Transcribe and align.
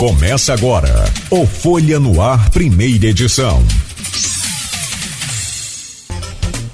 Começa 0.00 0.54
agora 0.54 1.04
o 1.30 1.44
Folha 1.44 2.00
no 2.00 2.22
Ar, 2.22 2.48
primeira 2.48 3.08
edição. 3.08 3.62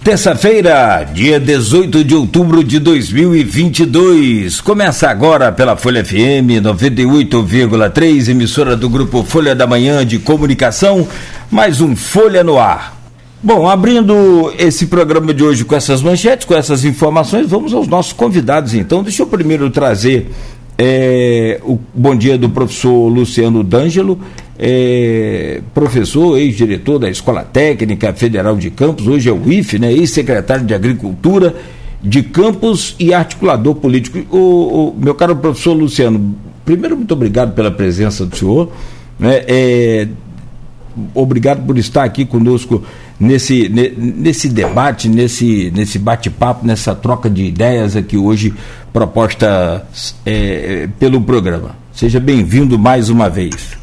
Terça-feira, 0.05 1.03
dia 1.03 1.41
18 1.41 2.05
de 2.05 2.15
outubro 2.15 2.63
de 2.63 2.79
2022. 2.79 4.61
Começa 4.61 5.11
agora 5.11 5.51
pela 5.51 5.77
Folha 5.77 6.05
FM 6.05 6.63
98,3, 6.63 8.29
emissora 8.29 8.77
do 8.77 8.89
grupo 8.89 9.25
Folha 9.25 9.57
da 9.57 9.67
Manhã 9.67 10.07
de 10.07 10.21
Comunicação, 10.21 11.09
mais 11.51 11.81
um 11.81 11.97
Folha 11.97 12.45
no 12.45 12.61
Ar. 12.61 12.97
Bom, 13.43 13.69
abrindo 13.69 14.55
esse 14.57 14.87
programa 14.87 15.35
de 15.35 15.43
hoje 15.43 15.65
com 15.65 15.75
essas 15.75 16.01
manchetes, 16.01 16.47
com 16.47 16.55
essas 16.55 16.85
informações, 16.85 17.49
vamos 17.49 17.75
aos 17.75 17.89
nossos 17.89 18.13
convidados 18.13 18.73
então. 18.73 19.03
Deixa 19.03 19.23
eu 19.23 19.27
primeiro 19.27 19.69
trazer 19.69 20.31
é, 20.79 21.61
o 21.65 21.79
bom 21.95 22.15
dia 22.15 22.37
do 22.37 22.51
professor 22.51 23.09
Luciano 23.09 23.63
D'Angelo, 23.63 24.19
é, 24.59 25.61
professor, 25.75 26.39
ex-diretor 26.39 26.99
da 26.99 27.09
Escola 27.09 27.43
Técnica 27.43 28.13
Federal 28.13 28.57
de 28.57 28.71
Campos, 28.71 29.07
hoje 29.07 29.29
é 29.29 29.33
o 29.33 29.51
IFE, 29.51 29.79
né, 29.79 29.93
ex-secretário 29.93 30.65
de 30.65 30.75
Agricultura 30.75 31.55
de 32.03 32.23
Campos 32.23 32.95
e 32.99 33.13
articulador 33.13 33.75
político. 33.75 34.19
O, 34.31 34.91
o, 34.91 34.97
meu 34.99 35.15
caro 35.15 35.37
professor 35.37 35.73
Luciano, 35.73 36.37
primeiro, 36.65 36.97
muito 36.97 37.13
obrigado 37.13 37.55
pela 37.55 37.71
presença 37.71 38.25
do 38.27 38.37
senhor. 38.37 38.71
Né, 39.19 39.45
é, 39.47 40.09
obrigado 41.15 41.65
por 41.67 41.79
estar 41.79 42.05
aqui 42.05 42.25
conosco 42.25 42.83
nesse, 43.19 43.69
nesse 43.69 44.49
debate, 44.49 45.09
nesse, 45.09 45.71
nesse 45.71 45.99
bate-papo, 45.99 46.67
nessa 46.67 46.95
troca 46.95 47.29
de 47.29 47.45
ideias 47.45 47.97
aqui 47.97 48.17
hoje 48.17 48.55
proposta 48.93 49.87
é, 50.25 50.89
pelo 50.99 51.21
programa. 51.21 51.77
Seja 51.93 52.21
bem-vindo 52.21 52.79
mais 52.79 53.09
uma 53.09 53.29
vez. 53.29 53.77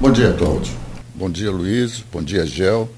Bom 0.00 0.10
dia, 0.10 0.32
Cláudio. 0.32 0.72
Bom 1.14 1.30
dia, 1.30 1.50
Luiz. 1.50 2.04
Bom 2.12 2.22
dia, 2.22 2.46
Gel. 2.46 2.88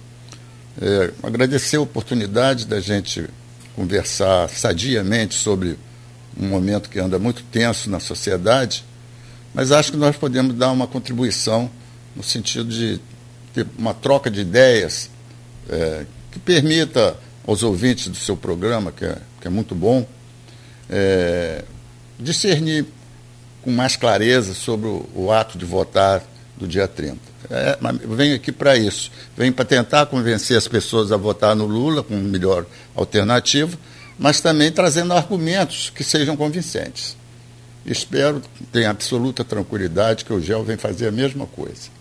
É, 0.80 1.12
agradecer 1.22 1.76
a 1.76 1.80
oportunidade 1.80 2.66
da 2.66 2.80
gente 2.80 3.26
conversar 3.74 4.48
sadiamente 4.48 5.34
sobre 5.34 5.78
um 6.38 6.48
momento 6.48 6.88
que 6.88 6.98
anda 6.98 7.18
muito 7.18 7.42
tenso 7.44 7.90
na 7.90 7.98
sociedade, 7.98 8.84
mas 9.54 9.72
acho 9.72 9.92
que 9.92 9.98
nós 9.98 10.16
podemos 10.16 10.54
dar 10.54 10.70
uma 10.70 10.86
contribuição 10.86 11.70
no 12.14 12.22
sentido 12.22 12.68
de 12.68 13.00
ter 13.52 13.66
uma 13.78 13.94
troca 13.94 14.30
de 14.30 14.40
ideias 14.40 15.10
é, 15.70 16.04
que 16.30 16.38
permita 16.38 17.16
aos 17.46 17.62
ouvintes 17.62 18.08
do 18.08 18.16
seu 18.16 18.36
programa, 18.36 18.92
que 18.92 19.04
é, 19.04 19.16
que 19.40 19.46
é 19.46 19.50
muito 19.50 19.74
bom, 19.74 20.06
é, 20.88 21.64
discernir 22.18 22.84
com 23.62 23.70
mais 23.70 23.96
clareza 23.96 24.54
sobre 24.54 24.88
o, 24.88 25.08
o, 25.14 25.32
ato 25.32 25.56
de 25.56 25.64
votar 25.64 26.22
do 26.56 26.66
dia 26.66 26.88
30. 26.88 27.18
É, 27.50 27.78
venho 28.06 28.36
aqui 28.36 28.52
para 28.52 28.76
isso. 28.76 29.10
Venho 29.36 29.52
para 29.52 29.64
tentar 29.64 30.06
convencer 30.06 30.56
as 30.56 30.68
pessoas 30.68 31.12
a 31.12 31.16
votar 31.16 31.54
no 31.54 31.66
Lula 31.66 32.02
com 32.02 32.14
melhor 32.16 32.66
alternativa, 32.94 33.78
mas 34.18 34.40
também 34.40 34.70
trazendo 34.70 35.12
argumentos 35.12 35.90
que 35.90 36.04
sejam 36.04 36.36
convincentes. 36.36 37.16
Espero, 37.84 38.42
tenho 38.70 38.90
absoluta 38.90 39.42
tranquilidade 39.42 40.24
que 40.24 40.32
o 40.32 40.40
GEL 40.40 40.62
vem 40.62 40.76
fazer 40.76 41.08
a 41.08 41.12
mesma 41.12 41.46
coisa. 41.46 41.99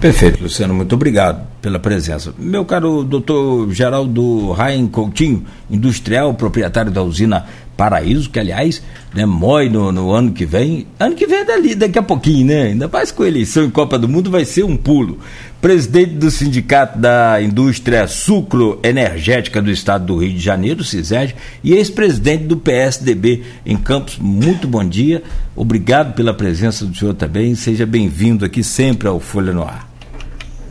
Perfeito, 0.00 0.40
Luciano, 0.40 0.72
muito 0.72 0.94
obrigado 0.94 1.44
pela 1.60 1.80
presença. 1.80 2.32
Meu 2.38 2.64
caro 2.64 3.02
doutor 3.02 3.68
Geraldo 3.72 4.52
Rain 4.52 4.86
Coutinho, 4.86 5.44
industrial, 5.68 6.34
proprietário 6.34 6.92
da 6.92 7.02
usina 7.02 7.46
Paraíso, 7.76 8.30
que 8.30 8.40
aliás, 8.40 8.82
né, 9.14 9.24
mói 9.24 9.68
no, 9.68 9.90
no, 9.90 10.12
ano 10.12 10.32
que 10.32 10.44
vem. 10.44 10.86
Ano 10.98 11.14
que 11.14 11.26
vem 11.26 11.38
é 11.38 11.44
dali, 11.44 11.74
daqui 11.76 11.98
a 11.98 12.02
pouquinho, 12.02 12.46
né? 12.46 12.62
Ainda 12.64 12.88
mais 12.88 13.12
com 13.12 13.24
eleição 13.24 13.64
em 13.64 13.70
Copa 13.70 13.96
do 13.96 14.08
Mundo 14.08 14.30
vai 14.30 14.44
ser 14.44 14.64
um 14.64 14.76
pulo. 14.76 15.18
Presidente 15.60 16.14
do 16.14 16.30
Sindicato 16.30 16.98
da 16.98 17.40
Indústria 17.40 18.06
Sucro 18.06 18.80
Energética 18.82 19.62
do 19.62 19.70
Estado 19.70 20.06
do 20.06 20.16
Rio 20.18 20.32
de 20.32 20.40
Janeiro, 20.40 20.84
CISERG, 20.84 21.34
e 21.62 21.72
ex-presidente 21.72 22.44
do 22.44 22.56
PSDB 22.56 23.42
em 23.64 23.76
Campos. 23.76 24.18
Muito 24.20 24.68
bom 24.68 24.84
dia. 24.84 25.22
Obrigado 25.56 26.14
pela 26.14 26.34
presença 26.34 26.84
do 26.84 26.96
senhor 26.96 27.14
também. 27.14 27.54
Seja 27.54 27.86
bem-vindo 27.86 28.44
aqui 28.44 28.62
sempre 28.62 29.08
ao 29.08 29.18
Folha 29.18 29.52
no 29.52 29.62
Ar. 29.62 29.87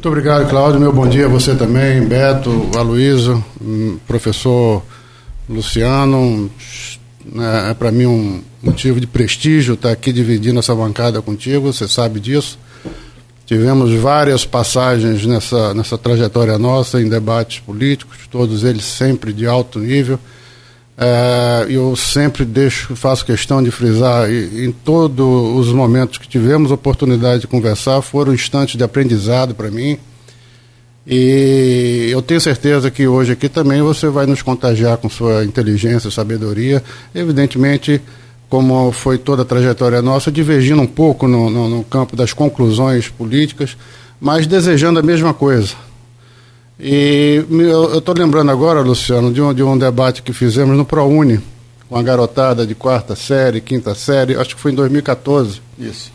Muito 0.08 0.20
obrigado, 0.20 0.50
Cláudio. 0.50 0.80
Meu 0.80 0.94
bom 0.94 1.06
dia 1.06 1.26
a 1.26 1.28
você 1.28 1.54
também, 1.54 2.02
Beto, 2.06 2.50
Aloysio, 2.78 3.44
hum, 3.62 4.00
professor 4.08 4.82
Luciano. 5.50 6.50
É, 7.36 7.72
é 7.72 7.74
para 7.74 7.92
mim 7.92 8.06
um 8.06 8.42
motivo 8.64 9.02
de 9.02 9.06
prestígio 9.06 9.74
estar 9.74 9.92
aqui 9.92 10.14
dividindo 10.14 10.60
essa 10.60 10.74
bancada 10.74 11.22
contigo, 11.22 11.74
você 11.74 11.90
sabe 11.90 12.22
disso. 12.22 12.58
Tivemos 13.46 13.94
várias 13.96 14.46
passagens 14.46 15.26
nessa, 15.26 15.74
nessa 15.74 15.98
trajetória 15.98 16.58
nossa 16.58 17.02
em 17.02 17.10
debates 17.10 17.60
políticos, 17.60 18.18
todos 18.32 18.64
eles 18.64 18.86
sempre 18.86 19.34
de 19.34 19.46
alto 19.46 19.78
nível. 19.78 20.18
É, 21.00 21.68
eu 21.70 21.96
sempre 21.96 22.44
deixo, 22.44 22.96
faço 22.96 23.24
questão 23.24 23.62
de 23.62 23.70
frisar, 23.70 24.32
em 24.32 24.72
todos 24.72 25.68
os 25.68 25.72
momentos 25.72 26.18
que 26.18 26.28
tivemos 26.28 26.72
oportunidade 26.72 27.42
de 27.42 27.48
conversar, 27.48 28.02
foram 28.02 28.34
instantes 28.34 28.76
de 28.76 28.84
aprendizado 28.84 29.54
para 29.54 29.70
mim. 29.70 30.00
E 31.06 32.10
eu 32.12 32.22
tenho 32.22 32.42
certeza 32.42 32.90
que 32.90 33.08
hoje 33.08 33.32
aqui 33.32 33.48
também 33.48 33.82
você 33.82 34.10
vai 34.10 34.26
nos 34.26 34.42
contagiar 34.42 34.98
com 34.98 35.08
sua 35.08 35.46
inteligência, 35.46 36.10
sabedoria. 36.10 36.84
Evidentemente, 37.14 38.02
como 38.50 38.92
foi 38.92 39.18
toda 39.20 39.44
a 39.44 39.46
trajetória 39.46 40.02
nossa, 40.02 40.32
divergindo 40.32 40.82
um 40.82 40.88
pouco 40.88 41.28
no, 41.28 41.50
no, 41.50 41.70
no 41.70 41.84
campo 41.84 42.16
das 42.16 42.34
conclusões 42.34 43.08
políticas, 43.08 43.78
mas 44.20 44.48
desejando 44.48 45.00
a 45.00 45.04
mesma 45.04 45.34
coisa 45.34 45.76
e 46.80 47.44
eu 47.50 47.98
estou 47.98 48.14
lembrando 48.16 48.52
agora, 48.52 48.82
Luciano, 48.82 49.34
de 49.34 49.42
um, 49.42 49.54
de 49.54 49.64
um 49.64 49.78
debate 49.78 50.22
que 50.22 50.32
fizemos 50.32 50.78
no 50.78 50.86
ProUni, 50.86 51.40
com 51.90 51.96
a 51.98 52.04
garotada 52.04 52.66
de 52.68 52.76
quarta 52.76 53.16
série, 53.16 53.62
quinta 53.62 53.96
série, 53.96 54.36
acho 54.36 54.56
que 54.56 54.62
foi 54.62 54.72
em 54.72 54.76
2014. 54.76 55.62
Isso. 55.80 56.12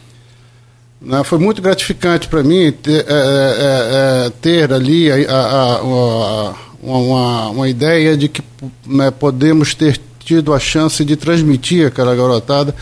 Né, 1.01 1.25
foi 1.25 1.39
muito 1.39 1.61
gratificante 1.61 2.29
para 2.29 2.45
mim 2.45 2.71
ter, 2.71 3.05
é, 3.09 3.13
é, 3.13 4.27
é, 4.27 4.33
ter 4.41 4.73
ali 4.73 5.11
a, 5.11 5.17
a, 5.17 5.75
a, 5.79 6.55
uma, 6.81 7.49
uma, 7.51 7.69
ideia 7.69 8.17
de 8.17 8.29
que 8.29 8.41
né, 8.87 9.11
podemos 9.11 9.75
ter 9.75 10.01
tido 10.21 10.55
a 10.55 10.61
chance 10.61 11.05
de 11.05 11.17
transmitir 11.17 11.89
aquela 11.89 12.15
garotada 12.15 12.73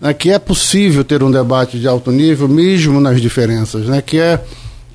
né, 0.00 0.12
que 0.12 0.32
é 0.32 0.40
possível 0.40 1.04
ter 1.04 1.22
um 1.22 1.30
debate 1.30 1.78
de 1.78 1.86
alto 1.86 2.10
nível, 2.10 2.48
mesmo 2.48 3.00
nas 3.00 3.20
diferenças, 3.20 3.86
né, 3.86 4.02
que 4.02 4.18
é 4.18 4.42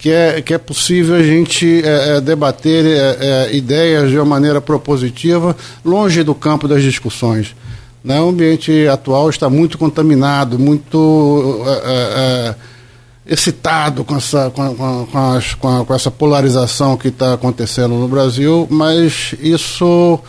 que 0.08 0.12
é, 0.14 0.42
que 0.42 0.54
é 0.54 0.58
possível 0.58 1.16
a 1.18 1.22
gente 1.22 1.84
é, 1.84 2.16
é, 2.16 2.22
debater 2.22 2.86
é, 2.86 3.18
é, 3.20 3.56
ideias 3.58 4.10
de 4.10 4.16
uma 4.16 4.24
maneira 4.24 4.62
propositiva, 4.62 5.54
longe 5.84 6.24
do 6.24 6.34
campo 6.34 6.66
das 6.66 6.82
discussões. 6.82 7.54
Né? 8.02 8.18
O 8.22 8.30
ambiente 8.30 8.88
atual 8.88 9.30
está 9.30 9.50
muito 9.50 9.78
contaminado, 9.78 10.58
muito 10.58 11.62
é, 11.84 12.56
excitado 13.26 14.06
com 14.06 14.16
essa, 14.16 14.50
com, 14.50 15.08
com, 15.12 15.32
as, 15.36 15.54
com, 15.56 15.82
a, 15.82 15.86
com 15.86 15.94
essa 15.94 16.10
polarização 16.10 16.96
que 16.96 17.10
está 17.10 17.34
acontecendo 17.34 17.96
no 17.96 18.08
Brasil, 18.08 18.66
mas 18.72 19.36
isso 19.42 20.22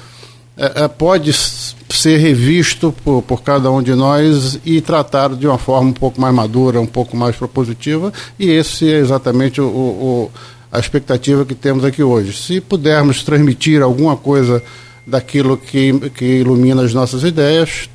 pode 0.96 1.32
ser 1.32 2.18
revisto 2.18 2.92
por, 3.04 3.22
por 3.22 3.42
cada 3.42 3.70
um 3.70 3.82
de 3.82 3.94
nós 3.94 4.58
e 4.64 4.80
tratado 4.80 5.36
de 5.36 5.46
uma 5.46 5.58
forma 5.58 5.90
um 5.90 5.92
pouco 5.92 6.20
mais 6.20 6.34
madura, 6.34 6.80
um 6.80 6.86
pouco 6.86 7.16
mais 7.16 7.36
propositiva, 7.36 8.12
e 8.38 8.50
esse 8.50 8.92
é 8.92 8.98
exatamente 8.98 9.60
o, 9.60 9.66
o, 9.66 10.30
a 10.70 10.78
expectativa 10.78 11.44
que 11.44 11.54
temos 11.54 11.84
aqui 11.84 12.02
hoje. 12.02 12.32
Se 12.32 12.60
pudermos 12.60 13.22
transmitir 13.22 13.82
alguma 13.82 14.16
coisa 14.16 14.62
daquilo 15.06 15.56
que, 15.56 16.10
que 16.10 16.24
ilumina 16.24 16.82
as 16.82 16.92
nossas 16.92 17.22
ideias, 17.22 17.88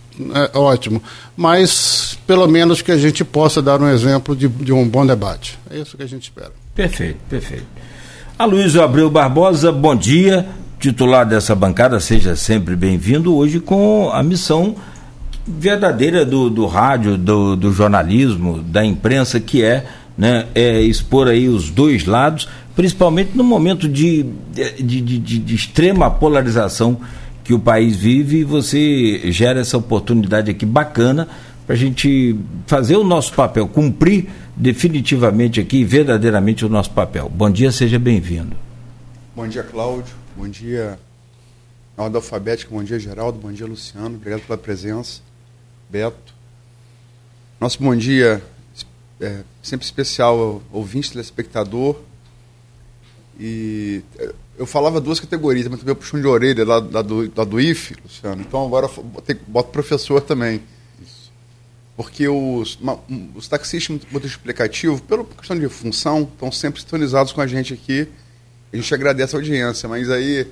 é 0.54 0.58
ótimo. 0.58 1.02
Mas, 1.36 2.18
pelo 2.26 2.48
menos, 2.48 2.82
que 2.82 2.92
a 2.92 2.98
gente 2.98 3.24
possa 3.26 3.62
dar 3.62 3.82
um 3.82 3.90
exemplo 3.90 4.36
de, 4.36 4.48
de 4.48 4.72
um 4.72 4.88
bom 4.88 5.06
debate. 5.06 5.60
É 5.70 5.80
isso 5.80 5.98
que 5.98 6.04
a 6.04 6.08
gente 6.08 6.24
espera. 6.24 6.52
Perfeito, 6.74 7.20
perfeito. 7.30 7.66
Aloysio 8.38 8.82
Abreu 8.82 9.10
Barbosa, 9.10 9.72
bom 9.72 9.96
dia 9.96 10.48
titular 10.84 11.26
dessa 11.26 11.56
bancada, 11.56 11.98
seja 11.98 12.36
sempre 12.36 12.76
bem-vindo, 12.76 13.34
hoje 13.34 13.62
com 13.62 14.10
a 14.12 14.22
missão 14.22 14.76
verdadeira 15.48 16.26
do, 16.26 16.50
do 16.50 16.66
rádio, 16.66 17.18
do, 17.18 17.56
do 17.56 17.72
jornalismo, 17.72 18.62
da 18.62 18.84
imprensa, 18.84 19.40
que 19.40 19.64
é, 19.64 19.86
né, 20.18 20.46
é 20.54 20.82
expor 20.82 21.30
aí 21.30 21.48
os 21.48 21.70
dois 21.70 22.06
lados, 22.06 22.50
principalmente 22.76 23.32
no 23.34 23.46
momento 23.46 23.88
de, 23.88 24.26
de, 24.78 25.00
de, 25.00 25.20
de, 25.20 25.56
extrema 25.56 26.12
polarização 26.12 27.00
que 27.46 27.54
o 27.54 27.60
país 27.60 27.96
vive, 27.96 28.40
e 28.40 28.44
você 28.44 29.32
gera 29.32 29.62
essa 29.62 29.78
oportunidade 29.78 30.52
aqui 30.52 30.66
bacana 30.66 31.30
para 31.66 31.76
a 31.76 31.80
gente 31.80 32.36
fazer 32.68 32.98
o 32.98 33.06
nosso 33.06 33.32
papel, 33.32 33.70
cumprir 33.70 34.28
definitivamente 34.54 35.62
aqui, 35.62 35.86
verdadeiramente 35.86 36.66
o 36.66 36.70
nosso 36.70 36.92
papel. 36.92 37.32
Bom 37.34 37.50
dia, 37.50 37.72
seja 37.72 37.98
bem-vindo. 37.98 38.58
Bom 39.34 39.48
dia, 39.48 39.64
Cláudio. 39.64 40.23
Bom 40.36 40.48
dia, 40.48 41.00
ordem 41.96 42.16
alfabética. 42.16 42.72
Bom 42.74 42.84
dia, 42.84 42.98
Geraldo. 42.98 43.38
Bom 43.38 43.52
dia, 43.52 43.68
Luciano. 43.68 44.16
Obrigado 44.16 44.42
pela 44.42 44.58
presença. 44.58 45.22
Beto. 45.88 46.34
Nosso 47.60 47.82
bom 47.82 47.96
dia 47.96 48.44
é, 49.22 49.44
sempre 49.62 49.86
especial 49.86 50.62
ouvinte, 50.72 51.12
telespectador. 51.12 52.02
E 53.40 54.02
é, 54.18 54.34
eu 54.58 54.66
falava 54.66 55.00
duas 55.00 55.20
categorias, 55.20 55.68
mas 55.68 55.80
também 55.80 55.94
puxão 55.94 56.20
de 56.20 56.26
orelha 56.26 56.66
lá, 56.66 56.78
lá, 56.80 57.02
do, 57.04 57.32
lá 57.36 57.44
do 57.44 57.62
IF, 57.62 57.96
Luciano. 58.02 58.42
Então 58.42 58.66
agora 58.66 58.90
boto 59.48 59.70
professor 59.70 60.20
também. 60.20 60.64
Porque 61.96 62.28
os, 62.28 62.80
os 63.36 63.48
taxistas 63.48 64.02
muito 64.12 64.26
explicativo, 64.26 65.00
pela 65.04 65.24
questão 65.24 65.60
de 65.60 65.70
função, 65.70 66.24
estão 66.24 66.52
sempre 66.52 66.82
sintonizados 66.82 67.32
com 67.32 67.40
a 67.40 67.46
gente 67.46 67.72
aqui. 67.72 68.10
A 68.74 68.76
gente 68.76 68.94
agradece 68.94 69.36
a 69.36 69.40
audiência, 69.40 69.88
mas 69.88 70.10
aí 70.10 70.48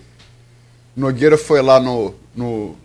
Nogueira 0.95 1.38
foi 1.38 1.62
lá 1.62 1.79
no, 1.79 2.13
no 2.35 2.77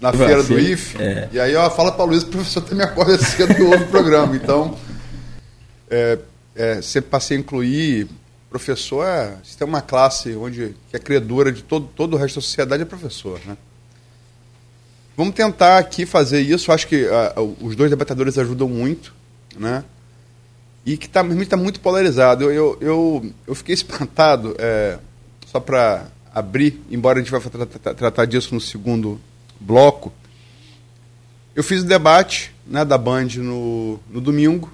na 0.00 0.12
feira, 0.12 0.42
do 0.42 0.58
IF, 0.58 1.00
é. 1.00 1.28
e 1.32 1.40
aí 1.40 1.56
ó, 1.56 1.68
fala 1.70 1.92
para 1.92 2.04
o 2.04 2.08
Luiz, 2.08 2.22
o 2.22 2.26
professor 2.26 2.62
também 2.62 2.84
acorda 2.84 3.18
cedo 3.18 3.52
e 3.58 3.62
ouve 3.62 3.84
o 3.84 3.88
programa. 3.88 4.36
Então, 4.36 4.78
é, 5.90 6.18
é, 6.54 6.82
sempre 6.82 7.10
passei 7.10 7.36
a 7.36 7.40
incluir 7.40 8.08
professor, 8.50 9.06
é, 9.06 9.36
se 9.44 9.56
tem 9.56 9.66
uma 9.66 9.80
classe 9.80 10.34
onde 10.34 10.74
que 10.90 10.96
é 10.96 10.98
credora 10.98 11.52
de 11.52 11.62
todo, 11.62 11.88
todo 11.94 12.14
o 12.14 12.16
resto 12.16 12.36
da 12.36 12.42
sociedade, 12.42 12.82
é 12.82 12.86
professor, 12.86 13.40
né? 13.46 13.56
Vamos 15.16 15.34
tentar 15.34 15.78
aqui 15.78 16.06
fazer 16.06 16.40
isso, 16.40 16.72
acho 16.72 16.86
que 16.86 17.04
uh, 17.04 17.56
os 17.60 17.76
dois 17.76 17.90
debatedores 17.90 18.38
ajudam 18.38 18.68
muito, 18.68 19.14
né? 19.56 19.84
E 20.84 20.96
que 20.96 21.06
está 21.06 21.22
tá 21.22 21.56
muito 21.56 21.80
polarizado. 21.80 22.50
Eu, 22.50 22.76
eu, 22.80 23.32
eu, 23.46 23.54
fiquei 23.54 23.74
espantado, 23.74 24.56
é, 24.58 24.98
só 25.46 25.60
para 25.60 26.06
abrir, 26.34 26.80
embora 26.90 27.18
a 27.18 27.22
gente 27.22 27.30
vai 27.30 27.40
tratar, 27.40 27.94
tratar 27.94 28.24
disso 28.24 28.54
no 28.54 28.60
segundo 28.60 29.20
bloco, 29.60 30.12
eu 31.54 31.62
fiz 31.62 31.82
o 31.82 31.86
debate 31.86 32.54
né, 32.66 32.84
da 32.84 32.96
Band 32.96 33.28
no, 33.36 33.98
no 34.08 34.20
domingo 34.20 34.72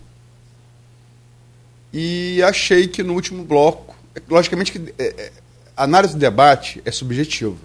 e 1.93 2.43
achei 2.43 2.87
que 2.87 3.03
no 3.03 3.15
último 3.15 3.43
bloco, 3.43 3.97
logicamente 4.29 4.71
que 4.71 4.95
é, 4.99 5.05
é, 5.05 5.33
análise 5.77 6.15
do 6.15 6.21
debate 6.21 6.83
é 6.85 6.91
subjetiva, 6.91 7.57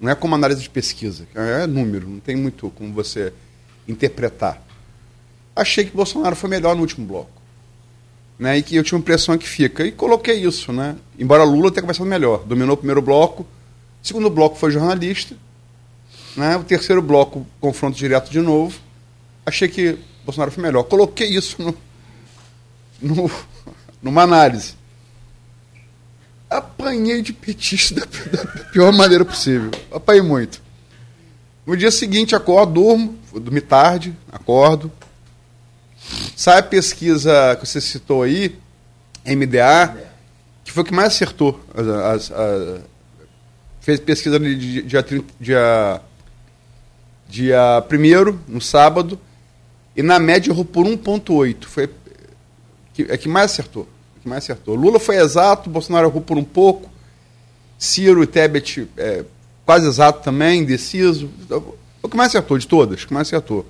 não 0.00 0.10
é 0.10 0.14
como 0.14 0.34
análise 0.34 0.60
de 0.60 0.68
pesquisa, 0.68 1.26
é 1.34 1.66
número, 1.66 2.08
não 2.08 2.18
tem 2.18 2.34
muito 2.34 2.68
como 2.70 2.92
você 2.92 3.32
interpretar. 3.86 4.60
Achei 5.54 5.84
que 5.84 5.94
Bolsonaro 5.94 6.34
foi 6.34 6.50
melhor 6.50 6.74
no 6.74 6.80
último 6.80 7.06
bloco. 7.06 7.41
Né, 8.42 8.58
e 8.58 8.62
que 8.64 8.74
eu 8.74 8.82
tinha 8.82 8.96
uma 8.96 9.02
impressão 9.02 9.38
que 9.38 9.48
fica. 9.48 9.86
E 9.86 9.92
coloquei 9.92 10.44
isso, 10.44 10.72
né? 10.72 10.96
Embora 11.16 11.44
Lula 11.44 11.70
tenha 11.70 11.82
começado 11.82 12.04
melhor. 12.04 12.42
Dominou 12.42 12.74
o 12.74 12.76
primeiro 12.76 13.00
bloco, 13.00 13.44
o 14.02 14.04
segundo 14.04 14.28
bloco 14.28 14.56
foi 14.56 14.72
jornalista, 14.72 15.36
né? 16.36 16.56
O 16.56 16.64
terceiro 16.64 17.00
bloco, 17.00 17.46
confronto 17.60 17.96
direto 17.96 18.32
de 18.32 18.40
novo. 18.40 18.80
Achei 19.46 19.68
que 19.68 19.96
Bolsonaro 20.24 20.50
foi 20.50 20.60
melhor. 20.60 20.82
Coloquei 20.82 21.28
isso 21.28 21.62
no, 21.62 21.72
no, 23.00 23.30
numa 24.02 24.22
análise. 24.22 24.74
Apanhei 26.50 27.22
de 27.22 27.32
petista 27.32 27.94
da, 27.94 28.06
da 28.06 28.64
pior 28.72 28.92
maneira 28.92 29.24
possível. 29.24 29.70
Apanhei 29.92 30.20
muito. 30.20 30.60
No 31.64 31.76
dia 31.76 31.92
seguinte, 31.92 32.34
acordo, 32.34 32.72
durmo, 32.72 33.16
dormi 33.32 33.60
tarde, 33.60 34.16
acordo. 34.32 34.90
Sai 36.36 36.58
a 36.58 36.62
pesquisa 36.62 37.56
que 37.60 37.66
você 37.66 37.80
citou 37.80 38.22
aí, 38.22 38.58
MDA, 39.26 39.96
que 40.64 40.72
foi 40.72 40.82
o 40.82 40.86
que 40.86 40.94
mais 40.94 41.08
acertou. 41.08 41.60
As, 41.74 41.86
as, 41.86 42.32
as, 42.32 42.80
fez 43.80 44.00
pesquisa 44.00 44.38
de 44.38 44.82
dia, 44.82 45.04
dia 45.40 46.00
dia 47.32 47.82
1 47.90 48.38
no 48.46 48.60
sábado, 48.60 49.18
e 49.96 50.02
na 50.02 50.18
média 50.18 50.50
errou 50.50 50.64
por 50.64 50.84
1,8. 50.84 51.64
Foi 51.64 51.88
que, 52.92 53.06
é 53.08 53.16
que 53.16 53.28
mais 53.28 53.52
acertou. 53.52 53.88
Que 54.20 54.28
mais 54.28 54.44
acertou. 54.44 54.74
Lula 54.74 55.00
foi 55.00 55.16
exato, 55.16 55.70
Bolsonaro 55.70 56.08
errou 56.08 56.20
por 56.20 56.36
um 56.36 56.44
pouco, 56.44 56.90
Ciro 57.78 58.22
e 58.22 58.26
Tebet 58.26 58.86
é, 58.96 59.24
quase 59.64 59.86
exato 59.88 60.22
também, 60.22 60.60
indeciso. 60.60 61.30
O 62.02 62.08
que 62.08 62.16
mais 62.16 62.30
acertou 62.30 62.58
de 62.58 62.66
todas, 62.66 63.02
o 63.02 63.06
que 63.06 63.14
mais 63.14 63.28
acertou. 63.28 63.66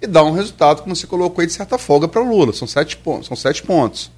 E 0.00 0.06
dá 0.06 0.22
um 0.22 0.32
resultado, 0.32 0.82
como 0.82 0.94
você 0.94 1.06
colocou 1.06 1.40
aí, 1.40 1.46
de 1.46 1.52
certa 1.52 1.78
folga 1.78 2.06
para 2.06 2.20
Lula. 2.20 2.52
São 2.52 2.68
sete, 2.68 2.96
pontos, 2.96 3.28
são 3.28 3.36
sete 3.36 3.62
pontos. 3.62 4.10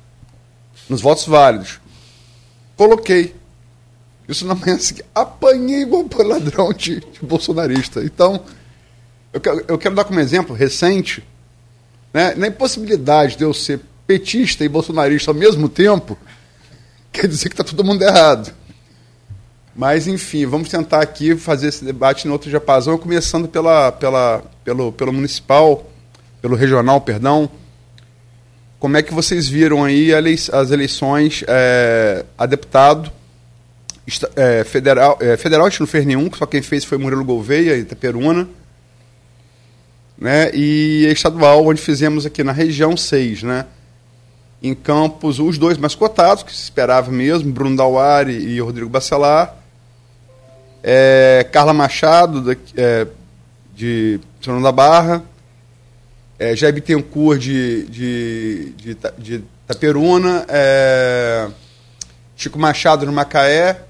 Nos 0.88 1.00
votos 1.00 1.26
válidos. 1.26 1.80
Coloquei. 2.76 3.34
Isso 4.28 4.46
na 4.46 4.54
manhã 4.54 4.78
seguinte. 4.78 5.06
Apanhei 5.14 5.82
igual 5.82 6.06
ladrão 6.18 6.72
de, 6.72 7.00
de 7.00 7.20
bolsonarista. 7.22 8.02
Então, 8.02 8.42
eu 9.32 9.40
quero, 9.40 9.64
eu 9.68 9.78
quero 9.78 9.94
dar 9.94 10.04
como 10.04 10.20
exemplo 10.20 10.54
recente, 10.54 11.22
né, 12.12 12.34
na 12.34 12.48
impossibilidade 12.48 13.36
de 13.36 13.44
eu 13.44 13.54
ser 13.54 13.80
petista 14.06 14.64
e 14.64 14.68
bolsonarista 14.68 15.30
ao 15.30 15.34
mesmo 15.34 15.68
tempo, 15.68 16.16
quer 17.12 17.28
dizer 17.28 17.50
que 17.50 17.54
está 17.54 17.62
todo 17.62 17.84
mundo 17.84 18.02
errado. 18.02 18.52
Mas, 19.76 20.08
enfim, 20.08 20.44
vamos 20.44 20.68
tentar 20.68 21.00
aqui 21.00 21.36
fazer 21.36 21.68
esse 21.68 21.84
debate 21.84 22.26
no 22.26 22.32
outro 22.32 22.50
japazão, 22.50 22.98
começando 22.98 23.46
pela, 23.46 23.92
pela, 23.92 24.42
pelo, 24.68 24.92
pelo 24.92 25.14
municipal, 25.14 25.90
pelo 26.42 26.54
regional, 26.54 27.00
perdão. 27.00 27.48
Como 28.78 28.98
é 28.98 29.02
que 29.02 29.14
vocês 29.14 29.48
viram 29.48 29.82
aí 29.82 30.12
as 30.12 30.70
eleições 30.70 31.42
é, 31.48 32.22
a 32.36 32.44
deputado 32.44 33.10
é, 34.36 34.64
federal, 34.64 35.16
é, 35.22 35.38
federal 35.38 35.66
a 35.66 35.70
gente 35.70 35.80
não 35.80 35.86
fez 35.86 36.04
nenhum, 36.04 36.30
só 36.34 36.44
quem 36.44 36.60
fez 36.60 36.84
foi 36.84 36.98
Murilo 36.98 37.24
Gouveia, 37.24 37.78
Itaperuna. 37.78 38.46
Né? 40.18 40.50
E 40.52 41.06
estadual, 41.10 41.66
onde 41.66 41.80
fizemos 41.80 42.26
aqui 42.26 42.44
na 42.44 42.52
região 42.52 42.94
seis, 42.94 43.42
né? 43.42 43.64
Em 44.62 44.74
Campos, 44.74 45.38
os 45.38 45.56
dois 45.56 45.78
mais 45.78 45.94
cotados, 45.94 46.42
que 46.42 46.54
se 46.54 46.62
esperava 46.62 47.10
mesmo, 47.10 47.50
Bruno 47.50 47.76
Dauari 47.76 48.34
e 48.34 48.60
Rodrigo 48.60 48.90
Bacelar. 48.90 49.56
É, 50.82 51.46
Carla 51.50 51.72
Machado, 51.72 52.54
de 53.74 54.20
São 54.40 54.60
da 54.60 54.72
Barra. 54.72 55.22
É, 56.38 56.54
Jair 56.54 56.72
Bittencourt, 56.72 57.40
de, 57.40 57.84
de, 57.86 58.72
de, 58.76 58.96
de 59.18 59.44
Itaperuna. 59.64 60.46
É, 60.48 61.48
Chico 62.36 62.58
Machado, 62.58 63.04
no 63.04 63.12
Macaé 63.12 63.82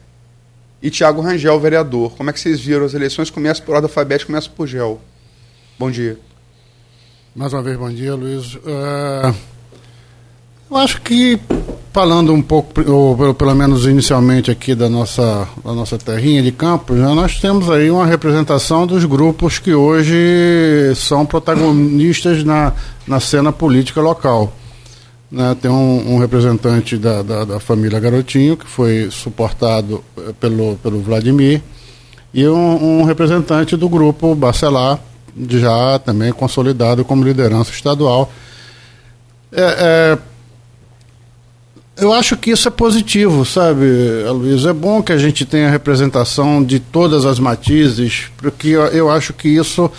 e 0.83 0.91
Tiago 0.91 1.21
Rangel, 1.21 1.59
vereador. 1.61 2.17
Como 2.17 2.31
é 2.31 2.33
que 2.33 2.41
vocês 2.41 2.61
viram 2.61 2.87
as 2.87 2.95
eleições? 2.95 3.31
Começa 3.31 3.62
por 3.62 3.75
ordem 3.75 3.89
alfabética, 3.89 4.27
começa 4.27 4.49
por 4.49 4.67
Gel. 4.67 5.00
Bom 5.79 5.91
dia. 5.91 6.19
Mais 7.35 7.52
uma 7.52 7.62
vez, 7.62 7.76
bom 7.76 7.90
dia, 7.90 8.14
Luiz. 8.14 8.55
Uh, 8.55 9.35
eu 10.70 10.76
acho 10.76 11.00
que, 11.00 11.38
falando 11.92 12.32
um 12.32 12.42
pouco, 12.42 12.80
ou 12.90 13.34
pelo 13.34 13.54
menos 13.54 13.87
inicialmente 13.87 14.50
aqui 14.50 14.75
da 14.75 14.88
nossa, 14.88 15.48
da 15.64 15.72
nossa 15.72 15.96
terrinha 15.96 16.42
de 16.42 16.52
Campos, 16.52 16.96
né, 16.96 17.06
nós 17.14 17.40
temos 17.40 17.70
aí 17.70 17.90
uma 17.90 18.06
representação 18.06 18.87
dos 18.87 19.04
grupos 19.04 19.58
que 19.58 19.72
hoje 19.72 20.94
são 20.94 21.25
protagonistas 21.25 22.44
na, 22.44 22.72
na 23.06 23.18
cena 23.18 23.50
política 23.50 24.00
local. 24.00 24.52
Né, 25.30 25.56
tem 25.60 25.70
um, 25.70 26.14
um 26.14 26.18
representante 26.18 26.96
da, 26.96 27.22
da, 27.22 27.44
da, 27.44 27.60
família 27.60 28.00
Garotinho, 28.00 28.56
que 28.56 28.66
foi 28.66 29.08
suportado 29.10 30.02
eh, 30.16 30.32
pelo, 30.40 30.76
pelo 30.76 31.00
Vladimir, 31.02 31.62
e 32.32 32.46
um, 32.46 33.00
um 33.00 33.04
representante 33.04 33.76
do 33.76 33.88
grupo 33.88 34.34
Bacelar, 34.34 34.98
já 35.48 35.98
também 35.98 36.32
consolidado 36.32 37.04
como 37.04 37.25
liderança 37.25 37.70
estadual. 37.70 38.32
É, 39.52 39.62
é, 39.62 40.18
eu 41.99 42.12
acho 42.12 42.37
que 42.37 42.50
isso 42.50 42.69
é 42.69 42.71
positivo, 42.71 43.45
sabe, 43.45 43.85
Luiz? 44.31 44.64
É 44.64 44.73
bom 44.73 45.02
que 45.02 45.12
a 45.12 45.19
gente 45.19 45.45
tenha 45.45 45.69
representação 45.69 46.62
de 46.62 46.78
todas 46.78 47.26
as 47.26 47.38
matizes, 47.40 48.26
porque 48.37 48.69
eu, 48.69 49.11
acho 49.11 49.33
que 49.33 49.49
isso 49.49 49.90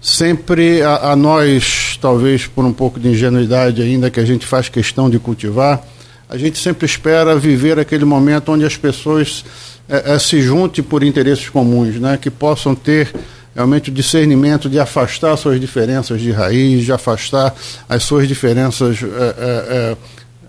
sempre 0.00 0.82
a, 0.82 1.10
a, 1.10 1.16
nós, 1.16 1.98
talvez 2.00 2.46
por 2.46 2.64
um 2.64 2.72
pouco 2.72 3.00
de 3.00 3.08
ingenuidade 3.08 3.82
ainda 3.82 4.08
que 4.08 4.20
a 4.20 4.24
gente 4.24 4.46
faz 4.46 4.68
questão 4.68 5.10
de 5.10 5.18
cultivar, 5.18 5.82
a 6.28 6.36
gente 6.36 6.58
sempre 6.58 6.86
espera 6.86 7.34
viver 7.36 7.78
aquele 7.78 8.04
momento 8.04 8.52
onde 8.52 8.64
as 8.64 8.76
pessoas 8.76 9.44
é, 9.88 10.14
é, 10.14 10.18
se 10.18 10.40
juntem 10.40 10.84
por 10.84 11.02
interesses 11.02 11.48
comuns, 11.48 11.96
né? 11.96 12.16
que 12.20 12.30
possam 12.30 12.74
ter 12.74 13.12
realmente 13.52 13.90
o 13.90 13.92
discernimento 13.92 14.68
de 14.68 14.78
afastar 14.78 15.36
suas 15.36 15.58
diferenças 15.58 16.20
de 16.20 16.30
raiz, 16.30 16.84
de 16.84 16.92
afastar 16.92 17.52
as 17.88 18.04
suas 18.04 18.28
diferenças 18.28 19.02
é, 19.02 19.06
é, 19.06 19.92
é 19.94 19.96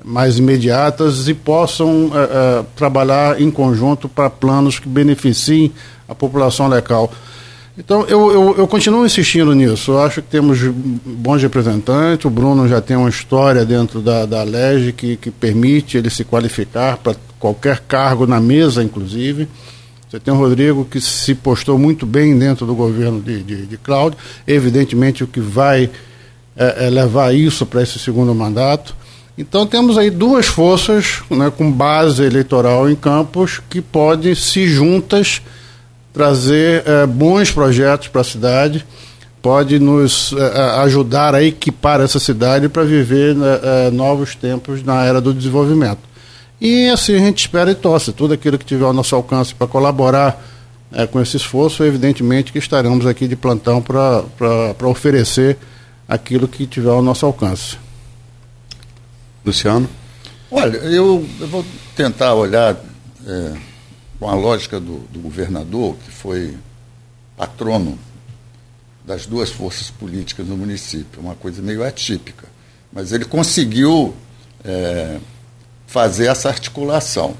mais 0.09 0.39
imediatas 0.39 1.27
e 1.27 1.33
possam 1.35 2.11
é, 2.13 2.63
trabalhar 2.75 3.39
em 3.39 3.51
conjunto 3.51 4.09
para 4.09 4.29
planos 4.29 4.79
que 4.79 4.89
beneficiem 4.89 5.71
a 6.07 6.15
população 6.15 6.67
local. 6.67 7.11
Então, 7.77 8.05
eu, 8.07 8.31
eu, 8.31 8.55
eu, 8.57 8.67
continuo 8.67 9.05
insistindo 9.05 9.53
nisso. 9.53 9.91
Eu 9.91 10.01
acho 10.01 10.21
que 10.21 10.27
temos 10.27 10.59
bons 10.61 11.41
representantes. 11.41 12.25
O 12.25 12.29
Bruno 12.29 12.67
já 12.67 12.81
tem 12.81 12.97
uma 12.97 13.07
história 13.07 13.63
dentro 13.63 14.01
da, 14.01 14.25
da 14.25 14.43
LEG 14.43 14.91
que, 14.91 15.15
que 15.15 15.31
permite 15.31 15.97
ele 15.97 16.09
se 16.09 16.25
qualificar 16.25 16.97
para 16.97 17.15
qualquer 17.39 17.79
cargo 17.79 18.27
na 18.27 18.39
mesa, 18.39 18.83
inclusive. 18.83 19.47
Você 20.09 20.19
tem 20.19 20.33
o 20.33 20.37
Rodrigo 20.37 20.83
que 20.83 20.99
se 20.99 21.35
postou 21.35 21.77
muito 21.77 22.05
bem 22.05 22.37
dentro 22.37 22.65
do 22.65 22.73
governo 22.73 23.21
de, 23.21 23.43
de, 23.43 23.65
de 23.67 23.77
Cláudio. 23.77 24.17
Evidentemente, 24.45 25.23
o 25.23 25.27
que 25.27 25.39
vai 25.39 25.89
é, 26.57 26.87
é, 26.87 26.89
levar 26.89 27.33
isso 27.33 27.65
para 27.65 27.81
esse 27.81 27.97
segundo 27.97 28.35
mandato. 28.35 28.93
Então 29.39 29.65
temos 29.65 29.97
aí 29.97 30.09
duas 30.09 30.47
forças 30.47 31.21
né, 31.29 31.49
com 31.49 31.71
base 31.71 32.21
eleitoral 32.21 32.89
em 32.89 32.95
Campos 32.95 33.61
que 33.69 33.79
podem, 33.81 34.35
se 34.35 34.67
juntas, 34.67 35.41
trazer 36.11 36.83
é, 36.85 37.05
bons 37.05 37.49
projetos 37.49 38.09
para 38.09 38.19
a 38.19 38.25
cidade, 38.25 38.85
pode 39.41 39.79
nos 39.79 40.33
é, 40.33 40.81
ajudar 40.81 41.33
a 41.35 41.41
equipar 41.41 42.01
essa 42.01 42.19
cidade 42.19 42.67
para 42.67 42.83
viver 42.83 43.33
né, 43.33 43.89
novos 43.93 44.35
tempos 44.35 44.83
na 44.83 45.05
era 45.05 45.21
do 45.21 45.33
desenvolvimento. 45.33 46.01
E 46.59 46.89
assim 46.89 47.15
a 47.15 47.19
gente 47.19 47.39
espera 47.39 47.71
e 47.71 47.75
torce, 47.75 48.11
tudo 48.11 48.33
aquilo 48.33 48.57
que 48.57 48.65
tiver 48.65 48.83
ao 48.83 48.91
nosso 48.91 49.15
alcance 49.15 49.55
para 49.55 49.67
colaborar 49.67 50.45
com 51.11 51.21
esse 51.21 51.37
esforço, 51.37 51.81
evidentemente 51.85 52.51
que 52.51 52.59
estaremos 52.59 53.05
aqui 53.05 53.25
de 53.25 53.37
plantão 53.37 53.81
para 53.81 54.87
oferecer 54.89 55.57
aquilo 56.09 56.45
que 56.45 56.67
tiver 56.67 56.89
ao 56.89 57.01
nosso 57.01 57.25
alcance. 57.25 57.77
Luciano? 59.45 59.89
Olha, 60.51 60.77
eu, 60.77 61.27
eu 61.39 61.47
vou 61.47 61.65
tentar 61.95 62.33
olhar 62.33 62.75
é, 63.25 63.57
com 64.19 64.29
a 64.29 64.35
lógica 64.35 64.79
do, 64.79 64.99
do, 65.11 65.19
governador, 65.19 65.95
que 66.03 66.11
foi 66.11 66.57
patrono 67.37 67.97
das 69.05 69.25
duas 69.25 69.49
forças 69.49 69.89
políticas 69.89 70.45
no 70.47 70.57
município, 70.57 71.21
uma 71.21 71.35
coisa 71.35 71.61
meio 71.61 71.83
atípica. 71.83 72.47
Mas 72.91 73.11
ele 73.11 73.25
conseguiu 73.25 74.15
é, 74.63 75.19
fazer 75.87 76.27
essa 76.27 76.49
articulação. 76.49 77.35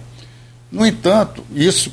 No 0.72 0.86
entanto, 0.86 1.44
isso, 1.54 1.92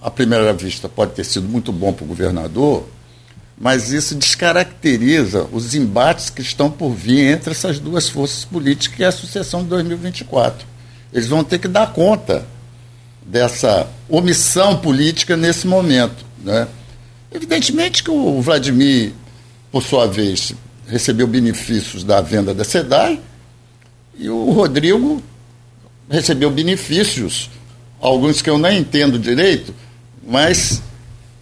à 0.00 0.10
primeira 0.10 0.52
vista, 0.52 0.88
pode 0.88 1.12
ter 1.12 1.24
sido 1.24 1.46
muito 1.46 1.72
bom 1.72 1.92
para 1.92 2.04
o 2.04 2.08
governador, 2.08 2.88
mas 3.60 3.92
isso 3.92 4.14
descaracteriza 4.14 5.48
os 5.52 5.74
embates 5.74 6.30
que 6.30 6.40
estão 6.40 6.70
por 6.70 6.90
vir 6.92 7.32
entre 7.32 7.50
essas 7.50 7.80
duas 7.80 8.08
forças 8.08 8.44
políticas 8.44 9.00
e 9.00 9.04
a 9.04 9.12
sucessão 9.12 9.62
de 9.62 9.68
2024. 9.70 10.66
Eles 11.12 11.26
vão 11.26 11.42
ter 11.42 11.58
que 11.58 11.66
dar 11.66 11.92
conta 11.92 12.46
dessa 13.22 13.88
omissão 14.08 14.78
política 14.78 15.36
nesse 15.36 15.66
momento. 15.66 16.24
Né? 16.42 16.68
Evidentemente 17.32 18.02
que 18.02 18.10
o 18.10 18.40
Vladimir, 18.40 19.12
por 19.72 19.82
sua 19.82 20.06
vez, 20.06 20.52
recebeu 20.86 21.26
benefícios 21.26 22.04
da 22.04 22.20
venda 22.20 22.54
da 22.54 22.64
SEDAI 22.64 23.20
e 24.16 24.30
o 24.30 24.50
Rodrigo 24.50 25.22
recebeu 26.08 26.50
benefícios, 26.50 27.50
alguns 28.00 28.40
que 28.40 28.48
eu 28.48 28.56
nem 28.56 28.78
entendo 28.78 29.18
direito, 29.18 29.74
mas 30.26 30.80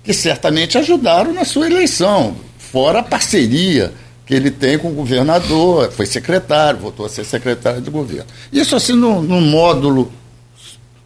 que 0.06 0.14
certamente 0.14 0.78
ajudaram 0.78 1.34
na 1.34 1.44
sua 1.44 1.66
eleição, 1.66 2.36
fora 2.58 3.00
a 3.00 3.02
parceria 3.02 3.92
que 4.24 4.32
ele 4.32 4.52
tem 4.52 4.78
com 4.78 4.88
o 4.88 4.94
governador, 4.94 5.90
foi 5.90 6.06
secretário, 6.06 6.78
voltou 6.78 7.04
a 7.04 7.08
ser 7.08 7.24
secretário 7.24 7.80
de 7.80 7.90
governo. 7.90 8.26
Isso 8.52 8.76
assim 8.76 8.92
no, 8.92 9.20
no 9.20 9.40
módulo 9.40 10.12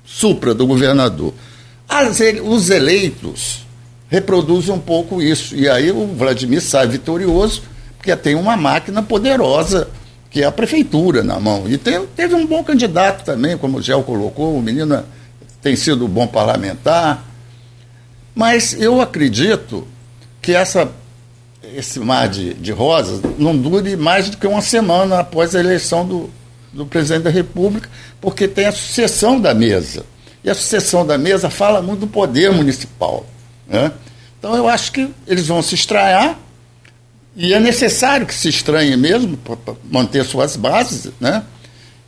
supra 0.05 0.53
do 0.53 0.67
governador. 0.67 1.33
As, 1.89 2.19
os 2.45 2.69
eleitos 2.69 3.65
reproduzem 4.11 4.75
um 4.75 4.79
pouco 4.79 5.23
isso, 5.23 5.57
e 5.57 5.67
aí 5.67 5.91
o 5.91 6.07
Vladimir 6.07 6.61
sai 6.61 6.87
vitorioso, 6.87 7.63
porque 7.97 8.15
tem 8.15 8.35
uma 8.35 8.55
máquina 8.55 9.03
poderosa, 9.03 9.89
que 10.29 10.43
é 10.43 10.47
a 10.47 10.53
prefeitura 10.53 11.25
na 11.25 11.41
mão. 11.41 11.65
E 11.67 11.79
tem, 11.79 12.05
teve 12.15 12.35
um 12.35 12.47
bom 12.47 12.63
candidato 12.63 13.25
também, 13.25 13.57
como 13.57 13.79
o 13.79 13.83
Gel 13.83 14.03
colocou, 14.03 14.59
o 14.59 14.63
menino 14.63 15.03
tem 15.63 15.75
sido 15.75 16.07
bom 16.07 16.27
parlamentar, 16.27 17.30
mas 18.41 18.73
eu 18.73 19.03
acredito 19.03 19.87
que 20.41 20.55
essa, 20.55 20.91
esse 21.77 22.01
mar 22.01 22.27
de, 22.27 22.55
de 22.55 22.73
rosas 22.73 23.21
não 23.39 23.55
dure 23.55 23.97
mais 23.97 24.31
do 24.31 24.39
que 24.39 24.47
uma 24.47 24.63
semana 24.63 25.19
após 25.19 25.55
a 25.55 25.61
eleição 25.61 26.07
do, 26.07 26.31
do 26.73 26.87
presidente 26.87 27.25
da 27.25 27.31
República, 27.31 27.87
porque 28.19 28.49
tem 28.49 28.65
a 28.65 28.73
sucessão 28.73 29.39
da 29.39 29.53
mesa. 29.53 30.07
E 30.43 30.49
a 30.49 30.55
sucessão 30.55 31.05
da 31.07 31.19
mesa 31.19 31.51
fala 31.51 31.83
muito 31.83 32.01
do 32.01 32.07
poder 32.07 32.51
municipal. 32.51 33.27
Né? 33.69 33.93
Então 34.39 34.57
eu 34.57 34.67
acho 34.67 34.91
que 34.93 35.11
eles 35.27 35.47
vão 35.47 35.61
se 35.61 35.75
estranhar, 35.75 36.39
e 37.37 37.53
é 37.53 37.61
necessário 37.61 38.25
que 38.25 38.35
se 38.35 38.49
estranhe 38.49 38.97
mesmo, 38.97 39.37
para 39.37 39.75
manter 39.91 40.25
suas 40.25 40.57
bases, 40.57 41.13
né? 41.21 41.45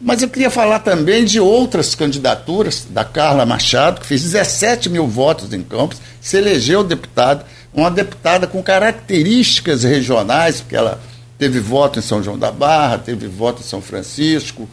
Mas 0.04 0.20
eu 0.20 0.28
queria 0.28 0.50
falar 0.50 0.80
também 0.80 1.24
de 1.24 1.38
outras 1.38 1.94
candidaturas, 1.94 2.88
da 2.90 3.04
Carla 3.04 3.46
Machado, 3.46 4.00
que 4.00 4.06
fez 4.06 4.22
17 4.22 4.90
mil 4.90 5.06
votos 5.06 5.52
em 5.52 5.62
Campos, 5.62 5.98
se 6.20 6.36
elegeu 6.36 6.82
deputada, 6.82 7.46
uma 7.72 7.88
deputada 7.88 8.48
com 8.48 8.60
características 8.60 9.84
regionais, 9.84 10.60
porque 10.60 10.74
ela 10.74 11.00
teve 11.38 11.60
voto 11.60 12.00
em 12.00 12.02
São 12.02 12.20
João 12.20 12.36
da 12.36 12.50
Barra, 12.50 12.98
teve 12.98 13.28
voto 13.28 13.62
em 13.62 13.64
São 13.64 13.80
Francisco, 13.80 14.68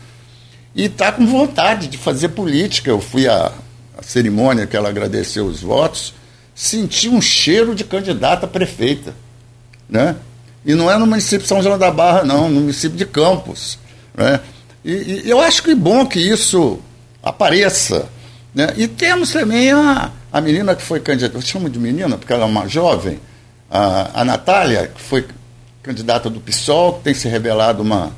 e 0.74 0.86
está 0.86 1.12
com 1.12 1.28
vontade 1.28 1.88
de 1.88 1.98
fazer 2.00 2.30
política. 2.30 2.90
Eu 2.90 3.00
fui 3.00 3.28
à, 3.28 3.52
à 3.96 4.02
cerimônia 4.02 4.66
que 4.66 4.76
ela 4.76 4.90
agradeceu 4.90 5.46
os 5.46 5.62
votos, 5.62 6.12
senti 6.56 7.08
um 7.08 7.22
cheiro 7.22 7.76
de 7.76 7.84
candidata 7.84 8.48
prefeita. 8.48 9.14
Né? 9.88 10.16
E 10.66 10.74
não 10.74 10.90
é 10.90 10.98
no 10.98 11.06
município 11.06 11.44
de 11.44 11.48
São 11.48 11.62
João 11.62 11.78
da 11.78 11.92
Barra, 11.92 12.24
não, 12.24 12.50
no 12.50 12.62
município 12.62 12.98
de 12.98 13.06
Campos. 13.06 13.78
Né? 14.18 14.40
E, 14.84 15.24
e 15.26 15.30
eu 15.30 15.40
acho 15.42 15.64
que 15.64 15.72
é 15.72 15.76
bom 15.76 16.06
que 16.06 16.20
isso 16.20 16.80
apareça. 17.22 18.08
Né? 18.54 18.74
E 18.78 18.88
temos 18.88 19.32
também 19.32 19.72
a, 19.72 20.12
a 20.32 20.42
menina 20.42 20.76
que 20.76 20.82
foi 20.82 21.00
candidata, 21.00 21.38
eu 21.38 21.42
chamo 21.42 21.70
de 21.70 21.80
menina 21.80 22.18
porque 22.18 22.34
ela 22.34 22.44
é 22.44 22.48
uma 22.48 22.68
jovem, 22.68 23.20
a, 23.70 24.22
a 24.22 24.26
Natália, 24.26 24.88
que 24.88 25.02
foi 25.02 25.26
candidata 25.84 26.30
do 26.30 26.40
PSOL, 26.40 26.94
que 26.94 27.04
tem 27.04 27.14
se 27.14 27.28
revelado 27.28 27.82
uma, 27.82 28.12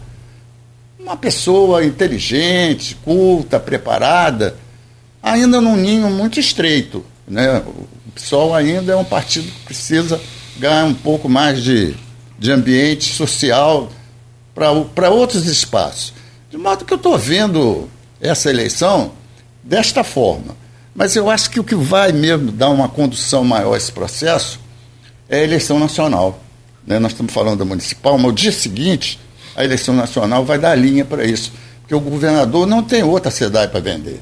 uma 1.00 1.18
pessoa 1.18 1.84
inteligente, 1.84 2.96
culta, 3.04 3.60
preparada, 3.60 4.56
ainda 5.22 5.60
num 5.60 5.76
ninho 5.76 6.10
muito 6.10 6.40
estreito. 6.40 7.04
Né? 7.28 7.62
O 7.66 8.12
PSOL 8.14 8.54
ainda 8.56 8.94
é 8.94 8.96
um 8.96 9.06
partido 9.06 9.50
que 9.52 9.66
precisa 9.66 10.20
ganhar 10.58 10.86
um 10.86 10.94
pouco 10.94 11.30
mais 11.30 11.64
de, 11.64 11.96
de 12.38 12.52
ambiente 12.52 13.14
social 13.14 13.90
para 14.54 15.10
outros 15.10 15.46
espaços. 15.46 16.14
De 16.52 16.58
modo 16.58 16.84
que 16.84 16.92
eu 16.92 16.98
estou 16.98 17.18
vendo 17.18 17.90
essa 18.20 18.50
eleição 18.50 19.14
desta 19.64 20.04
forma. 20.04 20.56
Mas 20.94 21.16
eu 21.16 21.30
acho 21.30 21.50
que 21.50 21.62
o 21.62 21.64
que 21.64 21.76
vai 21.76 22.12
mesmo 22.12 22.52
dar 22.52 22.70
uma 22.70 22.90
condução 22.90 23.46
maior 23.46 23.74
a 23.74 23.78
esse 23.78 23.92
processo 23.92 24.60
é 25.30 25.40
a 25.40 25.44
eleição 25.44 25.80
nacional. 25.80 26.42
Né? 26.86 27.00
Nós 27.00 27.14
estamos 27.14 27.32
falando 27.32 27.60
da 27.60 27.66
municipal, 27.66 28.18
mas 28.18 28.32
o 28.32 28.36
dia 28.36 28.52
seguinte 28.52 29.18
a 29.56 29.64
eleição 29.64 29.96
nacional 29.96 30.44
vai 30.44 30.60
dar 30.60 30.76
linha 30.76 31.06
para 31.06 31.24
isso. 31.24 31.54
Porque 31.82 31.96
o 31.96 32.02
governador 32.02 32.68
não 32.68 32.84
tem 32.84 33.02
outra 33.02 33.32
SEDAI 33.32 33.70
para 33.70 33.80
vender. 33.80 34.22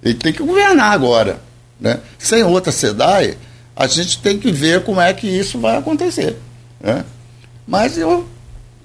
Ele 0.00 0.14
tem 0.14 0.32
que 0.32 0.42
governar 0.42 0.92
agora. 0.92 1.40
Né? 1.80 1.98
Sem 2.18 2.44
outra 2.44 2.70
SEDAI, 2.70 3.36
a 3.74 3.86
gente 3.88 4.20
tem 4.20 4.38
que 4.38 4.52
ver 4.52 4.84
como 4.84 5.00
é 5.00 5.12
que 5.12 5.26
isso 5.26 5.58
vai 5.58 5.76
acontecer. 5.76 6.36
Né? 6.80 7.04
Mas 7.66 7.98
eu 7.98 8.28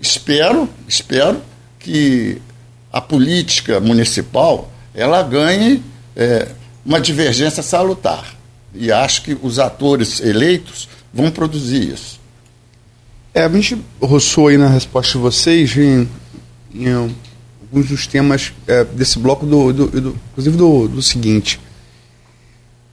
espero, 0.01 0.67
espero 0.87 1.39
que 1.79 2.41
a 2.93 3.01
política 3.01 3.79
municipal 3.79 4.71
ela 4.93 5.23
ganhe 5.23 5.83
é, 6.15 6.47
uma 6.85 7.01
divergência 7.01 7.63
salutar. 7.63 8.35
E 8.75 8.91
acho 8.91 9.23
que 9.23 9.37
os 9.41 9.57
atores 9.57 10.19
eleitos 10.19 10.87
vão 11.11 11.31
produzir 11.31 11.91
isso. 11.91 12.21
É, 13.33 13.43
a 13.43 13.49
gente 13.49 13.83
roçou 13.99 14.47
aí 14.47 14.57
na 14.57 14.67
resposta 14.67 15.13
de 15.13 15.17
vocês 15.17 15.75
em, 15.75 16.07
em 16.73 16.93
alguns 16.93 17.89
dos 17.89 18.05
temas 18.05 18.53
é, 18.67 18.83
desse 18.83 19.17
bloco, 19.17 19.43
do, 19.43 19.73
do, 19.73 19.87
do 19.87 20.19
inclusive 20.31 20.55
do, 20.55 20.87
do, 20.87 21.01
seguinte. 21.01 21.59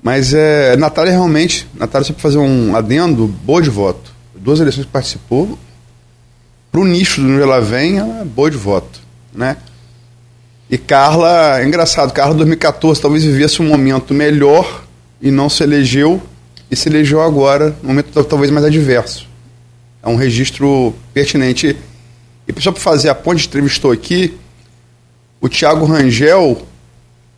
Mas 0.02 0.32
é, 0.32 0.76
Natália 0.78 1.12
realmente, 1.12 1.66
Natália, 1.74 2.06
só 2.06 2.14
para 2.14 2.22
fazer 2.22 2.38
um 2.38 2.74
adendo, 2.74 3.26
boa 3.26 3.60
de 3.60 3.68
voto. 3.68 4.14
Duas 4.34 4.60
eleições 4.60 4.86
que 4.86 4.92
participou, 4.92 5.58
para 6.72 6.80
o 6.80 6.86
nicho 6.86 7.20
de 7.20 7.26
onde 7.26 7.42
ela 7.42 7.60
vem, 7.60 7.98
ela 7.98 8.20
é 8.20 8.24
boa 8.24 8.50
de 8.50 8.56
voto. 8.56 9.00
Né? 9.34 9.58
E 10.70 10.78
Carla, 10.78 11.60
é 11.60 11.64
engraçado, 11.66 12.12
Carla 12.12 12.32
2014 12.34 13.02
talvez 13.02 13.24
vivesse 13.24 13.60
um 13.60 13.66
momento 13.66 14.14
melhor 14.14 14.84
e 15.20 15.28
não 15.28 15.48
se 15.48 15.64
elegeu, 15.64 16.22
e 16.70 16.76
se 16.76 16.88
elegeu 16.88 17.20
agora, 17.20 17.76
um 17.82 17.88
momento 17.88 18.22
talvez 18.22 18.52
mais 18.52 18.64
adverso. 18.64 19.26
É 20.00 20.08
um 20.08 20.14
registro 20.14 20.94
pertinente. 21.12 21.76
E 22.46 22.62
só 22.62 22.70
para 22.70 22.80
fazer 22.80 23.08
a 23.08 23.14
ponte, 23.16 23.48
entrevistou 23.48 23.90
aqui, 23.90 24.38
o 25.40 25.48
Tiago 25.48 25.84
Rangel 25.86 26.62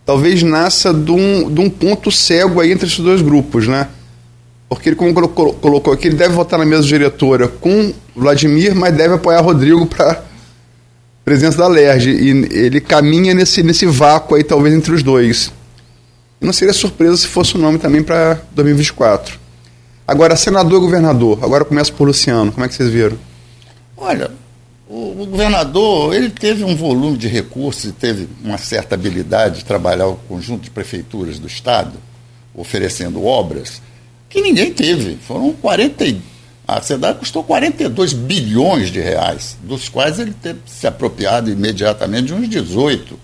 talvez 0.05 0.43
nasça 0.43 0.93
de 0.93 1.11
um, 1.11 1.51
de 1.51 1.61
um 1.61 1.71
ponto 1.71 2.11
cego 2.11 2.61
aí 2.61 2.71
entre 2.71 2.87
esses 2.87 3.01
dois 3.01 3.23
grupos, 3.23 3.67
né? 3.67 3.89
Porque 4.69 4.91
ele, 4.91 4.97
como 4.97 5.15
colocou 5.15 5.93
aqui, 5.93 6.09
ele 6.09 6.17
deve 6.17 6.35
votar 6.35 6.59
na 6.59 6.67
mesa 6.67 6.83
diretora 6.83 7.49
com 7.49 7.95
Vladimir, 8.15 8.75
mas 8.75 8.95
deve 8.95 9.15
apoiar 9.15 9.41
Rodrigo 9.41 9.87
para 9.87 10.23
presença 11.25 11.59
da 11.59 11.69
LERJ. 11.69 12.11
E 12.11 12.29
ele 12.57 12.81
caminha 12.81 13.35
nesse, 13.35 13.63
nesse 13.63 13.87
vácuo 13.87 14.35
aí, 14.35 14.45
talvez, 14.45 14.75
entre 14.75 14.93
os 14.93 15.03
dois. 15.03 15.53
Não 16.41 16.53
seria 16.53 16.75
surpresa 16.75 17.17
se 17.17 17.27
fosse 17.27 17.55
o 17.55 17.59
nome 17.59 17.79
também 17.79 18.03
para 18.03 18.43
2024. 18.53 19.39
Agora, 20.07 20.37
senador 20.37 20.79
e 20.79 20.81
governador. 20.81 21.39
Agora 21.43 21.65
começa 21.65 21.93
por 21.93 22.07
Luciano. 22.07 22.51
Como 22.51 22.65
é 22.65 22.69
que 22.69 22.75
vocês 22.75 22.91
viram? 22.91 23.17
Olha, 23.97 24.31
o, 24.89 25.23
o, 25.23 25.27
governador, 25.27 26.15
ele 26.15 26.29
teve 26.29 26.65
um 26.65 26.75
volume 26.75 27.17
de 27.17 27.29
recursos 27.29 27.85
e 27.85 27.93
teve 27.93 28.29
uma 28.43 28.59
certa 28.59 28.95
habilidade 28.95 29.61
de 29.61 29.65
trabalhar 29.65 30.09
o 30.09 30.17
conjunto 30.29 30.63
de 30.63 30.71
prefeituras 30.71 31.39
do 31.39 31.47
Estado, 31.47 31.93
oferecendo 32.55 33.25
obras, 33.25 33.81
que 34.29 34.41
ninguém 34.41 34.73
teve. 34.73 35.17
Foram 35.27 35.53
40. 35.53 36.32
A 36.67 36.81
cidade 36.81 37.19
custou 37.19 37.43
42 37.43 38.13
bilhões 38.13 38.91
de 38.91 39.01
reais, 39.01 39.57
dos 39.63 39.89
quais 39.89 40.19
ele 40.19 40.33
teve 40.33 40.61
se 40.67 40.87
apropriado 40.87 41.51
imediatamente 41.51 42.27
de 42.27 42.35
uns 42.35 42.49
18. 42.49 43.19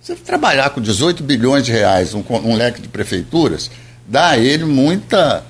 Você 0.00 0.14
trabalhar 0.16 0.70
com 0.70 0.80
18 0.80 1.22
bilhões 1.22 1.64
de 1.64 1.72
reais, 1.72 2.12
um, 2.12 2.22
um 2.28 2.56
leque 2.56 2.82
de 2.82 2.88
prefeituras, 2.88 3.70
dá 4.06 4.30
a 4.30 4.38
ele 4.38 4.64
muita, 4.64 5.44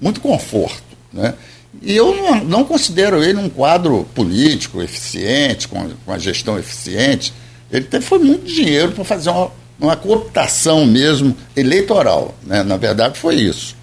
muito 0.00 0.20
conforto. 0.20 0.82
Né? 1.12 1.34
E 1.80 1.94
eu 1.94 2.14
não, 2.14 2.44
não, 2.44 2.64
considero 2.64 3.22
ele 3.22 3.38
um 3.38 3.48
quadro 3.48 4.06
político 4.14 4.82
eficiente, 4.82 5.68
com, 5.68 5.88
com 6.04 6.12
a 6.12 6.18
gestão 6.18 6.58
eficiente. 6.58 7.32
Ele 7.70 7.84
teve, 7.84 8.04
foi 8.04 8.18
muito 8.18 8.46
dinheiro 8.46 8.92
para 8.92 9.04
fazer 9.04 9.30
uma, 9.30 9.50
uma 9.78 9.96
cooptação 9.96 10.84
mesmo 10.84 11.36
eleitoral. 11.54 12.34
Né? 12.42 12.62
Na 12.62 12.76
verdade, 12.76 13.18
foi 13.18 13.36
isso. 13.36 13.75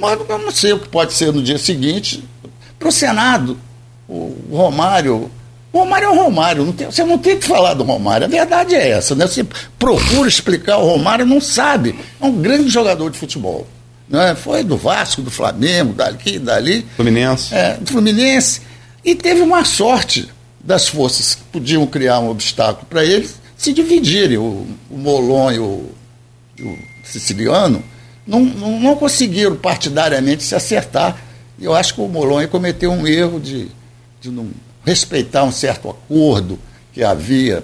Mas 0.00 0.18
eu 0.26 0.38
não 0.38 0.50
sei 0.50 0.72
o 0.72 0.78
que 0.78 0.88
pode 0.88 1.12
ser 1.12 1.30
no 1.32 1.42
dia 1.42 1.58
seguinte. 1.58 2.24
Para 2.78 2.88
o 2.88 2.92
Senado, 2.92 3.58
o 4.08 4.34
Romário. 4.50 5.30
O 5.72 5.78
Romário 5.78 6.06
é 6.06 6.10
o 6.10 6.16
Romário, 6.16 6.64
não 6.64 6.72
tem, 6.72 6.86
você 6.86 7.04
não 7.04 7.16
tem 7.16 7.38
que 7.38 7.46
falar 7.46 7.74
do 7.74 7.84
Romário, 7.84 8.26
a 8.26 8.28
verdade 8.28 8.74
é 8.74 8.90
essa. 8.90 9.14
Né? 9.14 9.24
Você 9.24 9.46
procura 9.78 10.28
explicar 10.28 10.78
o 10.78 10.86
Romário, 10.86 11.24
não 11.24 11.40
sabe. 11.40 11.96
É 12.20 12.26
um 12.26 12.32
grande 12.32 12.68
jogador 12.68 13.08
de 13.08 13.18
futebol. 13.18 13.68
Né? 14.08 14.34
Foi 14.34 14.64
do 14.64 14.76
Vasco, 14.76 15.22
do 15.22 15.30
Flamengo, 15.30 15.92
daqui, 15.92 16.40
dali. 16.40 16.84
Fluminense. 16.96 17.54
É, 17.54 17.74
do 17.76 17.88
Fluminense. 17.88 18.62
E 19.04 19.14
teve 19.14 19.42
uma 19.42 19.64
sorte 19.64 20.28
das 20.58 20.88
forças 20.88 21.36
que 21.36 21.42
podiam 21.44 21.86
criar 21.86 22.18
um 22.18 22.30
obstáculo 22.30 22.86
para 22.90 23.04
eles 23.04 23.36
se 23.56 23.72
dividirem. 23.72 24.38
O, 24.38 24.66
o 24.90 24.98
Molon 24.98 25.52
e 25.52 25.58
o, 25.60 25.88
o 26.60 26.78
Siciliano 27.04 27.80
não, 28.26 28.40
não, 28.44 28.80
não, 28.80 28.96
conseguiram 28.96 29.56
partidariamente 29.56 30.42
se 30.42 30.54
acertar. 30.54 31.16
E 31.58 31.64
eu 31.64 31.74
acho 31.74 31.94
que 31.94 32.00
o 32.00 32.08
Molon 32.08 32.46
cometeu 32.48 32.90
um 32.92 33.06
erro 33.06 33.40
de, 33.40 33.68
de 34.20 34.30
não 34.30 34.48
respeitar 34.84 35.44
um 35.44 35.52
certo 35.52 35.90
acordo 35.90 36.58
que 36.92 37.02
havia 37.02 37.62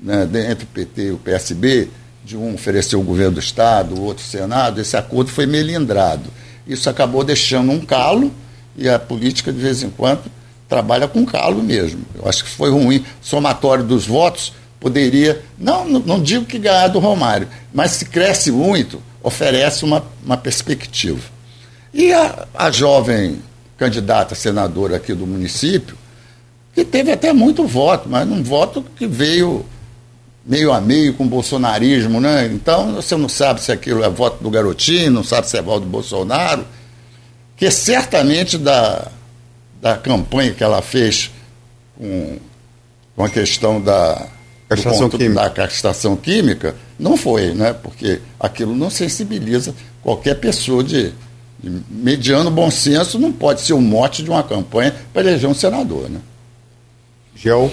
né, 0.00 0.28
entre 0.50 0.64
o 0.64 0.68
PT 0.68 1.02
e 1.02 1.10
o 1.12 1.18
PSB 1.18 1.88
de 2.24 2.36
um 2.36 2.54
oferecer 2.54 2.96
o 2.96 3.02
governo 3.02 3.32
do 3.32 3.40
Estado, 3.40 3.94
o 3.94 4.02
outro 4.02 4.24
o 4.24 4.28
Senado, 4.28 4.80
esse 4.80 4.96
acordo 4.96 5.30
foi 5.30 5.46
melindrado. 5.46 6.30
Isso 6.66 6.88
acabou 6.88 7.22
deixando 7.22 7.70
um 7.70 7.80
calo 7.80 8.32
e 8.76 8.88
a 8.88 8.98
política, 8.98 9.52
de 9.52 9.58
vez 9.58 9.82
em 9.82 9.90
quando, 9.90 10.22
trabalha 10.68 11.06
com 11.06 11.24
calo 11.26 11.62
mesmo. 11.62 12.02
Eu 12.14 12.28
acho 12.28 12.44
que 12.44 12.50
foi 12.50 12.70
ruim. 12.70 13.04
Somatório 13.20 13.84
dos 13.84 14.06
votos 14.06 14.52
poderia, 14.80 15.42
não, 15.58 15.86
não 15.86 16.20
digo 16.20 16.44
que 16.44 16.58
ganhar 16.58 16.88
do 16.88 16.98
Romário, 16.98 17.48
mas 17.72 17.92
se 17.92 18.04
cresce 18.06 18.50
muito, 18.50 19.00
oferece 19.24 19.84
uma, 19.84 20.04
uma 20.22 20.36
perspectiva. 20.36 21.22
E 21.92 22.12
a, 22.12 22.46
a 22.54 22.70
jovem 22.70 23.42
candidata 23.78 24.34
senadora 24.34 24.96
aqui 24.96 25.14
do 25.14 25.26
município, 25.26 25.96
que 26.74 26.84
teve 26.84 27.10
até 27.10 27.32
muito 27.32 27.66
voto, 27.66 28.08
mas 28.08 28.28
um 28.28 28.42
voto 28.42 28.84
que 28.96 29.06
veio 29.06 29.64
meio 30.44 30.72
a 30.72 30.80
meio 30.80 31.14
com 31.14 31.24
o 31.24 31.28
bolsonarismo, 31.28 32.20
né? 32.20 32.46
Então 32.52 32.94
você 32.96 33.16
não 33.16 33.28
sabe 33.28 33.62
se 33.62 33.72
aquilo 33.72 34.04
é 34.04 34.10
voto 34.10 34.42
do 34.42 34.50
garotinho, 34.50 35.10
não 35.10 35.24
sabe 35.24 35.48
se 35.48 35.56
é 35.56 35.62
voto 35.62 35.80
do 35.80 35.90
Bolsonaro, 35.90 36.66
que 37.56 37.70
certamente 37.70 38.58
da, 38.58 39.08
da 39.80 39.96
campanha 39.96 40.52
que 40.52 40.62
ela 40.62 40.82
fez 40.82 41.30
com, 41.96 42.38
com 43.16 43.24
a 43.24 43.30
questão 43.30 43.80
da 43.80 44.26
castração, 44.68 45.08
da 45.08 45.50
castração 45.50 46.16
química 46.16 46.76
não 46.98 47.16
foi, 47.16 47.54
né? 47.54 47.72
Porque 47.72 48.20
aquilo 48.38 48.74
não 48.74 48.90
sensibiliza 48.90 49.74
qualquer 50.02 50.34
pessoa 50.34 50.82
de, 50.82 51.12
de 51.62 51.72
mediano 51.90 52.50
bom 52.50 52.70
senso, 52.70 53.18
não 53.18 53.32
pode 53.32 53.60
ser 53.60 53.72
o 53.72 53.80
mote 53.80 54.22
de 54.22 54.30
uma 54.30 54.42
campanha 54.42 54.94
para 55.12 55.22
eleger 55.22 55.48
um 55.48 55.54
senador, 55.54 56.08
né? 56.08 56.20
Gel. 57.34 57.70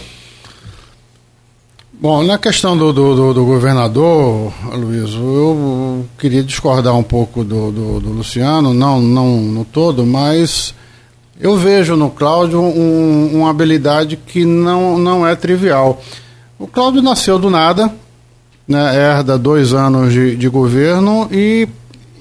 Bom, 2.02 2.24
na 2.24 2.40
questão 2.40 2.76
do, 2.76 2.92
do, 2.92 3.16
do, 3.16 3.34
do 3.36 3.46
governador, 3.46 4.52
Luiz, 4.74 5.14
eu 5.14 6.04
queria 6.18 6.44
discordar 6.44 6.98
um 6.98 7.04
pouco 7.04 7.44
do, 7.44 7.72
do, 7.72 8.00
do, 8.00 8.10
Luciano, 8.10 8.74
não, 8.74 9.00
não 9.00 9.38
no 9.38 9.64
todo, 9.64 10.04
mas 10.04 10.74
eu 11.40 11.56
vejo 11.58 11.96
no 11.96 12.10
Cláudio 12.10 12.60
um, 12.60 13.36
uma 13.36 13.52
habilidade 13.52 14.18
que 14.18 14.44
não, 14.44 14.98
não 14.98 15.28
é 15.28 15.36
trivial. 15.36 16.02
O 16.58 16.66
Cláudio 16.66 17.04
nasceu 17.04 17.38
do 17.38 17.52
nada, 17.52 17.94
né, 18.72 18.96
herda 18.96 19.38
dois 19.38 19.74
anos 19.74 20.14
de, 20.14 20.36
de 20.36 20.48
governo 20.48 21.28
e 21.32 21.68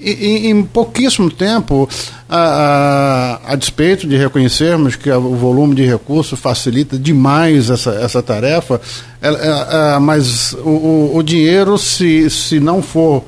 e, 0.03 0.47
em 0.47 0.63
pouquíssimo 0.63 1.29
tempo, 1.29 1.87
a, 2.27 3.39
a, 3.45 3.53
a, 3.53 3.55
despeito 3.55 4.07
de 4.07 4.17
reconhecermos 4.17 4.95
que 4.95 5.11
o 5.11 5.35
volume 5.35 5.75
de 5.75 5.85
recursos 5.85 6.39
facilita 6.39 6.97
demais 6.97 7.69
essa, 7.69 7.91
essa 7.91 8.21
tarefa, 8.21 8.81
é, 9.21 9.29
é, 9.29 9.95
é, 9.95 9.99
mas 9.99 10.53
o, 10.53 11.11
o, 11.15 11.21
dinheiro, 11.21 11.77
se, 11.77 12.29
se 12.31 12.59
não 12.59 12.81
for 12.81 13.23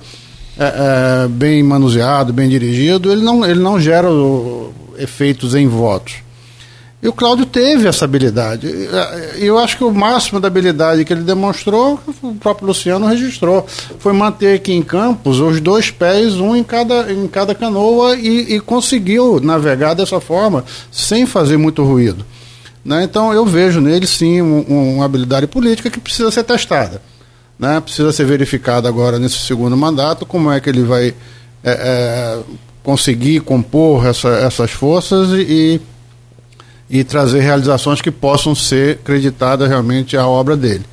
é, 0.58 1.26
é, 1.26 1.28
bem 1.28 1.62
manuseado, 1.62 2.34
bem 2.34 2.50
dirigido, 2.50 3.12
ele 3.12 3.22
não, 3.22 3.46
ele 3.46 3.60
não 3.60 3.80
gera 3.80 4.10
o, 4.12 4.74
efeitos 4.98 5.54
em 5.54 5.68
votos. 5.68 6.23
E 7.04 7.08
o 7.10 7.12
Cláudio 7.12 7.46
teve 7.46 7.86
essa 7.86 8.06
habilidade. 8.06 8.66
Eu 9.36 9.60
acho 9.60 9.76
que 9.76 9.84
o 9.84 9.92
máximo 9.92 10.40
da 10.40 10.48
habilidade 10.48 11.04
que 11.04 11.12
ele 11.12 11.24
demonstrou, 11.24 12.00
o 12.22 12.34
próprio 12.36 12.68
Luciano 12.68 13.06
registrou, 13.06 13.68
foi 14.00 14.14
manter 14.14 14.56
aqui 14.56 14.72
em 14.72 14.82
Campos 14.82 15.42
os 15.42 15.60
dois 15.60 15.92
pés, 15.92 16.36
um 16.36 16.56
em 16.56 16.64
cada, 16.64 17.12
em 17.12 17.28
cada 17.28 17.54
canoa, 17.54 18.16
e, 18.16 18.56
e 18.56 18.60
conseguiu 18.62 19.42
navegar 19.42 19.96
dessa 19.96 20.22
forma, 20.22 20.64
sem 20.90 21.26
fazer 21.26 21.58
muito 21.58 21.84
ruído. 21.84 22.26
Né? 22.86 23.04
Então 23.04 23.34
eu 23.34 23.46
vejo 23.46 23.82
nele 23.82 24.08
sim 24.08 24.42
um, 24.42 24.96
uma 24.96 25.04
habilidade 25.04 25.46
política 25.46 25.90
que 25.90 26.00
precisa 26.00 26.32
ser 26.32 26.44
testada. 26.44 27.02
Né? 27.60 27.82
Precisa 27.82 28.14
ser 28.14 28.26
verificada 28.26 28.88
agora 28.88 29.20
nesse 29.20 29.40
segundo 29.40 29.76
mandato, 29.76 30.26
como 30.26 30.50
é 30.50 30.58
que 30.62 30.70
ele 30.70 30.84
vai 30.84 31.14
é, 31.62 31.72
é, 31.72 32.40
conseguir 32.82 33.42
compor 33.42 34.06
essa, 34.08 34.30
essas 34.30 34.72
forças 34.72 35.32
e 35.34 35.42
e 35.42 35.82
trazer 37.04 37.40
realizações 37.40 38.02
que 38.02 38.12
possam 38.12 38.54
ser 38.54 38.98
creditadas 38.98 39.70
realmente 39.70 40.18
à 40.18 40.28
obra 40.28 40.58
dele. 40.58 40.86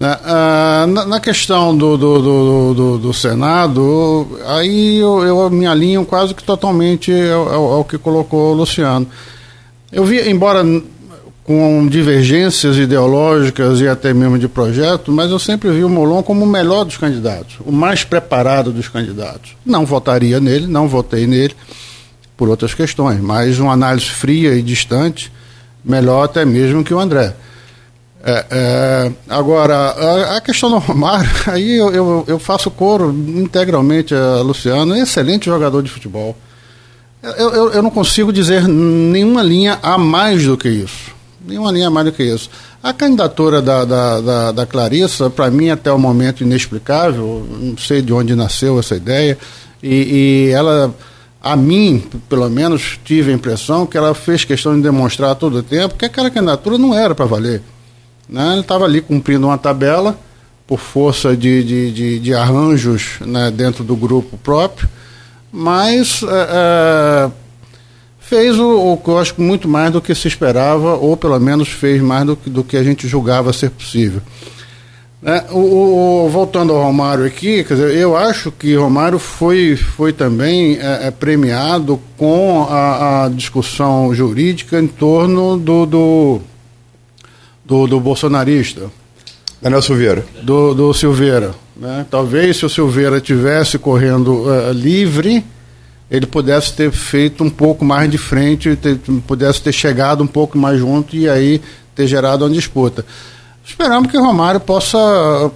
Na, 0.00 0.86
na 0.86 1.20
questão 1.20 1.76
do, 1.76 1.98
do, 1.98 2.22
do, 2.22 2.74
do, 2.74 2.98
do 2.98 3.12
Senado, 3.12 4.38
aí 4.46 4.96
eu, 4.96 5.22
eu, 5.22 5.50
me 5.50 5.66
alinho 5.66 6.06
quase 6.06 6.34
que 6.34 6.42
totalmente 6.42 7.12
ao, 7.30 7.72
ao, 7.72 7.84
que 7.84 7.98
colocou 7.98 8.52
o 8.52 8.54
Luciano. 8.54 9.06
Eu 9.92 10.02
vi, 10.06 10.26
embora 10.26 10.64
com 11.44 11.86
divergências 11.86 12.78
ideológicas 12.78 13.80
e 13.80 13.88
até 13.88 14.14
mesmo 14.14 14.38
de 14.38 14.48
projeto, 14.48 15.12
mas 15.12 15.30
eu 15.30 15.38
sempre 15.38 15.70
vi 15.70 15.84
o 15.84 15.88
Molon 15.88 16.22
como 16.22 16.46
o 16.46 16.48
melhor 16.48 16.84
dos 16.84 16.96
candidatos, 16.96 17.56
o 17.66 17.72
mais 17.72 18.02
preparado 18.02 18.72
dos 18.72 18.88
candidatos. 18.88 19.54
Não 19.66 19.84
votaria 19.84 20.40
nele, 20.40 20.66
não 20.66 20.88
votei 20.88 21.26
nele 21.26 21.54
por 22.40 22.48
outras 22.48 22.72
questões, 22.72 23.20
mas 23.20 23.58
uma 23.58 23.74
análise 23.74 24.06
fria 24.06 24.54
e 24.54 24.62
distante, 24.62 25.30
melhor 25.84 26.24
até 26.24 26.42
mesmo 26.42 26.82
que 26.82 26.94
o 26.94 26.98
André. 26.98 27.34
É, 28.24 28.46
é, 28.50 29.12
agora, 29.28 29.76
a, 29.76 30.36
a, 30.38 30.40
questão 30.40 30.70
do 30.70 30.78
Romário, 30.78 31.28
aí 31.48 31.76
eu, 31.76 31.92
eu, 31.92 32.24
eu, 32.26 32.38
faço 32.38 32.70
coro 32.70 33.10
integralmente 33.10 34.14
a 34.14 34.40
Luciano, 34.40 34.96
excelente 34.96 35.44
jogador 35.44 35.82
de 35.82 35.90
futebol. 35.90 36.34
Eu, 37.22 37.50
eu, 37.50 37.72
eu, 37.72 37.82
não 37.82 37.90
consigo 37.90 38.32
dizer 38.32 38.66
nenhuma 38.66 39.42
linha 39.42 39.78
a 39.82 39.98
mais 39.98 40.42
do 40.46 40.56
que 40.56 40.70
isso. 40.70 41.12
Nenhuma 41.46 41.70
linha 41.70 41.88
a 41.88 41.90
mais 41.90 42.06
do 42.06 42.12
que 42.12 42.22
isso. 42.22 42.48
A 42.82 42.94
candidatura 42.94 43.60
da, 43.60 43.84
da, 43.84 44.20
da, 44.22 44.52
da 44.52 44.66
Clarissa, 44.66 45.28
para 45.28 45.50
mim, 45.50 45.68
até 45.68 45.92
o 45.92 45.98
momento 45.98 46.42
inexplicável, 46.42 47.46
não 47.60 47.76
sei 47.76 48.00
de 48.00 48.14
onde 48.14 48.34
nasceu 48.34 48.78
essa 48.78 48.96
ideia, 48.96 49.36
e, 49.82 50.48
e 50.48 50.50
ela 50.52 50.94
a 51.42 51.56
mim, 51.56 52.04
pelo 52.28 52.48
menos, 52.50 52.98
tive 53.02 53.30
a 53.32 53.34
impressão 53.34 53.86
que 53.86 53.96
ela 53.96 54.14
fez 54.14 54.44
questão 54.44 54.76
de 54.76 54.82
demonstrar 54.82 55.34
todo 55.34 55.58
o 55.58 55.62
tempo 55.62 55.94
que 55.94 56.04
aquela 56.04 56.30
candidatura 56.30 56.76
não 56.76 56.94
era 56.94 57.14
para 57.14 57.24
valer. 57.24 57.62
Né? 58.28 58.52
Ele 58.52 58.60
estava 58.60 58.84
ali 58.84 59.00
cumprindo 59.00 59.46
uma 59.46 59.56
tabela 59.56 60.18
por 60.66 60.78
força 60.78 61.34
de, 61.36 61.64
de, 61.64 61.92
de, 61.92 62.18
de 62.20 62.34
arranjos 62.34 63.14
né, 63.20 63.50
dentro 63.50 63.82
do 63.82 63.96
grupo 63.96 64.36
próprio, 64.36 64.88
mas 65.50 66.22
é, 66.22 66.26
é, 66.26 67.30
fez 68.20 68.58
o, 68.58 68.92
o 68.92 68.96
que 68.98 69.08
eu 69.08 69.18
acho 69.18 69.34
muito 69.38 69.66
mais 69.66 69.92
do 69.92 70.00
que 70.00 70.14
se 70.14 70.28
esperava, 70.28 70.94
ou 70.94 71.16
pelo 71.16 71.40
menos 71.40 71.68
fez 71.68 72.00
mais 72.02 72.26
do 72.26 72.36
que, 72.36 72.50
do 72.50 72.62
que 72.62 72.76
a 72.76 72.84
gente 72.84 73.08
julgava 73.08 73.52
ser 73.52 73.70
possível. 73.70 74.20
É, 75.22 75.44
o, 75.50 76.24
o, 76.24 76.28
voltando 76.30 76.72
ao 76.72 76.82
Romário 76.82 77.26
aqui, 77.26 77.62
quer 77.62 77.74
dizer, 77.74 77.94
eu 77.94 78.16
acho 78.16 78.50
que 78.50 78.74
Romário 78.74 79.18
foi, 79.18 79.76
foi 79.76 80.14
também 80.14 80.78
é, 80.80 81.08
é, 81.08 81.10
premiado 81.10 82.00
com 82.16 82.66
a, 82.70 83.24
a, 83.24 83.28
discussão 83.28 84.14
jurídica 84.14 84.80
em 84.80 84.86
torno 84.86 85.58
do, 85.58 85.84
do, 85.84 86.40
do, 87.62 87.86
do 87.86 88.00
bolsonarista. 88.00 88.90
Daniel 89.60 89.82
Silveira. 89.82 90.24
Do, 90.42 90.72
do 90.72 90.94
Silveira. 90.94 91.54
Né? 91.76 92.06
Talvez 92.10 92.56
se 92.56 92.64
o 92.64 92.70
Silveira 92.70 93.20
tivesse 93.20 93.78
correndo 93.78 94.44
uh, 94.44 94.72
livre, 94.72 95.44
ele 96.10 96.24
pudesse 96.26 96.72
ter 96.72 96.90
feito 96.90 97.44
um 97.44 97.50
pouco 97.50 97.84
mais 97.84 98.10
de 98.10 98.16
frente, 98.16 98.74
ter, 98.74 98.98
pudesse 99.26 99.60
ter 99.60 99.72
chegado 99.72 100.24
um 100.24 100.26
pouco 100.26 100.56
mais 100.56 100.78
junto 100.78 101.14
e 101.14 101.28
aí 101.28 101.60
ter 101.94 102.06
gerado 102.06 102.46
uma 102.46 102.50
disputa. 102.50 103.04
Esperamos 103.70 104.10
que 104.10 104.18
o 104.18 104.20
Romário 104.20 104.60
possa, 104.60 104.98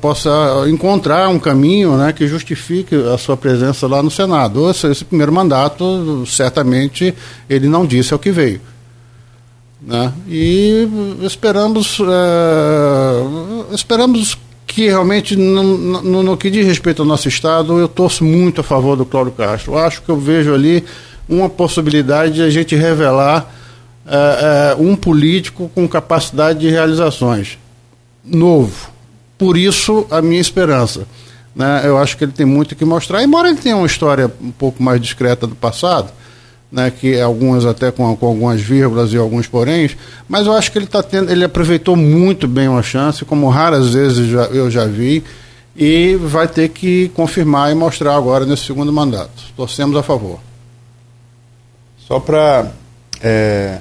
possa 0.00 0.30
encontrar 0.68 1.28
um 1.28 1.38
caminho 1.38 1.96
né, 1.96 2.12
que 2.12 2.28
justifique 2.28 2.94
a 3.12 3.18
sua 3.18 3.36
presença 3.36 3.88
lá 3.88 4.02
no 4.02 4.10
Senado. 4.10 4.70
Esse, 4.70 4.86
esse 4.86 5.04
primeiro 5.04 5.32
mandato, 5.32 6.24
certamente, 6.24 7.12
ele 7.50 7.68
não 7.68 7.84
disse 7.84 8.12
ao 8.12 8.18
que 8.18 8.30
veio. 8.30 8.60
Né? 9.82 10.12
E 10.28 10.88
esperamos, 11.22 11.98
é, 12.00 13.74
esperamos 13.74 14.38
que 14.64 14.86
realmente, 14.86 15.36
no, 15.36 15.62
no, 16.02 16.22
no, 16.22 16.36
que 16.36 16.50
diz 16.50 16.64
respeito 16.64 17.02
ao 17.02 17.08
nosso 17.08 17.28
Estado, 17.28 17.78
eu 17.78 17.88
torço 17.88 18.24
muito 18.24 18.60
a 18.60 18.64
favor 18.64 18.96
do 18.96 19.04
Cláudio 19.04 19.32
Castro. 19.32 19.76
Acho 19.76 20.00
que 20.00 20.08
eu 20.08 20.16
vejo 20.16 20.54
ali 20.54 20.84
uma 21.28 21.48
possibilidade 21.48 22.34
de 22.34 22.42
a 22.42 22.48
gente 22.48 22.76
revelar 22.76 23.52
é, 24.06 24.72
é, 24.72 24.76
um 24.80 24.94
político 24.94 25.68
com 25.74 25.86
capacidade 25.88 26.60
de 26.60 26.70
realizações 26.70 27.58
novo. 28.24 28.90
Por 29.36 29.56
isso, 29.56 30.06
a 30.10 30.22
minha 30.22 30.40
esperança. 30.40 31.06
Né? 31.54 31.82
Eu 31.84 31.98
acho 31.98 32.16
que 32.16 32.24
ele 32.24 32.32
tem 32.32 32.46
muito 32.46 32.74
que 32.74 32.84
mostrar, 32.84 33.22
embora 33.22 33.48
ele 33.48 33.58
tenha 33.58 33.76
uma 33.76 33.86
história 33.86 34.32
um 34.40 34.50
pouco 34.50 34.82
mais 34.82 35.00
discreta 35.00 35.46
do 35.46 35.54
passado, 35.54 36.10
né, 36.70 36.90
que 36.90 37.20
algumas 37.20 37.64
até 37.64 37.92
com, 37.92 38.16
com, 38.16 38.26
algumas 38.26 38.60
vírgulas 38.60 39.12
e 39.12 39.16
alguns 39.16 39.46
poréns, 39.46 39.96
mas 40.28 40.46
eu 40.46 40.52
acho 40.52 40.72
que 40.72 40.78
ele 40.78 40.86
tá 40.86 41.00
tendo, 41.04 41.30
ele 41.30 41.44
aproveitou 41.44 41.94
muito 41.94 42.48
bem 42.48 42.66
uma 42.66 42.82
chance, 42.82 43.24
como 43.24 43.48
raras 43.48 43.94
vezes 43.94 44.26
já, 44.28 44.46
eu 44.46 44.68
já 44.68 44.84
vi, 44.84 45.22
e 45.76 46.16
vai 46.16 46.48
ter 46.48 46.70
que 46.70 47.10
confirmar 47.14 47.70
e 47.70 47.74
mostrar 47.76 48.16
agora 48.16 48.44
nesse 48.44 48.64
segundo 48.64 48.92
mandato. 48.92 49.30
Torcemos 49.56 49.96
a 49.96 50.02
favor. 50.02 50.40
Só 52.08 52.18
para 52.18 52.72
é, 53.20 53.78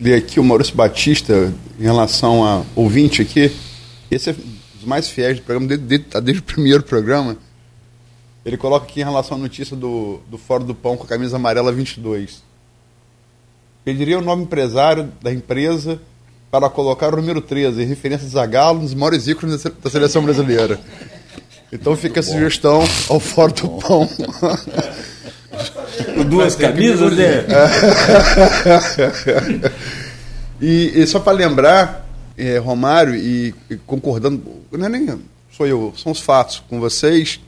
ler 0.00 0.14
aqui 0.14 0.40
o 0.40 0.44
Maurício 0.44 0.74
Batista 0.74 1.52
em 1.78 1.82
relação 1.82 2.44
a 2.44 2.62
ouvinte 2.74 3.22
aqui. 3.22 3.50
Esse 4.10 4.30
é 4.30 4.32
um 4.32 4.76
dos 4.76 4.84
mais 4.84 5.08
fiéis 5.08 5.38
do 5.38 5.42
programa, 5.42 5.68
desde, 5.68 5.86
desde, 5.86 6.06
tá 6.06 6.20
desde 6.20 6.40
o 6.40 6.44
primeiro 6.44 6.82
programa. 6.82 7.36
Ele 8.44 8.56
coloca 8.56 8.86
aqui 8.86 9.00
em 9.00 9.04
relação 9.04 9.36
à 9.38 9.40
notícia 9.40 9.74
do, 9.76 10.20
do 10.30 10.36
Fórum 10.36 10.66
do 10.66 10.74
Pão 10.74 10.96
com 10.96 11.04
a 11.04 11.08
camisa 11.08 11.36
amarela 11.36 11.72
22. 11.72 12.42
Pediria 13.84 14.18
o 14.18 14.22
nome 14.22 14.44
empresário 14.44 15.12
da 15.22 15.32
empresa 15.32 16.00
para 16.50 16.68
colocar 16.70 17.12
o 17.12 17.16
número 17.16 17.40
13, 17.40 17.82
em 17.82 17.86
referência 17.86 18.26
a 18.26 18.30
Zagallo, 18.30 18.78
um 18.78 18.84
dos 18.84 18.94
maiores 18.94 19.26
ícones 19.26 19.62
da 19.62 19.90
seleção 19.90 20.22
brasileira. 20.22 20.78
Então 21.72 21.96
fica 21.96 22.20
a 22.20 22.22
sugestão 22.22 22.84
ao 23.08 23.18
Fórum 23.18 23.54
do 23.54 23.68
Pão. 23.80 24.08
Duas 26.28 26.56
camisas, 26.56 27.16
né? 27.16 27.44
e, 30.60 30.92
e, 31.02 31.06
só 31.06 31.20
para 31.20 31.32
lembrar, 31.32 32.08
é, 32.36 32.58
Romário, 32.58 33.14
e, 33.14 33.54
e, 33.70 33.76
concordando, 33.76 34.42
não 34.72 34.86
é 34.86 34.88
nem 34.88 35.20
sou 35.56 35.66
eu, 35.66 35.92
são 35.96 36.12
os 36.12 36.20
fatos 36.20 36.62
com 36.68 36.80
vocês. 36.80 37.40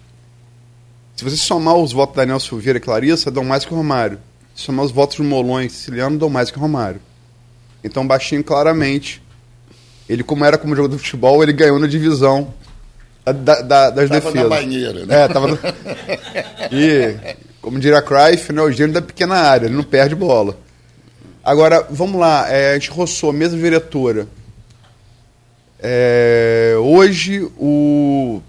Se 1.16 1.24
você 1.24 1.36
somar 1.36 1.76
os 1.76 1.92
votos 1.92 2.14
da 2.16 2.22
Daniel 2.22 2.38
Silveira 2.38 2.78
e 2.78 2.80
Clarissa, 2.80 3.30
dão 3.30 3.44
mais 3.44 3.64
que 3.64 3.72
o 3.72 3.76
Romário. 3.76 4.18
Se 4.54 4.64
somar 4.64 4.84
os 4.84 4.92
votos 4.92 5.16
do 5.16 5.24
Molon 5.24 5.62
e 5.62 5.70
Siciliano, 5.70 6.18
dão 6.18 6.28
mais 6.28 6.50
que 6.50 6.58
o 6.58 6.60
Romário. 6.60 7.00
Então, 7.82 8.06
baixinho, 8.06 8.44
claramente, 8.44 9.22
ele, 10.08 10.22
como 10.22 10.44
era 10.44 10.58
como 10.58 10.76
jogador 10.76 10.96
de 10.96 11.02
futebol, 11.02 11.42
ele 11.42 11.52
ganhou 11.52 11.78
na 11.78 11.86
divisão 11.86 12.52
da, 13.24 13.32
da, 13.32 13.90
das 13.90 14.08
tava 14.08 14.20
defesas. 14.20 14.34
Tava 14.34 14.48
na 14.48 14.48
banheira, 14.48 15.06
né? 15.06 15.22
É, 15.22 15.28
tava. 15.28 15.58
E 16.70 17.36
como 17.66 17.80
diria 17.80 18.00
Cruyff, 18.00 18.52
né, 18.52 18.62
o 18.62 18.70
gênio 18.70 18.92
da 18.92 19.02
pequena 19.02 19.34
área, 19.34 19.66
ele 19.66 19.74
não 19.74 19.82
perde 19.82 20.14
bola. 20.14 20.56
Agora, 21.42 21.84
vamos 21.90 22.20
lá, 22.20 22.48
é, 22.48 22.70
a 22.70 22.74
gente 22.74 22.92
roçou, 22.92 23.32
mesa 23.32 23.56
diretora. 23.56 24.28
É, 25.80 26.76
hoje 26.78 27.40
o, 27.58 28.40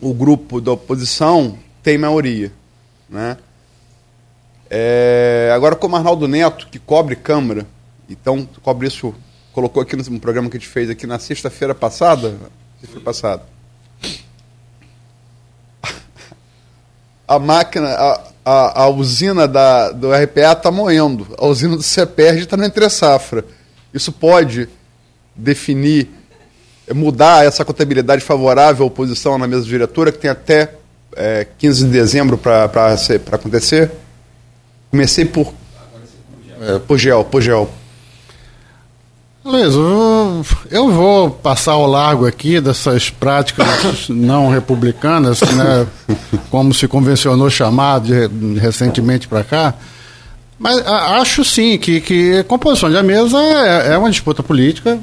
o 0.00 0.12
grupo 0.12 0.60
da 0.60 0.72
oposição 0.72 1.56
tem 1.80 1.96
maioria. 1.96 2.50
Né? 3.08 3.36
É, 4.68 5.52
agora, 5.54 5.76
como 5.76 5.94
Arnaldo 5.94 6.26
Neto, 6.26 6.66
que 6.72 6.80
cobre 6.80 7.14
Câmara, 7.14 7.64
então 8.08 8.48
cobre 8.64 8.88
isso, 8.88 9.14
colocou 9.52 9.80
aqui 9.80 9.94
no 9.94 10.18
programa 10.18 10.50
que 10.50 10.56
a 10.56 10.60
gente 10.60 10.68
fez 10.68 10.90
aqui 10.90 11.06
na 11.06 11.20
sexta-feira 11.20 11.72
passada, 11.72 12.30
sexta-feira 12.80 13.04
passada. 13.04 13.44
A 17.28 17.38
máquina, 17.38 17.86
a, 17.90 18.29
a, 18.44 18.82
a 18.82 18.88
usina 18.88 19.46
da, 19.46 19.90
do 19.90 20.12
RPA 20.12 20.52
está 20.52 20.70
moendo, 20.70 21.26
a 21.38 21.46
usina 21.46 21.76
do 21.76 21.82
CEPERG 21.82 22.42
está 22.42 22.56
no 22.56 22.64
entre-safra. 22.64 23.44
Isso 23.92 24.12
pode 24.12 24.68
definir, 25.34 26.08
mudar 26.94 27.44
essa 27.44 27.64
contabilidade 27.64 28.22
favorável 28.22 28.84
à 28.84 28.86
oposição 28.86 29.38
na 29.38 29.46
mesa 29.46 29.64
diretora, 29.64 30.12
que 30.12 30.18
tem 30.18 30.30
até 30.30 30.74
é, 31.16 31.46
15 31.58 31.84
de 31.84 31.90
dezembro 31.90 32.38
para 32.38 32.64
acontecer? 33.32 33.90
Comecei 34.90 35.24
por, 35.24 35.52
é, 36.60 36.78
por 36.78 36.98
GEL, 36.98 37.24
por 37.24 37.40
GEL. 37.40 37.68
Luiz, 39.42 39.74
eu 40.70 40.90
vou 40.90 41.30
passar 41.30 41.72
ao 41.72 41.86
largo 41.86 42.26
aqui 42.26 42.60
dessas 42.60 43.08
práticas 43.08 44.06
não 44.10 44.50
republicanas, 44.50 45.40
né, 45.40 45.86
como 46.50 46.74
se 46.74 46.86
convencionou 46.86 47.48
chamar 47.48 48.00
de, 48.00 48.26
recentemente 48.58 49.26
para 49.26 49.42
cá, 49.42 49.74
mas 50.58 50.86
acho 50.86 51.42
sim 51.42 51.78
que, 51.78 52.02
que 52.02 52.44
composição 52.44 52.90
de 52.90 53.02
mesa 53.02 53.38
é, 53.38 53.94
é 53.94 53.98
uma 53.98 54.10
disputa 54.10 54.42
política, 54.42 54.98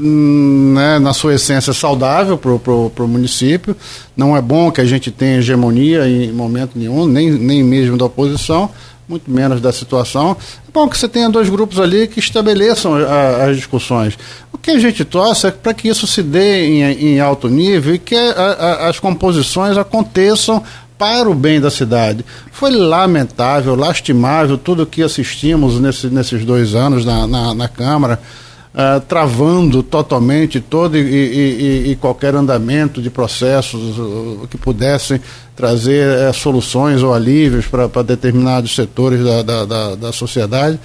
né, 0.00 0.98
na 0.98 1.12
sua 1.12 1.34
essência 1.34 1.72
saudável 1.72 2.38
para 2.38 3.04
o 3.04 3.08
município. 3.08 3.76
Não 4.16 4.36
é 4.36 4.42
bom 4.42 4.70
que 4.70 4.80
a 4.80 4.84
gente 4.84 5.10
tenha 5.10 5.38
hegemonia 5.38 6.08
em 6.08 6.32
momento 6.32 6.78
nenhum, 6.78 7.06
nem, 7.06 7.30
nem 7.30 7.62
mesmo 7.62 7.96
da 7.96 8.04
oposição 8.04 8.70
muito 9.08 9.30
menos 9.30 9.60
da 9.60 9.72
situação. 9.72 10.36
É 10.66 10.70
bom 10.72 10.88
que 10.88 10.96
você 10.96 11.08
tenha 11.08 11.28
dois 11.28 11.48
grupos 11.50 11.78
ali 11.78 12.06
que 12.06 12.18
estabeleçam 12.18 12.94
a, 12.94 13.44
as 13.44 13.56
discussões. 13.56 14.18
O 14.52 14.58
que 14.58 14.70
a 14.70 14.78
gente 14.78 15.04
torce 15.04 15.46
é 15.46 15.50
para 15.50 15.74
que 15.74 15.88
isso 15.88 16.06
se 16.06 16.22
dê 16.22 16.66
em, 16.66 16.82
em 16.82 17.20
alto 17.20 17.48
nível 17.48 17.94
e 17.94 17.98
que 17.98 18.16
a, 18.16 18.30
a, 18.30 18.88
as 18.88 18.98
composições 18.98 19.76
aconteçam 19.76 20.62
para 20.96 21.28
o 21.28 21.34
bem 21.34 21.60
da 21.60 21.70
cidade. 21.70 22.24
Foi 22.52 22.70
lamentável, 22.70 23.74
lastimável 23.74 24.56
tudo 24.56 24.84
o 24.84 24.86
que 24.86 25.02
assistimos 25.02 25.80
nesse, 25.80 26.06
nesses 26.06 26.44
dois 26.44 26.74
anos 26.74 27.04
na, 27.04 27.26
na, 27.26 27.54
na 27.54 27.68
Câmara. 27.68 28.20
Uh, 28.72 28.98
travando 29.02 29.82
totalmente 29.82 30.58
todo 30.58 30.96
e, 30.96 31.00
e, 31.00 31.90
e, 31.90 31.96
qualquer 31.96 32.34
andamento 32.34 33.02
de 33.02 33.10
processos 33.10 33.96
que 34.48 34.56
pudessem 34.56 35.20
trazer 35.54 36.30
uh, 36.30 36.32
soluções 36.32 37.02
ou 37.02 37.12
alívios 37.12 37.66
para 37.66 38.02
determinados 38.02 38.74
setores 38.74 39.22
da, 39.22 39.42
da, 39.42 39.64
da, 39.66 39.94
da 39.94 40.12
sociedade. 40.12 40.80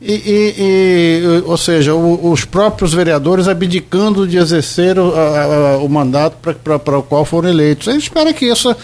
E, 0.00 0.54
e, 0.56 1.42
ou 1.44 1.58
seja, 1.58 1.94
o, 1.94 2.30
os 2.32 2.44
próprios 2.44 2.94
vereadores 2.94 3.48
abdicando 3.48 4.26
de 4.26 4.38
exercer 4.38 4.98
o, 4.98 5.12
a, 5.14 5.42
a, 5.42 5.76
o 5.78 5.88
mandato 5.88 6.36
para 6.62 6.98
o 6.98 7.02
qual 7.02 7.24
foram 7.24 7.48
eleitos. 7.48 7.88
A 7.88 7.92
gente 7.92 8.04
espera 8.04 8.32
que 8.32 8.46
isso 8.46 8.74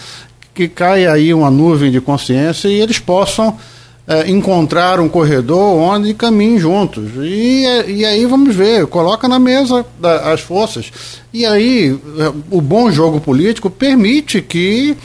que 0.53 0.67
caia 0.67 1.11
aí 1.11 1.33
uma 1.33 1.49
nuvem 1.49 1.91
de 1.91 2.01
consciência 2.01 2.67
e 2.67 2.81
eles 2.81 2.99
possam 2.99 3.57
é, 4.07 4.31
encontrar 4.31 5.01
um 5.01 5.09
corredor 5.09 5.75
onde 5.75 6.13
caminhem 6.13 6.57
juntos. 6.57 7.09
E, 7.17 7.65
e 7.87 8.05
aí 8.05 8.25
vamos 8.25 8.55
ver, 8.55 8.87
coloca 8.87 9.27
na 9.27 9.37
mesa 9.37 9.85
da, 9.99 10.31
as 10.31 10.39
forças. 10.39 10.91
E 11.33 11.45
aí 11.45 11.99
é, 12.17 12.33
o 12.49 12.61
bom 12.61 12.89
jogo 12.89 13.19
político 13.19 13.69
permite 13.69 14.41
que, 14.41 14.95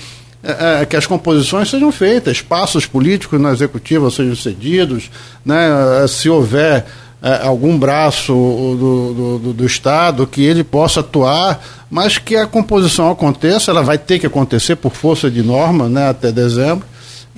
é, 0.43 0.83
é, 0.83 0.87
que 0.87 0.97
as 0.97 1.05
composições 1.05 1.69
sejam 1.69 1.91
feitas, 1.91 2.37
espaços 2.37 2.87
políticos 2.87 3.41
na 3.41 3.51
executiva 3.51 4.09
sejam 4.09 4.37
cedidos, 4.37 5.11
né, 5.45 5.59
se 6.07 6.31
houver 6.31 6.87
é, 7.21 7.45
algum 7.45 7.77
braço 7.77 8.33
do, 8.33 9.38
do, 9.38 9.53
do, 9.53 9.67
Estado 9.67 10.29
que 10.29 10.45
ele 10.45 10.62
possa 10.62 11.01
atuar, 11.01 11.61
mas 11.91 12.19
que 12.19 12.37
a 12.37 12.47
composição 12.47 13.11
aconteça, 13.11 13.73
ela 13.73 13.83
vai 13.83 13.99
ter 13.99 14.21
que 14.21 14.27
acontecer 14.27 14.77
por 14.77 14.93
força 14.93 15.29
de 15.29 15.43
norma 15.43 15.88
né, 15.88 16.09
até 16.09 16.31
dezembro 16.31 16.91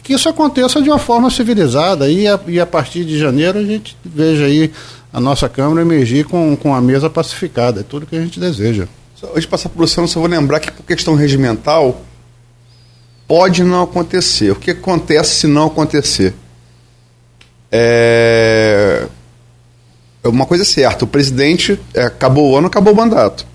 que 0.04 0.12
isso 0.12 0.28
aconteça 0.28 0.82
de 0.82 0.90
uma 0.90 0.98
forma 0.98 1.30
civilizada 1.30 2.10
e 2.10 2.28
a, 2.28 2.38
e 2.46 2.60
a 2.60 2.66
partir 2.66 3.06
de 3.06 3.18
janeiro 3.18 3.58
a 3.58 3.64
gente 3.64 3.96
veja 4.04 4.44
aí 4.44 4.70
a 5.10 5.18
nossa 5.18 5.48
Câmara 5.48 5.80
emergir 5.80 6.26
com, 6.26 6.54
com 6.54 6.74
a 6.74 6.80
mesa 6.80 7.08
pacificada. 7.08 7.80
É 7.80 7.82
tudo 7.82 8.04
que 8.04 8.14
a 8.14 8.20
gente 8.20 8.38
deseja. 8.38 8.86
De 9.34 9.48
passar 9.48 9.70
para 9.70 9.78
o 9.78 9.80
Luciano, 9.80 10.06
só 10.06 10.20
vou 10.20 10.28
lembrar 10.28 10.60
que 10.60 10.70
por 10.70 10.84
questão 10.84 11.14
regimental 11.14 12.02
pode 13.26 13.64
não 13.64 13.84
acontecer. 13.84 14.50
O 14.50 14.56
que 14.56 14.72
acontece 14.72 15.36
se 15.36 15.46
não 15.46 15.68
acontecer? 15.68 16.34
É, 17.72 19.06
é 20.22 20.28
uma 20.28 20.44
coisa 20.44 20.64
certa, 20.66 21.06
o 21.06 21.08
presidente 21.08 21.80
é, 21.94 22.02
acabou 22.02 22.50
o 22.50 22.56
ano, 22.58 22.66
acabou 22.66 22.92
o 22.92 22.96
mandato. 22.96 23.46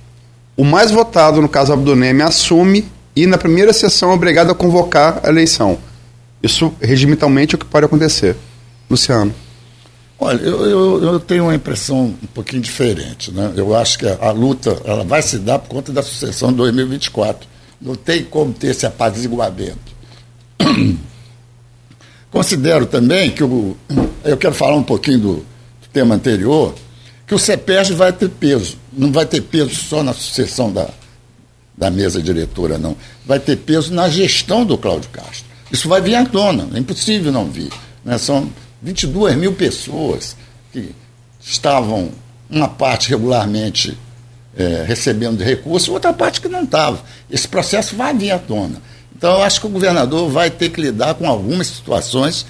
O 0.58 0.64
mais 0.64 0.90
votado, 0.90 1.40
no 1.40 1.48
caso 1.48 1.72
Abdoneme, 1.72 2.24
assume 2.24 2.86
e 3.16 3.28
na 3.28 3.38
primeira 3.38 3.72
sessão 3.72 4.10
é 4.10 4.14
obrigado 4.16 4.50
a 4.50 4.56
convocar 4.56 5.20
a 5.24 5.30
eleição. 5.30 5.78
Isso 6.42 6.74
regimentalmente 6.82 7.54
é 7.54 7.58
o 7.58 7.60
que 7.60 7.66
pode 7.66 7.86
acontecer. 7.86 8.36
Luciano. 8.90 9.34
Olha, 10.22 10.42
eu, 10.42 10.66
eu, 10.66 11.04
eu, 11.04 11.20
tenho 11.20 11.44
uma 11.44 11.56
impressão 11.56 12.16
um 12.22 12.28
pouquinho 12.34 12.62
diferente. 12.62 13.32
Né? 13.32 13.54
Eu 13.56 13.76
acho 13.76 13.98
que 13.98 14.06
a, 14.06 14.18
a, 14.20 14.32
luta 14.32 14.82
ela 14.84 15.04
vai 15.04 15.22
se 15.22 15.38
dar 15.38 15.60
por 15.60 15.70
conta 15.70 15.94
da 15.94 16.02
sucessão 16.02 16.50
de 16.50 16.58
2024. 16.58 17.48
Não 17.82 17.96
tem 17.96 18.24
como 18.26 18.52
ter 18.52 18.68
esse 18.68 18.86
apaziguamento. 18.86 19.80
Considero 22.30 22.86
também 22.86 23.32
que 23.32 23.44
o, 23.44 23.78
eu 24.26 24.36
quero 24.36 24.54
falar 24.54 24.76
um 24.76 24.84
pouquinho 24.84 25.20
do, 25.20 25.36
do 25.36 25.88
tema 25.94 26.16
anterior, 26.16 26.76
que 27.26 27.34
o 27.34 27.40
CEPERJ 27.40 27.94
vai 27.94 28.12
ter 28.12 28.30
peso. 28.30 28.78
Não 28.92 29.12
vai 29.12 29.26
ter 29.26 29.42
peso 29.42 29.74
só 29.74 30.04
na 30.04 30.12
sucessão 30.12 30.72
da, 30.72 30.90
da 31.78 31.90
mesa 31.90 32.22
diretora, 32.22 32.78
não. 32.78 32.98
Vai 33.26 33.40
ter 33.40 33.56
peso 33.56 33.94
na 33.94 34.10
gestão 34.10 34.66
do 34.66 34.78
Cláudio 34.78 35.10
Castro. 35.12 35.49
Isso 35.72 35.88
vai 35.88 36.02
vir 36.02 36.16
à 36.16 36.26
tona, 36.26 36.68
é 36.76 36.80
impossível 36.80 37.32
não 37.32 37.46
vir. 37.46 37.72
Né? 38.04 38.18
São 38.18 38.50
22 38.82 39.36
mil 39.36 39.54
pessoas 39.54 40.36
que 40.72 40.94
estavam, 41.40 42.12
uma 42.50 42.68
parte 42.68 43.10
regularmente 43.10 43.98
é, 44.58 44.84
recebendo 44.86 45.44
recursos, 45.44 45.90
outra 45.90 46.12
parte 46.14 46.42
que 46.42 46.48
não 46.48 46.64
estava. 46.64 47.04
Esse 47.30 47.48
processo 47.48 47.96
vai 47.96 48.14
vir 48.14 48.32
à 48.32 48.40
tona. 48.40 48.82
Então, 49.16 49.38
eu 49.38 49.44
acho 49.44 49.60
que 49.60 49.68
o 49.68 49.70
governador 49.70 50.30
vai 50.30 50.50
ter 50.50 50.70
que 50.70 50.82
lidar 50.82 51.14
com 51.16 51.28
algumas 51.28 51.68
situações 51.68 52.46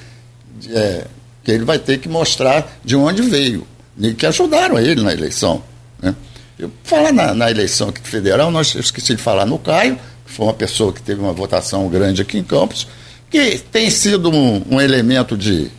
é, 0.69 1.05
que 1.43 1.51
ele 1.51 1.65
vai 1.65 1.79
ter 1.79 1.99
que 1.99 2.07
mostrar 2.07 2.79
de 2.83 2.95
onde 2.95 3.21
veio, 3.23 3.65
e 3.97 4.13
que 4.13 4.25
ajudaram 4.25 4.77
ele 4.77 5.01
na 5.01 5.11
eleição. 5.11 5.63
Né? 6.01 6.15
Eu 6.57 6.71
falar 6.83 7.11
na, 7.11 7.33
na 7.33 7.49
eleição 7.49 7.89
aqui 7.89 8.07
federal, 8.07 8.51
nós 8.51 8.75
eu 8.75 8.81
esqueci 8.81 9.15
de 9.15 9.21
falar 9.21 9.45
no 9.45 9.57
Caio, 9.57 9.97
que 10.25 10.31
foi 10.31 10.45
uma 10.45 10.53
pessoa 10.53 10.93
que 10.93 11.01
teve 11.01 11.19
uma 11.19 11.33
votação 11.33 11.87
grande 11.89 12.21
aqui 12.21 12.37
em 12.37 12.43
Campos, 12.43 12.87
que 13.29 13.57
tem 13.57 13.89
sido 13.89 14.31
um, 14.31 14.61
um 14.71 14.81
elemento 14.81 15.37
de 15.37 15.71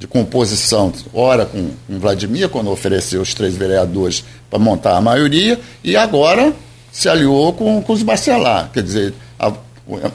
de 0.00 0.06
composição, 0.06 0.90
ora 1.12 1.44
com, 1.44 1.72
com 1.86 1.98
Vladimir, 1.98 2.48
quando 2.48 2.70
ofereceu 2.70 3.20
os 3.20 3.34
três 3.34 3.54
vereadores 3.54 4.24
para 4.48 4.58
montar 4.58 4.96
a 4.96 5.00
maioria, 5.00 5.60
e 5.84 5.94
agora 5.94 6.54
se 6.90 7.06
aliou 7.06 7.52
com, 7.52 7.82
com 7.82 7.92
os 7.92 8.02
Bacelar. 8.02 8.70
Quer 8.72 8.82
dizer, 8.82 9.12
a, 9.38 9.52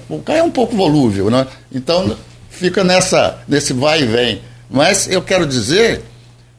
o 0.09 0.19
cara 0.23 0.39
é 0.39 0.43
um 0.43 0.49
pouco 0.49 0.75
volúvel, 0.75 1.29
né? 1.29 1.45
Então 1.71 2.17
fica 2.49 2.83
nessa, 2.83 3.37
nesse 3.47 3.73
vai 3.73 4.01
e 4.01 4.05
vem. 4.05 4.41
Mas 4.67 5.07
eu 5.07 5.21
quero 5.21 5.45
dizer 5.45 6.01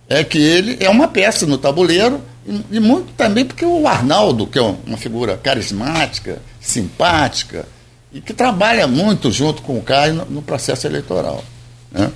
é 0.08 0.22
que 0.22 0.38
ele 0.38 0.76
é 0.78 0.88
uma 0.88 1.08
peça 1.08 1.44
no 1.46 1.58
tabuleiro, 1.58 2.20
e, 2.46 2.76
e 2.76 2.78
muito 2.78 3.12
também 3.14 3.44
porque 3.44 3.66
o 3.66 3.88
Arnaldo, 3.88 4.46
que 4.46 4.56
é 4.56 4.62
uma 4.62 4.96
figura 4.96 5.36
carismática, 5.36 6.40
simpática, 6.60 7.66
e 8.16 8.20
que 8.22 8.32
trabalha 8.32 8.86
muito 8.86 9.30
junto 9.30 9.60
com 9.60 9.76
o 9.76 9.82
Caio 9.82 10.14
no, 10.14 10.24
no 10.24 10.42
processo 10.42 10.86
eleitoral. 10.86 11.44
Né? 11.92 12.10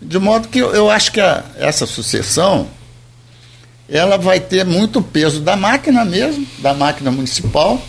De 0.00 0.16
modo 0.16 0.46
que 0.46 0.60
eu, 0.60 0.72
eu 0.72 0.88
acho 0.88 1.10
que 1.10 1.20
a, 1.20 1.42
essa 1.56 1.84
sucessão 1.84 2.68
ela 3.88 4.16
vai 4.16 4.38
ter 4.38 4.64
muito 4.64 5.02
peso 5.02 5.40
da 5.40 5.56
máquina 5.56 6.04
mesmo, 6.04 6.46
da 6.58 6.72
máquina 6.72 7.10
municipal. 7.10 7.82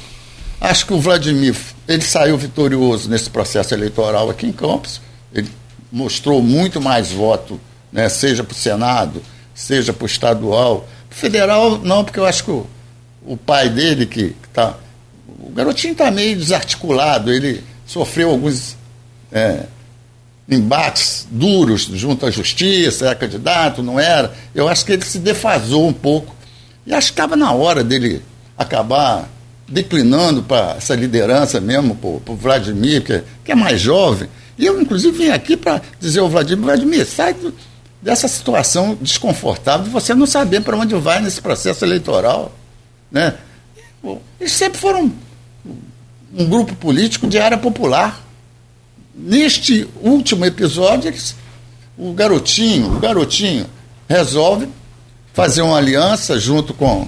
Acho 0.60 0.88
que 0.88 0.94
o 0.94 1.00
Vladimir 1.00 1.56
ele 1.88 2.02
saiu 2.02 2.38
vitorioso 2.40 3.08
nesse 3.08 3.30
processo 3.30 3.72
eleitoral 3.76 4.32
aqui 4.32 4.48
em 4.48 4.52
Campos. 4.52 5.00
Ele 5.32 5.50
mostrou 5.92 6.42
muito 6.42 6.82
mais 6.82 7.12
voto, 7.12 7.62
né, 7.92 8.10
seja 8.10 8.44
para 8.44 8.54
o 8.54 8.58
Senado, 8.58 9.22
seja 9.54 9.94
para 9.94 10.04
o 10.04 10.08
estadual. 10.08 10.88
Federal, 11.08 11.78
não, 11.78 12.04
porque 12.04 12.20
eu 12.20 12.26
acho 12.26 12.46
que 12.46 12.52
o, 12.52 12.66
o 13.24 13.38
pai 13.38 13.70
dele, 13.70 14.08
que 14.08 14.36
está. 14.50 14.76
O 15.28 15.52
garotinho 15.52 15.94
está 15.94 16.12
meio 16.12 16.36
desarticulado, 16.36 17.32
ele 17.32 17.64
sofreu 17.86 18.30
alguns. 18.30 18.76
É, 19.32 19.64
embates 20.48 21.26
duros 21.32 21.84
junto 21.94 22.26
à 22.26 22.32
justiça, 22.32 23.06
era 23.06 23.16
candidato, 23.16 23.82
não 23.82 24.00
era. 24.00 24.34
Eu 24.54 24.68
acho 24.68 24.86
que 24.86 24.92
ele 24.92 25.06
se 25.06 25.20
defasou 25.20 25.88
um 25.88 25.94
pouco. 25.94 26.36
E 26.86 26.94
acho 26.94 27.08
que 27.08 27.14
estava 27.14 27.36
na 27.36 27.52
hora 27.54 27.84
dele 27.84 28.22
acabar 28.58 29.30
declinando 29.68 30.44
para 30.44 30.76
essa 30.78 30.96
liderança 30.96 31.60
mesmo, 31.60 31.96
para 31.96 32.34
o 32.34 32.36
Vladimir, 32.36 33.04
que, 33.04 33.14
é, 33.14 33.24
que 33.44 33.52
é 33.52 33.56
mais 33.56 33.80
jovem. 33.80 34.28
E 34.58 34.66
eu, 34.66 34.80
inclusive, 34.80 35.18
vim 35.18 35.30
aqui 35.30 35.56
para 35.56 35.82
dizer 36.00 36.20
ao 36.20 36.30
Vladimir, 36.30 36.66
Vladimir, 36.66 37.06
sai 37.06 37.34
do, 37.34 37.54
dessa 38.02 38.28
situação 38.28 38.98
desconfortável 39.02 39.86
de 39.86 39.90
você 39.90 40.14
não 40.14 40.28
saber 40.28 40.62
para 40.62 40.78
onde 40.78 40.94
vai 40.96 41.22
nesse 41.22 41.42
processo 41.42 41.86
eleitoral. 41.86 42.52
Né? 43.10 43.34
Eles 44.40 44.52
sempre 44.52 44.80
foram 44.80 45.12
um 46.36 46.46
grupo 46.46 46.76
político 46.76 47.28
de 47.28 47.40
área 47.40 47.58
popular. 47.58 48.22
Neste 49.16 49.88
último 50.02 50.46
episódio, 50.46 51.08
eles, 51.08 51.36
o 51.98 52.12
garotinho, 52.14 52.98
o 52.98 53.00
garotinho 53.00 53.68
resolve 54.10 54.68
fazer 55.34 55.62
uma 55.62 55.78
aliança 55.78 56.40
junto 56.40 56.74
com, 56.74 57.08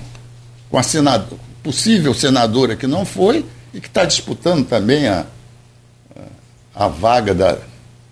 com 0.69 0.77
a 0.77 0.83
senador, 0.83 1.37
possível 1.63 2.13
senadora 2.13 2.75
que 2.75 2.87
não 2.87 3.05
foi 3.05 3.45
e 3.73 3.81
que 3.81 3.87
está 3.87 4.05
disputando 4.05 4.65
também 4.67 5.07
a, 5.07 5.25
a 6.73 6.87
vaga 6.87 7.33
da 7.33 7.57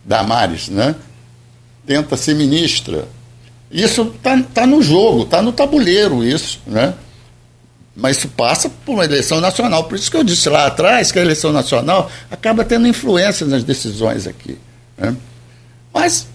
Damares, 0.06 0.68
né? 0.68 0.96
Tenta 1.86 2.18
ser 2.18 2.36
ministra. 2.36 3.08
Isso 3.72 4.14
está 4.16 4.42
tá 4.54 4.68
no 4.68 4.82
jogo, 4.82 5.24
está 5.24 5.42
no 5.42 5.52
tabuleiro 5.52 6.24
isso, 6.24 6.60
né? 6.68 6.94
Mas 7.96 8.18
isso 8.18 8.28
passa 8.30 8.70
por 8.70 8.94
uma 8.94 9.06
eleição 9.06 9.40
nacional. 9.40 9.84
Por 9.84 9.96
isso 9.96 10.10
que 10.10 10.18
eu 10.18 10.24
disse 10.24 10.50
lá 10.50 10.66
atrás 10.66 11.12
que 11.12 11.20
a 11.20 11.22
eleição 11.22 11.52
nacional 11.52 12.10
acaba 12.30 12.66
tendo 12.66 12.88
influência 12.88 13.46
nas 13.46 13.64
decisões 13.64 14.26
aqui. 14.26 14.58
Né? 14.98 15.16
Mas 15.94 16.28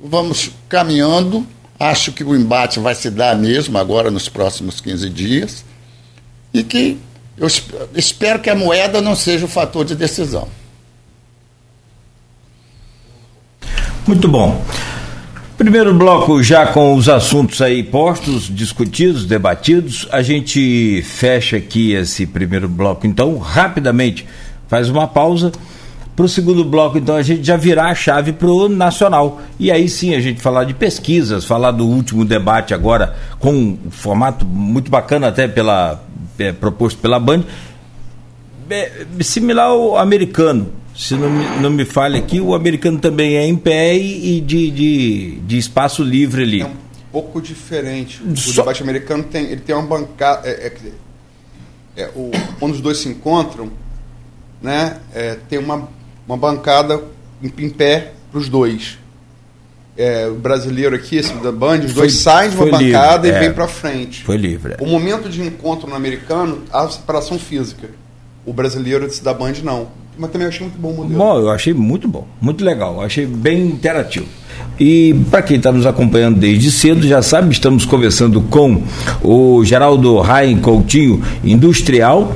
vamos 0.00 0.50
caminhando. 0.68 1.46
Acho 1.80 2.12
que 2.12 2.22
o 2.22 2.36
embate 2.36 2.78
vai 2.78 2.94
se 2.94 3.10
dar 3.10 3.36
mesmo 3.36 3.76
agora 3.76 4.10
nos 4.10 4.28
próximos 4.28 4.80
15 4.80 5.10
dias. 5.10 5.64
E 6.54 6.62
que 6.62 6.98
eu 7.36 7.48
espero 7.94 8.40
que 8.40 8.50
a 8.50 8.54
moeda 8.54 9.00
não 9.00 9.14
seja 9.14 9.46
o 9.46 9.48
fator 9.48 9.84
de 9.84 9.94
decisão. 9.94 10.48
Muito 14.06 14.26
bom. 14.26 14.64
Primeiro 15.58 15.92
bloco 15.92 16.40
já 16.40 16.68
com 16.68 16.94
os 16.94 17.08
assuntos 17.08 17.60
aí 17.60 17.82
postos, 17.82 18.44
discutidos, 18.44 19.26
debatidos. 19.26 20.06
A 20.12 20.22
gente 20.22 21.02
fecha 21.02 21.56
aqui 21.56 21.94
esse 21.94 22.28
primeiro 22.28 22.68
bloco, 22.68 23.08
então, 23.08 23.36
rapidamente, 23.38 24.24
faz 24.68 24.88
uma 24.88 25.08
pausa. 25.08 25.50
Para 26.14 26.26
o 26.26 26.28
segundo 26.28 26.64
bloco, 26.64 26.96
então, 26.96 27.16
a 27.16 27.22
gente 27.22 27.44
já 27.44 27.56
virar 27.56 27.88
a 27.88 27.94
chave 27.96 28.32
para 28.32 28.46
o 28.46 28.68
nacional. 28.68 29.40
E 29.58 29.72
aí 29.72 29.88
sim 29.88 30.14
a 30.14 30.20
gente 30.20 30.40
falar 30.40 30.62
de 30.62 30.74
pesquisas, 30.74 31.44
falar 31.44 31.72
do 31.72 31.84
último 31.84 32.24
debate 32.24 32.72
agora, 32.72 33.16
com 33.40 33.52
um 33.52 33.90
formato 33.90 34.46
muito 34.46 34.92
bacana, 34.92 35.26
até 35.26 35.48
pela, 35.48 36.00
é, 36.38 36.52
proposto 36.52 37.00
pela 37.00 37.18
Band, 37.18 37.42
é, 38.70 38.92
similar 39.22 39.66
ao 39.66 39.98
americano 39.98 40.68
se 40.98 41.14
não 41.14 41.30
me, 41.30 41.44
não 41.60 41.70
me 41.70 41.84
falha 41.84 42.18
aqui, 42.18 42.40
o 42.40 42.56
americano 42.56 42.98
também 42.98 43.36
é 43.36 43.46
em 43.46 43.54
pé 43.54 43.96
e 43.96 44.40
de, 44.40 44.68
de, 44.68 45.30
de 45.46 45.56
espaço 45.56 46.02
livre 46.02 46.42
ali. 46.42 46.60
É 46.60 46.66
um 46.66 46.74
pouco 47.12 47.40
diferente. 47.40 48.20
O 48.20 48.36
Só... 48.36 48.62
debate 48.62 48.82
americano 48.82 49.22
tem, 49.22 49.44
ele 49.44 49.60
tem 49.60 49.76
uma 49.76 49.86
bancada. 49.86 50.48
É, 50.48 50.66
é, 50.66 52.02
é, 52.02 52.10
o, 52.16 52.32
quando 52.58 52.72
os 52.72 52.80
dois 52.80 52.98
se 52.98 53.08
encontram, 53.08 53.70
né, 54.60 54.98
é, 55.14 55.36
tem 55.48 55.60
uma, 55.60 55.88
uma 56.26 56.36
bancada 56.36 57.00
em, 57.40 57.46
em 57.46 57.70
pé 57.70 58.14
para 58.32 58.40
os 58.40 58.48
dois. 58.48 58.98
É, 59.96 60.26
o 60.26 60.34
brasileiro 60.34 60.96
aqui, 60.96 61.14
esse 61.14 61.32
da 61.34 61.52
Band, 61.52 61.78
os 61.78 61.92
foi, 61.92 62.02
dois 62.02 62.14
saem 62.16 62.50
de 62.50 62.56
uma 62.56 62.66
bancada 62.66 63.28
livre, 63.28 63.40
e 63.40 63.46
vêm 63.46 63.52
para 63.52 63.68
frente. 63.68 64.24
Foi 64.24 64.36
livre. 64.36 64.74
O 64.80 64.86
momento 64.86 65.28
de 65.28 65.42
encontro 65.42 65.88
no 65.88 65.94
americano, 65.94 66.64
há 66.72 66.88
separação 66.88 67.38
física. 67.38 67.88
O 68.44 68.52
brasileiro 68.52 69.06
esse 69.06 69.22
da 69.22 69.32
Band 69.32 69.54
não 69.62 70.07
mas 70.18 70.30
também 70.30 70.48
achei 70.48 70.66
muito 70.66 70.78
bom 70.78 70.90
o 70.90 70.96
modelo. 70.96 71.18
Bom, 71.18 71.38
eu 71.38 71.50
achei 71.50 71.72
muito 71.72 72.08
bom, 72.08 72.26
muito 72.40 72.64
legal, 72.64 73.00
achei 73.00 73.24
bem 73.24 73.66
interativo. 73.66 74.26
E 74.78 75.14
para 75.30 75.42
quem 75.42 75.56
está 75.56 75.72
nos 75.72 75.86
acompanhando 75.86 76.38
desde 76.38 76.70
cedo, 76.70 77.06
já 77.06 77.22
sabe, 77.22 77.52
estamos 77.52 77.84
conversando 77.84 78.40
com 78.40 78.82
o 79.22 79.64
Geraldo 79.64 80.18
Rain 80.18 80.58
Coutinho, 80.58 81.22
industrial, 81.44 82.32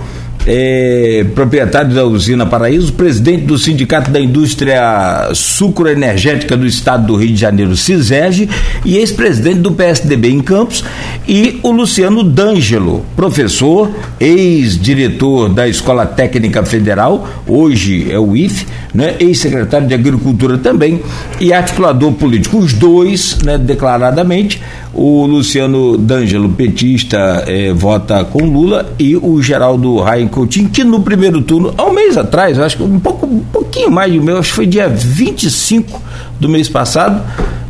é, 0.46 1.24
proprietário 1.34 1.94
da 1.94 2.04
usina 2.04 2.46
Paraíso, 2.46 2.92
presidente 2.92 3.44
do 3.44 3.58
Sindicato 3.58 4.10
da 4.10 4.20
Indústria 4.20 5.30
Sucroenergética 5.34 6.56
do 6.56 6.66
Estado 6.66 7.06
do 7.06 7.16
Rio 7.16 7.32
de 7.32 7.40
Janeiro, 7.40 7.76
CISERG, 7.76 8.48
e 8.84 8.96
ex-presidente 8.96 9.60
do 9.60 9.72
PSDB 9.72 10.30
em 10.30 10.40
Campos, 10.40 10.84
e 11.26 11.60
o 11.62 11.70
Luciano 11.70 12.24
D'Angelo, 12.24 13.04
professor, 13.14 13.90
ex-diretor 14.18 15.48
da 15.48 15.68
Escola 15.68 16.06
Técnica 16.06 16.64
Federal, 16.64 17.28
hoje 17.46 18.10
é 18.10 18.18
o 18.18 18.36
IFE, 18.36 18.66
né, 18.94 19.16
ex-secretário 19.20 19.86
de 19.86 19.94
Agricultura 19.94 20.58
também, 20.58 21.00
e 21.40 21.52
articulador 21.52 22.12
político. 22.12 22.58
Os 22.58 22.72
dois, 22.72 23.38
né, 23.42 23.56
declaradamente, 23.56 24.60
o 24.94 25.26
Luciano 25.26 25.96
D'Angelo, 25.96 26.48
petista, 26.50 27.44
eh, 27.46 27.72
vota 27.72 28.24
com 28.24 28.44
Lula, 28.44 28.92
e 28.98 29.16
o 29.16 29.40
Geraldo 29.40 29.98
Raim 29.98 30.28
Coutinho, 30.28 30.68
que 30.68 30.84
no 30.84 31.00
primeiro 31.00 31.40
turno, 31.42 31.72
há 31.76 31.84
um 31.84 31.92
mês 31.92 32.16
atrás, 32.16 32.58
acho 32.58 32.76
que 32.76 32.82
um, 32.82 33.00
pouco, 33.00 33.26
um 33.26 33.40
pouquinho 33.40 33.90
mais 33.90 34.12
de 34.12 34.18
um 34.18 34.22
mês, 34.22 34.38
acho 34.38 34.50
que 34.50 34.56
foi 34.56 34.66
dia 34.66 34.88
25 34.88 36.00
do 36.38 36.48
mês 36.48 36.68
passado, 36.68 37.22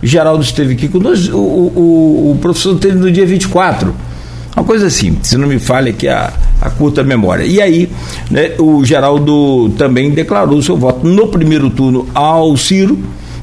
Geraldo 0.03 0.43
esteve 0.43 0.75
aqui 0.75 0.89
conosco, 0.89 1.37
o, 1.37 1.41
o, 1.41 2.33
o 2.33 2.39
professor 2.41 2.77
teve 2.79 2.97
no 2.97 3.11
dia 3.11 3.25
24. 3.25 3.95
Uma 4.57 4.65
coisa 4.65 4.87
assim, 4.87 5.17
se 5.23 5.39
não 5.39 5.49
me 5.49 5.59
falha 5.59 5.91
aqui 5.91 6.09
a, 6.09 6.33
a 6.61 6.71
curta 6.71 7.03
memória. 7.03 7.45
E 7.45 7.61
aí, 7.61 7.91
né, 8.31 8.53
o 8.59 8.85
Geraldo 8.85 9.71
também 9.79 10.11
declarou 10.11 10.61
seu 10.61 10.77
voto 10.77 11.07
no 11.07 11.29
primeiro 11.29 11.71
turno 11.71 12.07
ao 12.15 12.55
Ciro, 12.57 12.99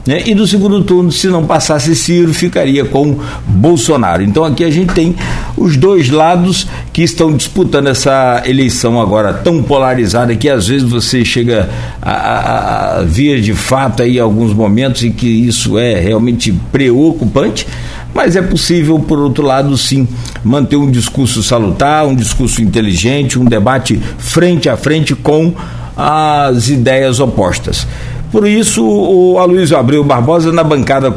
né? 0.06 0.24
E 0.26 0.34
no 0.34 0.48
segundo 0.48 0.84
turno, 0.84 1.12
se 1.12 1.28
não 1.28 1.46
passasse 1.46 1.96
Ciro, 1.96 2.34
ficaria 2.34 2.86
com 2.86 3.18
Bolsonaro. 3.46 4.24
Então 4.24 4.44
aqui 4.44 4.64
a 4.64 4.70
gente 4.70 4.94
tem 4.94 5.16
os 5.58 5.78
dois 5.78 6.10
lados 6.10 6.68
que 6.94 7.04
estão 7.04 7.36
disputando 7.36 7.88
essa 7.88 8.42
eleição 8.46 9.00
agora 9.00 9.34
tão 9.34 9.62
polarizada 9.62 10.36
que 10.36 10.50
às 10.50 10.68
vezes 10.68 10.90
você 10.90 11.24
chega 11.26 11.70
a, 12.02 12.12
a, 12.12 13.00
a 13.00 13.04
ver 13.04 13.42
de 13.42 13.54
fato 13.54 14.02
aí 14.02 14.20
alguns 14.20 14.54
momentos 14.54 15.04
em 15.04 15.12
que 15.12 15.28
isso 15.28 15.78
é 15.78 16.00
realmente 16.00 16.52
preocupante 16.72 17.68
mas 18.14 18.36
é 18.36 18.42
possível, 18.42 19.00
por 19.00 19.20
outro 19.20 19.46
lado, 19.46 19.78
sim, 19.78 20.08
manter 20.44 20.76
um 20.76 20.90
discurso 20.90 21.44
salutar, 21.44 22.06
um 22.08 22.16
discurso 22.16 22.62
inteligente, 22.62 23.38
um 23.38 23.46
debate 23.46 24.00
frente 24.18 24.68
a 24.68 24.76
frente 24.76 25.14
com 25.14 25.54
as 25.96 26.70
ideias 26.70 27.20
opostas. 27.20 27.86
Por 28.32 28.48
isso, 28.48 28.86
o 28.86 29.40
Aloysio 29.40 29.76
Abreu 29.76 30.04
Barbosa 30.04 30.52
na 30.52 30.64
bancada 30.64 31.12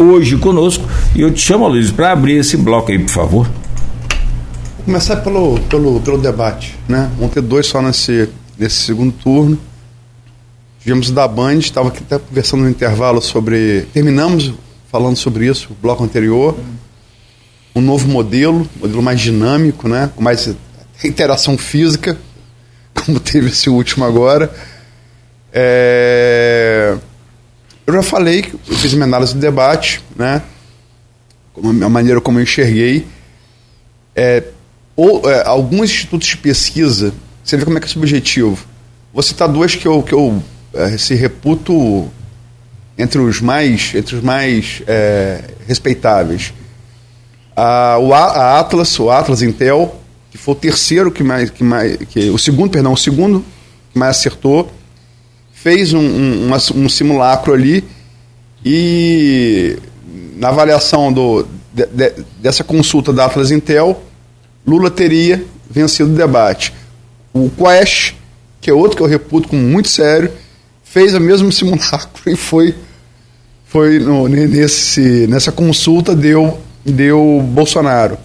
hoje 0.00 0.36
conosco. 0.36 0.84
E 1.14 1.20
eu 1.20 1.32
te 1.32 1.40
chamo, 1.40 1.64
Aloysio, 1.64 1.94
para 1.94 2.10
abrir 2.10 2.38
esse 2.38 2.56
bloco 2.56 2.90
aí, 2.90 2.98
por 2.98 3.10
favor. 3.10 3.46
Vou 3.46 4.84
começar 4.84 5.16
pelo, 5.16 5.60
pelo, 5.60 6.00
pelo 6.00 6.18
debate. 6.18 6.76
Né? 6.88 7.08
Vão 7.18 7.28
ter 7.28 7.40
dois 7.40 7.66
só 7.66 7.80
nesse, 7.80 8.28
nesse 8.58 8.76
segundo 8.76 9.12
turno. 9.12 9.56
Tivemos 10.80 11.10
da 11.12 11.28
Band, 11.28 11.58
estava 11.58 11.88
aqui 11.88 12.02
até 12.02 12.18
conversando 12.18 12.64
no 12.64 12.70
intervalo 12.70 13.20
sobre. 13.20 13.82
Terminamos 13.92 14.52
falando 14.90 15.16
sobre 15.16 15.46
isso, 15.46 15.68
o 15.70 15.76
bloco 15.80 16.02
anterior. 16.02 16.56
Um 17.76 17.80
novo 17.80 18.08
modelo, 18.08 18.68
modelo 18.80 19.02
mais 19.02 19.20
dinâmico, 19.20 19.88
né? 19.88 20.10
com 20.16 20.22
mais 20.22 20.52
interação 21.04 21.56
física, 21.56 22.16
como 22.94 23.20
teve 23.20 23.48
esse 23.50 23.70
último 23.70 24.04
agora. 24.04 24.52
É... 25.58 26.94
Eu 27.86 27.94
já 27.94 28.02
falei 28.02 28.42
que 28.42 28.52
eu 28.52 28.76
fiz 28.76 28.92
uma 28.92 29.04
análise 29.04 29.32
do 29.32 29.40
debate, 29.40 30.02
né? 30.14 30.42
a 31.82 31.88
maneira 31.88 32.20
como 32.20 32.38
eu 32.38 32.42
enxerguei. 32.42 33.06
É, 34.14 34.42
ou, 34.94 35.30
é, 35.30 35.46
alguns 35.46 35.90
institutos 35.90 36.28
de 36.28 36.36
pesquisa, 36.36 37.14
você 37.42 37.56
vê 37.56 37.64
como 37.64 37.78
é 37.78 37.80
que 37.80 37.86
é 37.86 37.90
subjetivo. 37.90 38.66
Vou 39.14 39.22
citar 39.22 39.48
dois 39.48 39.74
que 39.74 39.88
eu, 39.88 40.02
que 40.02 40.12
eu 40.12 40.42
é, 40.74 40.98
se 40.98 41.14
reputo 41.14 42.10
entre 42.98 43.18
os 43.18 43.40
mais, 43.40 43.94
entre 43.94 44.16
os 44.16 44.22
mais 44.22 44.82
é, 44.86 45.42
respeitáveis. 45.66 46.52
A, 47.54 47.96
o, 47.98 48.12
a 48.12 48.58
Atlas, 48.60 48.98
o 48.98 49.10
Atlas 49.10 49.40
Intel, 49.40 49.98
que 50.30 50.36
foi 50.36 50.52
o 50.52 50.56
terceiro 50.56 51.10
que 51.10 51.22
mais, 51.22 51.48
que 51.48 51.64
mais 51.64 51.96
que, 51.96 52.28
o 52.28 52.36
segundo, 52.36 52.70
perdão, 52.70 52.92
o 52.92 52.96
segundo 52.96 53.42
que 53.90 53.98
mais 53.98 54.18
acertou 54.18 54.70
fez 55.56 55.94
um, 55.94 56.00
um, 56.00 56.50
um 56.52 56.88
simulacro 56.88 57.54
ali 57.54 57.82
e 58.64 59.78
na 60.36 60.48
avaliação 60.48 61.10
do, 61.10 61.46
de, 61.72 61.86
de, 61.86 62.12
dessa 62.38 62.62
consulta 62.62 63.12
da 63.12 63.24
Atlas 63.24 63.50
Intel, 63.50 64.02
Lula 64.66 64.90
teria 64.90 65.42
vencido 65.68 66.12
o 66.12 66.14
debate. 66.14 66.74
O 67.32 67.50
Quest, 67.50 68.14
que 68.60 68.70
é 68.70 68.72
outro 68.72 68.98
que 68.98 69.02
eu 69.02 69.06
reputo 69.06 69.48
como 69.48 69.62
muito 69.62 69.88
sério, 69.88 70.30
fez 70.84 71.14
o 71.14 71.20
mesmo 71.20 71.50
simulacro 71.52 72.30
e 72.30 72.36
foi, 72.36 72.74
foi 73.64 73.98
no, 73.98 74.28
nesse, 74.28 75.26
nessa 75.26 75.50
consulta 75.50 76.14
deu, 76.14 76.60
deu 76.84 77.42
Bolsonaro. 77.42 78.18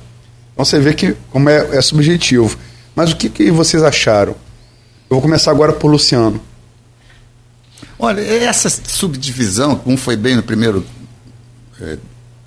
Então 0.54 0.66
você 0.66 0.80
vê 0.80 0.94
que 0.94 1.16
como 1.32 1.50
é, 1.50 1.78
é 1.78 1.82
subjetivo. 1.82 2.58
Mas 2.94 3.14
o 3.14 3.16
que, 3.16 3.30
que 3.30 3.50
vocês 3.52 3.82
acharam? 3.82 4.34
Eu 5.10 5.16
vou 5.16 5.22
começar 5.22 5.52
agora 5.52 5.72
por 5.72 5.90
Luciano. 5.90 6.51
Olha, 8.04 8.20
essa 8.20 8.68
subdivisão, 8.68 9.80
um 9.86 9.96
foi 9.96 10.16
bem 10.16 10.36
no 10.36 10.42
primeiro 10.42 10.84
é, 11.80 12.00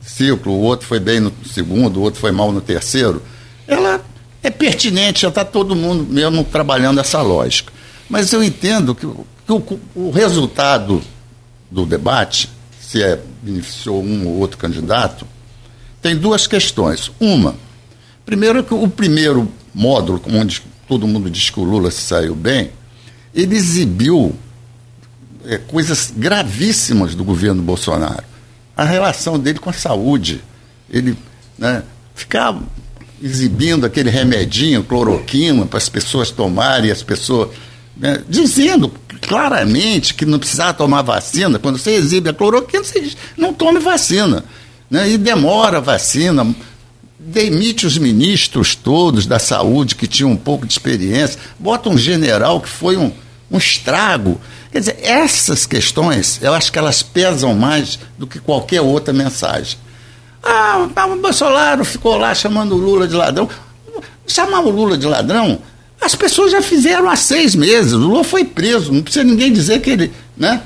ciclo, 0.02 0.52
o 0.52 0.60
outro 0.60 0.84
foi 0.84 0.98
bem 0.98 1.20
no 1.20 1.32
segundo, 1.46 2.00
o 2.00 2.02
outro 2.02 2.20
foi 2.20 2.32
mal 2.32 2.50
no 2.50 2.60
terceiro, 2.60 3.22
ela 3.64 4.04
é 4.42 4.50
pertinente, 4.50 5.22
já 5.22 5.28
está 5.28 5.44
todo 5.44 5.76
mundo 5.76 6.12
mesmo 6.12 6.42
trabalhando 6.42 6.98
essa 6.98 7.22
lógica. 7.22 7.72
Mas 8.10 8.32
eu 8.32 8.42
entendo 8.42 8.96
que, 8.96 9.06
que 9.06 9.52
o, 9.52 9.80
o, 9.94 10.10
resultado 10.10 11.00
do 11.70 11.86
debate, 11.86 12.50
se 12.80 13.00
é, 13.00 13.20
beneficiou 13.40 14.02
um 14.02 14.26
ou 14.26 14.40
outro 14.40 14.58
candidato, 14.58 15.24
tem 16.02 16.16
duas 16.16 16.48
questões. 16.48 17.12
Uma, 17.20 17.54
primeiro 18.26 18.64
que 18.64 18.74
o 18.74 18.88
primeiro 18.88 19.48
módulo, 19.72 20.20
onde 20.32 20.62
todo 20.88 21.06
mundo 21.06 21.30
diz 21.30 21.48
que 21.48 21.60
o 21.60 21.64
Lula 21.64 21.92
se 21.92 22.02
saiu 22.02 22.34
bem, 22.34 22.72
ele 23.32 23.54
exibiu 23.54 24.34
é, 25.46 25.58
coisas 25.58 26.12
gravíssimas 26.16 27.14
do 27.14 27.24
governo 27.24 27.62
Bolsonaro. 27.62 28.24
A 28.76 28.84
relação 28.84 29.38
dele 29.38 29.58
com 29.58 29.70
a 29.70 29.74
saúde. 29.74 30.40
Ele 30.90 31.16
né, 31.58 31.82
ficar 32.14 32.58
exibindo 33.22 33.86
aquele 33.86 34.10
remedinho, 34.10 34.84
cloroquina, 34.84 35.64
para 35.66 35.78
as 35.78 35.88
pessoas 35.88 36.30
tomarem, 36.30 36.90
as 36.90 37.02
pessoas. 37.02 37.50
Né, 37.96 38.22
dizendo 38.28 38.92
claramente 39.20 40.14
que 40.14 40.26
não 40.26 40.38
precisava 40.38 40.74
tomar 40.74 41.02
vacina. 41.02 41.58
Quando 41.58 41.78
você 41.78 41.92
exibe 41.92 42.28
a 42.28 42.34
cloroquina, 42.34 42.82
você 42.82 43.00
diz, 43.00 43.16
não 43.36 43.52
tome 43.54 43.78
vacina. 43.78 44.44
Né, 44.90 45.10
e 45.10 45.18
demora 45.18 45.78
a 45.78 45.80
vacina. 45.80 46.54
Demite 47.18 47.86
os 47.86 47.96
ministros 47.96 48.74
todos 48.74 49.26
da 49.26 49.38
saúde 49.38 49.94
que 49.94 50.06
tinham 50.06 50.30
um 50.30 50.36
pouco 50.36 50.66
de 50.66 50.72
experiência, 50.72 51.40
bota 51.58 51.88
um 51.88 51.96
general 51.96 52.60
que 52.60 52.68
foi 52.68 52.98
um, 52.98 53.10
um 53.50 53.56
estrago. 53.56 54.38
Quer 54.74 54.80
dizer, 54.80 54.98
essas 55.02 55.66
questões, 55.66 56.40
eu 56.42 56.52
acho 56.52 56.72
que 56.72 56.78
elas 56.80 57.00
pesam 57.00 57.54
mais 57.54 57.96
do 58.18 58.26
que 58.26 58.40
qualquer 58.40 58.80
outra 58.80 59.14
mensagem. 59.14 59.78
Ah, 60.42 60.88
o 61.06 61.16
Bolsonaro 61.16 61.84
ficou 61.84 62.16
lá 62.16 62.34
chamando 62.34 62.74
o 62.74 62.78
Lula 62.78 63.06
de 63.06 63.14
ladrão. 63.14 63.48
Chamar 64.26 64.62
o 64.62 64.70
Lula 64.70 64.98
de 64.98 65.06
ladrão, 65.06 65.60
as 66.00 66.16
pessoas 66.16 66.50
já 66.50 66.60
fizeram 66.60 67.08
há 67.08 67.14
seis 67.14 67.54
meses. 67.54 67.92
O 67.92 67.98
Lula 67.98 68.24
foi 68.24 68.44
preso. 68.44 68.92
Não 68.92 69.00
precisa 69.00 69.24
ninguém 69.24 69.52
dizer 69.52 69.80
que 69.80 69.90
ele, 69.90 70.12
né, 70.36 70.60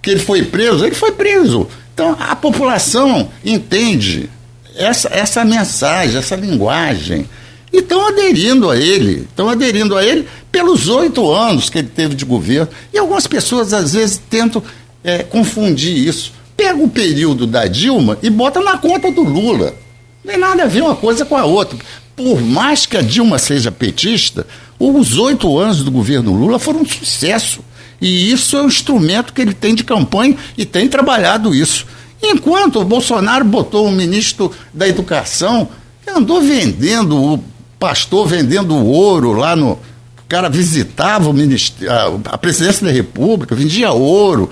que 0.00 0.08
ele 0.08 0.20
foi 0.20 0.42
preso. 0.44 0.86
Ele 0.86 0.94
foi 0.94 1.12
preso. 1.12 1.68
Então, 1.92 2.16
a 2.18 2.34
população 2.34 3.30
entende 3.44 4.30
essa, 4.74 5.10
essa 5.12 5.44
mensagem, 5.44 6.16
essa 6.16 6.34
linguagem 6.34 7.28
e 7.74 7.78
estão 7.78 8.06
aderindo 8.06 8.70
a 8.70 8.76
ele, 8.76 9.26
estão 9.28 9.48
aderindo 9.48 9.96
a 9.96 10.04
ele 10.04 10.28
pelos 10.52 10.88
oito 10.88 11.28
anos 11.32 11.68
que 11.68 11.78
ele 11.78 11.88
teve 11.88 12.14
de 12.14 12.24
governo. 12.24 12.68
E 12.92 12.98
algumas 12.98 13.26
pessoas, 13.26 13.72
às 13.72 13.94
vezes, 13.94 14.22
tentam 14.30 14.62
é, 15.02 15.24
confundir 15.24 15.92
isso. 15.92 16.32
Pega 16.56 16.80
o 16.80 16.88
período 16.88 17.48
da 17.48 17.66
Dilma 17.66 18.16
e 18.22 18.30
bota 18.30 18.60
na 18.60 18.78
conta 18.78 19.10
do 19.10 19.22
Lula. 19.22 19.74
Não 20.22 20.30
tem 20.30 20.40
nada 20.40 20.62
a 20.62 20.66
ver 20.66 20.82
uma 20.82 20.94
coisa 20.94 21.24
com 21.24 21.36
a 21.36 21.44
outra. 21.44 21.76
Por 22.14 22.40
mais 22.40 22.86
que 22.86 22.96
a 22.96 23.02
Dilma 23.02 23.40
seja 23.40 23.72
petista, 23.72 24.46
os 24.78 25.18
oito 25.18 25.58
anos 25.58 25.82
do 25.82 25.90
governo 25.90 26.32
Lula 26.32 26.60
foram 26.60 26.82
um 26.82 26.86
sucesso. 26.86 27.58
E 28.00 28.30
isso 28.30 28.56
é 28.56 28.62
um 28.62 28.68
instrumento 28.68 29.32
que 29.32 29.42
ele 29.42 29.52
tem 29.52 29.74
de 29.74 29.82
campanha 29.82 30.36
e 30.56 30.64
tem 30.64 30.86
trabalhado 30.86 31.52
isso. 31.52 31.86
Enquanto 32.22 32.78
o 32.80 32.84
Bolsonaro 32.84 33.44
botou 33.44 33.88
um 33.88 33.92
ministro 33.92 34.52
da 34.72 34.86
Educação 34.86 35.68
andou 36.06 36.40
vendendo 36.40 37.16
o 37.16 37.44
pastor 37.84 38.26
vendendo 38.26 38.74
ouro 38.74 39.34
lá 39.34 39.54
no. 39.54 39.72
O 39.72 40.26
cara 40.26 40.48
visitava 40.48 41.28
o 41.28 41.34
ministério, 41.34 42.18
a 42.24 42.38
presidência 42.38 42.86
da 42.86 42.90
República, 42.90 43.54
vendia 43.54 43.92
ouro. 43.92 44.48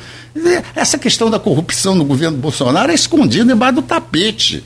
Essa 0.76 0.98
questão 0.98 1.30
da 1.30 1.38
corrupção 1.38 1.94
no 1.94 2.04
governo 2.04 2.36
Bolsonaro 2.36 2.92
é 2.92 2.94
escondida 2.94 3.50
embaixo 3.50 3.76
do 3.76 3.82
tapete. 3.82 4.62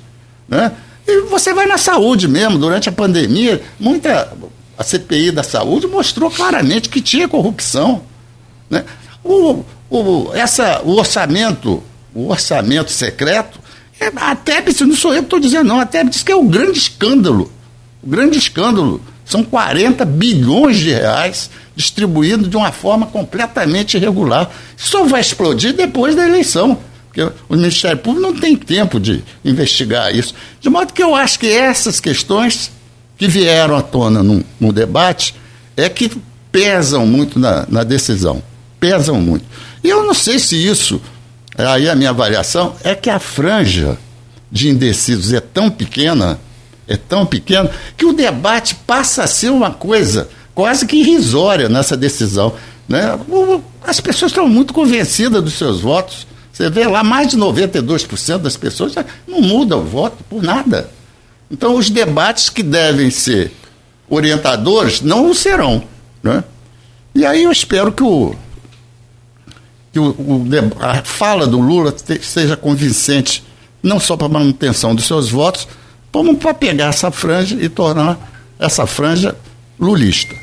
Né? 0.49 0.73
E 1.07 1.21
você 1.23 1.55
vai 1.55 1.67
na 1.67 1.79
saúde 1.79 2.27
mesmo, 2.27 2.59
durante 2.59 2.89
a 2.89 2.93
pandemia, 2.93 3.63
muita. 3.79 4.33
A 4.77 4.83
CPI 4.83 5.31
da 5.31 5.45
saúde 5.45 5.87
mostrou 5.87 6.29
claramente 6.29 6.89
que 6.89 7.01
tinha 7.01 7.29
corrupção. 7.29 8.03
Né? 8.69 8.85
O, 9.23 9.65
o, 9.89 10.33
essa, 10.35 10.83
o 10.85 10.97
orçamento, 10.97 11.83
o 12.13 12.29
orçamento 12.29 12.91
secreto, 12.91 13.61
é, 14.01 14.11
a 14.17 14.35
TEP, 14.35 14.85
não 14.85 14.97
sou 14.97 15.15
eu 15.15 15.21
que 15.21 15.27
estou 15.27 15.41
dizendo, 15.41 15.69
não, 15.69 15.81
a 15.81 15.87
TEP 15.87 16.11
diz 16.11 16.23
que 16.25 16.33
é 16.33 16.37
um 16.37 16.49
grande 16.49 16.79
escândalo. 16.79 17.51
O 18.07 18.09
grande 18.09 18.39
escândalo. 18.39 19.03
São 19.25 19.43
40 19.43 20.05
bilhões 20.05 20.77
de 20.77 20.91
reais 20.91 21.51
distribuídos 21.75 22.49
de 22.49 22.57
uma 22.57 22.71
forma 22.71 23.07
completamente 23.07 23.97
irregular. 23.97 24.49
Só 24.77 25.05
vai 25.05 25.21
explodir 25.21 25.73
depois 25.73 26.15
da 26.15 26.25
eleição. 26.25 26.79
Porque 27.09 27.23
o 27.49 27.57
Ministério 27.57 27.99
Público 27.99 28.29
não 28.29 28.39
tem 28.39 28.55
tempo 28.55 29.01
de 29.01 29.25
investigar 29.45 30.15
isso. 30.15 30.33
De 30.61 30.71
modo 30.71 30.93
que 30.93 31.03
eu 31.03 31.15
acho 31.17 31.41
que 31.41 31.49
essas 31.49 31.99
questões 31.99 32.71
que 33.19 33.27
vieram 33.27 33.75
à 33.75 33.83
tona 33.83 34.23
no, 34.23 34.45
no 34.61 34.73
debate 34.73 35.35
é 35.77 35.89
que 35.89 36.11
pesam 36.53 37.05
muito 37.07 37.39
na, 37.39 37.67
na 37.69 37.83
decisão. 37.83 38.43
Pesam 38.79 39.21
muito. 39.21 39.45
E 39.83 39.89
eu 39.89 40.05
não 40.05 40.15
sei 40.15 40.39
se 40.39 40.57
isso, 40.57 41.01
aí 41.57 41.89
a 41.89 41.95
minha 41.95 42.11
avaliação, 42.11 42.77
é 42.85 42.95
que 42.95 43.11
a 43.11 43.19
franja 43.19 43.99
de 44.51 44.69
indecisos 44.69 45.33
é 45.33 45.41
tão 45.41 45.71
pequena, 45.71 46.39
é 46.89 46.97
tão 46.97 47.27
pequena, 47.27 47.71
que 47.97 48.07
o 48.07 48.13
debate 48.13 48.75
passa 48.87 49.25
a 49.25 49.27
ser 49.27 49.51
uma 49.51 49.71
coisa 49.71 50.29
quase 50.55 50.87
que 50.87 50.97
irrisória 50.97 51.69
nessa 51.69 51.97
decisão. 51.97 52.55
Né? 52.89 53.19
As 53.83 54.01
pessoas 54.01 54.31
estão 54.31 54.49
muito 54.49 54.73
convencidas 54.73 55.43
dos 55.43 55.55
seus 55.55 55.81
votos. 55.81 56.27
Você 56.53 56.71
vê 56.71 56.87
lá, 56.87 57.05
mais 57.05 57.29
de 57.29 57.37
92% 57.37 58.39
das 58.39 58.57
pessoas 58.57 58.95
não 59.27 59.43
mudam 59.43 59.81
o 59.81 59.85
voto 59.85 60.25
por 60.25 60.43
nada. 60.43 60.91
Então, 61.51 61.77
os 61.77 61.91
debates 61.91 62.49
que 62.49 62.63
devem 62.63 63.11
ser 63.11 63.53
orientadores 64.09 65.01
não 65.01 65.31
o 65.31 65.35
serão. 65.35 65.83
Né? 66.23 66.43
E 67.15 67.27
aí 67.27 67.43
eu 67.43 67.53
espero 67.53 67.93
que, 67.93 68.03
o, 68.03 68.35
que 69.93 69.99
o, 69.99 70.11
o, 70.11 70.47
a 70.81 71.03
fala 71.03 71.47
do 71.47 71.61
Lula 71.61 71.95
seja 72.23 72.57
convincente, 72.57 73.45
não 73.83 74.01
só 74.01 74.17
para 74.17 74.27
a 74.27 74.31
manutenção 74.31 74.95
dos 74.95 75.05
seus 75.05 75.29
votos, 75.29 75.69
como 76.17 76.35
para 76.35 76.55
pegar 76.55 76.87
essa 76.87 77.11
franja 77.11 77.59
e 77.61 77.69
tornar 77.69 78.19
essa 78.59 78.87
franja 78.87 79.37
lulista. 79.79 80.35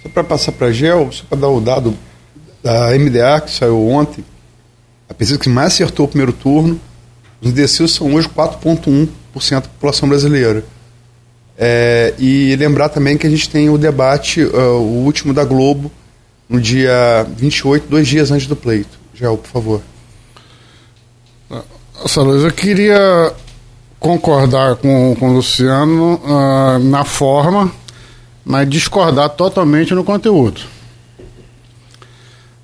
Só 0.00 0.08
para 0.08 0.22
passar 0.22 0.52
para 0.52 0.68
a 0.68 0.72
GEL, 0.72 1.10
só 1.10 1.24
para 1.28 1.38
dar 1.38 1.48
o 1.48 1.60
dado 1.60 1.98
da 2.62 2.96
MDA, 2.96 3.40
que 3.40 3.50
saiu 3.50 3.88
ontem, 3.88 4.24
a 5.08 5.14
pesquisa 5.14 5.40
que 5.40 5.48
mais 5.48 5.72
acertou 5.72 6.06
o 6.06 6.08
primeiro 6.08 6.32
turno, 6.32 6.80
os 7.40 7.50
indecisos 7.50 7.92
são 7.92 8.14
hoje 8.14 8.28
4,1% 8.28 9.08
da 9.50 9.60
população 9.62 10.08
brasileira. 10.08 10.64
É, 11.58 12.14
e 12.20 12.54
lembrar 12.54 12.88
também 12.88 13.18
que 13.18 13.26
a 13.26 13.30
gente 13.30 13.50
tem 13.50 13.68
o 13.68 13.76
debate, 13.76 14.44
uh, 14.44 14.78
o 14.78 15.04
último 15.04 15.34
da 15.34 15.44
Globo, 15.44 15.90
no 16.48 16.60
dia 16.60 17.26
28, 17.36 17.88
dois 17.88 18.06
dias 18.06 18.30
antes 18.30 18.46
do 18.46 18.54
pleito. 18.54 18.96
Gel, 19.12 19.36
por 19.38 19.50
favor. 19.50 19.82
Nossa, 21.98 22.22
Luiz, 22.22 22.44
eu 22.44 22.52
queria 22.52 23.34
concordar 24.06 24.76
com, 24.76 25.16
com 25.18 25.30
o 25.30 25.32
Luciano 25.32 26.20
uh, 26.24 26.78
na 26.78 27.04
forma, 27.04 27.72
mas 28.44 28.70
discordar 28.70 29.30
totalmente 29.30 29.92
no 29.94 30.04
conteúdo. 30.04 30.60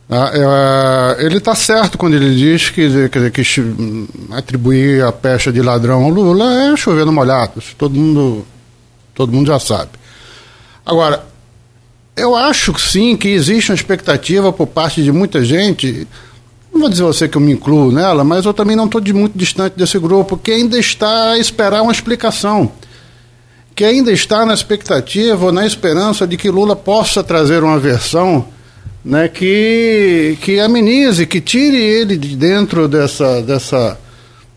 Uh, 0.09 1.19
ele 1.19 1.39
está 1.39 1.55
certo 1.55 1.99
quando 1.99 2.15
ele 2.15 2.37
diz 2.37 2.71
que, 2.71 3.09
que, 3.09 3.31
que 3.31 3.43
atribuir 4.31 5.03
a 5.03 5.11
pecha 5.11 5.51
de 5.51 5.61
ladrão 5.61 6.05
ao 6.05 6.11
Lula 6.11 6.73
é 6.73 6.77
chover 6.77 7.05
no 7.05 7.13
molhado. 7.13 7.61
Todo 7.77 7.95
mundo 7.95 8.47
todo 9.15 9.33
mundo 9.33 9.49
já 9.49 9.59
sabe. 9.59 9.91
Agora, 10.87 11.25
eu 12.17 12.37
acho 12.37 12.79
sim 12.79 13.17
que 13.17 13.29
existe 13.29 13.73
uma 13.73 13.77
expectativa 13.77 14.53
por 14.53 14.67
parte 14.69 15.03
de 15.03 15.11
muita 15.11 15.45
gente, 15.45 16.07
não 16.73 16.81
vou 16.81 16.89
dizer 16.89 17.03
você 17.03 17.29
que 17.29 17.37
eu 17.37 17.41
me 17.41 17.53
incluo 17.53 17.93
nela, 17.93 18.25
mas 18.25 18.47
eu 18.47 18.55
também 18.55 18.75
não 18.75 18.87
estou 18.87 19.01
de 19.01 19.13
muito 19.13 19.37
distante 19.37 19.75
desse 19.77 19.99
grupo, 19.99 20.37
que 20.37 20.51
ainda 20.51 20.79
está 20.79 21.33
a 21.33 21.39
esperar 21.39 21.83
uma 21.83 21.93
explicação. 21.93 22.73
Que 23.75 23.85
ainda 23.85 24.11
está 24.13 24.45
na 24.45 24.55
expectativa 24.55 25.47
ou 25.47 25.53
na 25.53 25.67
esperança 25.67 26.27
de 26.27 26.37
que 26.37 26.51
Lula 26.51 26.77
possa 26.77 27.23
trazer 27.23 27.63
uma 27.63 27.79
versão 27.79 28.47
né, 29.05 29.29
que, 29.29 30.37
que 30.41 30.61
amenize, 30.61 31.27
que 31.27 31.41
tire 31.41 31.77
ele 31.77 32.17
de 32.17 32.37
dentro 32.37 32.87
dessa, 32.87 33.43
dessa 33.43 33.99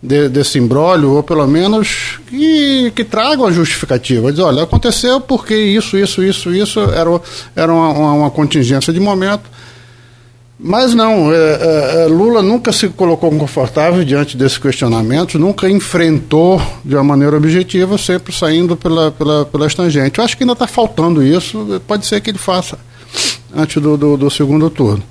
de, 0.02 0.28
desse 0.28 0.58
imbróglio, 0.58 1.12
ou 1.12 1.22
pelo 1.22 1.46
menos 1.46 2.18
que, 2.28 2.92
que 2.94 3.04
tragam 3.04 3.46
a 3.46 3.50
justificativa. 3.50 4.30
Diz, 4.30 4.40
olha, 4.40 4.62
aconteceu 4.62 5.20
porque 5.20 5.54
isso, 5.54 5.96
isso, 5.98 6.22
isso, 6.22 6.54
isso 6.54 6.80
era, 6.80 7.20
era 7.54 7.72
uma, 7.72 7.88
uma, 7.90 8.12
uma 8.12 8.30
contingência 8.30 8.92
de 8.92 9.00
momento. 9.00 9.55
Mas 10.58 10.94
não, 10.94 11.30
é, 11.30 11.36
é, 11.36 12.02
é, 12.04 12.06
Lula 12.06 12.40
nunca 12.40 12.72
se 12.72 12.88
colocou 12.88 13.30
confortável 13.32 14.02
diante 14.04 14.38
desses 14.38 14.56
questionamentos, 14.56 15.38
nunca 15.38 15.68
enfrentou 15.68 16.60
de 16.82 16.94
uma 16.94 17.04
maneira 17.04 17.36
objetiva, 17.36 17.98
sempre 17.98 18.32
saindo 18.32 18.74
pela, 18.74 19.12
pela, 19.12 19.44
pela 19.44 19.68
tangentes. 19.68 20.16
Eu 20.16 20.24
acho 20.24 20.36
que 20.36 20.44
ainda 20.44 20.54
está 20.54 20.66
faltando 20.66 21.22
isso, 21.22 21.80
pode 21.86 22.06
ser 22.06 22.22
que 22.22 22.30
ele 22.30 22.38
faça 22.38 22.78
antes 23.54 23.82
do, 23.82 23.98
do, 23.98 24.16
do 24.16 24.30
segundo 24.30 24.70
turno. 24.70 25.02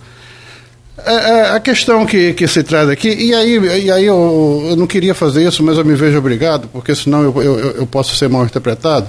É, 0.97 1.13
é, 1.13 1.49
a 1.51 1.59
questão 1.59 2.07
que, 2.07 2.33
que 2.33 2.47
se 2.47 2.63
traz 2.63 2.89
aqui, 2.89 3.09
e 3.09 3.31
aí, 3.35 3.83
e 3.83 3.91
aí 3.91 4.05
eu, 4.05 4.65
eu 4.69 4.75
não 4.75 4.87
queria 4.87 5.13
fazer 5.13 5.47
isso, 5.47 5.61
mas 5.61 5.77
eu 5.77 5.85
me 5.85 5.93
vejo 5.93 6.17
obrigado, 6.17 6.67
porque 6.69 6.95
senão 6.95 7.21
eu, 7.21 7.43
eu, 7.43 7.59
eu 7.71 7.85
posso 7.85 8.15
ser 8.15 8.27
mal 8.27 8.43
interpretado. 8.45 9.07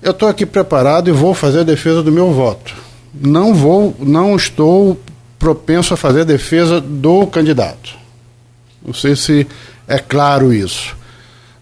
Eu 0.00 0.12
estou 0.12 0.28
aqui 0.28 0.46
preparado 0.46 1.08
e 1.08 1.12
vou 1.12 1.34
fazer 1.34 1.60
a 1.60 1.64
defesa 1.64 2.02
do 2.04 2.12
meu 2.12 2.32
voto. 2.32 2.72
Não 3.12 3.52
vou, 3.52 3.96
não 3.98 4.36
estou 4.36 4.96
propenso 5.42 5.92
a 5.92 5.96
fazer 5.96 6.20
a 6.20 6.24
defesa 6.24 6.80
do 6.80 7.26
candidato. 7.26 7.96
Não 8.86 8.94
sei 8.94 9.16
se 9.16 9.46
é 9.86 9.98
claro 9.98 10.54
isso. 10.54 10.96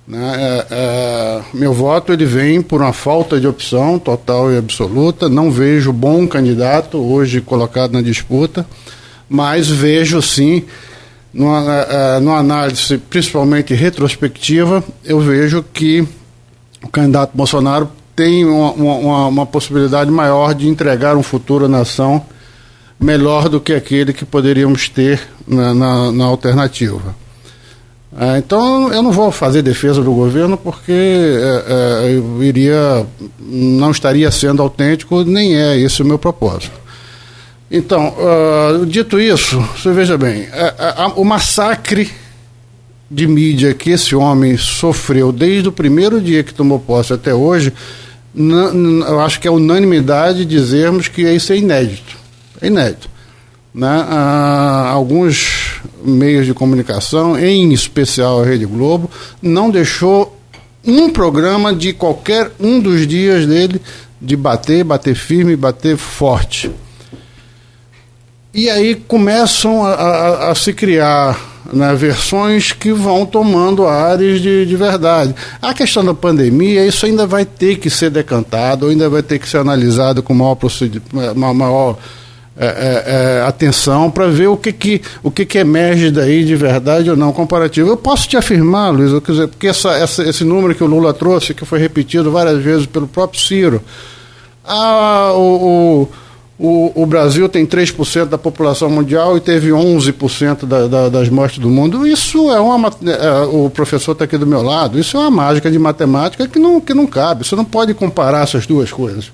Né? 0.07 0.37
É, 0.39 0.66
é, 0.70 1.43
meu 1.55 1.72
voto 1.72 2.12
ele 2.12 2.26
vem 2.26 2.61
por 2.61 2.83
uma 2.83 2.93
falta 2.93 3.41
de 3.41 3.49
opção 3.49 3.99
total 3.99 4.53
e 4.53 4.59
absoluta. 4.59 5.28
Não 5.28 5.51
vejo 5.51 5.93
bom 5.93 6.28
candidato 6.28 6.99
hoje 6.99 7.41
colocado 7.41 7.93
na 7.93 8.03
disputa 8.03 8.66
mas 9.31 9.68
vejo 9.68 10.20
sim, 10.20 10.64
numa, 11.33 11.61
uh, 11.61 12.20
numa 12.20 12.39
análise 12.39 12.99
principalmente 12.99 13.72
retrospectiva, 13.72 14.83
eu 15.05 15.20
vejo 15.20 15.64
que 15.72 16.05
o 16.83 16.89
candidato 16.89 17.31
Bolsonaro 17.33 17.89
tem 18.16 18.45
uma, 18.45 18.72
uma, 18.72 19.26
uma, 19.28 19.47
possibilidade 19.47 20.11
maior 20.11 20.53
de 20.53 20.68
entregar 20.68 21.16
um 21.16 21.22
futuro 21.22 21.66
à 21.66 21.68
nação 21.68 22.26
melhor 23.01 23.48
do 23.48 23.61
que 23.61 23.72
aquele 23.72 24.12
que 24.12 24.24
poderíamos 24.24 24.88
ter 24.88 25.20
na, 25.48 25.72
na, 25.72 26.12
na 26.12 26.24
alternativa. 26.26 27.16
É, 28.16 28.38
então 28.38 28.92
eu 28.92 29.03
não 29.03 29.12
vou 29.12 29.30
fazer 29.30 29.62
defesa 29.62 30.03
do 30.03 30.12
governo 30.12 30.57
porque 30.57 30.92
é, 30.92 31.64
é, 32.09 32.16
eu 32.16 32.42
iria 32.42 33.07
não 33.38 33.92
estaria 33.92 34.28
sendo 34.32 34.61
autêntico 34.61 35.22
nem 35.22 35.57
é 35.57 35.78
esse 35.78 36.03
o 36.03 36.05
meu 36.05 36.18
propósito. 36.18 36.80
Então, 37.72 38.16
uh, 38.18 38.84
dito 38.84 39.20
isso, 39.20 39.61
você 39.76 39.92
veja 39.92 40.18
bem, 40.18 40.48
a, 40.76 41.05
a, 41.05 41.07
o 41.11 41.24
massacre 41.24 42.11
de 43.09 43.28
mídia 43.28 43.72
que 43.74 43.90
esse 43.90 44.16
homem 44.16 44.57
sofreu 44.57 45.30
desde 45.30 45.68
o 45.68 45.72
primeiro 45.72 46.20
dia 46.20 46.42
que 46.42 46.53
tomou 46.53 46.80
posse 46.80 47.12
até 47.12 47.32
hoje, 47.32 47.72
eu 48.34 49.20
acho 49.20 49.38
que 49.38 49.46
é 49.46 49.51
unanimidade 49.53 50.44
dizermos 50.44 51.07
que 51.07 51.22
isso 51.22 51.53
é 51.53 51.59
inédito. 51.59 52.20
É 52.61 52.67
inédito. 52.67 53.09
Né? 53.75 53.89
Uh, 53.89 54.89
alguns 54.89 55.81
meios 56.05 56.47
de 56.47 56.55
comunicação, 56.55 57.39
em 57.39 57.73
especial 57.73 58.43
a 58.43 58.45
Rede 58.45 58.67
Globo, 58.67 59.11
não 59.41 59.71
deixou 59.71 60.37
um 60.85 61.11
programa 61.11 61.75
de 61.75 61.93
qualquer 61.93 62.51
um 62.59 62.81
dos 62.81 63.07
dias 63.07 63.47
dele 63.47 63.81
de 64.21 64.37
bater, 64.37 64.85
bater 64.85 65.15
firme, 65.15 65.57
bater 65.57 65.97
forte. 65.97 66.71
E 68.53 68.69
aí 68.69 68.95
começam 68.95 69.85
a, 69.85 69.93
a, 69.93 70.51
a 70.51 70.55
se 70.55 70.73
criar 70.73 71.39
né, 71.73 71.95
versões 71.95 72.73
que 72.73 72.93
vão 72.93 73.25
tomando 73.25 73.87
áreas 73.87 74.41
de, 74.41 74.67
de 74.67 74.77
verdade. 74.77 75.35
A 75.63 75.73
questão 75.73 76.05
da 76.05 76.13
pandemia, 76.13 76.85
isso 76.85 77.07
ainda 77.07 77.27
vai 77.27 77.45
ter 77.45 77.79
que 77.79 77.89
ser 77.89 78.11
decantado, 78.11 78.89
ainda 78.89 79.09
vai 79.09 79.23
ter 79.23 79.39
que 79.39 79.49
ser 79.49 79.59
analisado 79.59 80.23
com 80.23 80.35
maior, 80.35 80.59
maior 81.55 81.99
é, 82.63 82.67
é, 82.67 83.39
é, 83.39 83.43
atenção 83.47 84.11
para 84.11 84.27
ver 84.29 84.49
o 84.49 84.57
que, 84.57 84.71
que, 84.71 85.01
o 85.23 85.31
que, 85.31 85.47
que 85.47 85.57
emerge 85.57 86.11
daí 86.11 86.45
de 86.45 86.55
verdade 86.55 87.09
ou 87.09 87.17
não 87.17 87.33
comparativo. 87.33 87.89
Eu 87.89 87.97
posso 87.97 88.29
te 88.29 88.37
afirmar, 88.37 88.91
Luiz, 88.91 89.13
eu 89.13 89.21
quiser, 89.21 89.49
porque 89.49 89.69
essa, 89.69 89.93
essa, 89.93 90.23
esse 90.29 90.45
número 90.45 90.75
que 90.75 90.85
o 90.85 90.87
Lula 90.87 91.15
trouxe, 91.15 91.55
que 91.55 91.65
foi 91.65 91.79
repetido 91.79 92.31
várias 92.31 92.63
vezes 92.63 92.85
pelo 92.85 93.09
próprio 93.09 93.41
Ciro, 93.41 93.81
ah, 94.63 95.33
o, 95.35 96.05
o 96.05 96.09
o, 96.63 96.93
o 96.95 97.07
Brasil 97.07 97.49
tem 97.49 97.65
3% 97.65 98.27
da 98.27 98.37
população 98.37 98.91
mundial 98.91 99.35
e 99.35 99.41
teve 99.41 99.71
11% 99.71 100.67
da, 100.67 100.87
da, 100.87 101.09
das 101.09 101.31
mortes 101.31 101.59
do 101.59 101.71
mundo. 101.71 102.07
Isso 102.07 102.51
é 102.51 102.61
uma. 102.61 102.93
É, 103.07 103.47
o 103.47 103.71
professor 103.71 104.13
está 104.13 104.27
aqui 104.27 104.37
do 104.37 104.47
meu 104.47 104.61
lado. 104.61 104.99
Isso 104.99 105.17
é 105.17 105.21
uma 105.21 105.31
mágica 105.31 105.71
de 105.71 105.79
matemática 105.79 106.47
que 106.47 106.59
não, 106.59 106.79
que 106.79 106.93
não 106.93 107.07
cabe. 107.07 107.47
Você 107.47 107.57
não 107.57 107.65
pode 107.65 107.95
comparar 107.95 108.43
essas 108.43 108.67
duas 108.67 108.93
coisas. 108.93 109.33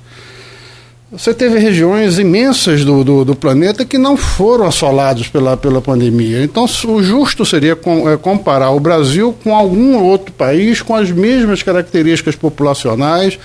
Você 1.16 1.32
teve 1.32 1.58
regiões 1.58 2.18
imensas 2.18 2.84
do, 2.84 3.02
do, 3.02 3.24
do, 3.24 3.34
planeta 3.34 3.86
que 3.86 3.96
não 3.96 4.18
foram 4.18 4.66
assolados 4.66 5.28
pela, 5.28 5.56
pela 5.56 5.80
pandemia. 5.80 6.44
Então, 6.44 6.64
o 6.64 7.02
justo 7.02 7.44
seria 7.46 7.74
com, 7.74 8.08
é, 8.08 8.18
comparar 8.18 8.70
o 8.70 8.80
Brasil 8.80 9.34
com 9.42 9.56
algum 9.56 9.96
outro 10.02 10.32
país 10.32 10.82
com 10.82 10.94
as 10.94 11.10
mesmas 11.10 11.62
características 11.62 12.36
populacionais 12.36 13.38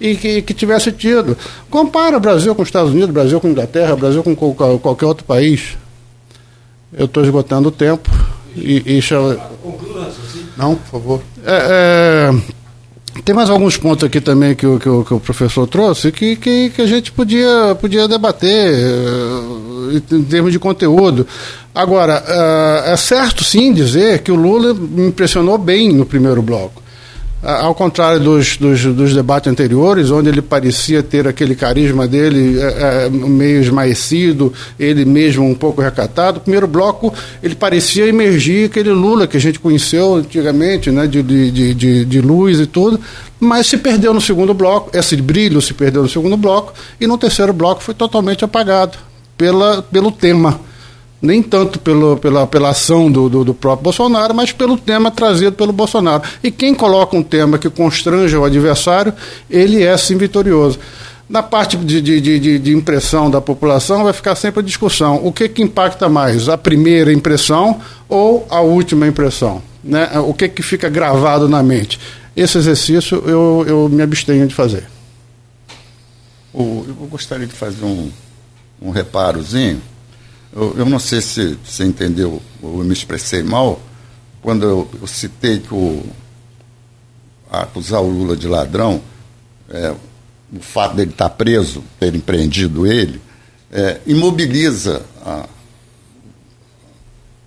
e 0.00 0.16
que, 0.16 0.40
que 0.40 0.54
tivesse 0.54 0.90
tido. 0.90 1.36
Compara 1.68 2.16
o 2.16 2.20
Brasil 2.20 2.54
com 2.54 2.62
os 2.62 2.68
Estados 2.68 2.92
Unidos, 2.92 3.10
Brasil 3.10 3.38
com 3.40 3.48
a 3.48 3.50
Inglaterra, 3.50 3.94
Brasil 3.94 4.22
com 4.22 4.34
qualquer 4.34 5.06
outro 5.06 5.24
país. 5.24 5.76
Eu 6.96 7.04
estou 7.04 7.22
esgotando 7.22 7.68
o 7.68 7.72
tempo. 7.72 8.08
E, 8.56 8.98
e 8.98 9.02
Não, 10.56 10.74
por 10.74 10.90
favor. 10.90 11.20
É, 11.44 12.32
é, 12.32 12.34
tem 13.24 13.34
mais 13.34 13.50
alguns 13.50 13.76
pontos 13.76 14.04
aqui 14.04 14.20
também 14.20 14.54
que 14.54 14.66
o, 14.66 14.78
que 14.78 14.88
o, 14.88 15.04
que 15.04 15.14
o 15.14 15.20
professor 15.20 15.66
trouxe 15.66 16.12
que, 16.12 16.36
que, 16.36 16.70
que, 16.70 16.82
a 16.82 16.86
gente 16.86 17.12
podia, 17.12 17.76
podia 17.80 18.06
debater 18.08 18.74
uh, 18.74 19.96
em 20.12 20.24
termos 20.24 20.52
de 20.52 20.58
conteúdo. 20.58 21.26
Agora, 21.74 22.22
uh, 22.26 22.90
é 22.90 22.96
certo 22.96 23.44
sim 23.44 23.72
dizer 23.72 24.20
que 24.20 24.32
o 24.32 24.36
Lula 24.36 24.74
me 24.74 25.08
impressionou 25.08 25.58
bem 25.58 25.92
no 25.92 26.04
primeiro 26.04 26.42
bloco. 26.42 26.82
Ao 27.40 27.72
contrário 27.72 28.18
dos, 28.18 28.56
dos, 28.56 28.84
dos, 28.84 29.14
debates 29.14 29.48
anteriores, 29.50 30.10
onde 30.10 30.28
ele 30.28 30.42
parecia 30.42 31.04
ter 31.04 31.28
aquele 31.28 31.54
carisma 31.54 32.08
dele 32.08 32.58
é, 32.60 33.06
é, 33.06 33.08
meio 33.10 33.60
esmaecido, 33.60 34.52
ele 34.78 35.04
mesmo 35.04 35.44
um 35.44 35.54
pouco 35.54 35.80
recatado, 35.80 36.38
o 36.38 36.40
primeiro 36.40 36.66
bloco 36.66 37.14
ele 37.40 37.54
parecia 37.54 38.08
emergir 38.08 38.66
aquele 38.66 38.90
Lula 38.90 39.28
que 39.28 39.36
a 39.36 39.40
gente 39.40 39.60
conheceu 39.60 40.16
antigamente, 40.16 40.90
né, 40.90 41.06
de, 41.06 41.22
de, 41.22 41.74
de, 41.74 42.04
de 42.04 42.20
luz 42.20 42.58
e 42.58 42.66
tudo, 42.66 42.98
mas 43.38 43.68
se 43.68 43.76
perdeu 43.76 44.12
no 44.12 44.20
segundo 44.20 44.52
bloco, 44.52 44.90
esse 44.92 45.14
brilho 45.14 45.62
se 45.62 45.72
perdeu 45.72 46.02
no 46.02 46.08
segundo 46.08 46.36
bloco, 46.36 46.74
e 47.00 47.06
no 47.06 47.16
terceiro 47.16 47.52
bloco 47.52 47.84
foi 47.84 47.94
totalmente 47.94 48.44
apagado 48.44 48.98
pela, 49.36 49.80
pelo 49.80 50.10
tema 50.10 50.58
nem 51.20 51.42
tanto 51.42 51.78
pelo, 51.80 52.16
pela, 52.16 52.46
pela 52.46 52.70
ação 52.70 53.10
do, 53.10 53.28
do, 53.28 53.44
do, 53.44 53.54
próprio 53.54 53.84
Bolsonaro, 53.84 54.34
mas 54.34 54.52
pelo 54.52 54.78
tema 54.78 55.10
trazido 55.10 55.52
pelo 55.52 55.72
Bolsonaro. 55.72 56.22
E 56.42 56.50
quem 56.50 56.74
coloca 56.74 57.16
um 57.16 57.22
tema 57.22 57.58
que 57.58 57.68
constranja 57.68 58.38
o 58.38 58.44
adversário, 58.44 59.12
ele 59.50 59.82
é 59.82 59.96
sim 59.96 60.16
vitorioso. 60.16 60.78
Na 61.28 61.42
parte 61.42 61.76
de, 61.76 62.00
de, 62.00 62.20
de, 62.20 62.58
de 62.58 62.72
impressão 62.72 63.30
da 63.30 63.40
população, 63.40 64.04
vai 64.04 64.12
ficar 64.12 64.34
sempre 64.34 64.60
a 64.60 64.62
discussão: 64.62 65.20
o 65.22 65.32
que, 65.32 65.48
que 65.48 65.62
impacta 65.62 66.08
mais, 66.08 66.48
a 66.48 66.56
primeira 66.56 67.12
impressão 67.12 67.80
ou 68.08 68.46
a 68.48 68.60
última 68.60 69.06
impressão? 69.06 69.60
Né? 69.84 70.08
O 70.20 70.32
que, 70.32 70.48
que 70.48 70.62
fica 70.62 70.88
gravado 70.88 71.48
na 71.48 71.62
mente? 71.62 72.00
Esse 72.34 72.56
exercício 72.56 73.22
eu, 73.26 73.64
eu 73.66 73.88
me 73.88 74.00
abstenho 74.02 74.46
de 74.46 74.54
fazer. 74.54 74.84
eu 76.54 77.08
gostaria 77.10 77.46
de 77.46 77.52
fazer 77.52 77.84
um, 77.84 78.10
um 78.80 78.90
reparozinho 78.90 79.82
eu, 80.52 80.74
eu 80.78 80.86
não 80.86 80.98
sei 80.98 81.20
se 81.20 81.58
você 81.64 81.84
entendeu 81.84 82.42
ou 82.62 82.78
eu 82.78 82.84
me 82.84 82.92
expressei 82.92 83.42
mal 83.42 83.80
quando 84.40 84.64
eu, 84.64 84.88
eu 85.00 85.06
citei 85.06 85.58
que 85.58 85.74
o, 85.74 86.04
acusar 87.50 88.00
o 88.00 88.08
Lula 88.08 88.36
de 88.36 88.46
ladrão, 88.46 89.00
é, 89.70 89.94
o 90.52 90.60
fato 90.60 90.96
dele 90.96 91.10
estar 91.10 91.30
preso, 91.30 91.82
ter 91.98 92.14
empreendido 92.14 92.86
ele, 92.86 93.20
é, 93.70 94.00
imobiliza 94.06 95.02
a, 95.24 95.46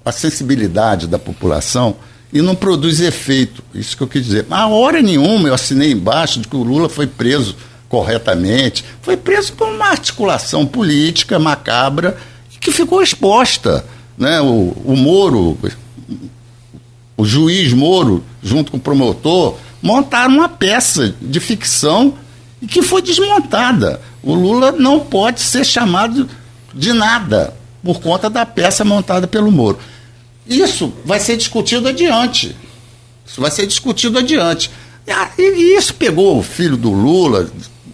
a 0.05 0.11
sensibilidade 0.11 1.07
da 1.07 1.17
população 1.17 1.95
e 2.31 2.41
não 2.41 2.55
produz 2.55 2.99
efeito. 2.99 3.63
Isso 3.73 3.97
que 3.97 4.03
eu 4.03 4.07
quis 4.07 4.25
dizer. 4.25 4.45
A 4.49 4.67
hora 4.67 5.01
nenhuma 5.01 5.47
eu 5.47 5.53
assinei 5.53 5.91
embaixo 5.91 6.39
de 6.39 6.47
que 6.47 6.55
o 6.55 6.63
Lula 6.63 6.87
foi 6.87 7.07
preso 7.07 7.55
corretamente. 7.89 8.85
Foi 9.01 9.17
preso 9.17 9.53
por 9.53 9.67
uma 9.67 9.87
articulação 9.87 10.65
política 10.65 11.37
macabra 11.39 12.17
que 12.61 12.71
ficou 12.71 13.01
exposta. 13.01 13.83
Né? 14.17 14.39
O, 14.39 14.73
o 14.85 14.95
Moro, 14.95 15.57
o 17.17 17.25
juiz 17.25 17.73
Moro, 17.73 18.23
junto 18.41 18.71
com 18.71 18.77
o 18.77 18.79
promotor, 18.79 19.57
montaram 19.81 20.35
uma 20.35 20.47
peça 20.47 21.13
de 21.19 21.39
ficção 21.39 22.13
que 22.69 22.81
foi 22.81 23.01
desmontada. 23.01 23.99
O 24.23 24.33
Lula 24.35 24.71
não 24.71 24.99
pode 24.99 25.41
ser 25.41 25.65
chamado 25.65 26.29
de 26.73 26.93
nada 26.93 27.53
por 27.83 27.99
conta 27.99 28.29
da 28.29 28.45
peça 28.45 28.85
montada 28.85 29.27
pelo 29.27 29.51
Moro. 29.51 29.79
Isso 30.47 30.93
vai 31.03 31.19
ser 31.19 31.35
discutido 31.35 31.87
adiante. 31.87 32.55
Isso 33.25 33.41
vai 33.41 33.49
ser 33.49 33.65
discutido 33.65 34.19
adiante. 34.19 34.69
E 35.37 35.75
isso 35.75 35.95
pegou 35.95 36.37
o 36.37 36.43
filho 36.43 36.77
do 36.77 36.91
Lula, 36.91 37.49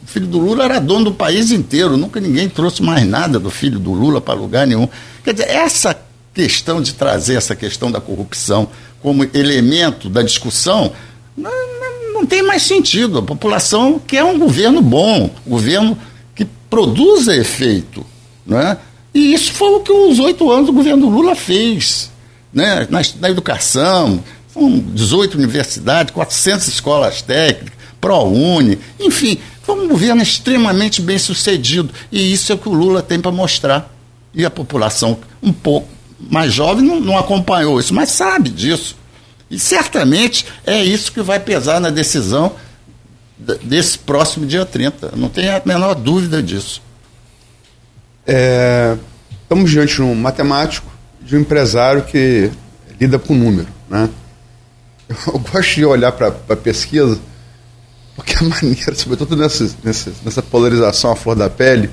o 0.08 0.10
filho 0.10 0.26
do 0.26 0.40
Lula 0.40 0.64
era 0.64 0.80
dono 0.80 1.06
do 1.06 1.12
país 1.12 1.52
inteiro, 1.52 1.98
nunca 1.98 2.22
ninguém 2.22 2.48
trouxe 2.48 2.82
mais 2.82 3.06
nada 3.06 3.38
do 3.38 3.50
filho 3.50 3.78
do 3.78 3.92
Lula 3.92 4.22
para 4.22 4.34
lugar 4.34 4.66
nenhum. 4.66 4.88
Quer 5.22 5.34
dizer, 5.34 5.50
essa 5.50 6.00
questão 6.34 6.82
de 6.82 6.94
trazer 6.94 7.36
essa 7.36 7.58
questão 7.58 7.92
da 7.92 8.00
corrupção 8.00 8.70
como 9.02 9.26
elemento 9.34 10.10
da 10.10 10.22
discussão 10.22 10.94
não, 11.36 11.52
não, 11.52 12.14
não 12.14 12.26
tem 12.26 12.42
mais 12.42 12.64
sentido. 12.64 13.20
A 13.20 13.22
população 13.22 14.00
quer 14.00 14.24
um 14.24 14.40
governo 14.40 14.82
bom, 14.82 15.30
um 15.46 15.50
governo 15.50 15.98
que 16.34 16.46
produza 16.70 17.36
efeito. 17.36 18.06
Né? 18.46 18.78
E 19.14 19.34
isso 19.34 19.52
foi 19.52 19.72
o 19.72 19.82
que 19.82 19.92
os 19.92 20.20
oito 20.20 20.50
anos 20.50 20.68
do 20.68 20.74
governo 20.74 21.10
Lula 21.10 21.36
fez. 21.36 22.10
Né? 22.54 22.88
Na, 22.90 23.02
na 23.20 23.30
educação, 23.30 24.24
são 24.54 24.80
18 24.80 25.36
universidades, 25.36 26.14
400 26.14 26.66
escolas 26.70 27.22
técnicas, 27.22 27.78
ProUni, 28.00 28.80
enfim, 29.00 29.38
foi 29.68 29.84
um 29.84 29.90
governo 29.90 30.22
extremamente 30.22 31.02
bem 31.02 31.20
sucedido. 31.20 31.94
E 32.10 32.32
isso 32.32 32.54
é 32.54 32.56
o 32.56 32.58
que 32.58 32.70
o 32.70 32.74
Lula 32.74 33.04
tem 33.04 33.20
para 33.20 33.34
mostrar. 33.34 33.94
E 34.34 34.46
a 34.46 34.50
população, 34.50 35.20
um 35.44 35.52
pouco 35.52 35.90
mais 36.18 36.54
jovem, 36.54 36.86
não, 36.86 37.02
não 37.02 37.18
acompanhou 37.18 37.78
isso, 37.78 37.94
mas 37.94 38.12
sabe 38.12 38.50
disso. 38.50 38.96
E 39.52 39.60
certamente 39.60 40.46
é 40.66 40.82
isso 40.82 41.12
que 41.12 41.22
vai 41.22 41.38
pesar 41.38 41.82
na 41.82 41.90
decisão 41.90 42.54
desse 43.62 44.00
próximo 44.00 44.46
dia 44.46 44.66
30. 44.66 45.12
Não 45.18 45.28
tenho 45.28 45.54
a 45.58 45.62
menor 45.66 45.96
dúvida 45.96 46.42
disso. 46.42 46.82
É, 48.26 48.96
estamos 49.44 49.70
diante 49.70 49.96
de 49.96 50.02
um 50.02 50.16
matemático, 50.16 50.90
de 51.22 51.36
um 51.36 51.42
empresário 51.42 52.04
que 52.04 52.50
lida 52.98 53.20
com 53.20 53.36
número. 53.36 53.68
Né? 53.90 54.10
Eu 55.28 55.40
gosto 55.52 55.76
de 55.76 55.84
olhar 55.84 56.14
para 56.14 56.34
a 56.50 56.56
pesquisa 56.56 57.20
porque 58.18 58.34
a 58.44 58.44
maneira, 58.44 58.96
sobretudo 58.96 59.38
nessa, 59.38 59.70
nessa, 59.84 60.12
nessa 60.26 60.42
polarização 60.42 61.12
à 61.12 61.16
flor 61.16 61.36
da 61.36 61.50
pele, 61.50 61.90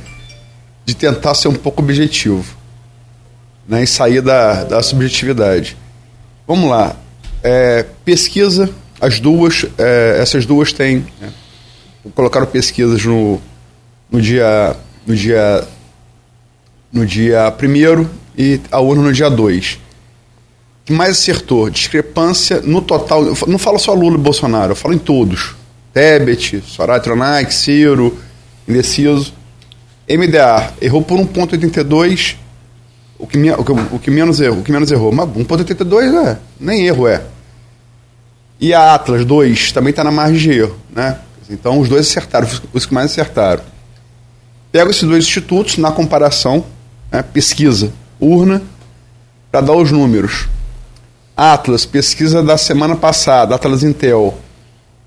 de 0.85 0.97
tentar 0.97 1.35
ser 1.35 1.49
um 1.49 1.55
pouco 1.55 1.83
objetivo 1.83 2.57
né, 3.69 3.85
e 3.85 3.87
sair 3.87 4.23
da, 4.23 4.65
da 4.65 4.83
subjetividade. 4.83 5.77
Vamos 6.49 6.69
lá. 6.69 6.97
É, 7.43 7.85
pesquisa, 8.05 8.71
as 9.01 9.21
duas, 9.21 9.67
é, 9.79 10.19
essas 10.21 10.47
duas 10.47 10.73
têm. 10.73 11.07
Né, 11.21 11.33
colocaram 12.15 12.47
pesquisas 12.47 13.05
no, 13.05 13.41
no 14.11 14.21
dia. 14.21 14.75
No 15.07 15.15
dia. 15.15 15.69
No 16.93 17.05
dia 17.05 17.51
primeiro 17.51 18.09
e 18.39 18.61
a 18.71 18.79
urna 18.79 19.03
no 19.03 19.13
dia 19.13 19.29
2. 19.29 19.81
que 20.85 20.93
mais 20.93 21.19
acertou? 21.19 21.69
Discrepância 21.69 22.61
no 22.61 22.81
total. 22.81 23.25
Não 23.49 23.59
falo 23.59 23.81
só 23.81 23.93
Lula 23.93 24.15
e 24.15 24.21
Bolsonaro, 24.21 24.73
eu 24.73 24.77
falo 24.77 24.95
em 24.95 24.99
todos 24.99 25.57
Tebet, 25.95 26.63
Soraya 26.67 27.01
Tronac, 27.01 27.55
Ciro, 27.55 28.19
indeciso. 28.69 29.33
MDA 30.11 30.75
errou 30.83 31.01
por 31.01 31.19
1,82, 31.19 32.37
o 33.19 33.27
que, 33.27 33.39
o, 33.39 33.65
que, 33.65 33.73
o 33.73 33.99
que 33.99 34.11
menos 34.11 34.41
errou, 34.41 34.59
o 34.59 34.63
que 34.63 34.73
menos 34.73 34.91
errou. 34.91 35.13
Mas 35.13 35.29
1,82 35.31 36.27
é, 36.27 36.39
nem 36.61 36.85
erro 36.87 37.07
é. 37.07 37.23
E 38.61 38.75
a 38.75 38.95
Atlas 38.95 39.25
2 39.25 39.73
também 39.73 39.91
está 39.91 40.03
na 40.03 40.11
margem 40.11 40.39
de 40.39 40.59
erro, 40.59 40.77
né? 40.95 41.19
Então 41.49 41.79
os 41.79 41.89
dois 41.89 42.09
acertaram, 42.09 42.49
os 42.73 42.87
que 42.87 42.95
mais 42.95 43.11
acertaram. 43.11 43.63
Pego 44.73 44.91
esses 44.91 45.03
dois 45.03 45.25
institutos 45.25 45.79
na 45.79 45.93
comparação, 45.93 46.65
né, 47.11 47.23
pesquisa, 47.23 47.93
urna, 48.19 48.63
para 49.51 49.61
dar 49.61 49.75
os 49.75 49.93
números. 49.93 50.49
Atlas, 51.37 51.85
pesquisa 51.85 52.43
da 52.43 52.57
semana 52.57 52.97
passada, 52.97 53.55
Atlas 53.55 53.83
Intel, 53.83 54.37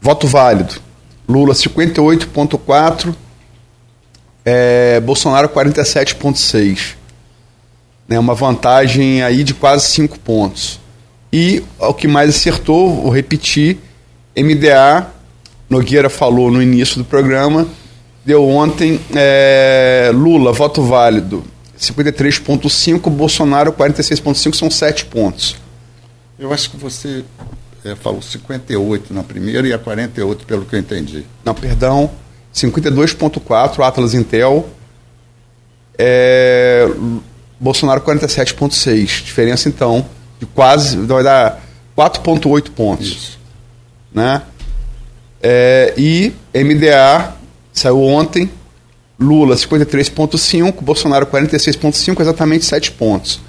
Voto 0.01 0.27
válido. 0.27 0.75
Lula 1.27 1.53
58,4, 1.53 3.13
é, 4.45 4.99
Bolsonaro 5.01 5.49
47,6. 5.49 6.95
Né, 8.07 8.17
uma 8.17 8.33
vantagem 8.33 9.21
aí 9.21 9.43
de 9.43 9.53
quase 9.53 9.87
5 9.87 10.19
pontos. 10.19 10.79
E 11.31 11.63
o 11.77 11.93
que 11.93 12.07
mais 12.07 12.29
acertou, 12.29 13.01
vou 13.01 13.11
repetir, 13.11 13.77
MDA, 14.35 15.07
Nogueira 15.69 16.09
falou 16.09 16.49
no 16.49 16.61
início 16.61 16.97
do 16.97 17.03
programa, 17.03 17.67
deu 18.25 18.47
ontem 18.47 18.99
é, 19.13 20.09
Lula, 20.13 20.53
voto 20.53 20.81
válido, 20.81 21.43
53,5, 21.77 23.09
Bolsonaro 23.09 23.73
46,5, 23.73 24.55
são 24.55 24.71
7 24.71 25.05
pontos. 25.05 25.57
Eu 26.39 26.53
acho 26.53 26.71
que 26.71 26.77
você 26.77 27.25
é, 27.87 27.95
falou 27.95 28.21
58 28.21 29.13
na 29.13 29.23
primeira 29.23 29.67
e 29.67 29.73
a 29.73 29.79
48, 29.79 30.45
pelo 30.45 30.65
que 30.65 30.75
eu 30.75 30.79
entendi. 30.79 31.25
Não, 31.43 31.53
perdão. 31.53 32.11
52.4, 32.53 33.83
Atlas 33.85 34.13
Intel, 34.13 34.69
É, 35.97 36.87
Bolsonaro 37.59 38.01
47,6. 38.01 39.23
Diferença, 39.23 39.67
então, 39.67 40.05
de 40.39 40.45
quase. 40.45 40.97
Vai 40.97 41.23
dar 41.23 41.63
4,8 41.97 42.71
pontos. 42.71 43.07
Isso. 43.07 43.39
Né? 44.13 44.43
É, 45.41 45.93
e 45.97 46.33
MDA 46.53 47.33
saiu 47.73 48.01
ontem. 48.01 48.49
Lula 49.19 49.55
53,5, 49.55 50.81
Bolsonaro 50.81 51.25
46,5, 51.25 52.21
exatamente 52.21 52.65
7 52.65 52.91
pontos. 52.91 53.41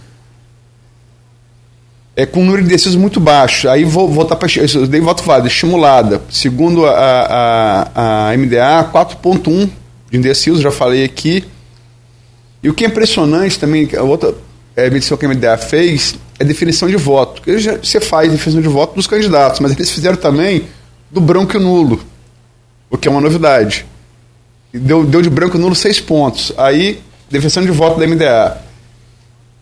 É 2.18 2.26
com 2.26 2.40
um 2.40 2.44
número 2.44 2.62
de 2.62 2.68
indecisos 2.68 2.96
muito 2.96 3.20
baixo. 3.20 3.68
Aí 3.68 3.84
vou 3.84 4.08
voltar 4.08 4.34
para. 4.34 4.48
Eu 4.74 4.88
dei 4.88 5.00
voto 5.00 5.22
válido, 5.22 5.46
estimulada. 5.46 6.20
Segundo 6.28 6.84
a, 6.84 6.90
a, 7.94 8.30
a 8.32 8.36
MDA, 8.36 8.90
4,1 8.92 9.70
de 10.10 10.18
indecisos, 10.18 10.60
já 10.60 10.72
falei 10.72 11.04
aqui. 11.04 11.44
E 12.60 12.68
o 12.68 12.74
que 12.74 12.84
é 12.84 12.88
impressionante 12.88 13.56
também, 13.56 13.88
a 13.96 14.02
outra 14.02 14.34
é, 14.74 14.90
medição 14.90 15.16
que 15.16 15.26
a 15.26 15.28
MDA 15.28 15.56
fez 15.58 16.16
é 16.40 16.44
definição 16.44 16.88
de 16.88 16.96
voto. 16.96 17.40
Já, 17.56 17.76
você 17.76 18.00
faz 18.00 18.32
definição 18.32 18.60
de 18.60 18.68
voto 18.68 18.96
dos 18.96 19.06
candidatos, 19.06 19.60
mas 19.60 19.70
eles 19.70 19.88
fizeram 19.88 20.16
também 20.16 20.64
do 21.08 21.20
branco 21.20 21.56
e 21.56 21.60
nulo, 21.60 22.00
o 22.90 22.98
que 22.98 23.06
é 23.06 23.10
uma 23.12 23.20
novidade. 23.20 23.86
Deu, 24.74 25.04
deu 25.04 25.22
de 25.22 25.30
branco 25.30 25.56
e 25.56 25.60
nulo 25.60 25.76
seis 25.76 26.00
pontos. 26.00 26.52
Aí, 26.56 27.00
definição 27.30 27.64
de 27.64 27.70
voto 27.70 28.00
da 28.00 28.08
MDA. 28.08 28.60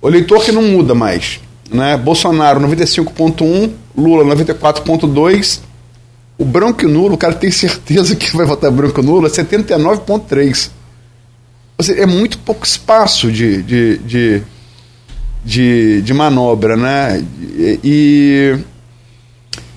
O 0.01 0.09
eleitor 0.09 0.43
que 0.43 0.51
não 0.51 0.63
muda 0.63 0.95
mais. 0.95 1.45
Né? 1.71 1.97
Bolsonaro 1.97 2.61
95.1, 2.61 3.71
Lula 3.97 4.37
94.2. 4.37 5.61
O 6.39 6.45
branco 6.45 6.85
e 6.85 6.87
nulo, 6.87 7.15
o 7.15 7.19
cara 7.19 7.35
tem 7.35 7.51
certeza 7.51 8.15
que 8.15 8.37
vai 8.37 8.45
votar 8.45 8.71
branco 8.71 9.01
e 9.01 9.05
nulo, 9.05 9.27
é 9.27 9.31
79.3 9.31 10.71
seja, 11.83 12.03
é 12.03 12.07
muito 12.07 12.39
pouco 12.39 12.65
espaço 12.65 13.31
de, 13.31 13.63
de, 13.63 13.99
de, 13.99 14.43
de, 15.45 16.03
de 16.03 16.15
manobra, 16.15 16.77
né? 16.77 17.25
E, 17.41 17.81
e, 17.85 18.59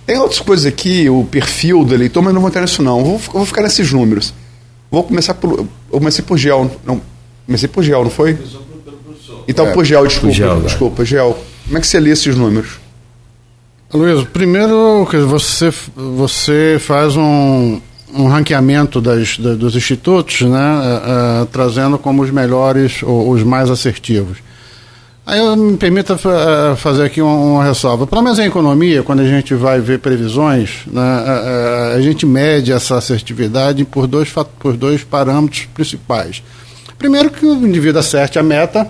tem 0.05 0.17
outras 0.17 0.39
coisas 0.39 0.65
aqui, 0.65 1.09
o 1.09 1.23
perfil 1.25 1.83
do 1.83 1.93
eleitor, 1.93 2.21
mas 2.21 2.33
não 2.33 2.41
vou 2.41 2.49
entrar 2.49 2.61
nisso 2.61 2.81
não. 2.81 3.03
Vou, 3.03 3.17
vou 3.17 3.45
ficar 3.45 3.61
nesses 3.61 3.91
números. 3.91 4.33
Vou 4.89 5.03
começar 5.03 5.33
por. 5.35 5.59
Eu 5.59 5.67
comecei 5.91 6.23
por 6.23 6.37
Gel. 6.37 6.71
Não, 6.85 7.01
comecei 7.45 7.69
por 7.69 7.83
Gel, 7.83 8.03
não 8.03 8.11
foi? 8.11 8.37
Então, 9.47 9.67
é, 9.67 9.71
por 9.71 9.85
Gel, 9.85 10.07
desculpa. 10.07 10.33
Gel, 10.33 10.61
desculpa, 10.61 11.05
Gel. 11.05 11.37
Como 11.69 11.77
é 11.77 11.81
que 11.81 11.87
você 11.87 11.99
lê 11.99 12.09
esses 12.09 12.35
números? 12.35 12.79
Luiz, 13.93 14.27
primeiro 14.29 15.07
você, 15.27 15.71
você 15.95 16.77
faz 16.79 17.15
um, 17.15 17.79
um 18.11 18.27
ranqueamento 18.27 18.99
das, 18.99 19.37
da, 19.37 19.53
dos 19.53 19.75
institutos, 19.75 20.41
né, 20.41 20.49
uh, 20.49 21.43
uh, 21.43 21.45
trazendo 21.45 21.99
como 21.99 22.23
os 22.23 22.31
melhores 22.31 23.03
ou 23.03 23.29
os 23.29 23.43
mais 23.43 23.69
assertivos. 23.69 24.39
Aí 25.23 25.37
eu 25.37 25.55
me 25.55 25.77
permita 25.77 26.15
uh, 26.15 26.75
fazer 26.75 27.03
aqui 27.03 27.21
uma, 27.21 27.35
uma, 27.35 27.63
ressalva. 27.63 28.07
Pelo 28.07 28.23
menos 28.23 28.39
em 28.39 28.47
economia, 28.47 29.03
quando 29.03 29.19
a 29.19 29.27
gente 29.27 29.53
vai 29.53 29.79
ver 29.79 29.99
previsões, 29.99 30.79
né, 30.87 31.23
a 31.95 32.01
gente 32.01 32.25
mede 32.25 32.71
essa 32.71 32.97
assertividade 32.97 33.85
por 33.85 34.07
dois, 34.07 34.33
por 34.57 34.75
dois 34.75 35.03
parâmetros 35.03 35.67
principais. 35.71 36.41
Primeiro 36.97 37.29
que 37.29 37.45
o 37.45 37.67
indivíduo 37.67 37.99
acerte 37.99 38.39
a 38.39 38.43
meta, 38.43 38.89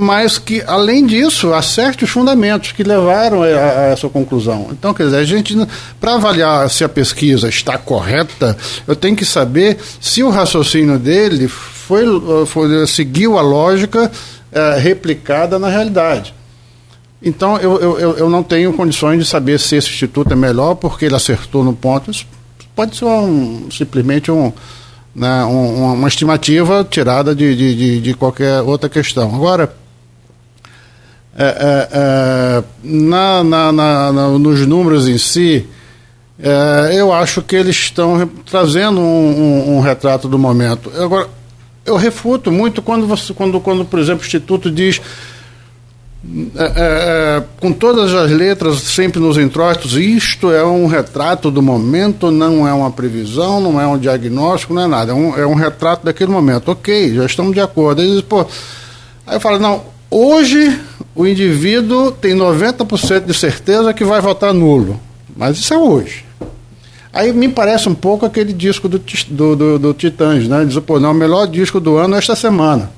mas 0.00 0.38
que, 0.38 0.62
além 0.64 1.04
disso, 1.04 1.52
acerte 1.52 2.04
os 2.04 2.10
fundamentos 2.10 2.70
que 2.70 2.84
levaram 2.84 3.42
a, 3.42 3.46
a 3.46 3.82
essa 3.86 4.08
conclusão. 4.08 4.68
Então, 4.70 4.94
quer 4.94 5.06
dizer, 5.06 5.16
a 5.16 5.24
gente, 5.24 5.56
para 6.00 6.14
avaliar 6.14 6.70
se 6.70 6.84
a 6.84 6.88
pesquisa 6.88 7.48
está 7.48 7.76
correta, 7.76 8.56
eu 8.86 8.94
tenho 8.94 9.16
que 9.16 9.24
saber 9.24 9.76
se 10.00 10.22
o 10.22 10.30
raciocínio 10.30 11.00
dele 11.00 11.48
foi, 11.48 12.04
foi 12.46 12.86
seguiu 12.86 13.36
a 13.36 13.42
lógica 13.42 14.08
é, 14.52 14.78
replicada 14.78 15.58
na 15.58 15.68
realidade. 15.68 16.32
Então, 17.20 17.56
eu, 17.56 17.98
eu, 17.98 18.16
eu 18.18 18.30
não 18.30 18.44
tenho 18.44 18.72
condições 18.74 19.18
de 19.18 19.24
saber 19.24 19.58
se 19.58 19.74
esse 19.74 19.88
instituto 19.88 20.32
é 20.32 20.36
melhor 20.36 20.76
porque 20.76 21.06
ele 21.06 21.16
acertou 21.16 21.64
no 21.64 21.72
ponto. 21.72 22.08
Isso 22.08 22.24
pode 22.72 22.96
ser 22.96 23.04
um, 23.04 23.68
simplesmente 23.68 24.30
um, 24.30 24.52
né, 25.12 25.44
um, 25.44 25.94
uma 25.94 26.06
estimativa 26.06 26.86
tirada 26.88 27.34
de, 27.34 27.56
de, 27.56 27.74
de, 27.74 28.00
de 28.00 28.14
qualquer 28.14 28.60
outra 28.62 28.88
questão. 28.88 29.34
Agora, 29.34 29.76
é, 31.40 31.44
é, 31.44 31.88
é, 31.92 32.64
na, 32.82 33.44
na, 33.44 33.72
na, 33.72 34.12
nos 34.12 34.66
números 34.66 35.06
em 35.06 35.16
si, 35.16 35.64
é, 36.36 36.98
eu 36.98 37.12
acho 37.12 37.42
que 37.42 37.54
eles 37.54 37.76
estão 37.76 38.28
trazendo 38.44 39.00
um, 39.00 39.04
um, 39.04 39.76
um, 39.76 39.80
retrato 39.80 40.26
do 40.26 40.36
momento. 40.36 40.90
Agora, 41.00 41.28
eu 41.86 41.94
refuto 41.94 42.50
muito 42.50 42.82
quando, 42.82 43.06
você, 43.06 43.32
quando, 43.32 43.60
quando 43.60 43.84
por 43.84 44.00
exemplo, 44.00 44.22
o 44.22 44.26
Instituto 44.26 44.68
diz. 44.68 45.00
É, 46.56 47.44
com 47.60 47.72
todas 47.72 48.12
as 48.12 48.32
letras 48.32 48.80
sempre 48.80 49.20
nos 49.20 49.38
introitos, 49.38 49.96
isto 49.96 50.50
é 50.50 50.64
um 50.64 50.88
retrato 50.88 51.48
do 51.48 51.62
momento, 51.62 52.32
não 52.32 52.66
é 52.66 52.72
uma 52.72 52.90
previsão, 52.90 53.60
não 53.60 53.80
é 53.80 53.86
um 53.86 53.96
diagnóstico, 53.96 54.74
não 54.74 54.82
é 54.82 54.86
nada, 54.88 55.12
é 55.12 55.14
um, 55.14 55.38
é 55.38 55.46
um 55.46 55.54
retrato 55.54 56.04
daquele 56.04 56.32
momento. 56.32 56.72
Ok, 56.72 57.14
já 57.14 57.24
estamos 57.24 57.54
de 57.54 57.60
acordo. 57.60 58.02
Aí, 58.02 58.20
pô, 58.24 58.44
aí 59.24 59.36
eu 59.36 59.40
falo, 59.40 59.60
não, 59.60 59.84
Hoje, 60.10 60.80
o 61.14 61.26
indivíduo 61.26 62.10
tem 62.10 62.34
90% 62.34 63.26
de 63.26 63.34
certeza 63.34 63.92
que 63.92 64.04
vai 64.04 64.20
votar 64.20 64.54
nulo. 64.54 65.00
Mas 65.36 65.58
isso 65.58 65.74
é 65.74 65.78
hoje. 65.78 66.24
Aí 67.12 67.32
me 67.32 67.48
parece 67.48 67.88
um 67.88 67.94
pouco 67.94 68.24
aquele 68.24 68.52
disco 68.52 68.88
do, 68.88 68.98
do, 68.98 69.56
do, 69.56 69.78
do 69.78 69.94
Titãs, 69.94 70.46
né? 70.46 70.64
Diz, 70.64 70.78
pô, 70.78 71.00
não, 71.00 71.10
o 71.10 71.14
melhor 71.14 71.46
disco 71.46 71.80
do 71.80 71.96
ano 71.96 72.14
é 72.14 72.18
esta 72.18 72.36
semana. 72.36 72.90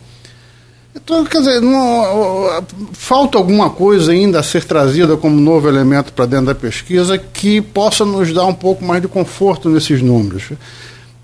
Então, 0.94 1.24
quer 1.24 1.38
dizer, 1.38 1.61
não, 1.61 2.64
falta 2.92 3.38
alguma 3.38 3.70
coisa 3.70 4.11
ainda 4.11 4.40
a 4.40 4.42
ser 4.42 4.64
trazida 4.64 5.16
como 5.16 5.40
novo 5.40 5.68
elemento 5.68 6.12
para 6.12 6.26
dentro 6.26 6.46
da 6.46 6.54
pesquisa 6.54 7.16
que 7.16 7.61
possa 7.61 8.04
nos 8.04 8.32
dar 8.32 8.44
um 8.46 8.54
pouco 8.54 8.84
mais 8.84 9.00
de 9.00 9.06
conforto 9.06 9.68
nesses 9.68 10.02
números. 10.02 10.50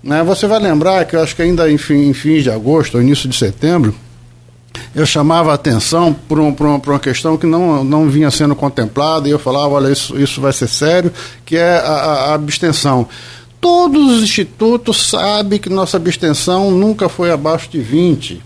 Né? 0.01 0.23
Você 0.23 0.47
vai 0.47 0.59
lembrar 0.59 1.03
que 1.05 1.15
eu 1.15 1.21
acho 1.21 1.35
que 1.35 1.41
ainda 1.41 1.69
em, 1.69 1.77
fim, 1.77 2.09
em 2.09 2.13
fins 2.13 2.43
de 2.43 2.49
agosto, 2.49 2.95
ou 2.95 3.03
início 3.03 3.27
de 3.27 3.35
setembro, 3.35 3.93
eu 4.95 5.05
chamava 5.05 5.51
a 5.51 5.55
atenção 5.55 6.13
para 6.13 6.39
um, 6.39 6.49
uma, 6.49 6.77
uma 6.77 6.99
questão 6.99 7.37
que 7.37 7.45
não, 7.45 7.83
não 7.83 8.09
vinha 8.09 8.31
sendo 8.31 8.55
contemplada, 8.55 9.27
e 9.27 9.31
eu 9.31 9.39
falava, 9.39 9.69
olha, 9.75 9.91
isso, 9.91 10.19
isso 10.19 10.41
vai 10.41 10.53
ser 10.53 10.67
sério, 10.67 11.11
que 11.45 11.55
é 11.55 11.77
a, 11.77 11.91
a 11.91 12.33
abstenção. 12.33 13.07
Todos 13.59 14.17
os 14.17 14.23
institutos 14.23 15.09
sabem 15.09 15.59
que 15.59 15.69
nossa 15.69 15.97
abstenção 15.97 16.71
nunca 16.71 17.09
foi 17.09 17.31
abaixo 17.31 17.69
de 17.69 17.79
20. 17.79 18.41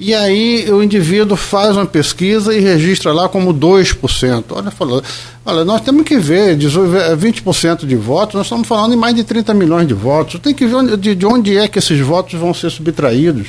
E 0.00 0.14
aí 0.14 0.70
o 0.70 0.80
indivíduo 0.80 1.36
faz 1.36 1.76
uma 1.76 1.84
pesquisa 1.84 2.54
e 2.54 2.60
registra 2.60 3.12
lá 3.12 3.28
como 3.28 3.52
2%. 3.52 4.44
Olha, 4.50 4.70
falou, 4.70 5.02
olha 5.44 5.64
nós 5.64 5.80
temos 5.80 6.04
que 6.04 6.16
ver, 6.18 6.56
20% 6.56 7.84
de 7.84 7.96
votos, 7.96 8.36
nós 8.36 8.46
estamos 8.46 8.68
falando 8.68 8.94
em 8.94 8.96
mais 8.96 9.16
de 9.16 9.24
30 9.24 9.52
milhões 9.54 9.88
de 9.88 9.94
votos. 9.94 10.38
Tem 10.40 10.54
que 10.54 10.66
ver 10.66 10.96
de, 10.96 11.16
de 11.16 11.26
onde 11.26 11.58
é 11.58 11.66
que 11.66 11.80
esses 11.80 11.98
votos 11.98 12.38
vão 12.38 12.54
ser 12.54 12.70
subtraídos 12.70 13.48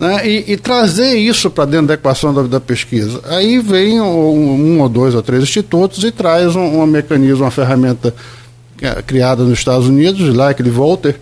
né, 0.00 0.26
e, 0.26 0.52
e, 0.52 0.56
trazer 0.56 1.14
isso 1.14 1.50
para 1.50 1.66
dentro 1.66 1.88
da 1.88 1.94
equação 1.94 2.32
da, 2.32 2.42
da, 2.44 2.58
pesquisa. 2.58 3.20
Aí 3.26 3.58
vem 3.58 4.00
um, 4.00 4.06
um, 4.06 4.80
ou 4.80 4.88
dois 4.88 5.14
ou 5.14 5.22
três 5.22 5.42
institutos 5.42 6.02
e 6.02 6.10
traz 6.10 6.56
um, 6.56 6.80
um 6.80 6.86
mecanismo, 6.86 7.44
uma 7.44 7.50
ferramenta 7.50 8.14
é, 8.80 9.02
criada 9.02 9.44
nos 9.44 9.58
Estados 9.58 9.86
Unidos, 9.86 10.34
lá 10.34 10.48
aquele 10.48 10.70
Volter, 10.70 11.20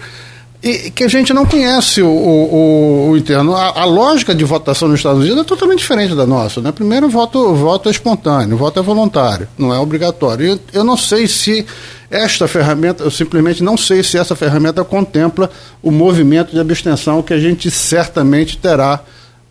e 0.63 0.93
que 0.93 1.03
a 1.03 1.09
gente 1.09 1.33
não 1.33 1.45
conhece 1.45 2.03
o, 2.03 2.09
o, 2.09 3.11
o 3.11 3.17
interno. 3.17 3.57
A, 3.57 3.81
a, 3.81 3.85
lógica 3.85 4.33
de 4.33 4.45
votação 4.45 4.87
nos 4.87 5.01
Estados 5.01 5.23
Unidos 5.25 5.41
é 5.41 5.45
totalmente 5.45 5.81
diferente 5.81 6.15
da 6.15 6.25
nossa. 6.25 6.61
Né? 6.61 6.71
Primeiro, 6.71 7.09
voto, 7.09 7.55
voto 7.57 7.89
é 7.89 7.93
espontâneo, 7.93 8.55
o 8.55 8.59
voto 8.59 8.79
é 8.79 8.83
voluntário, 8.83 9.49
não 9.59 9.75
é 9.75 9.79
obrigatório. 9.81 10.47
Eu, 10.47 10.61
eu 10.73 10.85
não 10.85 10.97
sei 10.97 11.27
se 11.27 11.67
esta 12.11 12.49
ferramenta, 12.49 13.05
eu 13.05 13.11
simplesmente 13.11 13.63
não 13.63 13.77
sei 13.77 14.03
se 14.03 14.17
essa 14.17 14.35
ferramenta 14.35 14.83
contempla 14.83 15.51
o 15.83 15.91
movimento 15.91 16.53
de 16.53 16.59
abstenção 16.59 17.23
que 17.23 17.35
a 17.35 17.39
gente 17.39 17.71
certamente 17.71 18.57
terá 18.57 19.01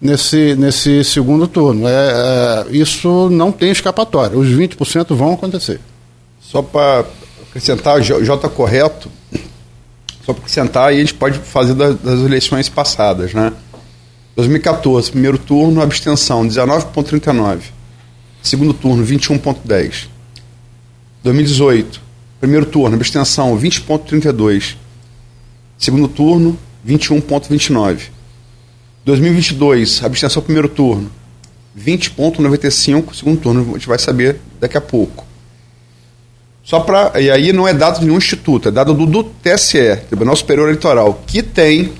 nesse, 0.01 0.55
nesse 0.55 1.03
segundo 1.03 1.47
turno. 1.47 1.87
É, 1.87 2.65
é 2.71 2.75
isso 2.75 3.29
não 3.29 3.51
tem 3.51 3.71
escapatória, 3.71 4.37
os 4.37 4.47
20% 4.47 5.15
vão 5.15 5.33
acontecer. 5.33 5.79
Só 6.41 6.61
para 6.61 7.05
acrescentar, 7.49 8.01
J 8.01 8.49
correto, 8.49 9.11
só 10.25 10.33
para 10.33 10.41
acrescentar, 10.41 10.89
aí 10.89 10.97
a 10.97 10.99
gente 10.99 11.13
pode 11.13 11.37
fazer 11.39 11.75
das, 11.75 11.95
das 11.99 12.19
eleições 12.21 12.69
passadas, 12.69 13.33
né? 13.33 13.53
2014, 14.35 15.11
primeiro 15.11 15.37
turno, 15.37 15.81
abstenção 15.81 16.47
19,39. 16.47 17.59
Segundo 18.41 18.73
turno, 18.73 19.03
21,10. 19.03 20.07
2018, 21.23 22.06
Primeiro 22.39 22.65
turno, 22.65 22.95
abstenção 22.95 23.57
20,32. 23.57 24.75
Segundo 25.77 26.07
turno, 26.07 26.57
21,29. 26.87 28.09
2022, 29.05 30.03
abstenção 30.03 30.41
primeiro 30.41 30.67
turno, 30.67 31.09
20,95. 31.77 33.15
Segundo 33.15 33.39
turno, 33.39 33.61
a 33.71 33.73
gente 33.77 33.87
vai 33.87 33.97
saber 33.97 34.39
daqui 34.59 34.77
a 34.77 34.81
pouco. 34.81 35.25
Só 36.63 36.81
para. 36.81 37.19
E 37.19 37.31
aí 37.31 37.53
não 37.53 37.67
é 37.67 37.73
dado 37.73 37.99
de 37.99 38.05
nenhum 38.05 38.17
instituto, 38.17 38.67
é 38.67 38.71
dado 38.71 38.93
do, 38.93 39.05
do 39.05 39.23
TSE, 39.23 39.95
Tribunal 40.07 40.35
Superior 40.35 40.67
Eleitoral, 40.67 41.21
que 41.25 41.41
tem 41.41 41.93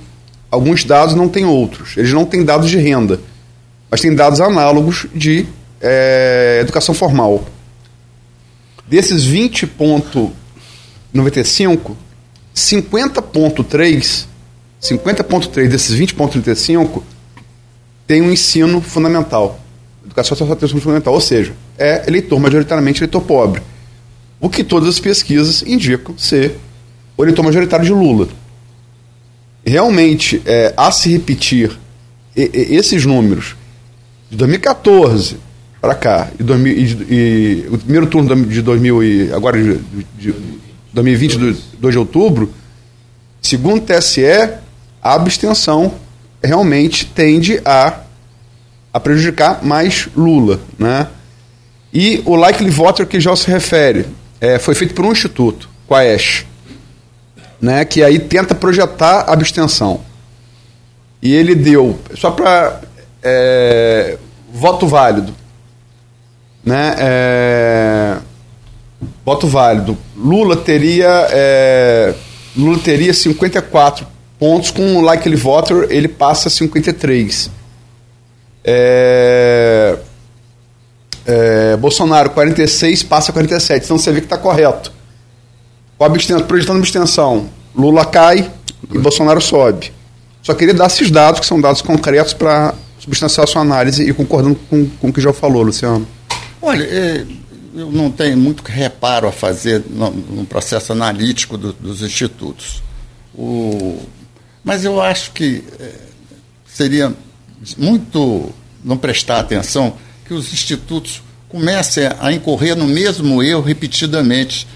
alguns 0.51 0.83
dados, 0.83 1.15
não 1.15 1.29
tem 1.29 1.45
outros. 1.45 1.95
Eles 1.95 2.11
não 2.11 2.25
têm 2.25 2.43
dados 2.43 2.69
de 2.69 2.77
renda, 2.77 3.21
mas 3.89 4.01
têm 4.01 4.13
dados 4.13 4.41
análogos 4.41 5.07
de 5.15 5.47
é, 5.81 6.59
educação 6.61 6.93
formal. 6.93 7.45
Desses 8.87 9.25
20,95, 9.25 11.95
50,3 12.55 14.27
50,3 14.81 15.67
desses 15.67 15.95
20,35 15.95 17.01
tem 18.05 18.21
um 18.21 18.31
ensino 18.31 18.81
fundamental. 18.81 19.59
Educação 20.05 20.37
social 20.37 20.55
tem 20.55 20.65
um 20.65 20.67
ensino 20.67 20.81
fundamental, 20.81 21.13
ou 21.13 21.21
seja, 21.21 21.53
é 21.77 22.03
eleitor, 22.07 22.39
majoritariamente 22.39 23.01
eleitor 23.01 23.21
pobre. 23.21 23.61
O 24.39 24.49
que 24.49 24.63
todas 24.63 24.87
as 24.87 24.99
pesquisas 24.99 25.63
indicam 25.63 26.17
ser 26.17 26.57
o 27.17 27.23
eleitor 27.23 27.43
majoritário 27.43 27.85
de 27.85 27.91
Lula. 27.91 28.27
Realmente, 29.65 30.41
é, 30.45 30.73
a 30.77 30.91
se 30.91 31.11
repetir 31.11 31.77
esses 32.35 33.03
números 33.03 33.55
de 34.29 34.37
2014 34.37 35.37
para 35.81 35.95
cá 35.95 36.29
e, 36.39 36.43
2000, 36.43 36.73
e, 36.73 36.83
e, 37.09 37.67
o 37.69 37.77
primeiro 37.77 38.07
turno 38.07 38.45
de 38.45 38.61
2000 38.61 39.03
e 39.03 39.33
agora 39.33 39.61
de, 39.61 39.77
de, 39.77 40.05
de 40.17 40.35
2020 40.93 41.37
2 41.79 41.93
de 41.93 41.99
outubro, 41.99 42.51
segundo 43.41 43.77
o 43.77 43.81
TSE, 43.81 44.25
a 45.01 45.13
abstenção 45.13 45.93
realmente 46.43 47.05
tende 47.05 47.61
a, 47.63 47.99
a 48.93 48.99
prejudicar 48.99 49.63
mais 49.63 50.09
Lula, 50.15 50.59
né? 50.77 51.07
E 51.93 52.21
o 52.25 52.35
likely 52.35 52.69
voter 52.69 53.05
que 53.05 53.19
já 53.19 53.35
se 53.35 53.49
refere 53.49 54.05
é, 54.41 54.59
foi 54.59 54.75
feito 54.75 54.93
por 54.93 55.05
um 55.05 55.11
instituto, 55.11 55.69
com 55.87 55.95
a 55.95 56.05
ESH, 56.05 56.45
né, 57.61 57.85
que 57.85 58.03
aí 58.03 58.19
tenta 58.19 58.53
projetar 58.53 59.21
a 59.21 59.33
abstenção. 59.33 60.01
E 61.21 61.33
ele 61.33 61.55
deu, 61.55 61.97
só 62.15 62.31
para 62.31 62.81
é, 63.23 64.17
voto 64.53 64.85
válido, 64.85 65.33
né, 66.67 66.95
é, 66.99 68.17
voto 69.25 69.47
válido, 69.47 69.97
Lula 70.17 70.57
teria, 70.57 71.27
é, 71.31 72.13
Lula 72.57 72.77
teria 72.79 73.13
54 73.13 74.05
pontos, 74.37 74.69
com 74.69 74.97
o 74.97 75.01
likely 75.01 75.37
voter 75.37 75.87
ele 75.89 76.09
passa 76.09 76.49
53. 76.49 77.49
É, 78.65 79.97
é, 81.25 81.77
Bolsonaro 81.77 82.31
46 82.31 83.01
passa 83.03 83.31
47. 83.31 83.85
Então 83.85 83.97
você 83.97 84.11
vê 84.11 84.19
que 84.19 84.25
está 84.25 84.37
correto. 84.37 84.91
O 85.97 86.03
abstenção, 86.03 86.45
projetando 86.45 86.79
abstenção, 86.79 87.49
Lula 87.73 88.03
cai 88.03 88.51
e 88.91 88.97
Bolsonaro 88.97 89.39
sobe. 89.39 89.93
Só 90.43 90.53
queria 90.53 90.73
dar 90.73 90.87
esses 90.87 91.09
dados, 91.09 91.39
que 91.39 91.45
são 91.45 91.61
dados 91.61 91.81
concretos, 91.81 92.33
para 92.33 92.73
substanciar 92.99 93.45
a 93.45 93.47
sua 93.47 93.61
análise 93.61 94.03
e 94.03 94.13
concordando 94.13 94.59
com, 94.69 94.85
com 94.99 95.07
o 95.07 95.13
que 95.13 95.21
já 95.21 95.31
falou, 95.31 95.63
Luciano. 95.63 96.16
Olha, 96.61 96.83
é, 96.83 97.25
eu 97.75 97.91
não 97.91 98.11
tenho 98.11 98.37
muito 98.37 98.63
reparo 98.63 99.27
a 99.27 99.31
fazer 99.31 99.83
no, 99.89 100.09
no 100.09 100.45
processo 100.45 100.91
analítico 100.91 101.57
do, 101.57 101.73
dos 101.73 102.01
institutos. 102.01 102.81
O, 103.35 104.01
mas 104.63 104.83
eu 104.83 104.99
acho 105.01 105.31
que 105.31 105.63
é, 105.79 105.91
seria 106.65 107.13
muito 107.77 108.51
não 108.83 108.97
prestar 108.97 109.39
atenção 109.39 109.95
que 110.25 110.33
os 110.33 110.51
institutos 110.51 111.21
comecem 111.49 112.09
a 112.19 112.31
incorrer 112.31 112.75
no 112.75 112.85
mesmo 112.85 113.41
erro 113.41 113.61
repetidamente, 113.61 114.67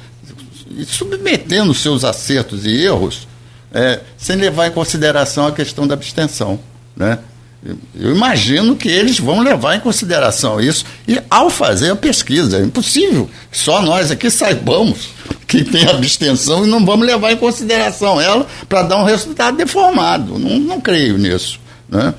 submetendo 0.88 1.74
seus 1.74 2.04
acertos 2.04 2.66
e 2.66 2.84
erros, 2.84 3.28
é, 3.74 4.02
sem 4.18 4.36
levar 4.36 4.68
em 4.68 4.72
consideração 4.72 5.48
a 5.48 5.52
questão 5.52 5.88
da 5.88 5.94
abstenção. 5.94 6.60
Né? 6.96 7.20
Eu 7.64 8.16
imagino 8.16 8.76
que 8.76 8.90
eles 8.90 9.20
vão 9.20 9.40
levar 9.40 9.76
em 9.76 9.80
consideração 9.80 10.60
isso 10.60 10.84
e 11.08 11.22
ao 11.30 11.48
fazer 11.50 11.92
a 11.92 11.96
pesquisa. 11.96 12.58
É 12.58 12.64
impossível 12.64 13.30
só 13.52 13.84
nós 13.84 14.10
aqui 14.10 14.32
saibamos 14.32 15.10
que 15.48 15.64
tem 15.64 15.88
abstenção 15.88 16.66
e 16.66 16.70
não 16.70 16.84
vamos 16.84 17.06
levar 17.06 17.32
em 17.32 17.38
consideração 17.38 18.20
ela 18.20 18.48
para 18.68 18.82
dar 18.82 18.98
um 18.98 19.04
resultado 19.04 19.58
deformado. 19.58 20.40
Não, 20.40 20.58
não 20.58 20.82
creio 20.82 21.20
nisso. 21.20 21.60
Né? 21.88 22.14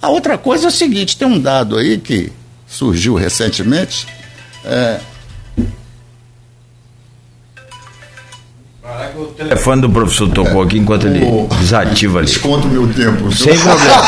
A 0.00 0.08
outra 0.08 0.38
coisa 0.38 0.66
é 0.66 0.68
o 0.68 0.72
seguinte: 0.72 1.16
tem 1.16 1.28
um 1.28 1.38
dado 1.38 1.76
aí 1.76 1.98
que 1.98 2.32
surgiu 2.66 3.14
recentemente. 3.14 4.06
É... 4.64 4.98
O 9.16 9.26
telefone 9.26 9.82
do 9.82 9.90
professor 9.90 10.28
tocou 10.30 10.62
aqui 10.62 10.78
enquanto 10.78 11.06
ele 11.06 11.20
desativa 11.58 12.18
ali. 12.18 12.26
Desconto 12.26 12.68
meu 12.68 12.86
tempo. 12.92 13.30
Sem 13.32 13.58
problema. 13.58 14.02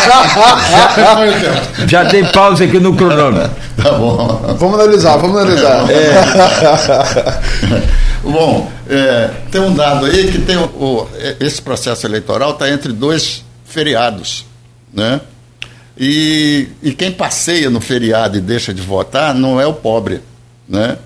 já, 1.89 2.05
dei 2.05 2.25
pausa 2.25 2.65
aqui 2.65 2.79
no 2.79 2.95
cronômetro. 2.95 3.51
Tá 3.77 3.93
bom. 3.93 4.57
Vamos 4.59 4.81
analisar, 4.81 5.17
vamos 5.17 5.37
analisar. 5.37 5.91
É. 5.91 6.13
bom, 8.23 8.71
é, 8.89 9.31
tem 9.51 9.61
um 9.61 9.75
dado 9.75 10.07
aí 10.07 10.31
que 10.31 10.39
tem 10.39 10.57
o, 10.57 10.65
o 10.65 11.09
esse 11.41 11.61
processo 11.61 12.07
eleitoral 12.07 12.53
está 12.53 12.71
entre 12.71 12.93
dois 12.93 13.45
feriados, 13.65 14.47
né? 14.93 15.21
E, 15.99 16.69
e 16.83 16.93
quem 16.93 17.13
passeia 17.13 17.69
no 17.69 17.81
feriado 17.81 18.39
e 18.39 18.41
deixa 18.41 18.73
de 18.73 18.81
votar 18.81 19.35
não 19.35 19.61
é 19.61 19.67
o 19.67 19.75
pobre, 19.75 20.21
né? 20.69 20.97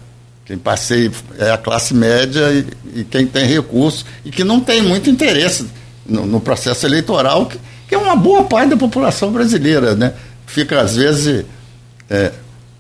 Quem 0.47 0.57
passeia 0.57 1.11
é 1.39 1.51
a 1.51 1.59
classe 1.59 1.93
média 1.93 2.53
e, 2.53 3.01
e 3.01 3.05
quem 3.05 3.27
tem 3.27 3.47
recursos 3.47 4.07
e 4.25 4.31
que 4.31 4.45
não 4.45 4.61
tem 4.61 4.81
muito 4.81 5.11
interesse 5.11 5.67
no, 6.07 6.25
no 6.25 6.41
processo 6.41 6.87
eleitoral, 6.87 7.47
que, 7.47 7.59
que, 7.89 7.95
é 7.97 7.99
uma 7.99 8.15
boa 8.15 8.45
parte 8.45 8.71
da 8.71 8.77
população 8.77 9.33
brasileira, 9.33 9.97
né? 9.97 10.15
Fica, 10.47 10.81
às 10.81 10.95
vezes, 10.95 11.45
é, 12.09 12.31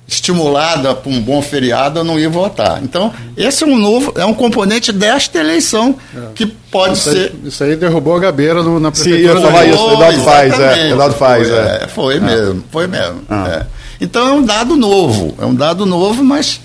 estimulada 0.06 0.94
por 0.94 1.10
um 1.10 1.20
bom 1.20 1.42
feriado 1.42 1.98
a 1.98 2.04
não 2.04 2.16
ir 2.20 2.28
votar. 2.28 2.80
Então, 2.84 3.12
esse 3.36 3.64
é 3.64 3.66
um 3.66 3.76
novo, 3.76 4.12
é 4.14 4.24
um 4.24 4.34
componente 4.34 4.92
desta 4.92 5.40
eleição 5.40 5.96
é. 6.16 6.20
que 6.36 6.46
pode 6.46 6.94
isso 6.94 7.10
ser. 7.10 7.32
Aí, 7.32 7.48
isso 7.48 7.64
aí 7.64 7.74
derrubou 7.74 8.14
a 8.14 8.20
Gabeira 8.20 8.62
no, 8.62 8.78
na 8.78 8.92
prefeitura. 8.92 9.40
Sim, 9.40 9.44
eu 9.44 9.50
falar 9.50 9.66
isso, 9.66 9.90
Eduardo 9.90 10.20
faz, 10.20 10.60
é. 10.60 10.90
Eduardo 10.90 11.14
faz, 11.16 11.48
foi, 11.48 11.58
é. 11.58 11.88
Foi 11.88 12.20
mesmo, 12.20 12.64
foi 12.70 12.86
mesmo. 12.86 13.22
Ah. 13.28 13.48
É. 13.48 13.66
Então 14.00 14.28
é 14.28 14.32
um 14.32 14.42
dado 14.44 14.76
novo, 14.76 15.34
é 15.40 15.44
um 15.44 15.54
dado 15.54 15.84
novo, 15.84 16.22
mas 16.22 16.60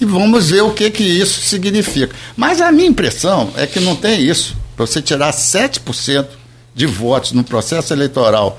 que 0.00 0.06
vamos 0.06 0.48
ver 0.48 0.62
o 0.62 0.72
que, 0.72 0.90
que 0.90 1.02
isso 1.02 1.42
significa. 1.42 2.14
Mas 2.34 2.62
a 2.62 2.72
minha 2.72 2.88
impressão 2.88 3.52
é 3.54 3.66
que 3.66 3.78
não 3.78 3.94
tem 3.94 4.18
isso. 4.18 4.56
Para 4.74 4.86
você 4.86 5.02
tirar 5.02 5.30
7% 5.30 6.26
de 6.74 6.86
votos 6.86 7.32
no 7.32 7.44
processo 7.44 7.92
eleitoral 7.92 8.58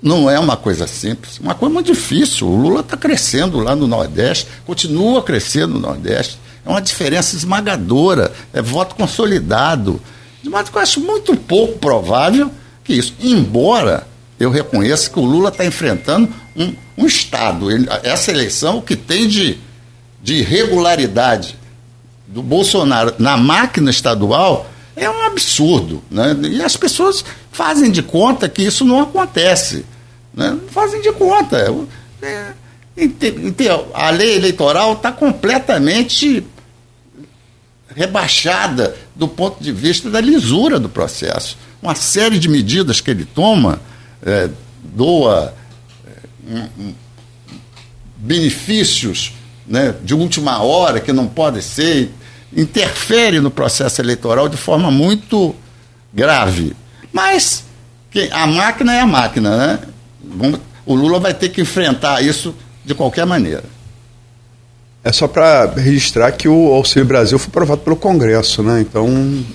não 0.00 0.30
é 0.30 0.38
uma 0.38 0.56
coisa 0.56 0.86
simples, 0.86 1.40
uma 1.40 1.56
coisa 1.56 1.74
muito 1.74 1.92
difícil. 1.92 2.46
O 2.46 2.54
Lula 2.54 2.78
está 2.78 2.96
crescendo 2.96 3.58
lá 3.58 3.74
no 3.74 3.88
Nordeste, 3.88 4.46
continua 4.64 5.20
crescendo 5.20 5.74
no 5.74 5.80
Nordeste. 5.80 6.38
É 6.64 6.68
uma 6.68 6.80
diferença 6.80 7.34
esmagadora, 7.34 8.32
é 8.52 8.62
voto 8.62 8.94
consolidado. 8.94 10.00
De 10.44 10.48
modo 10.48 10.70
que 10.70 10.78
eu 10.78 10.82
acho 10.82 11.00
muito 11.00 11.36
pouco 11.36 11.76
provável 11.80 12.52
que 12.84 12.92
isso, 12.92 13.14
embora 13.20 14.06
eu 14.38 14.48
reconheça 14.48 15.10
que 15.10 15.18
o 15.18 15.24
Lula 15.24 15.48
está 15.48 15.66
enfrentando 15.66 16.32
um, 16.54 16.72
um 16.96 17.04
Estado. 17.04 17.68
Ele, 17.68 17.88
essa 18.04 18.30
eleição, 18.30 18.78
o 18.78 18.82
que 18.82 18.94
tem 18.94 19.26
de, 19.26 19.58
de 20.26 20.38
irregularidade 20.38 21.56
do 22.26 22.42
Bolsonaro 22.42 23.14
na 23.16 23.36
máquina 23.36 23.92
estadual 23.92 24.68
é 24.96 25.08
um 25.08 25.22
absurdo. 25.22 26.02
Né? 26.10 26.36
E 26.50 26.60
as 26.60 26.76
pessoas 26.76 27.24
fazem 27.52 27.92
de 27.92 28.02
conta 28.02 28.48
que 28.48 28.60
isso 28.62 28.84
não 28.84 29.02
acontece. 29.02 29.86
Né? 30.34 30.58
Fazem 30.72 31.00
de 31.00 31.12
conta. 31.12 31.72
É, 32.20 32.52
a 33.94 34.10
lei 34.10 34.34
eleitoral 34.34 34.94
está 34.94 35.12
completamente 35.12 36.44
rebaixada 37.94 38.96
do 39.14 39.28
ponto 39.28 39.62
de 39.62 39.70
vista 39.70 40.10
da 40.10 40.20
lisura 40.20 40.80
do 40.80 40.88
processo. 40.88 41.56
Uma 41.80 41.94
série 41.94 42.40
de 42.40 42.48
medidas 42.48 43.00
que 43.00 43.12
ele 43.12 43.24
toma, 43.24 43.80
é, 44.24 44.50
doa 44.82 45.54
é, 46.04 46.68
um, 46.80 46.92
benefícios 48.16 49.32
né, 49.66 49.94
de 50.02 50.14
última 50.14 50.62
hora 50.62 51.00
que 51.00 51.12
não 51.12 51.26
podem 51.26 51.62
ser, 51.62 52.12
interfere 52.54 53.40
no 53.40 53.50
processo 53.50 54.00
eleitoral 54.00 54.48
de 54.48 54.56
forma 54.56 54.90
muito 54.90 55.54
grave. 56.12 56.74
Mas 57.12 57.64
a 58.30 58.46
máquina 58.46 58.94
é 58.94 59.00
a 59.00 59.06
máquina, 59.06 59.56
né? 59.56 59.78
O 60.84 60.94
Lula 60.94 61.18
vai 61.18 61.34
ter 61.34 61.48
que 61.48 61.60
enfrentar 61.60 62.22
isso 62.22 62.54
de 62.84 62.94
qualquer 62.94 63.26
maneira. 63.26 63.64
É 65.02 65.12
só 65.12 65.28
para 65.28 65.66
registrar 65.76 66.32
que 66.32 66.48
o 66.48 66.72
Auxílio 66.72 67.06
Brasil 67.06 67.38
foi 67.38 67.48
aprovado 67.48 67.80
pelo 67.82 67.96
Congresso, 67.96 68.62
né? 68.62 68.80
Então. 68.80 69.06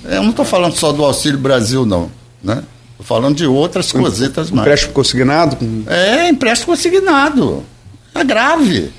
É, 0.06 0.18
eu 0.18 0.24
não 0.24 0.30
estou 0.30 0.46
falando 0.46 0.76
só 0.76 0.94
do 0.94 1.04
Auxílio 1.04 1.38
Brasil, 1.38 1.86
não. 1.86 2.10
Né? 2.42 2.64
Estou 2.92 3.06
falando 3.06 3.36
de 3.36 3.46
outras 3.46 3.94
um, 3.94 4.00
coisitas 4.00 4.50
mais. 4.50 4.66
Empréstimo 4.66 4.94
consignado? 4.94 5.58
É, 5.88 6.30
empréstimo 6.30 6.68
consignado. 6.68 7.64
É 8.16 8.24
grave. 8.24 8.94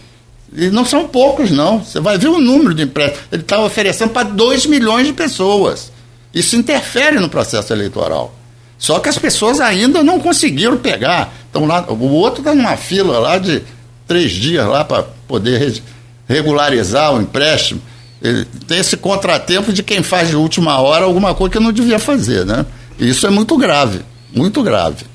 E 0.55 0.71
não 0.71 0.85
são 0.85 1.09
poucos, 1.09 1.51
não. 1.51 1.83
Você 1.83 2.01
vai 2.01 2.19
ver 2.19 2.29
o 2.29 2.41
número 2.41 2.75
de 2.75 2.83
empréstimos. 2.83 3.25
Ele 3.33 3.43
está 3.43 3.61
oferecendo 3.61 4.11
para 4.11 4.29
2 4.29 4.67
milhões 4.67 5.07
de 5.07 5.13
pessoas. 5.13 5.91
Isso 6.33 6.57
interfere 6.57 7.19
no 7.19 7.29
processo 7.29 7.73
eleitoral. 7.73 8.35
Só 8.79 8.99
que 8.99 9.09
as 9.09 9.17
pessoas 9.17 9.61
ainda 9.61 10.03
não 10.03 10.19
conseguiram 10.19 10.77
pegar. 10.77 11.33
Então 11.51 11.67
lá, 11.67 11.85
o 11.89 12.09
outro 12.11 12.41
está 12.41 12.55
numa 12.55 12.77
fila 12.77 13.19
lá 13.19 13.39
de 13.39 13.63
três 14.07 14.33
dias 14.33 14.67
lá 14.67 14.85
para 14.85 15.05
poder 15.27 15.81
regularizar 16.29 17.15
o 17.15 17.21
empréstimo. 17.21 17.81
Ele 18.21 18.45
tem 18.67 18.79
esse 18.79 18.97
contratempo 18.97 19.73
de 19.73 19.83
quem 19.83 20.03
faz 20.03 20.29
de 20.29 20.37
última 20.37 20.79
hora 20.81 21.05
alguma 21.05 21.35
coisa 21.35 21.53
que 21.53 21.61
não 21.61 21.73
devia 21.73 21.99
fazer, 21.99 22.45
né? 22.45 22.67
Isso 22.99 23.27
é 23.27 23.31
muito 23.31 23.57
grave, 23.57 24.01
muito 24.33 24.63
grave. 24.63 25.07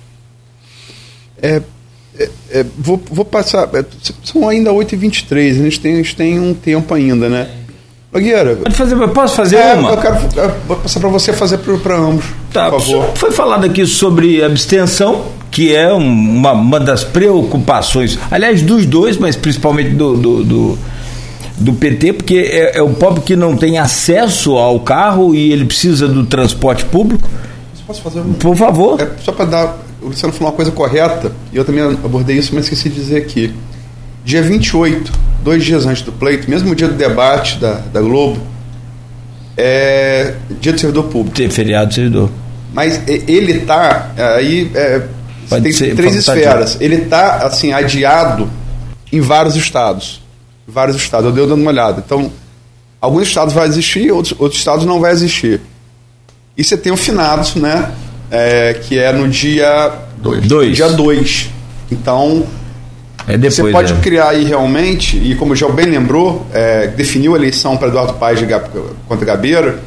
É, 1.41 1.61
é, 2.19 2.29
é, 2.51 2.65
vou, 2.77 3.01
vou 3.11 3.25
passar. 3.25 3.69
É, 3.73 3.83
são 4.23 4.47
ainda 4.47 4.71
8h23, 4.71 5.51
a 5.51 5.63
gente 5.63 5.79
tem, 5.79 5.93
a 5.93 5.97
gente 5.97 6.15
tem 6.15 6.39
um 6.39 6.53
tempo 6.53 6.93
ainda, 6.93 7.29
né? 7.29 7.47
Nogueira. 8.11 8.55
Pode 8.55 8.75
fazer, 8.75 9.07
posso 9.09 9.35
fazer 9.35 9.57
é, 9.57 9.73
uma? 9.73 9.91
Eu 9.91 9.97
quero 9.97 10.15
eu 10.35 10.53
vou 10.67 10.77
passar 10.77 10.99
para 10.99 11.09
você 11.09 11.33
fazer 11.33 11.57
para 11.57 11.97
ambos. 11.97 12.25
Tá, 12.51 12.69
por 12.69 12.81
favor. 12.81 13.11
Foi 13.15 13.31
falado 13.31 13.65
aqui 13.65 13.85
sobre 13.85 14.43
abstenção, 14.43 15.25
que 15.51 15.75
é 15.75 15.91
uma, 15.91 16.53
uma 16.53 16.79
das 16.79 17.03
preocupações, 17.03 18.17
aliás, 18.31 18.61
dos 18.61 18.85
dois, 18.85 19.17
mas 19.17 19.35
principalmente 19.35 19.89
do, 19.91 20.15
do, 20.15 20.43
do, 20.43 20.79
do 21.57 21.73
PT, 21.73 22.13
porque 22.13 22.37
é, 22.37 22.77
é, 22.77 22.81
o 22.81 22.89
pobre 22.91 23.21
que 23.21 23.35
não 23.35 23.55
tem 23.55 23.77
acesso 23.77 24.55
ao 24.55 24.79
carro 24.79 25.35
e 25.35 25.51
ele 25.51 25.65
precisa 25.65 26.07
do 26.07 26.25
transporte 26.25 26.85
público. 26.85 27.29
Posso 27.85 28.01
fazer 28.01 28.19
um... 28.19 28.33
Por 28.33 28.55
favor. 28.55 28.99
É 29.01 29.09
só 29.23 29.31
para 29.31 29.45
dar. 29.45 29.86
O 30.01 30.07
Luciano 30.07 30.33
falou 30.33 30.49
uma 30.49 30.55
coisa 30.55 30.71
correta, 30.71 31.31
e 31.51 31.57
eu 31.57 31.65
também 31.65 31.83
abordei 31.83 32.37
isso, 32.37 32.53
mas 32.53 32.65
esqueci 32.65 32.89
de 32.89 32.95
dizer 32.95 33.17
aqui. 33.17 33.53
Dia 34.23 34.41
28 34.41 35.11
dois 35.43 35.63
dias 35.63 35.85
antes 35.85 36.01
do 36.01 36.11
pleito, 36.11 36.49
mesmo 36.49 36.75
dia 36.75 36.87
do 36.87 36.95
debate 36.95 37.57
da, 37.57 37.75
da 37.75 38.01
Globo, 38.01 38.41
é 39.55 40.35
dia 40.59 40.73
do 40.73 40.79
servidor 40.79 41.05
público. 41.05 41.35
Tem 41.35 41.49
feriado 41.49 41.87
do 41.87 41.93
servidor. 41.93 42.29
Mas 42.73 43.01
ele 43.07 43.53
está 43.53 44.11
aí 44.17 44.69
é, 44.75 45.01
tem 45.61 45.71
ser, 45.71 45.95
três 45.95 46.15
esferas. 46.15 46.77
Ele 46.79 46.95
está 46.95 47.37
assim 47.37 47.71
adiado 47.71 48.49
em 49.11 49.21
vários 49.21 49.55
estados, 49.55 50.21
vários 50.67 50.97
estados. 50.97 51.25
Eu 51.25 51.31
dei 51.31 51.47
dando 51.47 51.61
uma 51.61 51.71
olhada. 51.71 52.03
Então, 52.05 52.31
alguns 52.99 53.27
estados 53.27 53.53
vai 53.53 53.67
existir, 53.67 54.11
outros, 54.11 54.37
outros 54.37 54.59
estados 54.59 54.85
não 54.85 54.99
vai 54.99 55.13
existir. 55.13 55.61
E 56.57 56.63
você 56.63 56.75
tem 56.75 56.91
o 56.91 56.97
finados, 56.97 57.55
né? 57.55 57.91
É, 58.29 58.73
que 58.73 58.97
é 58.97 59.11
no 59.13 59.27
dia 59.27 59.91
2. 60.21 60.75
Dia 60.75 60.89
2. 60.89 61.49
Então, 61.91 62.45
é 63.27 63.37
depois, 63.37 63.55
Você 63.55 63.71
pode 63.71 63.93
é. 63.93 63.95
criar 63.97 64.29
aí 64.29 64.45
realmente, 64.45 65.17
e 65.17 65.35
como 65.35 65.51
o 65.51 65.55
Gel 65.55 65.73
bem 65.73 65.85
lembrou, 65.85 66.45
é, 66.53 66.87
definiu 66.87 67.35
a 67.35 67.37
eleição 67.37 67.75
para 67.75 67.89
Eduardo 67.89 68.13
Paes 68.13 68.39
contra 69.07 69.25
Gabeira. 69.25 69.79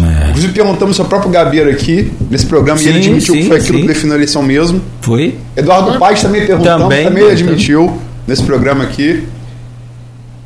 É. 0.00 0.28
Inclusive 0.28 0.52
perguntamos 0.52 0.98
ao 1.00 1.06
próprio 1.06 1.30
Gabeira 1.30 1.70
aqui, 1.70 2.12
nesse 2.30 2.46
programa, 2.46 2.78
sim, 2.78 2.86
e 2.86 2.88
ele 2.90 2.98
admitiu 2.98 3.34
sim, 3.34 3.40
que 3.40 3.46
foi 3.48 3.56
aquilo 3.56 3.78
sim. 3.78 3.82
que 3.82 3.88
definiu 3.88 4.12
a 4.12 4.16
eleição 4.16 4.42
mesmo. 4.42 4.80
Foi. 5.00 5.36
Eduardo 5.56 5.90
uhum. 5.90 5.98
Paes 5.98 6.22
também 6.22 6.46
perguntamos, 6.46 6.82
também, 6.84 7.04
também 7.04 7.22
ele 7.24 7.32
admitiu 7.32 8.00
nesse 8.26 8.42
programa 8.44 8.84
aqui. 8.84 9.24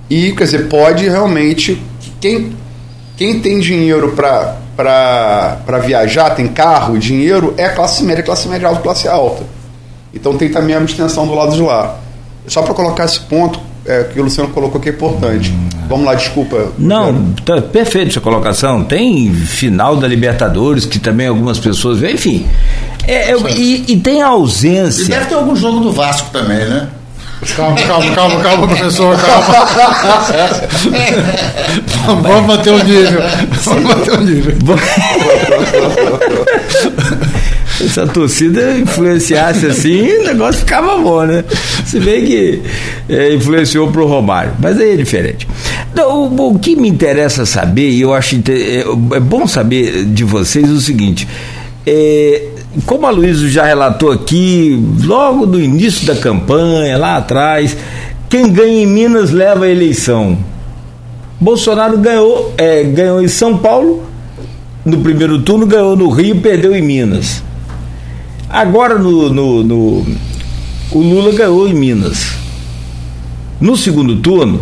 E, 0.09 0.33
quer 0.33 0.45
dizer, 0.45 0.69
pode 0.69 1.09
realmente. 1.09 1.83
Quem, 2.21 2.53
quem 3.17 3.41
tem 3.41 3.59
dinheiro 3.61 4.13
para 4.13 4.57
viajar, 5.85 6.31
tem 6.31 6.49
carro, 6.49 6.99
dinheiro, 6.99 7.55
é 7.57 7.69
classe 7.69 8.03
média, 8.03 8.23
classe 8.23 8.49
média 8.49 8.69
alta, 8.69 8.81
classe 8.81 9.09
alta. 9.09 9.45
Então 10.15 10.37
tem 10.37 10.51
também 10.51 10.75
a 10.75 10.79
abstenção 10.79 11.27
do 11.27 11.35
lado 11.35 11.53
de 11.53 11.63
lá. 11.63 11.97
Só 12.47 12.63
para 12.63 12.75
colocar 12.75 13.05
esse 13.05 13.21
ponto 13.21 13.61
é, 13.85 14.05
que 14.05 14.21
o 14.21 14.25
Luciano 14.25 14.51
colocou 14.51 14.81
que 14.81 14.89
é 14.89 14.93
importante. 14.93 15.53
Vamos 15.89 16.07
lá, 16.07 16.15
desculpa. 16.15 16.73
Não, 16.79 17.33
tá 17.45 17.61
perfeito 17.61 18.13
sua 18.13 18.23
colocação. 18.23 18.85
Tem 18.85 19.33
final 19.33 19.97
da 19.97 20.07
Libertadores, 20.07 20.87
que 20.87 20.99
também 20.99 21.27
algumas 21.27 21.59
pessoas 21.59 22.03
enfim. 22.03 22.47
É, 23.07 23.33
é, 23.33 23.37
e, 23.57 23.85
e, 23.89 23.97
tem 23.97 24.23
a 24.23 24.29
ausência. 24.29 25.03
E 25.03 25.09
deve 25.09 25.27
ter 25.27 25.35
algum 25.35 25.57
jogo 25.57 25.81
do 25.81 25.93
Vasco 25.93 26.31
também, 26.31 26.65
né? 26.69 26.89
Calma, 27.57 27.77
calma, 27.77 28.15
calma, 28.15 28.41
calma, 28.41 28.69
professor, 28.69 29.17
calma. 29.19 29.67
Vamos 32.23 32.47
manter 32.47 32.71
o 32.71 32.85
nível. 32.85 33.21
Vamos 33.65 33.83
manter 33.83 34.13
o 34.13 34.21
nível. 34.21 34.55
se 37.89 38.01
a 38.01 38.07
torcida 38.07 38.79
influenciasse 38.79 39.67
assim, 39.67 40.19
o 40.19 40.25
negócio 40.25 40.61
ficava 40.61 40.97
bom, 40.99 41.25
né? 41.25 41.45
Se 41.85 41.99
bem 41.99 42.25
que 42.25 42.63
é, 43.09 43.35
influenciou 43.35 43.91
pro 43.91 44.07
Romário, 44.07 44.53
mas 44.59 44.79
aí 44.79 44.93
é 44.93 44.97
diferente. 44.97 45.49
Então, 45.93 46.29
o, 46.29 46.53
o, 46.53 46.59
que 46.59 46.77
me 46.77 46.89
interessa 46.89 47.45
saber, 47.45 47.91
e 47.91 48.01
eu 48.01 48.15
acho 48.15 48.37
é, 48.37 48.85
é, 49.17 49.21
bom 49.21 49.47
saber 49.47 50.05
de 50.05 50.25
vocês 50.25 50.71
o 50.71 50.81
seguinte: 50.81 51.27
é, 51.87 52.43
como 52.87 53.07
a 53.07 53.11
Luísa 53.11 53.49
já 53.49 53.65
relatou 53.65 54.11
aqui, 54.11 54.83
logo 55.05 55.47
no 55.47 55.61
início 55.61 56.07
da 56.07 56.17
campanha, 56.17 56.97
lá 56.97 57.17
atrás, 57.17 57.77
quem 58.29 58.51
ganha 58.51 58.83
em 58.83 58.87
Minas 58.87 59.31
leva 59.31 59.67
a 59.67 59.69
eleição. 59.69 60.39
Bolsonaro 61.41 61.99
ganhou, 61.99 62.55
é, 62.57 62.83
ganhou 62.85 63.23
em 63.23 63.29
São 63.29 63.59
Paulo, 63.59 64.05
no 64.85 64.99
primeiro 64.99 65.43
turno, 65.43 65.67
ganhou 65.67 65.97
no 65.97 66.09
Rio, 66.09 66.41
perdeu 66.41 66.75
em 66.75 66.83
Minas. 66.83 67.43
Agora 68.49 68.99
no, 68.99 69.29
no, 69.29 69.63
no, 69.63 70.07
o 70.93 70.99
Lula 70.99 71.33
ganhou 71.33 71.69
em 71.69 71.75
Minas. 71.75 72.37
No 73.61 73.77
segundo 73.77 74.17
turno, 74.17 74.61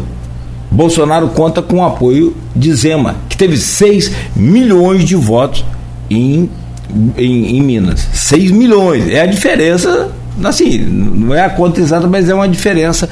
Bolsonaro 0.71 1.29
conta 1.29 1.61
com 1.61 1.79
o 1.79 1.85
apoio 1.85 2.37
de 2.55 2.73
Zema, 2.73 3.17
que 3.29 3.37
teve 3.37 3.57
6 3.57 4.13
milhões 4.37 5.05
de 5.05 5.17
votos 5.17 5.65
em, 6.09 6.49
em, 7.17 7.57
em 7.57 7.63
Minas. 7.63 8.09
6 8.13 8.51
milhões. 8.51 9.09
É 9.09 9.23
a 9.23 9.27
diferença, 9.27 10.11
assim, 10.45 10.79
não 10.79 11.35
é 11.35 11.45
a 11.45 11.51
conta 11.51 11.81
exata, 11.81 12.07
mas 12.07 12.29
é 12.29 12.35
uma 12.35 12.49
diferença 12.49 13.09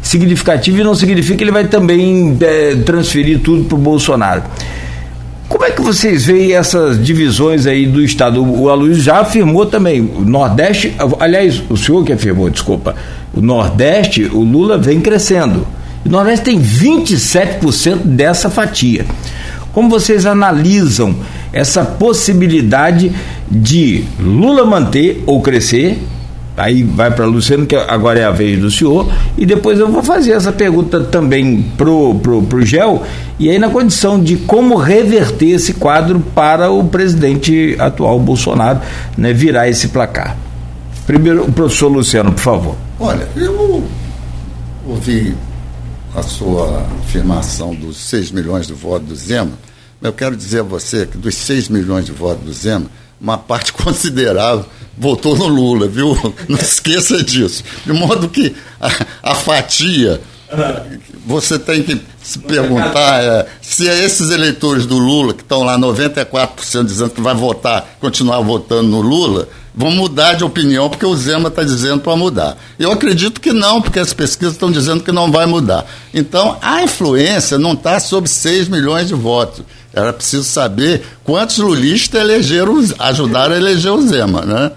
significativa 0.00 0.80
e 0.80 0.84
não 0.84 0.94
significa 0.94 1.36
que 1.36 1.44
ele 1.44 1.50
vai 1.50 1.66
também 1.66 2.36
é, 2.40 2.76
transferir 2.76 3.40
tudo 3.40 3.64
para 3.64 3.76
o 3.76 3.78
Bolsonaro. 3.78 4.42
Como 5.48 5.64
é 5.64 5.70
que 5.70 5.80
vocês 5.80 6.26
veem 6.26 6.52
essas 6.52 7.02
divisões 7.02 7.66
aí 7.66 7.86
do 7.86 8.02
Estado? 8.02 8.44
O 8.44 8.68
Aloysio 8.68 9.02
já 9.02 9.20
afirmou 9.20 9.64
também, 9.64 10.00
o 10.00 10.20
Nordeste, 10.20 10.94
aliás, 11.18 11.62
o 11.70 11.76
senhor 11.76 12.04
que 12.04 12.12
afirmou, 12.12 12.50
desculpa, 12.50 12.94
o 13.34 13.40
Nordeste, 13.40 14.24
o 14.24 14.40
Lula 14.40 14.76
vem 14.76 15.00
crescendo. 15.00 15.66
O 16.04 16.08
Nordeste 16.08 16.44
tem 16.44 16.60
27% 16.60 17.96
dessa 18.04 18.50
fatia. 18.50 19.06
Como 19.72 19.88
vocês 19.88 20.26
analisam 20.26 21.16
essa 21.58 21.84
possibilidade 21.84 23.12
de 23.50 24.04
Lula 24.20 24.64
manter 24.64 25.22
ou 25.26 25.42
crescer 25.42 25.98
aí 26.58 26.82
vai 26.82 27.10
para 27.10 27.24
Luciano, 27.24 27.64
que 27.66 27.76
agora 27.76 28.18
é 28.18 28.24
a 28.24 28.32
vez 28.32 28.58
do 28.58 28.70
senhor, 28.70 29.10
e 29.36 29.46
depois 29.46 29.78
eu 29.78 29.90
vou 29.90 30.02
fazer 30.02 30.32
essa 30.32 30.50
pergunta 30.50 31.00
também 31.00 31.62
pro, 31.76 32.16
pro, 32.16 32.42
pro 32.42 32.66
Gel, 32.66 33.04
e 33.38 33.48
aí 33.48 33.58
na 33.58 33.70
condição 33.70 34.20
de 34.20 34.36
como 34.36 34.74
reverter 34.76 35.50
esse 35.50 35.74
quadro 35.74 36.18
para 36.34 36.68
o 36.70 36.84
presidente 36.84 37.76
atual 37.78 38.18
Bolsonaro 38.18 38.80
né, 39.16 39.32
virar 39.32 39.68
esse 39.68 39.88
placar. 39.88 40.36
Primeiro, 41.06 41.44
o 41.44 41.52
professor 41.52 41.88
Luciano, 41.88 42.32
por 42.32 42.40
favor. 42.40 42.76
Olha, 42.98 43.26
eu 43.36 43.84
ouvi 44.86 45.34
a 46.14 46.22
sua 46.22 46.84
afirmação 47.04 47.72
dos 47.72 47.96
6 47.98 48.32
milhões 48.32 48.66
de 48.66 48.72
votos 48.72 49.08
do 49.08 49.14
Zema, 49.14 49.52
eu 50.02 50.12
quero 50.12 50.36
dizer 50.36 50.60
a 50.60 50.64
você 50.64 51.06
que 51.06 51.18
dos 51.18 51.34
6 51.34 51.68
milhões 51.68 52.06
de 52.06 52.12
votos 52.12 52.44
do 52.44 52.52
Zema, 52.52 52.86
uma 53.20 53.38
parte 53.38 53.72
considerável 53.74 54.64
votou 54.96 55.36
no 55.36 55.46
Lula, 55.46 55.88
viu? 55.88 56.16
Não 56.48 56.58
esqueça 56.58 57.22
disso. 57.22 57.62
De 57.84 57.92
modo 57.92 58.28
que 58.28 58.54
a, 58.80 58.90
a 59.30 59.34
fatia, 59.34 60.20
você 61.26 61.58
tem 61.58 61.82
que 61.82 62.00
se 62.22 62.38
perguntar 62.38 63.22
é, 63.22 63.46
se 63.60 63.88
é 63.88 64.04
esses 64.04 64.30
eleitores 64.30 64.86
do 64.86 64.98
Lula, 64.98 65.34
que 65.34 65.42
estão 65.42 65.62
lá 65.62 65.78
94% 65.78 66.84
dizendo 66.84 67.10
que 67.10 67.20
vai 67.20 67.34
votar, 67.34 67.96
continuar 68.00 68.40
votando 68.40 68.88
no 68.88 69.00
Lula, 69.00 69.48
vão 69.74 69.90
mudar 69.92 70.34
de 70.34 70.42
opinião 70.42 70.90
porque 70.90 71.06
o 71.06 71.16
Zema 71.16 71.48
está 71.48 71.62
dizendo 71.62 72.00
para 72.00 72.16
mudar. 72.16 72.56
Eu 72.78 72.90
acredito 72.90 73.40
que 73.40 73.52
não, 73.52 73.80
porque 73.80 74.00
as 74.00 74.12
pesquisas 74.12 74.54
estão 74.54 74.72
dizendo 74.72 75.04
que 75.04 75.12
não 75.12 75.30
vai 75.30 75.46
mudar. 75.46 75.86
Então, 76.12 76.58
a 76.60 76.82
influência 76.82 77.56
não 77.56 77.74
está 77.74 78.00
sobre 78.00 78.28
6 78.28 78.68
milhões 78.68 79.06
de 79.06 79.14
votos. 79.14 79.64
Era 79.98 80.12
preciso 80.12 80.44
saber 80.44 81.02
quantos 81.24 81.58
lulistas 81.58 82.20
elegeram, 82.20 82.82
ajudaram 82.98 83.54
a 83.54 83.58
eleger 83.58 83.92
o 83.92 84.00
Zema, 84.02 84.42
né? 84.42 84.72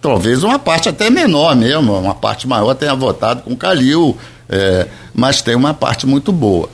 Talvez 0.00 0.42
uma 0.42 0.58
parte 0.58 0.88
até 0.88 1.10
menor 1.10 1.56
mesmo, 1.56 1.98
uma 1.98 2.14
parte 2.14 2.46
maior 2.46 2.74
tenha 2.74 2.94
votado 2.94 3.42
com 3.42 3.56
Calil, 3.56 4.16
é, 4.48 4.86
mas 5.14 5.42
tem 5.42 5.54
uma 5.54 5.74
parte 5.74 6.06
muito 6.06 6.30
boa. 6.30 6.68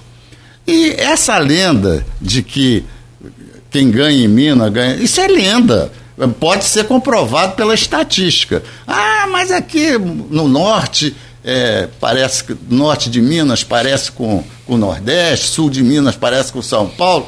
E 0.67 0.91
essa 0.99 1.39
lenda 1.39 2.05
de 2.21 2.43
que 2.43 2.85
quem 3.73 3.91
ganha 3.91 4.25
em 4.25 4.29
Minas 4.29 4.71
ganha. 4.71 4.95
Isso 4.97 5.21
é 5.21 5.27
lenda. 5.27 5.91
Pode 6.39 6.65
ser 6.65 6.85
comprovado 6.85 7.57
pela 7.57 7.75
estatística. 7.75 8.63
Ah, 8.87 9.27
mas 9.31 9.51
aqui 9.51 9.97
no 9.99 10.47
norte, 10.47 11.17
é, 11.43 11.89
parece 11.99 12.45
que 12.45 12.57
norte 12.69 13.09
de 13.09 13.21
Minas 13.21 13.65
parece 13.65 14.13
com, 14.13 14.45
com 14.67 14.75
o 14.75 14.79
Nordeste, 14.79 15.47
sul 15.47 15.71
de 15.71 15.83
Minas 15.83 16.15
parece 16.15 16.53
com 16.53 16.61
São 16.61 16.87
Paulo. 16.87 17.27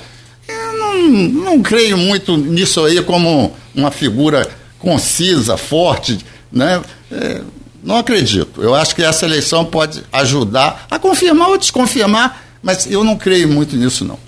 Não 0.95 1.63
creio 1.63 1.97
muito 1.97 2.37
nisso 2.37 2.85
aí 2.85 3.03
como 3.03 3.53
uma 3.75 3.91
figura 3.91 4.49
concisa, 4.79 5.57
forte, 5.57 6.19
né? 6.53 6.83
É, 7.11 7.41
não 7.83 7.97
acredito. 7.97 8.63
Eu 8.63 8.75
acho 8.75 8.95
que 8.95 9.03
essa 9.03 9.25
eleição 9.27 9.65
pode 9.65 10.03
ajudar 10.13 10.87
a 10.91 10.99
confirmar 10.99 11.51
ou 11.51 11.59
desconfirmar, 11.59 12.43
mas 12.63 12.91
eu 12.91 13.05
não 13.05 13.17
creio 13.17 13.49
muito 13.49 13.77
nisso, 13.77 14.05
não. 14.05 14.19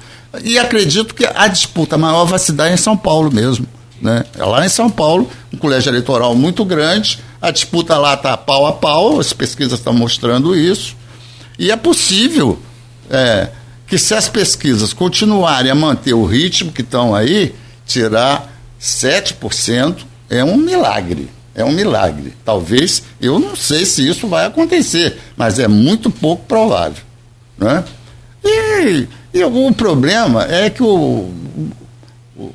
E 0.45 0.59
acredito 0.59 1.15
que 1.15 1.25
a 1.25 1.49
disputa 1.49 1.97
maior 1.97 2.27
vai 2.27 2.39
se 2.39 2.53
dar 2.53 2.71
em 2.71 2.77
São 2.77 2.97
Paulo 2.97 3.33
mesmo. 3.33 3.67
Né? 4.01 4.25
É 4.37 4.45
lá 4.45 4.65
em 4.65 4.69
São 4.69 4.91
Paulo, 4.91 5.31
um 5.53 5.57
colégio 5.57 5.89
eleitoral 5.89 6.35
muito 6.35 6.65
grande, 6.65 7.19
a 7.41 7.51
disputa 7.51 7.97
lá 7.97 8.15
está 8.15 8.37
pau 8.37 8.67
a 8.67 8.73
pau, 8.73 9.19
as 9.19 9.33
pesquisas 9.33 9.79
estão 9.79 9.95
mostrando 9.95 10.55
isso. 10.55 10.95
E 11.59 11.71
é 11.71 11.77
possível 11.77 12.59
é, 13.09 13.49
que, 13.87 13.99
se 13.99 14.15
as 14.15 14.29
pesquisas 14.29 14.93
continuarem 14.93 15.71
a 15.71 15.75
manter 15.75 16.15
o 16.15 16.25
ritmo 16.25 16.73
que 16.73 16.83
estão 16.83 17.15
aí, 17.15 17.55
tirar 17.87 18.53
7% 18.81 20.05
é 20.29 20.45
um 20.45 20.57
milagre. 20.57 21.31
É 21.55 21.65
um 21.65 21.73
milagre. 21.73 22.35
Talvez, 22.45 23.03
eu 23.21 23.39
não 23.39 23.57
sei 23.57 23.87
se 23.87 24.07
isso 24.07 24.27
vai 24.27 24.47
acontecer, 24.47 25.19
mas 25.37 25.59
é 25.59 25.67
muito 25.67 26.11
pouco 26.11 26.45
provável. 26.45 27.03
Né? 27.57 27.85
E, 28.45 29.07
e 29.33 29.45
o 29.45 29.73
problema 29.73 30.45
é 30.45 30.69
que 30.69 30.83
o, 30.83 31.31
o, 32.37 32.55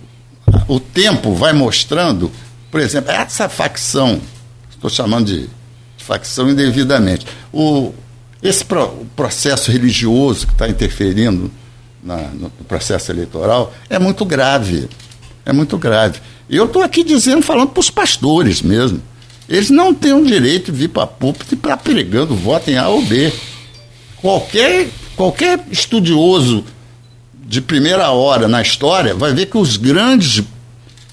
o 0.67 0.79
tempo 0.79 1.33
vai 1.33 1.53
mostrando, 1.53 2.31
por 2.69 2.79
exemplo, 2.79 3.11
essa 3.11 3.49
facção, 3.49 4.21
estou 4.69 4.89
chamando 4.89 5.25
de, 5.25 5.49
facção 6.01 6.49
indevidamente, 6.49 7.25
o, 7.53 7.93
esse 8.41 8.65
pro, 8.65 9.05
processo 9.15 9.71
religioso 9.71 10.47
que 10.47 10.53
está 10.53 10.67
interferindo 10.67 11.51
na, 12.03 12.17
no 12.17 12.49
processo 12.67 13.11
eleitoral 13.11 13.73
é 13.89 13.99
muito 13.99 14.25
grave. 14.25 14.89
É 15.45 15.53
muito 15.53 15.77
grave. 15.77 16.19
Eu 16.49 16.65
estou 16.65 16.81
aqui 16.81 17.03
dizendo, 17.03 17.41
falando 17.41 17.69
para 17.69 17.79
os 17.79 17.89
pastores 17.89 18.61
mesmo. 18.61 19.01
Eles 19.47 19.69
não 19.69 19.93
têm 19.93 20.13
o 20.13 20.25
direito 20.25 20.71
de 20.71 20.77
vir 20.77 20.89
para 20.89 21.05
púlpito 21.05 21.53
e 21.53 21.57
estar 21.57 21.77
pregando 21.77 22.35
voto 22.35 22.69
em 22.69 22.77
A 22.77 22.87
ou 22.87 23.01
B. 23.01 23.31
Qualquer, 24.17 24.89
qualquer 25.15 25.65
estudioso 25.69 26.63
de 27.33 27.59
primeira 27.59 28.11
hora 28.11 28.47
na 28.47 28.61
história 28.61 29.13
vai 29.13 29.33
ver 29.33 29.47
que 29.47 29.57
os 29.57 29.77
grandes, 29.77 30.43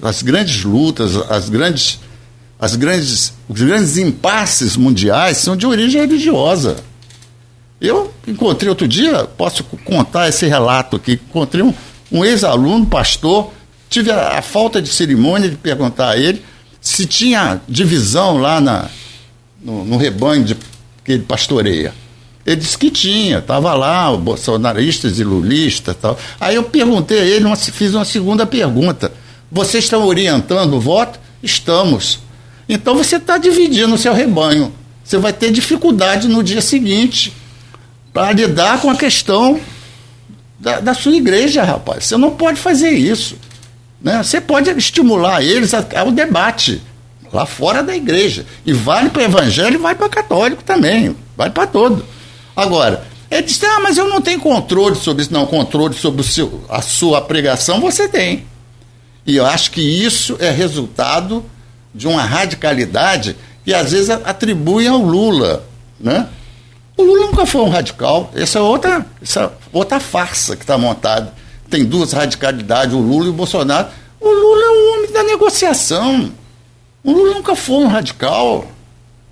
as 0.01 0.23
grandes 0.23 0.63
lutas, 0.63 1.17
as 1.29 1.49
grandes, 1.49 1.99
as 2.61 2.77
grandes, 2.77 3.33
os 3.49 3.61
grandes 3.61 3.97
impasses 3.97 4.77
mundiais 4.77 5.39
são 5.39 5.57
de 5.57 5.67
origem 5.67 6.01
religiosa. 6.01 6.77
Eu 7.81 8.13
encontrei 8.27 8.69
outro 8.69 8.89
dia, 8.89 9.25
posso 9.25 9.63
contar 9.63 10.29
esse 10.29 10.47
relato 10.47 10.97
aqui, 10.97 11.13
encontrei 11.13 11.63
um, 11.63 11.73
um 12.11 12.25
ex-aluno, 12.25 12.85
pastor, 12.87 13.53
tive 13.89 14.11
a, 14.11 14.39
a, 14.39 14.43
falta 14.43 14.83
de 14.83 14.89
cerimônia 14.89 15.49
de 15.49 15.57
perguntar 15.57 16.11
a 16.11 16.19
ele 16.19 16.43
se 16.81 17.07
tinha 17.07 17.61
divisão 17.69 18.39
lá 18.39 18.61
na, 18.61 18.89
no, 19.63 19.85
no 19.85 19.97
rebanho 19.97 20.45
de, 20.45 20.57
que 21.05 21.13
ele 21.13 21.23
pastoreia. 21.23 21.95
Ele 22.45 22.57
disse 22.57 22.79
que 22.79 22.91
tinha, 22.91 23.39
estava 23.39 23.75
lá, 23.75 24.17
bolsonaristas 24.17 25.19
e 25.19 25.25
lulistas 25.25 25.95
tal. 26.01 26.19
Aí 26.41 26.57
eu 26.57 26.65
perguntei 26.65 27.21
a 27.21 27.25
ele, 27.25 27.45
uma, 27.45 27.57
fiz 27.57 27.95
uma 27.95 28.05
segunda 28.05 28.47
pergunta. 28.47 29.13
Vocês 29.53 29.85
estão 29.85 30.05
orientando 30.07 30.75
o 30.75 30.81
voto? 30.81 31.21
Estamos. 31.43 32.21
Então 32.69 32.95
você 32.95 33.17
está 33.17 33.39
dividindo 33.39 33.95
o 33.95 33.99
seu 33.99 34.15
rebanho. 34.15 34.73
Você 35.05 35.19
vai 35.19 35.33
ter 35.33 35.53
dificuldade 35.53 36.27
no 36.27 36.43
dia 36.43 36.61
seguinte 36.61 37.33
para 38.19 38.33
lidar 38.33 38.81
com 38.81 38.91
a 38.91 38.97
questão 38.97 39.61
da, 40.59 40.81
da, 40.81 40.93
sua 40.93 41.15
igreja, 41.15 41.63
rapaz. 41.63 42.05
Você 42.05 42.17
não 42.17 42.33
pode 42.33 42.59
fazer 42.59 42.91
isso. 42.91 43.37
Né? 44.03 44.21
Você 44.21 44.41
pode 44.41 44.69
estimular 44.71 45.41
eles 45.41 45.73
ao 45.73 46.11
debate 46.11 46.83
lá 47.33 47.47
fora 47.47 47.81
da 47.81 47.95
igreja. 47.95 48.45
E 48.67 48.73
vale 48.73 49.09
para 49.11 49.23
o 49.23 49.25
evangelho 49.25 49.75
e 49.75 49.79
vale 49.79 49.95
para 49.95 50.09
católico 50.09 50.65
também. 50.65 51.15
Vale 51.37 51.53
para 51.53 51.69
todo. 51.69 52.05
Agora, 52.57 53.07
ele 53.31 53.43
disse, 53.43 53.65
ah, 53.65 53.79
mas 53.81 53.97
eu 53.97 54.09
não 54.09 54.21
tenho 54.21 54.41
controle 54.41 54.97
sobre 54.97 55.23
isso. 55.23 55.33
Não, 55.33 55.47
controle 55.47 55.95
sobre 55.95 56.25
seu, 56.25 56.65
a 56.69 56.83
sua 56.83 57.21
pregação 57.21 57.81
você 57.81 58.09
tem. 58.09 58.45
E 59.25 59.37
eu 59.37 59.47
acho 59.47 59.71
que 59.71 59.81
isso 59.81 60.37
é 60.41 60.51
resultado 60.51 61.45
de 61.95 62.09
uma 62.09 62.23
radicalidade 62.23 63.37
que 63.65 63.73
às 63.73 63.93
vezes 63.93 64.11
atribuem 64.11 64.89
ao 64.89 64.99
Lula. 64.99 65.65
Né? 66.01 66.27
O 66.99 67.03
Lula 67.05 67.27
nunca 67.27 67.47
foi 67.47 67.61
um 67.63 67.69
radical. 67.69 68.29
Essa 68.35 68.59
é 68.59 68.63
outra, 68.63 69.07
essa 69.23 69.53
outra 69.73 70.01
farsa 70.01 70.57
que 70.57 70.65
está 70.65 70.77
montada. 70.77 71.33
Tem 71.71 71.85
duas 71.85 72.13
radicalidades, 72.13 72.93
o 72.93 72.99
Lula 72.99 73.27
e 73.27 73.29
o 73.29 73.33
Bolsonaro. 73.33 73.87
O 74.21 74.29
Lula 74.29 74.65
é 74.65 74.71
o 74.71 74.95
homem 74.95 75.13
da 75.13 75.23
negociação. 75.23 76.33
O 77.05 77.13
Lula 77.13 77.35
nunca 77.35 77.55
foi 77.55 77.77
um 77.77 77.87
radical. 77.87 78.67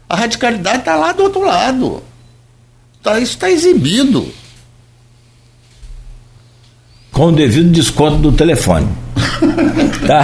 A 0.08 0.14
radicalidade 0.14 0.78
está 0.78 0.94
lá 0.94 1.10
do 1.10 1.24
outro 1.24 1.44
lado. 1.44 2.02
Tá, 3.02 3.18
isso 3.18 3.32
está 3.32 3.50
exibido. 3.50 4.32
Com 7.10 7.26
o 7.26 7.32
devido 7.32 7.72
desconto 7.72 8.18
do 8.18 8.30
telefone. 8.30 8.88
tá? 10.06 10.22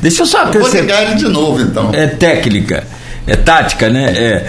Deixa 0.00 0.22
eu 0.22 0.26
só 0.26 0.44
acrescentar. 0.44 0.70
Vou 0.70 0.80
ligar 0.80 1.02
ele 1.02 1.14
de 1.16 1.28
novo, 1.28 1.60
então. 1.60 1.90
É 1.92 2.06
técnica. 2.06 2.86
É 3.26 3.36
tática, 3.36 3.88
né? 3.88 4.12
É, 4.16 4.46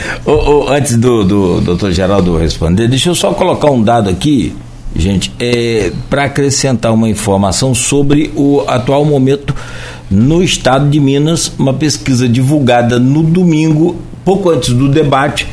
antes 0.70 0.98
do, 0.98 1.24
do 1.24 1.62
doutor 1.62 1.92
Geraldo 1.92 2.38
responder, 2.38 2.88
deixa 2.88 3.10
eu 3.10 3.16
só 3.16 3.32
colocar 3.34 3.70
um 3.70 3.82
dado 3.82 4.10
aqui, 4.10 4.56
gente, 4.96 5.32
é, 5.40 5.92
para 6.10 6.26
acrescentar 6.26 6.92
uma 6.92 7.08
informação 7.08 7.76
sobre 7.76 8.32
o 8.36 8.64
atual 8.68 9.06
momento 9.06 9.54
no 10.10 10.44
estado 10.44 10.90
de 10.90 11.00
Minas, 11.00 11.52
uma 11.58 11.74
pesquisa 11.74 12.28
divulgada 12.28 12.98
no 13.00 13.22
domingo, 13.22 13.96
pouco 14.26 14.50
antes 14.50 14.74
do 14.74 14.90
debate, 14.90 15.48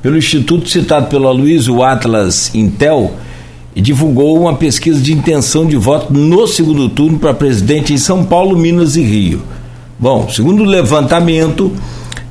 pelo 0.00 0.16
instituto 0.16 0.68
citado 0.68 1.08
pelo 1.08 1.26
Aloysio, 1.26 1.76
o 1.76 1.84
Atlas 1.84 2.54
Intel, 2.54 3.12
divulgou 3.74 4.40
uma 4.40 4.54
pesquisa 4.54 5.00
de 5.00 5.12
intenção 5.12 5.66
de 5.66 5.76
voto 5.76 6.12
no 6.12 6.46
segundo 6.46 6.88
turno 6.88 7.18
para 7.18 7.34
presidente 7.34 7.92
em 7.92 7.98
São 7.98 8.24
Paulo, 8.24 8.56
Minas 8.56 8.96
e 8.96 9.02
Rio. 9.02 9.42
Bom, 9.98 10.28
segundo 10.28 10.62
o 10.62 10.66
levantamento, 10.66 11.72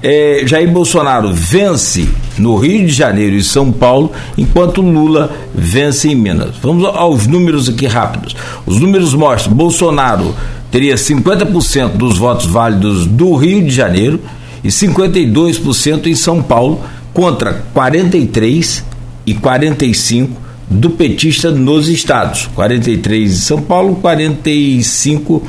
é, 0.01 0.43
Jair 0.45 0.71
Bolsonaro 0.71 1.31
vence 1.33 2.07
no 2.37 2.55
Rio 2.55 2.87
de 2.87 2.93
Janeiro 2.93 3.35
e 3.35 3.43
São 3.43 3.71
Paulo, 3.71 4.11
enquanto 4.37 4.81
Lula 4.81 5.31
vence 5.53 6.07
em 6.09 6.15
Minas. 6.15 6.55
Vamos 6.61 6.85
aos 6.85 7.27
números 7.27 7.67
aqui 7.67 7.85
rápidos. 7.85 8.35
Os 8.65 8.79
números 8.79 9.13
mostram 9.13 9.53
Bolsonaro 9.53 10.33
teria 10.71 10.95
50% 10.95 11.97
dos 11.97 12.17
votos 12.17 12.45
válidos 12.45 13.05
do 13.05 13.35
Rio 13.35 13.63
de 13.63 13.71
Janeiro 13.71 14.21
e 14.63 14.69
52% 14.69 16.07
em 16.07 16.15
São 16.15 16.41
Paulo, 16.41 16.81
contra 17.13 17.65
43 17.73 18.85
e 19.25 19.33
45 19.33 20.41
do 20.69 20.91
petista 20.91 21.51
nos 21.51 21.89
estados. 21.89 22.47
43 22.53 23.31
em 23.31 23.35
São 23.35 23.61
Paulo, 23.61 23.95
45 23.95 25.43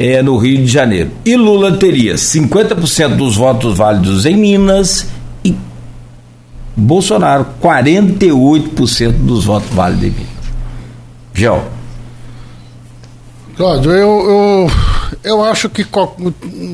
é, 0.00 0.22
no 0.22 0.38
Rio 0.38 0.64
de 0.64 0.66
Janeiro. 0.66 1.10
E 1.26 1.36
Lula 1.36 1.76
teria 1.76 2.14
50% 2.14 3.16
dos 3.16 3.36
votos 3.36 3.76
válidos 3.76 4.24
em 4.24 4.34
Minas 4.34 5.06
e 5.44 5.54
Bolsonaro 6.74 7.46
48% 7.62 9.12
dos 9.12 9.44
votos 9.44 9.68
válidos 9.68 10.04
em 10.04 10.10
Minas. 10.10 10.30
Gel. 11.34 11.62
Cláudio, 13.58 13.90
eu, 13.90 14.30
eu, 14.30 14.70
eu 15.22 15.44
acho 15.44 15.68
que 15.68 15.84
qual, 15.84 16.16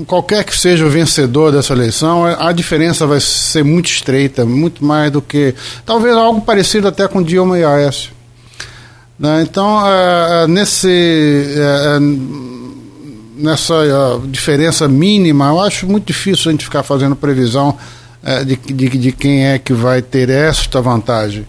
qualquer 0.06 0.44
que 0.44 0.56
seja 0.56 0.86
o 0.86 0.88
vencedor 0.88 1.50
dessa 1.50 1.72
eleição, 1.72 2.24
a 2.26 2.52
diferença 2.52 3.08
vai 3.08 3.18
ser 3.18 3.64
muito 3.64 3.86
estreita, 3.86 4.44
muito 4.44 4.84
mais 4.84 5.10
do 5.10 5.20
que. 5.20 5.52
Talvez 5.84 6.14
algo 6.14 6.42
parecido 6.42 6.86
até 6.86 7.08
com 7.08 7.20
Dilma 7.20 7.58
e 7.58 7.64
Aécio. 7.64 8.12
Né? 9.18 9.42
Então, 9.42 9.84
é, 9.84 10.44
é 10.44 10.46
nesse. 10.46 10.88
É, 11.56 11.96
é 11.96 12.75
nessa 13.36 13.74
uh, 13.74 14.26
diferença 14.26 14.88
mínima, 14.88 15.46
eu 15.48 15.60
acho 15.60 15.86
muito 15.86 16.06
difícil 16.06 16.48
a 16.48 16.52
gente 16.52 16.64
ficar 16.64 16.82
fazendo 16.82 17.14
previsão 17.14 17.76
uh, 18.22 18.44
de, 18.44 18.56
de, 18.56 18.88
de, 18.88 19.12
quem 19.12 19.46
é 19.46 19.58
que 19.58 19.72
vai 19.72 20.00
ter 20.02 20.28
esta 20.30 20.80
vantagem. 20.80 21.46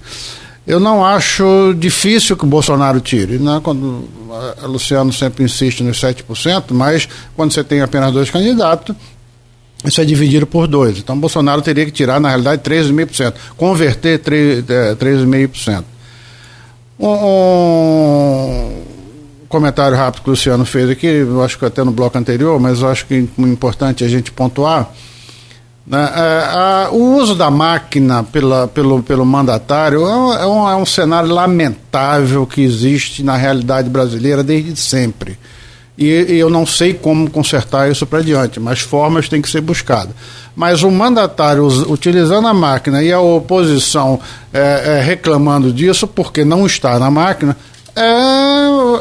Eu 0.65 0.79
não 0.81 1.03
acho 1.03 1.73
difícil 1.79 2.35
que 2.35 2.43
o 2.43 2.47
Bolsonaro 2.47 2.99
tire, 2.99 3.39
né? 3.39 3.61
quando 3.63 4.03
a 4.29 4.65
eh, 4.65 4.67
Luciano 4.67 5.13
sempre 5.13 5.45
insiste 5.45 5.81
nos 5.81 5.97
7%, 5.97 6.65
mas 6.71 7.07
quando 7.37 7.53
você 7.53 7.63
tem 7.63 7.79
apenas 7.79 8.11
dois 8.11 8.29
candidatos, 8.29 8.93
isso 9.85 10.01
é 10.01 10.03
dividido 10.05 10.45
por 10.45 10.67
dois. 10.67 10.97
Então, 10.97 11.17
Bolsonaro 11.17 11.61
teria 11.61 11.85
que 11.85 11.91
tirar, 11.91 12.19
na 12.19 12.27
realidade, 12.27 12.61
13,5%, 12.63 13.33
converter 13.55 14.19
3,5%. 14.19 15.85
Um, 16.99 17.07
um, 17.07 18.83
comentário 19.47 19.97
rápido 19.97 20.23
que 20.23 20.29
o 20.29 20.31
Luciano 20.31 20.65
fez 20.65 20.89
aqui, 20.89 21.07
eu 21.07 21.43
acho 21.43 21.57
que 21.57 21.65
até 21.65 21.83
no 21.83 21.91
bloco 21.91 22.17
anterior, 22.17 22.59
mas 22.59 22.81
eu 22.81 22.89
acho 22.89 23.05
que 23.05 23.13
é 23.13 23.43
importante 23.43 24.03
a 24.03 24.07
gente 24.07 24.31
pontuar. 24.31 24.91
Né, 25.85 26.11
é, 26.15 26.89
o 26.89 27.15
uso 27.15 27.33
da 27.33 27.49
máquina 27.49 28.21
pela, 28.21 28.67
pelo, 28.67 29.01
pelo 29.01 29.25
mandatário 29.25 30.05
é, 30.05 30.43
é 30.43 30.45
um, 30.45 30.69
é 30.69 30.75
um 30.75 30.85
cenário 30.85 31.29
lamentável 31.29 32.45
que 32.45 32.61
existe 32.61 33.23
na 33.23 33.37
realidade 33.37 33.89
brasileira 33.89 34.43
desde 34.43 34.75
sempre. 34.75 35.37
E, 35.97 36.05
e 36.05 36.39
eu 36.39 36.49
não 36.49 36.65
sei 36.65 36.93
como 36.93 37.29
consertar 37.29 37.89
isso 37.89 38.05
para 38.05 38.21
diante, 38.21 38.59
mas 38.59 38.81
formas 38.81 39.27
têm 39.29 39.41
que 39.41 39.49
ser 39.49 39.61
buscadas. 39.61 40.13
Mas 40.55 40.83
o 40.83 40.91
mandatário 40.91 41.65
utilizando 41.89 42.47
a 42.47 42.53
máquina 42.53 43.01
e 43.01 43.11
a 43.11 43.19
oposição 43.19 44.19
é, 44.53 44.97
é, 44.97 45.01
reclamando 45.01 45.71
disso 45.73 46.05
porque 46.05 46.43
não 46.43 46.65
está 46.65 46.99
na 46.99 47.09
máquina, 47.09 47.57
é, 47.95 48.01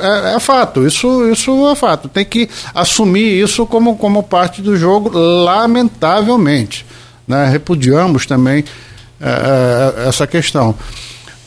é, 0.01 0.35
é, 0.35 0.41
fato, 0.41 0.87
isso, 0.87 1.31
isso 1.31 1.69
é 1.69 1.75
fato. 1.75 2.09
Tem 2.09 2.25
que 2.25 2.49
assumir 2.75 3.43
isso 3.43 3.67
como, 3.67 3.97
como 3.97 4.23
parte 4.23 4.63
do 4.63 4.77
jogo, 4.77 5.11
lamentavelmente. 5.11 6.87
Né? 7.27 7.49
Repudiamos 7.49 8.27
também 8.27 8.65
é, 9.21 10.03
é 10.05 10.09
essa 10.09 10.27
questão. 10.27 10.75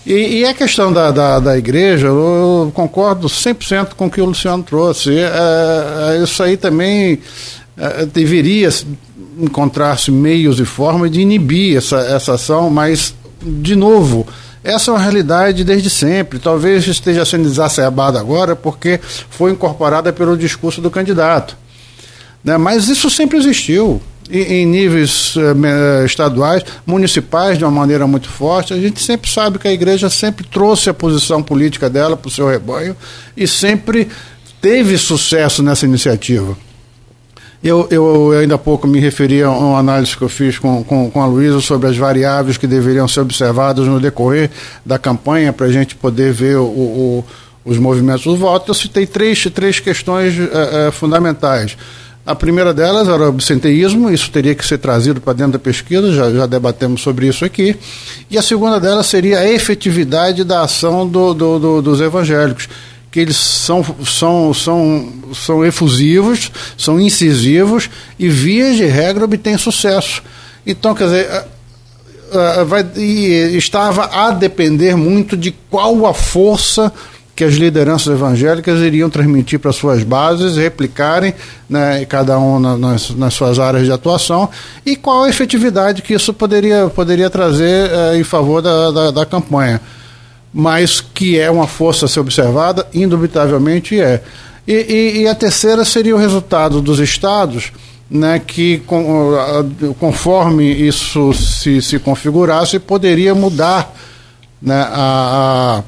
E, 0.06 0.40
e, 0.40 0.46
a 0.46 0.54
questão 0.54 0.92
da, 0.92 1.12
da, 1.12 1.40
da, 1.40 1.58
igreja, 1.58 2.08
eu 2.08 2.72
concordo 2.74 3.28
100% 3.28 3.90
com 3.96 4.08
o 4.08 4.10
que 4.10 4.22
o 4.22 4.26
Luciano 4.26 4.64
trouxe. 4.64 5.16
É, 5.16 6.16
é, 6.18 6.24
isso 6.24 6.42
aí 6.42 6.58
também 6.58 7.20
é, 7.78 8.06
deveria 8.06 8.70
encontrar-se 9.38 10.10
meios 10.12 10.60
e 10.60 10.66
formas 10.66 11.12
de 11.12 11.22
inibir 11.22 11.78
essa, 11.78 11.98
essa 12.00 12.34
ação, 12.34 12.70
mas, 12.70 13.14
de 13.42 13.76
novo, 13.76 14.26
essa 14.64 14.92
é 14.92 14.94
uma 14.94 15.00
realidade 15.00 15.64
desde 15.64 15.90
sempre. 15.90 16.40
Talvez 16.40 16.86
esteja 16.88 17.26
sendo 17.26 17.48
exacerbada 17.48 18.20
agora 18.20 18.56
porque 18.56 19.00
foi 19.30 19.52
incorporada 19.52 20.12
pelo 20.12 20.38
discurso 20.38 20.82
do 20.82 20.92
candidato. 20.92 21.58
Né? 22.44 22.58
Mas 22.58 22.88
isso 22.90 23.10
sempre 23.10 23.38
existiu 23.38 24.02
em 24.32 24.64
níveis 24.66 25.34
eh, 25.36 26.06
estaduais, 26.06 26.64
municipais 26.86 27.58
de 27.58 27.64
uma 27.64 27.72
maneira 27.72 28.06
muito 28.06 28.30
forte. 28.30 28.74
A 28.74 28.80
gente 28.80 29.02
sempre 29.02 29.30
sabe 29.30 29.58
que 29.58 29.68
a 29.68 29.74
igreja 29.74 30.10
sempre 30.10 30.46
trouxe 30.46 30.90
a 30.90 30.94
posição 30.94 31.42
política 31.42 31.90
dela 31.90 32.16
para 32.16 32.28
o 32.28 32.32
seu 32.32 32.48
rebanho 32.48 32.96
e 33.36 33.48
sempre 33.48 34.08
teve 34.62 34.98
sucesso 34.98 35.64
nessa 35.64 35.86
iniciativa. 35.86 36.56
Eu, 37.62 37.88
eu, 37.92 38.32
ainda 38.32 38.56
há 38.56 38.58
pouco 38.58 38.88
me 38.88 39.00
referi 39.00 39.44
a 39.44 39.50
uma 39.50 39.80
análise 39.80 40.16
que 40.16 40.22
eu 40.22 40.30
fiz 40.30 40.58
com, 40.58 40.82
com, 40.82 41.12
com 41.12 41.22
a 41.22 41.26
Luísa 41.26 41.60
sobre 41.60 41.90
as 41.90 41.98
variáveis 41.98 42.58
que 42.58 42.66
deveriam 42.66 43.06
ser 43.06 43.20
observadas 43.20 43.86
no 43.86 44.00
decorrer 44.00 44.50
da 44.86 44.98
campanha 44.98 45.52
para 45.52 45.66
a 45.66 45.72
gente 45.72 45.94
poder 45.94 46.32
ver 46.32 46.56
o, 46.56 46.64
o, 46.64 47.26
os 47.66 47.78
movimentos 47.78 48.24
do 48.24 48.38
voto. 48.38 48.72
Eu 48.72 48.74
citei 48.74 49.06
três, 49.06 49.44
três 49.54 49.80
questões 49.82 50.40
uh, 50.40 50.88
uh, 50.88 50.92
fundamentais. 50.94 51.76
A 52.26 52.36
primeira 52.36 52.74
delas 52.74 53.08
era 53.08 53.24
o 53.24 53.28
absenteísmo, 53.28 54.10
isso 54.10 54.30
teria 54.30 54.54
que 54.54 54.66
ser 54.66 54.78
trazido 54.78 55.20
para 55.20 55.34
dentro 55.34 55.54
da 55.54 55.60
pesquisa, 55.60 56.14
já, 56.14 56.32
já 56.32 56.46
debatemos 56.46 57.02
sobre 57.02 57.28
isso 57.28 57.44
aqui. 57.44 57.76
E 58.30 58.38
a 58.38 58.42
segunda 58.42 58.80
delas 58.80 59.08
seria 59.08 59.40
a 59.40 59.50
efetividade 59.50 60.44
da 60.44 60.62
ação 60.62 61.08
do, 61.08 61.34
do, 61.34 61.60
do, 61.60 61.82
dos 61.82 62.00
evangélicos, 62.00 62.70
que 63.12 63.20
eles 63.20 63.36
são, 63.36 63.84
são, 64.06 64.54
são, 64.54 65.14
são 65.34 65.66
efusivos, 65.66 66.52
são 66.78 67.00
incisivos 67.00 67.90
e, 68.18 68.30
vias 68.30 68.76
de 68.76 68.86
regra, 68.86 69.26
obtêm 69.26 69.58
sucesso. 69.58 70.22
Então, 70.66 70.94
quer 70.94 71.06
dizer, 71.06 71.46
estava 73.58 74.06
a 74.06 74.32
depender 74.32 74.96
muito 74.96 75.36
de 75.36 75.52
qual 75.52 76.06
a 76.06 76.14
força 76.14 76.94
que 77.40 77.44
as 77.46 77.54
lideranças 77.54 78.14
evangélicas 78.14 78.82
iriam 78.82 79.10
transmitir 79.10 79.60
para 79.60 79.72
suas 79.72 80.04
bases, 80.04 80.58
replicarem, 80.58 81.34
né, 81.70 82.04
cada 82.04 82.38
um 82.38 82.60
na, 82.60 82.78
nas, 82.78 83.12
nas, 83.12 83.34
suas 83.34 83.58
áreas 83.58 83.86
de 83.86 83.92
atuação, 83.94 84.50
e 84.86 84.94
qual 84.98 85.24
a 85.24 85.30
efetividade 85.30 86.02
que 86.02 86.14
isso 86.14 86.34
poderia, 86.34 86.90
poderia 86.90 87.30
trazer 87.30 87.90
eh, 87.90 88.18
em 88.18 88.26
favor 88.26 88.62
da, 88.62 88.92
da, 88.92 89.12
da, 89.12 89.26
campanha. 89.26 89.80
Mas 90.54 91.02
que 91.02 91.38
é 91.40 91.50
uma 91.50 91.68
força 91.68 92.06
a 92.06 92.10
ser 92.10 92.20
observada, 92.20 92.88
indubitavelmente 92.94 94.00
é. 94.00 94.24
E, 94.68 94.74
e, 94.74 95.22
e 95.22 95.28
a 95.28 95.36
terceira 95.36 95.86
seria 95.86 96.16
o 96.16 96.20
resultado 96.20 96.82
dos 96.82 97.00
estados. 97.00 97.72
Né, 98.12 98.40
que 98.40 98.80
com, 98.88 99.36
conforme 100.00 100.64
isso 100.64 101.32
se, 101.32 101.80
se 101.80 102.00
configurasse, 102.00 102.80
poderia 102.80 103.36
mudar 103.36 103.94
né, 104.60 104.82
a, 104.92 105.78
a 105.78 105.84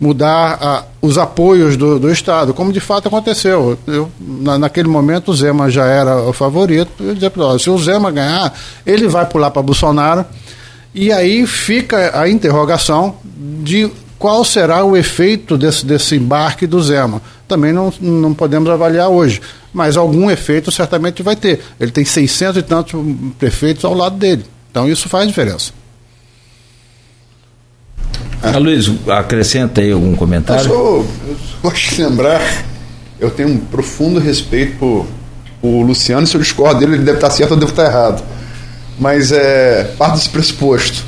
mudar 0.00 0.58
a, 0.60 0.84
os 1.00 1.16
apoios 1.16 1.76
do, 1.76 1.98
do, 1.98 2.10
Estado, 2.10 2.52
como 2.52 2.72
de 2.72 2.80
fato 2.80 3.08
aconteceu. 3.08 3.78
Eu, 3.86 4.10
na, 4.20 4.58
naquele 4.58 4.88
momento 4.88 5.30
o 5.30 5.34
Zema 5.34 5.70
já 5.70 5.86
era 5.86 6.16
o 6.22 6.32
favorito. 6.32 6.90
Eu 7.00 7.14
dizia, 7.14 7.32
se 7.58 7.70
o 7.70 7.78
Zema 7.78 8.10
ganhar, 8.10 8.52
ele 8.84 9.08
vai 9.08 9.24
pular 9.26 9.50
para 9.50 9.62
Bolsonaro. 9.62 10.24
E 10.94 11.10
aí 11.10 11.46
fica 11.46 12.18
a 12.18 12.28
interrogação 12.28 13.16
de 13.62 13.90
qual 14.18 14.44
será 14.44 14.84
o 14.84 14.96
efeito 14.96 15.58
desse, 15.58 15.84
desse 15.84 16.14
embarque 16.14 16.66
do 16.66 16.80
Zema. 16.80 17.20
Também 17.48 17.72
não, 17.72 17.92
não 18.00 18.32
podemos 18.32 18.70
avaliar 18.70 19.08
hoje, 19.08 19.40
mas 19.72 19.96
algum 19.96 20.30
efeito 20.30 20.70
certamente 20.70 21.22
vai 21.22 21.34
ter. 21.34 21.60
Ele 21.80 21.90
tem 21.90 22.04
600 22.04 22.58
e 22.58 22.62
tantos 22.62 22.94
prefeitos 23.38 23.84
ao 23.84 23.92
lado 23.92 24.16
dele. 24.16 24.44
Então 24.70 24.88
isso 24.88 25.08
faz 25.08 25.26
diferença. 25.26 25.72
Ah, 28.40 28.58
Luiz, 28.58 28.90
acrescenta 29.08 29.80
aí 29.80 29.90
algum 29.90 30.14
comentário? 30.14 30.64
Eu, 30.64 30.68
sou, 30.68 31.06
eu 31.26 31.36
gosto 31.62 31.94
de 31.94 32.02
lembrar, 32.02 32.40
eu 33.18 33.30
tenho 33.30 33.48
um 33.48 33.58
profundo 33.58 34.20
respeito 34.20 34.76
por, 34.78 35.06
por 35.60 35.82
Luciano, 35.82 36.26
se 36.26 36.36
eu 36.36 36.40
discordo 36.40 36.78
dele, 36.78 36.94
ele 36.94 37.04
deve 37.04 37.16
estar 37.16 37.30
certo 37.30 37.52
ou 37.52 37.56
deve 37.56 37.72
estar 37.72 37.86
errado. 37.86 38.22
Mas 38.98 39.32
é 39.32 39.84
parte 39.98 40.16
desse 40.16 40.28
pressuposto. 40.28 41.04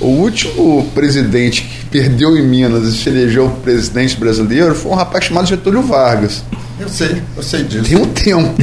O 0.00 0.06
último 0.06 0.86
presidente 0.94 1.62
que 1.62 1.86
perdeu 1.86 2.36
em 2.36 2.42
Minas 2.42 2.84
e 2.86 2.96
se 2.96 3.08
elegeu 3.08 3.50
presidente 3.62 4.16
brasileiro 4.16 4.74
foi 4.74 4.92
um 4.92 4.94
rapaz 4.94 5.24
chamado 5.24 5.46
Getúlio 5.46 5.82
Vargas. 5.82 6.44
Eu 6.78 6.88
sei, 6.88 7.22
eu 7.36 7.42
sei 7.42 7.64
disso. 7.64 7.84
Tem 7.84 7.96
um 7.96 8.06
tempo. 8.12 8.54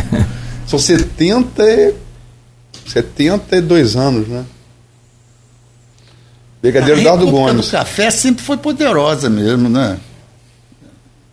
São 0.66 0.78
70, 0.78 1.94
72 2.86 3.96
anos, 3.96 4.28
né? 4.28 4.44
Brigadeiro 6.62 7.02
Dardo 7.02 7.26
Gomes. 7.26 7.68
O 7.68 7.70
café 7.72 8.10
sempre 8.10 8.44
foi 8.44 8.56
poderosa 8.56 9.28
mesmo, 9.28 9.68
né? 9.68 9.98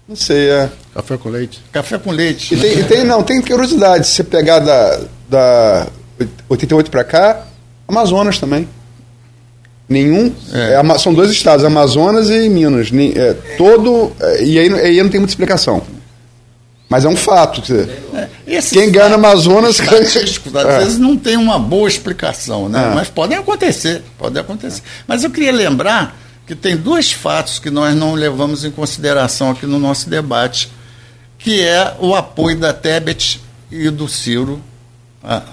Não 0.08 0.16
sei, 0.16 0.49
é. 0.49 0.70
Café 0.93 1.18
com 1.18 1.30
leite. 1.30 1.62
Café 1.72 1.97
com 1.97 2.12
leite. 2.12 2.55
E 2.55 2.58
tem, 2.58 2.80
e 2.80 2.84
tem 2.84 3.03
não, 3.03 3.22
tem 3.22 3.41
curiosidade. 3.41 4.08
Se 4.08 4.16
você 4.16 4.24
pegar 4.24 4.60
da, 4.60 5.01
da 5.30 5.88
88 6.49 6.91
para 6.91 7.03
cá, 7.03 7.47
Amazonas 7.88 8.39
também. 8.39 8.68
Nenhum. 9.88 10.34
É. 10.51 10.74
É, 10.74 10.97
são 10.97 11.13
dois 11.13 11.32
estados, 11.32 11.63
Amazonas 11.63 12.30
e 12.30 12.49
Minas. 12.49 12.89
É, 13.15 13.34
todo. 13.57 14.11
É, 14.20 14.43
e 14.43 14.59
aí, 14.59 14.74
aí 14.74 15.01
não 15.01 15.09
tem 15.09 15.20
muita 15.20 15.32
explicação. 15.32 15.82
Mas 16.89 17.05
é 17.05 17.09
um 17.09 17.15
fato. 17.15 17.61
É, 18.45 18.61
quem 18.61 18.91
ganha 18.91 19.09
no 19.09 19.15
Amazonas. 19.15 19.80
Às 19.80 20.65
é. 20.65 20.80
vezes 20.80 20.97
não 20.97 21.18
tem 21.18 21.38
uma 21.38 21.59
boa 21.59 21.88
explicação, 21.88 22.70
né? 22.70 22.91
É. 22.91 22.95
Mas 22.95 23.09
podem 23.09 23.38
acontecer, 23.38 24.03
pode 24.18 24.38
acontecer. 24.38 24.82
Mas 25.05 25.24
eu 25.24 25.30
queria 25.30 25.51
lembrar 25.51 26.18
que 26.45 26.55
tem 26.55 26.78
dois 26.78 27.11
fatos 27.11 27.59
que 27.59 27.70
nós 27.70 27.93
não 27.93 28.13
levamos 28.13 28.63
em 28.63 28.72
consideração 28.72 29.51
aqui 29.51 29.65
no 29.65 29.80
nosso 29.80 30.09
debate, 30.09 30.72
que 31.38 31.61
é 31.61 31.93
o 31.99 32.15
apoio 32.15 32.57
da 32.57 32.72
Tebet 32.74 33.41
e 33.70 33.89
do 33.89 34.08
Ciro 34.08 34.62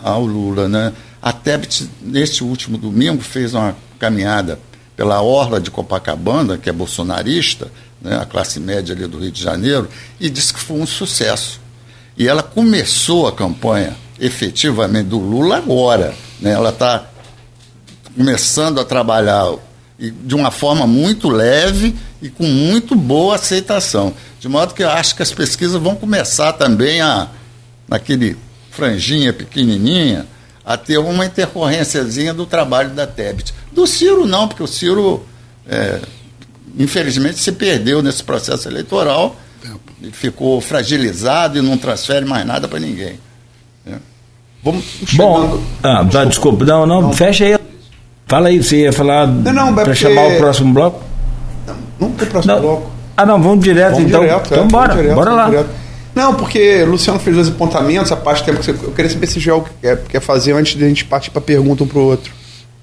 ao 0.02 0.24
Lula. 0.24 0.68
Né? 0.68 0.92
A 1.20 1.32
Tebet, 1.32 1.88
neste 2.00 2.44
último 2.44 2.78
domingo, 2.78 3.22
fez 3.22 3.54
uma 3.54 3.76
caminhada 3.98 4.58
pela 4.96 5.20
orla 5.22 5.60
de 5.60 5.70
Copacabana, 5.70 6.56
que 6.56 6.70
é 6.70 6.72
bolsonarista, 6.72 7.70
né, 8.00 8.16
a 8.20 8.24
classe 8.24 8.60
média 8.60 8.94
ali 8.94 9.06
do 9.06 9.18
Rio 9.18 9.32
de 9.32 9.42
Janeiro, 9.42 9.88
e 10.20 10.30
disse 10.30 10.54
que 10.54 10.60
foi 10.60 10.78
um 10.78 10.86
sucesso. 10.86 11.60
E 12.16 12.28
ela 12.28 12.42
começou 12.42 13.26
a 13.26 13.32
campanha 13.32 13.96
efetivamente 14.20 15.06
do 15.06 15.18
Lula 15.18 15.56
agora. 15.56 16.14
Né? 16.40 16.52
Ela 16.52 16.70
está 16.70 17.06
começando 18.16 18.80
a 18.80 18.84
trabalhar 18.84 19.54
de 19.98 20.34
uma 20.34 20.50
forma 20.50 20.86
muito 20.86 21.28
leve 21.28 21.94
e 22.20 22.28
com 22.28 22.44
muito 22.44 22.94
boa 22.94 23.36
aceitação. 23.36 24.12
De 24.38 24.48
modo 24.48 24.74
que 24.74 24.82
eu 24.82 24.90
acho 24.90 25.16
que 25.16 25.22
as 25.22 25.32
pesquisas 25.32 25.80
vão 25.80 25.96
começar 25.96 26.52
também 26.52 27.00
a, 27.00 27.28
naquele 27.88 28.36
franjinha 28.74 29.32
pequenininha, 29.32 30.26
a 30.64 30.76
ter 30.76 30.98
uma 30.98 31.24
intercorrênciazinha 31.24 32.34
do 32.34 32.46
trabalho 32.46 32.90
da 32.90 33.06
Tebet. 33.06 33.54
Do 33.72 33.86
Ciro 33.86 34.26
não, 34.26 34.48
porque 34.48 34.62
o 34.62 34.66
Ciro 34.66 35.24
é, 35.68 36.00
infelizmente 36.78 37.38
se 37.38 37.52
perdeu 37.52 38.02
nesse 38.02 38.24
processo 38.24 38.68
eleitoral 38.68 39.36
e 40.02 40.10
ficou 40.10 40.60
fragilizado 40.60 41.58
e 41.58 41.62
não 41.62 41.78
transfere 41.78 42.24
mais 42.24 42.44
nada 42.46 42.66
para 42.66 42.80
ninguém. 42.80 43.18
É. 43.86 43.94
Vamos 44.62 44.84
Bom, 45.12 45.62
ah, 45.82 46.04
tá, 46.10 46.24
desculpa, 46.24 46.64
não, 46.64 46.86
não, 46.86 47.02
não, 47.02 47.12
fecha 47.12 47.44
aí. 47.44 47.56
Fala 48.26 48.48
aí, 48.48 48.62
você 48.62 48.82
ia 48.82 48.92
falar 48.92 49.28
para 49.74 49.94
chamar 49.94 50.28
o 50.28 50.36
próximo 50.38 50.72
bloco? 50.72 51.02
Não, 51.66 51.76
não 52.00 52.10
tem 52.12 52.26
próximo 52.26 52.54
não. 52.54 52.62
bloco. 52.62 52.90
Ah, 53.16 53.26
não, 53.26 53.40
vamos 53.40 53.62
direto 53.62 53.92
vamos 53.92 54.08
então. 54.08 54.20
Direto, 54.22 54.46
então, 54.46 54.64
é, 54.64 54.68
bora, 54.68 54.94
direto, 54.94 55.14
bora 55.14 55.32
lá. 55.32 55.48
Direto. 55.50 55.83
Não, 56.14 56.34
porque 56.34 56.84
Luciano 56.84 57.18
fez 57.18 57.34
dois 57.34 57.48
apontamentos, 57.48 58.12
a 58.12 58.16
parte 58.16 58.42
do 58.42 58.46
tempo 58.46 58.60
que 58.60 58.64
você, 58.66 58.70
eu 58.70 58.92
queria 58.92 59.10
saber 59.10 59.26
se 59.26 59.50
o 59.50 59.64
quer, 59.80 60.04
quer 60.04 60.20
fazer 60.20 60.52
antes 60.52 60.76
de 60.76 60.84
a 60.84 60.88
gente 60.88 61.04
partir 61.04 61.30
para 61.30 61.40
pergunta 61.40 61.82
um 61.82 61.86
para 61.86 61.98
o 61.98 62.04
outro. 62.04 62.32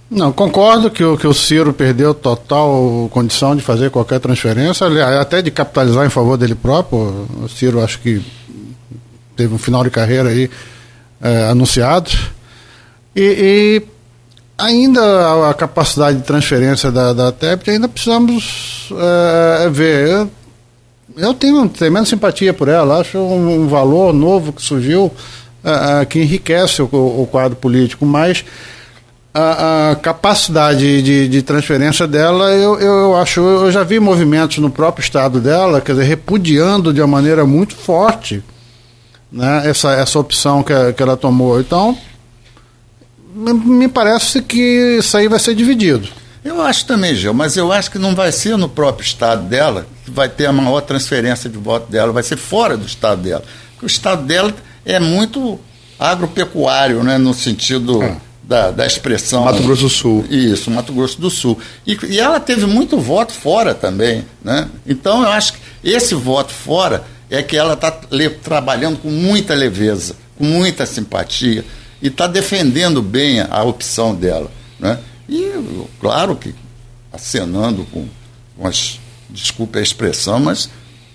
Não, 0.10 0.30
concordo 0.34 0.92
que 0.92 1.02
o, 1.02 1.18
que 1.18 1.26
o 1.26 1.34
Ciro 1.34 1.72
perdeu 1.72 2.14
total 2.14 3.10
condição 3.14 3.56
de 3.56 3.62
fazer 3.62 3.90
qualquer 3.90 4.20
transferência, 4.20 4.86
até 5.22 5.42
de 5.42 5.50
capitalizar 5.50 6.06
em 6.06 6.10
favor 6.10 6.36
dele 6.36 6.54
próprio. 6.54 7.26
O 7.42 7.48
Ciro 7.48 7.82
acho 7.82 7.98
que 8.00 8.22
teve 9.38 9.54
um 9.54 9.58
final 9.58 9.86
de 9.86 9.90
carreira 9.90 10.28
aí 10.28 10.50
é, 11.22 11.46
anunciado. 11.50 12.12
E, 13.16 13.82
e, 13.82 13.84
ainda 14.58 15.50
a 15.50 15.54
capacidade 15.54 16.18
de 16.18 16.24
transferência 16.24 16.92
da, 16.92 17.14
da 17.14 17.34
ainda 17.68 17.88
precisamos 17.88 18.90
é, 18.92 19.70
ver. 19.70 20.10
Eu, 20.10 20.32
eu 21.18 21.34
tenho 21.34 21.68
tremenda 21.70 22.06
simpatia 22.06 22.54
por 22.54 22.68
ela, 22.68 23.00
acho 23.00 23.18
um, 23.18 23.64
um 23.64 23.68
valor 23.68 24.14
novo 24.14 24.54
que 24.54 24.62
surgiu 24.62 25.12
é, 25.64 26.02
é 26.02 26.06
que 26.06 26.20
enriquece 26.20 26.82
o, 26.82 26.86
o 26.86 27.28
quadro 27.32 27.56
político, 27.56 28.06
mas 28.06 28.44
a, 29.34 29.92
a 29.92 29.96
capacidade 29.96 31.02
de, 31.02 31.28
de, 31.28 31.42
transferência 31.42 32.06
dela, 32.08 32.52
eu, 32.52 32.80
eu 32.80 33.16
acho, 33.16 33.40
eu 33.40 33.72
já 33.72 33.84
vi 33.84 34.00
movimentos 34.00 34.58
no 34.58 34.70
próprio 34.70 35.04
estado 35.04 35.40
dela, 35.40 35.80
quer 35.80 35.94
dizer, 35.94 36.04
repudiando 36.04 36.94
de 36.94 37.02
uma 37.02 37.08
maneira 37.08 37.46
muito 37.46 37.76
forte 37.76 38.44
né, 39.32 39.64
essa, 39.66 39.94
essa 39.94 40.20
opção 40.20 40.62
que, 40.62 40.74
que 40.94 41.02
ela 41.02 41.16
tomou. 41.16 41.60
Então, 41.60 41.98
me 43.34 43.88
parece 43.88 44.42
que 44.42 44.98
isso 45.00 45.16
aí 45.16 45.28
vai 45.28 45.40
ser 45.40 45.56
dividido. 45.56 46.08
Eu 46.44 46.62
acho 46.62 46.86
também, 46.86 47.14
Gil, 47.16 47.34
mas 47.34 47.56
eu 47.56 47.72
acho 47.72 47.92
que 47.92 48.00
não 48.00 48.16
vai 48.16 48.32
ser 48.32 48.58
no 48.58 48.68
próprio 48.68 49.06
estado 49.06 49.44
dela 49.48 49.86
que 50.04 50.12
vai 50.12 50.28
ter 50.28 50.48
a 50.48 50.52
maior 50.52 50.82
transferência 50.82 51.50
de 51.50 51.58
voto 51.58 51.92
dela, 51.92 52.12
vai 52.12 52.24
ser 52.24 52.38
fora 52.38 52.76
do 52.76 52.86
estado 52.86 53.22
dela. 53.22 53.44
Porque 53.74 53.86
o 53.86 53.88
estado 53.88 54.24
dela 54.24 54.54
é 54.84 55.00
muito 55.00 55.60
agropecuário, 56.00 57.04
né, 57.04 57.18
no 57.18 57.34
sentido. 57.34 58.02
É 58.02 58.18
da, 58.52 58.70
da 58.70 58.86
expressão. 58.86 59.46
Mato 59.46 59.64
Grosso 59.64 59.84
do 59.84 59.90
Sul. 59.90 60.26
Isso, 60.30 60.70
Mato 60.70 60.92
Grosso 60.92 61.22
do 61.22 61.30
Sul. 61.30 61.58
E, 61.88 61.98
e 62.10 62.20
ela 62.20 62.38
teve 62.38 62.66
muito 62.66 62.98
voto 62.98 63.32
fora 63.32 63.74
também. 63.74 64.26
Né? 64.44 64.68
Então 64.86 65.24
eu 65.24 65.30
acho 65.30 65.54
que 65.54 65.60
esse 65.84 66.14
voto 66.14 66.52
fora 66.52 67.06
é 67.30 67.42
que 67.42 67.56
ela 67.56 67.74
está 67.74 67.92
trabalhando 68.44 69.00
com 69.00 69.10
muita 69.10 69.54
leveza, 69.54 70.16
com 70.38 70.44
muita 70.44 70.86
simpatia 70.86 71.64
e 72.02 72.08
está 72.08 72.28
defendendo 72.28 73.02
bem 73.02 73.40
a, 73.40 73.48
a, 73.50 73.64
opção 73.64 74.14
dela. 74.14 74.52
Né? 74.78 75.00
E, 75.32 75.50
claro 76.00 76.36
que 76.36 76.54
acenando 77.12 77.86
com, 77.86 78.06
com 78.58 78.68
as. 78.68 79.00
Desculpe 79.30 79.80
a 79.80 79.82
expressão, 79.82 80.42
mas 80.42 80.70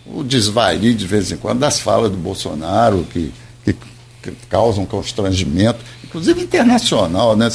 o 0.07 0.25
desvario 0.25 0.95
de 0.95 1.07
vez 1.07 1.31
em 1.31 1.37
quando 1.37 1.59
das 1.59 1.79
falas 1.79 2.11
do 2.11 2.17
Bolsonaro, 2.17 3.07
que, 3.13 3.31
que, 3.63 3.75
que 4.23 4.33
causam 4.49 4.87
constrangimento 4.87 5.85
inclusive 6.17 6.41
internacional, 6.41 7.37
né? 7.37 7.49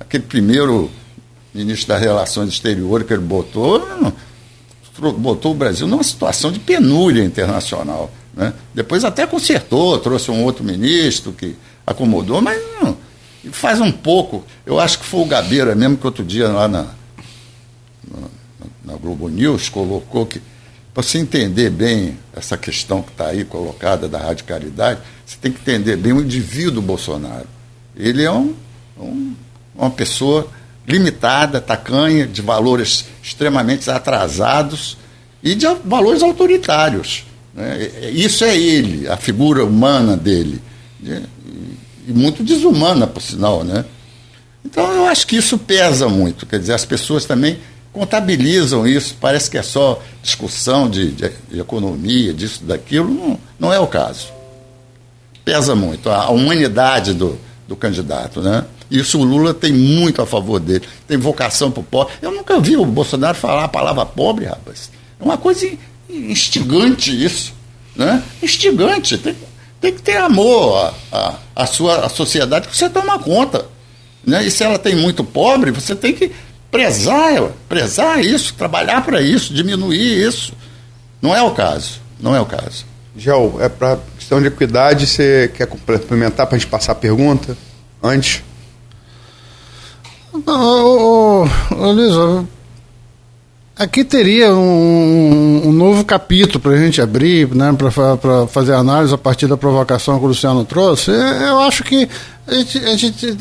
Aquele 0.00 0.24
primeiro 0.24 0.90
ministro 1.52 1.88
das 1.88 2.00
Relações 2.00 2.48
Exteriores 2.48 3.06
que 3.06 3.12
ele 3.12 3.22
botou, 3.22 3.86
botou 5.18 5.52
o 5.52 5.54
Brasil 5.54 5.86
numa 5.86 6.02
situação 6.02 6.50
de 6.50 6.58
penúria 6.58 7.22
internacional. 7.22 8.10
Né? 8.34 8.52
Depois 8.74 9.04
até 9.04 9.26
consertou, 9.26 9.98
trouxe 9.98 10.30
um 10.30 10.44
outro 10.44 10.62
ministro 10.62 11.32
que 11.32 11.56
acomodou, 11.86 12.40
mas 12.40 12.60
não, 13.46 13.52
faz 13.52 13.80
um 13.80 13.92
pouco. 13.92 14.44
Eu 14.64 14.78
acho 14.78 14.98
que 14.98 15.04
foi 15.04 15.20
o 15.20 15.26
Gabeira 15.26 15.74
mesmo 15.74 15.96
que 15.96 16.06
outro 16.06 16.24
dia 16.24 16.48
lá 16.48 16.68
na, 16.68 16.86
na, 18.10 18.28
na 18.84 18.94
Globo 18.96 19.28
News 19.28 19.68
colocou 19.68 20.26
que 20.26 20.40
para 20.96 21.02
você 21.02 21.18
entender 21.18 21.68
bem 21.68 22.16
essa 22.34 22.56
questão 22.56 23.02
que 23.02 23.10
está 23.10 23.26
aí 23.26 23.44
colocada 23.44 24.08
da 24.08 24.18
radicalidade, 24.18 25.00
você 25.26 25.36
tem 25.38 25.52
que 25.52 25.60
entender 25.60 25.94
bem 25.94 26.14
o 26.14 26.22
indivíduo 26.22 26.80
Bolsonaro. 26.80 27.46
Ele 27.94 28.24
é 28.24 28.32
um, 28.32 28.54
um, 28.98 29.34
uma 29.74 29.90
pessoa 29.90 30.48
limitada, 30.88 31.60
tacanha, 31.60 32.26
de 32.26 32.40
valores 32.40 33.04
extremamente 33.22 33.90
atrasados 33.90 34.96
e 35.42 35.54
de 35.54 35.66
valores 35.84 36.22
autoritários. 36.22 37.26
Né? 37.54 37.90
Isso 38.12 38.42
é 38.44 38.56
ele, 38.56 39.06
a 39.06 39.18
figura 39.18 39.66
humana 39.66 40.16
dele. 40.16 40.62
E 42.06 42.12
muito 42.12 42.42
desumana, 42.42 43.06
por 43.06 43.20
sinal. 43.20 43.64
Né? 43.64 43.84
Então 44.64 44.90
eu 44.92 45.06
acho 45.06 45.26
que 45.26 45.36
isso 45.36 45.58
pesa 45.58 46.08
muito. 46.08 46.46
Quer 46.46 46.58
dizer, 46.58 46.74
as 46.74 46.84
pessoas 46.84 47.24
também 47.24 47.58
contabilizam 47.92 48.86
isso, 48.86 49.16
parece 49.18 49.50
que 49.50 49.56
é 49.56 49.62
só 49.62 50.02
discussão 50.22 50.88
de, 50.88 51.12
de, 51.12 51.32
de 51.50 51.60
economia, 51.60 52.32
disso, 52.32 52.62
daquilo. 52.64 53.08
Não, 53.08 53.40
não 53.58 53.72
é 53.72 53.80
o 53.80 53.86
caso. 53.86 54.28
Pesa 55.44 55.74
muito. 55.74 56.10
A, 56.10 56.24
a 56.24 56.30
humanidade 56.30 57.14
do, 57.14 57.38
do 57.66 57.74
candidato, 57.74 58.40
né? 58.40 58.64
Isso 58.90 59.18
o 59.18 59.24
Lula 59.24 59.52
tem 59.52 59.72
muito 59.72 60.22
a 60.22 60.26
favor 60.26 60.60
dele. 60.60 60.84
Tem 61.08 61.16
vocação 61.16 61.70
para 61.70 61.80
o 61.80 61.84
pobre. 61.84 62.14
Eu 62.22 62.30
nunca 62.30 62.60
vi 62.60 62.76
o 62.76 62.84
Bolsonaro 62.84 63.36
falar 63.36 63.64
a 63.64 63.68
palavra 63.68 64.06
pobre, 64.06 64.44
rapaz. 64.44 64.90
É 65.18 65.24
uma 65.24 65.36
coisa 65.36 65.68
instigante 66.08 67.24
isso. 67.24 67.52
Né? 67.96 68.22
Instigante. 68.42 69.18
Tem, 69.18 69.34
tem 69.80 69.92
que 69.92 70.02
ter 70.02 70.16
amor 70.16 70.92
à, 71.12 71.16
à, 71.16 71.34
à 71.54 71.66
sua 71.66 72.06
à 72.06 72.08
sociedade 72.08 72.68
que 72.68 72.76
você 72.76 72.88
toma 72.88 73.18
conta. 73.18 73.66
Né? 74.24 74.44
E 74.44 74.50
se 74.50 74.64
ela 74.64 74.78
tem 74.78 74.96
muito 74.96 75.22
pobre, 75.22 75.70
você 75.70 75.94
tem 75.94 76.12
que 76.12 76.32
prezar, 76.70 77.50
prezar 77.68 78.24
isso, 78.24 78.54
trabalhar 78.54 79.04
para 79.04 79.22
isso, 79.22 79.54
diminuir 79.54 80.26
isso. 80.26 80.52
Não 81.22 81.34
é 81.34 81.42
o 81.42 81.52
caso. 81.52 82.00
Não 82.20 82.34
é 82.34 82.40
o 82.40 82.46
caso. 82.46 82.84
Gel, 83.16 83.56
é 83.60 83.68
para 83.68 83.98
questão 84.18 84.40
de 84.40 84.48
equidade, 84.48 85.06
você 85.06 85.50
quer 85.54 85.66
complementar 85.66 86.46
para 86.46 86.56
a 86.56 86.58
gente 86.58 86.68
passar 86.68 86.92
a 86.92 86.96
pergunta 86.96 87.56
antes? 88.02 88.42
Ô, 90.46 91.48
ô, 91.70 91.92
Luiz, 91.92 92.46
aqui 93.78 94.02
teria 94.02 94.52
um, 94.54 95.62
um 95.66 95.72
novo 95.72 96.04
capítulo 96.04 96.58
para 96.60 96.72
a 96.72 96.78
gente 96.78 97.00
abrir, 97.00 97.54
né, 97.54 97.76
para 97.76 98.46
fazer 98.46 98.72
análise 98.72 99.12
a 99.12 99.18
partir 99.18 99.46
da 99.46 99.56
provocação 99.56 100.18
que 100.18 100.24
o 100.24 100.28
Luciano 100.28 100.64
trouxe. 100.64 101.10
Eu 101.10 101.60
acho 101.60 101.84
que 101.84 102.08
a 102.46 102.54
gente, 102.54 102.78
a 102.78 102.96
gente 102.96 103.36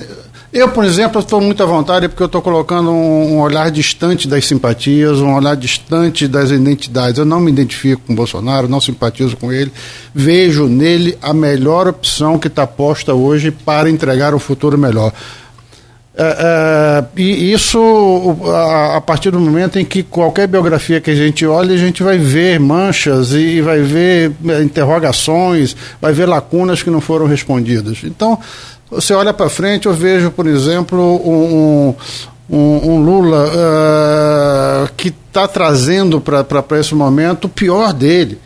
eu, 0.56 0.70
por 0.70 0.86
exemplo, 0.86 1.20
estou 1.20 1.42
muito 1.42 1.62
à 1.62 1.66
vontade 1.66 2.08
porque 2.08 2.24
eu 2.24 2.28
estou 2.28 2.42
colocando 2.42 2.90
um, 2.90 3.34
um, 3.34 3.40
olhar 3.42 3.70
distante 3.70 4.26
das 4.26 4.46
simpatias, 4.46 5.20
um 5.20 5.34
olhar 5.36 5.54
distante 5.54 6.30
das 6.30 6.50
identidades. 6.50 7.18
Eu 7.18 7.26
não 7.26 7.42
me 7.42 7.52
identifico 7.52 8.04
com 8.08 8.16
Bolsonaro, 8.16 8.66
não 8.66 8.80
simpatizo 8.80 9.36
com 9.36 9.52
ele. 9.52 9.70
Vejo 10.14 10.68
nele 10.68 11.18
a 11.22 11.34
melhor 11.34 11.90
opção 11.90 12.40
que 12.40 12.48
está 12.48 12.66
posta 12.66 13.14
hoje 13.14 13.52
para 13.52 13.90
entregar 13.90 14.34
um 14.34 14.40
futuro 14.40 14.78
melhor. 14.78 15.12
É, 16.18 17.04
é, 17.18 17.22
e 17.22 17.52
isso 17.52 18.38
a, 18.96 19.02
partir 19.02 19.32
do 19.32 19.40
momento 19.40 19.78
em 19.78 19.84
que 19.84 20.02
qualquer 20.02 20.48
biografia 20.48 21.02
que 21.02 21.12
a 21.12 21.16
gente 21.16 21.46
olha, 21.46 21.74
a 21.74 21.78
gente 21.78 22.02
vai 22.02 22.18
ver 22.18 22.58
manchas 22.58 23.34
e 23.34 23.60
vai 23.60 23.82
ver 23.82 24.32
é, 24.48 24.62
interrogações, 24.62 25.76
vai 26.02 26.14
ver 26.14 26.26
lacunas 26.26 26.82
que 26.82 26.90
não 26.90 27.02
foram 27.02 27.28
respondidas. 27.28 27.98
Então, 28.06 28.40
você 28.90 29.14
olha 29.14 29.34
para 29.34 29.50
frente, 29.50 29.88
eu 29.88 29.94
vejo, 29.94 30.32
por 30.32 30.48
exemplo, 30.48 31.02
um, 31.02 31.94
um, 32.50 32.92
um 32.92 33.04
Lula 33.04 33.52
que 34.96 35.10
está 35.10 35.50
trazendo 35.50 36.22
para 36.22 36.46
esse 36.80 36.96
momento 36.96 37.46
o 37.46 37.50
pior 37.50 37.92
dele. 37.92 38.40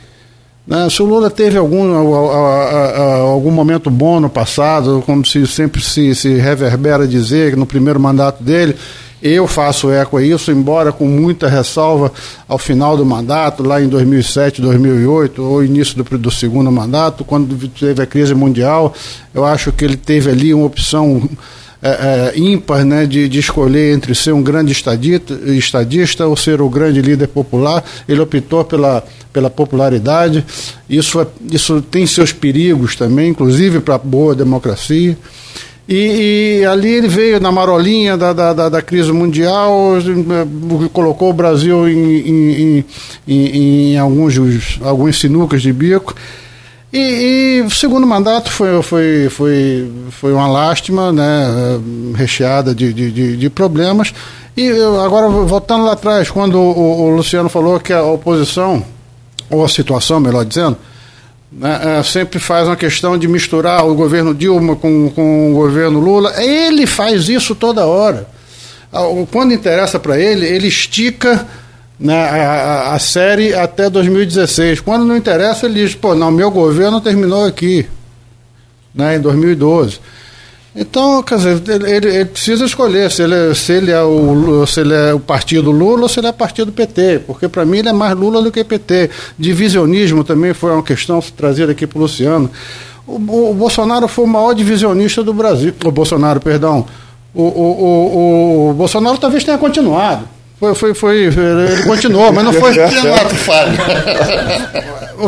Né? 0.70 0.88
Se 0.88 1.02
o 1.02 1.06
Lula 1.06 1.32
teve 1.32 1.58
algum, 1.58 1.96
algum 1.96 3.50
momento 3.50 3.90
bom 3.90 4.20
no 4.20 4.30
passado, 4.30 5.02
como 5.04 5.26
se 5.26 5.48
sempre 5.48 5.82
se, 5.82 6.14
se 6.14 6.36
reverbera 6.36 7.08
dizer, 7.08 7.58
no 7.58 7.66
primeiro 7.66 8.00
mandato 8.00 8.44
dele, 8.44 8.76
eu 9.22 9.48
faço 9.48 9.90
eco 9.90 10.18
a 10.18 10.24
isso, 10.24 10.52
embora 10.52 10.92
com 10.92 11.06
muita 11.06 11.50
ressalva 11.50 12.12
ao 12.48 12.60
final 12.60 12.96
do 12.96 13.04
mandato, 13.04 13.64
lá 13.64 13.82
em 13.82 13.88
2007, 13.88 14.62
2008, 14.62 15.42
ou 15.42 15.64
início 15.64 16.02
do, 16.02 16.18
do 16.20 16.30
segundo 16.30 16.72
mandato, 16.72 17.26
quando 17.26 17.68
teve 17.68 18.04
a 18.04 18.06
crise 18.06 18.36
mundial, 18.36 18.94
eu 19.34 19.44
acho 19.44 19.72
que 19.72 19.84
ele 19.84 19.98
teve 19.98 20.30
ali 20.30 20.54
uma 20.54 20.68
opção 20.68 21.28
é, 21.82 22.34
é, 22.36 22.40
ímpar 22.40 22.84
né, 22.84 23.06
de, 23.06 23.30
de 23.30 23.40
escolher 23.40 23.94
entre 23.94 24.14
ser 24.14 24.34
um 24.34 24.44
grande 24.44 24.72
estadista, 24.72 25.34
estadista 25.46 26.28
ou 26.28 26.36
ser 26.36 26.62
o 26.62 26.70
grande 26.70 27.02
líder 27.02 27.28
popular. 27.28 27.84
Ele 28.08 28.20
optou 28.20 28.66
pela, 28.66 29.04
pela 29.32 29.50
popularidade. 29.50 30.46
Isso, 30.90 31.22
é, 31.22 31.28
isso 31.52 31.82
tem 31.82 32.06
seus 32.06 32.34
perigos 32.34 32.96
também, 32.96 33.30
inclusive 33.30 33.80
para 33.80 33.96
a 33.96 34.00
boa 34.00 34.36
democracia. 34.36 35.18
E, 35.88 36.60
e, 36.62 36.66
ali 36.66 36.90
ele 36.90 37.08
veio 37.08 37.40
na 37.40 37.52
marolinha 37.52 38.16
da, 38.16 38.32
da, 38.32 38.70
da, 38.70 38.82
crise 38.82 39.12
mundial, 39.12 39.96
colocou 40.94 41.32
o 41.32 41.34
Brasil 41.34 41.90
em, 41.90 42.20
em, 42.20 42.86
em, 43.28 43.94
em 43.94 43.98
alguns, 43.98 44.38
alguns 44.82 45.20
sinucas 45.20 45.64
de 45.64 45.74
bico. 45.74 46.14
E, 46.92 47.60
e, 47.60 47.62
o 47.62 47.70
segundo 47.70 48.08
mandato 48.08 48.52
foi, 48.52 48.82
foi, 48.82 49.30
foi, 49.30 49.92
foi 50.10 50.34
uma 50.34 50.48
lástima, 50.48 51.12
né, 51.12 51.80
recheada 52.16 52.74
de, 52.74 52.92
de, 52.92 53.38
de 53.38 53.50
problemas. 53.50 54.12
E 54.58 54.72
agora, 55.04 55.30
voltando 55.30 55.86
lá 55.86 55.94
atrás, 55.94 56.32
quando 56.32 56.56
o, 56.60 57.02
o 57.02 57.10
Luciano 57.16 57.48
falou 57.48 57.80
que 57.80 57.94
a 57.94 58.04
oposição, 58.04 58.84
ou 59.50 59.64
a 59.64 59.70
situação, 59.70 60.20
melhor 60.20 60.44
dizendo, 60.44 60.78
né, 61.52 62.00
é, 62.00 62.04
sempre 62.04 62.40
faz 62.40 62.68
uma 62.68 62.76
questão 62.76 63.18
de 63.18 63.28
misturar 63.28 63.86
o 63.88 63.94
governo 63.94 64.34
Dilma 64.34 64.76
com, 64.76 65.12
com 65.12 65.52
o 65.52 65.54
governo 65.54 66.00
Lula. 66.00 66.42
Ele 66.42 66.88
faz 66.88 67.30
isso 67.30 67.54
toda 67.54 67.86
hora. 67.86 68.28
quando 69.32 69.54
interessa 69.54 70.00
para 70.00 70.20
ele, 70.20 70.46
ele 70.48 70.68
estica 70.68 71.46
né, 72.00 72.16
a, 72.16 72.94
a, 72.94 73.00
série 73.00 73.54
até 73.54 73.90
2016. 73.90 74.80
Quando 74.80 75.06
não 75.06 75.18
interessa, 75.18 75.66
ele 75.66 75.86
diz, 75.86 75.96
pô, 75.96 76.16
não, 76.16 76.32
meu 76.32 76.50
governo 76.50 77.02
terminou 77.02 77.46
aqui, 77.46 77.86
né, 78.96 79.18
em 79.18 79.20
2012. 79.20 80.00
Então, 80.76 81.22
quer 81.24 81.38
dizer, 81.38 81.62
ele, 81.68 82.08
ele, 82.16 82.26
precisa 82.26 82.64
escolher 82.64 83.12
se 83.12 83.24
ele, 83.24 83.54
se, 83.56 83.74
ele 83.74 83.92
é 83.92 84.02
o, 84.02 84.66
se 84.66 84.80
ele 84.80 84.94
é 84.94 85.14
o 85.14 85.20
partido 85.20 85.72
Lula 85.72 86.04
ou 86.04 86.10
se 86.10 86.20
ele 86.20 86.28
é 86.28 86.32
partido 86.32 86.72
PT, 86.72 87.24
porque 87.28 87.50
para 87.50 87.66
mim 87.66 87.80
ele 87.80 87.90
é 87.90 87.94
mais 87.94 88.16
Lula 88.16 88.42
do 88.42 88.52
que 88.52 88.64
PT. 88.64 89.10
Divisionismo 89.38 90.24
também 90.24 90.54
foi 90.54 90.72
uma 90.72 90.84
questão 90.84 91.20
trazida 91.36 91.72
aqui 91.72 91.86
para 91.86 91.98
o 91.98 92.02
Luciano. 92.04 92.50
O, 93.06 93.50
o, 93.50 93.54
Bolsonaro 93.56 94.08
foi 94.08 94.24
o 94.24 94.28
maior 94.28 94.54
divisionista 94.54 95.24
do 95.24 95.34
Brasil. 95.34 95.74
O 95.84 95.92
Bolsonaro, 95.92 96.40
perdão. 96.40 96.86
O, 97.34 97.42
o, 97.42 97.48
o, 97.48 98.70
o 98.70 98.74
Bolsonaro 98.74 99.18
talvez 99.18 99.44
tenha 99.44 99.58
continuado. 99.58 100.39
Foi, 100.60 100.76
foi, 100.76 100.94
foi, 100.94 101.24
ele 101.24 101.84
continuou, 101.84 102.34
mas 102.34 102.44
não 102.44 102.52
foi. 102.52 102.74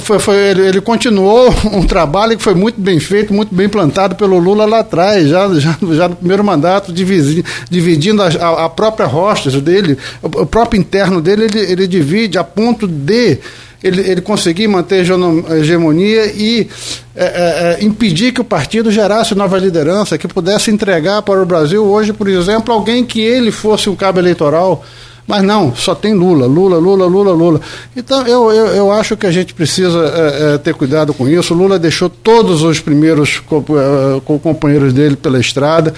foi, 0.01 0.19
foi 0.19 0.35
ele, 0.35 0.67
ele, 0.67 0.81
continuou 0.81 1.55
um 1.71 1.83
trabalho 1.83 2.35
que 2.35 2.43
foi 2.43 2.53
muito 2.53 2.81
bem 2.81 2.99
feito, 2.99 3.33
muito 3.33 3.55
bem 3.55 3.69
plantado 3.69 4.15
pelo 4.15 4.37
Lula 4.37 4.65
lá 4.65 4.79
atrás, 4.79 5.29
já, 5.29 5.47
já, 5.53 5.77
já 5.93 6.09
no 6.09 6.17
primeiro 6.17 6.43
mandato, 6.43 6.91
dividindo, 6.91 7.47
dividindo 7.69 8.21
a, 8.21 8.65
a, 8.65 8.69
própria 8.69 9.05
rocha 9.05 9.49
dele, 9.61 9.97
o, 10.21 10.45
próprio 10.45 10.77
interno 10.77 11.21
dele, 11.21 11.45
ele, 11.45 11.59
ele 11.59 11.87
divide 11.87 12.37
a 12.37 12.43
ponto 12.43 12.85
de 12.85 13.37
ele, 13.81 14.01
ele 14.01 14.21
conseguir 14.21 14.67
manter 14.67 15.05
a 15.49 15.57
hegemonia 15.57 16.25
e 16.25 16.67
é, 17.15 17.23
é, 17.23 17.77
é, 17.79 17.85
impedir 17.85 18.33
que 18.33 18.41
o 18.41 18.43
partido 18.43 18.91
gerasse 18.91 19.33
nova 19.33 19.57
liderança, 19.57 20.17
que 20.17 20.27
pudesse 20.27 20.71
entregar 20.71 21.21
para 21.21 21.41
o 21.41 21.45
Brasil 21.45 21.85
hoje, 21.85 22.11
por 22.11 22.27
exemplo, 22.27 22.73
alguém 22.73 23.05
que 23.05 23.21
ele 23.21 23.49
fosse 23.49 23.89
um 23.89 23.95
cabo 23.95 24.19
eleitoral 24.19 24.83
mas 25.31 25.43
não, 25.43 25.73
só 25.73 25.95
tem 25.95 26.13
Lula, 26.13 26.45
Lula, 26.45 26.77
Lula, 26.77 27.05
Lula, 27.05 27.31
Lula. 27.31 27.61
Então 27.95 28.27
eu, 28.27 28.51
eu, 28.51 28.65
eu 28.75 28.91
acho 28.91 29.15
que 29.15 29.25
a 29.25 29.31
gente 29.31 29.53
precisa 29.53 29.97
é, 29.97 30.55
é, 30.55 30.57
ter 30.57 30.73
cuidado 30.73 31.13
com 31.13 31.25
isso. 31.25 31.53
Lula 31.53 31.79
deixou 31.79 32.09
todos 32.09 32.63
os 32.63 32.81
primeiros 32.81 33.41
é, 33.49 34.37
companheiros 34.39 34.91
dele 34.91 35.15
pela 35.15 35.39
estrada. 35.39 35.93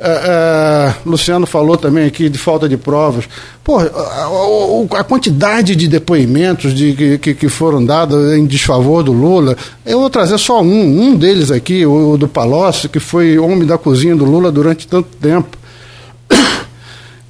É, 0.00 0.10
é, 0.10 0.94
Luciano 1.08 1.46
falou 1.46 1.76
também 1.76 2.06
aqui 2.06 2.28
de 2.28 2.38
falta 2.38 2.68
de 2.68 2.76
provas. 2.76 3.28
Pô, 3.62 3.78
a, 3.78 4.98
a, 4.98 5.04
quantidade 5.04 5.76
de 5.76 5.86
depoimentos 5.86 6.74
de, 6.74 7.18
que, 7.22 7.34
que 7.34 7.48
foram 7.48 7.84
dados 7.84 8.32
em 8.32 8.44
desfavor 8.46 9.04
do 9.04 9.12
Lula, 9.12 9.56
eu 9.86 10.00
vou 10.00 10.10
trazer 10.10 10.38
só 10.38 10.60
um, 10.60 11.02
um 11.02 11.14
deles 11.14 11.52
aqui, 11.52 11.86
o, 11.86 12.14
o 12.14 12.18
do 12.18 12.26
Palocci, 12.26 12.88
que 12.88 12.98
foi 12.98 13.38
homem 13.38 13.64
da 13.64 13.78
cozinha 13.78 14.16
do 14.16 14.24
Lula 14.24 14.50
durante 14.50 14.88
tanto 14.88 15.08
tempo. 15.22 15.56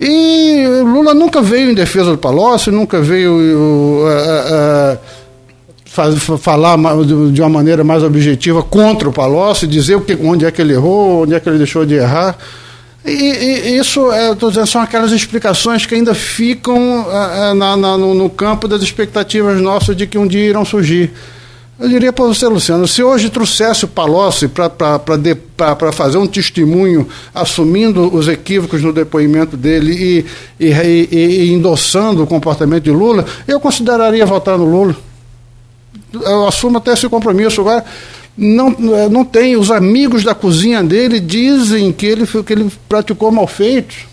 E 0.01 0.67
Lula 0.83 1.15
nunca 1.15 1.41
veio 1.41 1.71
em 1.71 1.75
defesa 1.75 2.11
do 2.11 2.19
Palocci, 2.19 2.71
nunca 2.71 3.01
veio 3.01 3.33
uh, 3.33 4.07
uh, 4.93 4.99
uh, 5.87 6.39
falar 6.39 6.77
de 7.33 7.41
uma 7.41 7.49
maneira 7.49 7.83
mais 7.83 8.03
objetiva 8.03 8.63
contra 8.63 9.09
o 9.09 9.13
Palocci, 9.13 9.67
dizer 9.67 9.95
o 9.95 10.03
que, 10.03 10.15
onde 10.23 10.45
é 10.45 10.51
que 10.51 10.61
ele 10.61 10.75
errou, 10.75 11.23
onde 11.23 11.35
é 11.35 11.41
que 11.41 11.49
ele 11.49 11.59
deixou 11.59 11.87
de 11.87 11.95
errar. 11.95 12.37
E, 13.05 13.11
e 13.11 13.79
isso 13.79 14.13
é, 14.13 14.35
dizendo, 14.35 14.67
são 14.67 14.83
aquelas 14.83 15.13
explicações 15.13 15.87
que 15.87 15.95
ainda 15.95 16.13
ficam 16.13 17.07
na, 17.55 17.77
na, 17.77 17.97
no, 17.97 18.15
no 18.15 18.29
campo 18.29 18.67
das 18.67 18.83
expectativas 18.83 19.61
nossas 19.61 19.97
de 19.97 20.07
que 20.07 20.19
um 20.19 20.27
dia 20.27 20.45
irão 20.45 20.65
surgir. 20.65 21.13
Eu 21.79 21.91
diria 21.91 22.11
para 22.11 22.25
você, 22.25 22.47
Luciano, 22.47 22.89
se 22.89 23.03
hoje 23.03 23.29
trouxesse 23.29 23.85
o 23.85 23.89
Palocci 23.89 24.49
para 24.49 25.93
fazer 25.93 26.17
um 26.17 26.27
testemunho 26.27 27.07
assumindo 27.35 28.15
os 28.15 28.29
equívocos 28.29 28.83
no 28.83 28.95
depoimento 28.95 29.59
dele 29.59 30.25
e, 30.59 30.65
e, 30.65 30.73
e, 30.73 31.09
e, 31.13 31.53
endossando 31.53 32.23
o 32.23 32.27
comportamento 32.27 32.85
de 32.85 32.91
Lula, 32.91 33.27
eu 33.47 33.61
consideraria 33.61 34.25
votar 34.25 34.57
no 34.57 34.65
Lula. 34.65 34.97
Eu 36.15 36.49
assumo 36.49 36.79
até 36.79 36.95
esse 36.95 37.11
compromisso. 37.11 37.61
Agora, 37.61 37.85
não, 38.35 38.71
não 39.11 39.23
tem, 39.23 39.55
os 39.55 39.71
amigos 39.71 40.25
da 40.25 40.35
cozinha 40.35 40.83
dele 40.83 41.21
dizem 41.21 41.93
que 41.93 42.07
ele, 42.07 42.27
que 42.27 42.53
ele 42.55 42.73
praticou 42.89 43.31
malfeitos, 43.31 44.07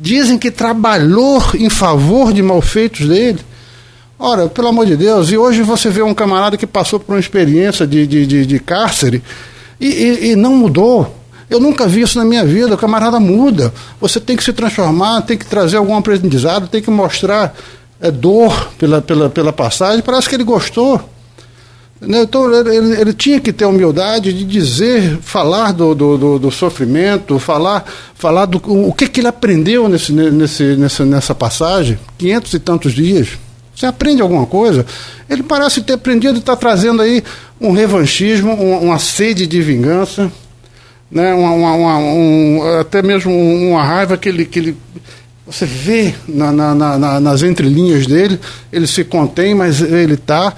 dizem 0.00 0.38
que 0.38 0.50
trabalhou 0.50 1.42
em 1.56 1.68
favor 1.68 2.32
de 2.32 2.42
malfeitos 2.42 3.06
dele. 3.06 3.40
Ora, 4.24 4.48
pelo 4.48 4.68
amor 4.68 4.86
de 4.86 4.96
Deus, 4.96 5.32
e 5.32 5.36
hoje 5.36 5.62
você 5.62 5.90
vê 5.90 6.00
um 6.00 6.14
camarada 6.14 6.56
que 6.56 6.64
passou 6.64 7.00
por 7.00 7.12
uma 7.12 7.18
experiência 7.18 7.84
de, 7.84 8.06
de, 8.06 8.24
de, 8.24 8.46
de 8.46 8.60
cárcere 8.60 9.20
e, 9.80 9.88
e, 9.88 10.30
e 10.30 10.36
não 10.36 10.54
mudou. 10.54 11.12
Eu 11.50 11.58
nunca 11.58 11.88
vi 11.88 12.02
isso 12.02 12.16
na 12.18 12.24
minha 12.24 12.44
vida. 12.44 12.76
O 12.76 12.78
camarada 12.78 13.18
muda. 13.18 13.74
Você 14.00 14.20
tem 14.20 14.36
que 14.36 14.44
se 14.44 14.52
transformar, 14.52 15.22
tem 15.22 15.36
que 15.36 15.44
trazer 15.44 15.76
algum 15.76 15.96
aprendizado, 15.96 16.68
tem 16.68 16.80
que 16.80 16.88
mostrar 16.88 17.52
é, 18.00 18.12
dor 18.12 18.70
pela, 18.78 19.02
pela, 19.02 19.28
pela 19.28 19.52
passagem. 19.52 20.00
Parece 20.02 20.28
que 20.28 20.36
ele 20.36 20.44
gostou. 20.44 21.00
Então 22.00 22.54
ele, 22.54 23.00
ele, 23.00 23.12
tinha 23.12 23.40
que 23.40 23.52
ter 23.52 23.64
a 23.64 23.68
humildade 23.68 24.32
de 24.32 24.44
dizer, 24.44 25.18
falar 25.20 25.72
do, 25.72 25.96
do, 25.96 26.16
do, 26.16 26.38
do 26.38 26.50
sofrimento, 26.52 27.40
falar, 27.40 27.84
falar 28.14 28.46
do 28.46 28.58
o 28.64 28.92
que, 28.92 29.08
que 29.08 29.18
ele 29.18 29.28
aprendeu 29.28 29.88
nesse, 29.88 30.12
nesse, 30.12 30.76
nessa, 30.76 31.04
nessa 31.04 31.34
passagem, 31.34 31.98
quinhentos 32.16 32.54
e 32.54 32.60
tantos 32.60 32.92
dias. 32.92 33.30
Você 33.74 33.86
aprende 33.86 34.22
alguma 34.22 34.46
coisa? 34.46 34.84
Ele 35.28 35.42
parece 35.42 35.82
ter 35.82 35.94
aprendido 35.94 36.34
e 36.34 36.38
está 36.38 36.54
trazendo 36.54 37.02
aí 37.02 37.22
um 37.60 37.72
revanchismo, 37.72 38.52
uma, 38.52 38.78
uma 38.78 38.98
sede 38.98 39.46
de 39.46 39.62
vingança, 39.62 40.30
né? 41.10 41.32
uma, 41.34 41.52
uma, 41.52 41.98
um, 41.98 42.80
até 42.80 43.02
mesmo 43.02 43.32
uma 43.32 43.82
raiva 43.82 44.16
que 44.16 44.28
ele, 44.28 44.44
que 44.44 44.58
ele 44.58 44.76
você 45.46 45.66
vê 45.66 46.14
na, 46.28 46.52
na, 46.52 46.74
na, 46.74 47.20
nas 47.20 47.42
entrelinhas 47.42 48.06
dele, 48.06 48.38
ele 48.72 48.86
se 48.86 49.04
contém, 49.04 49.54
mas 49.54 49.80
ele 49.80 50.14
está. 50.14 50.54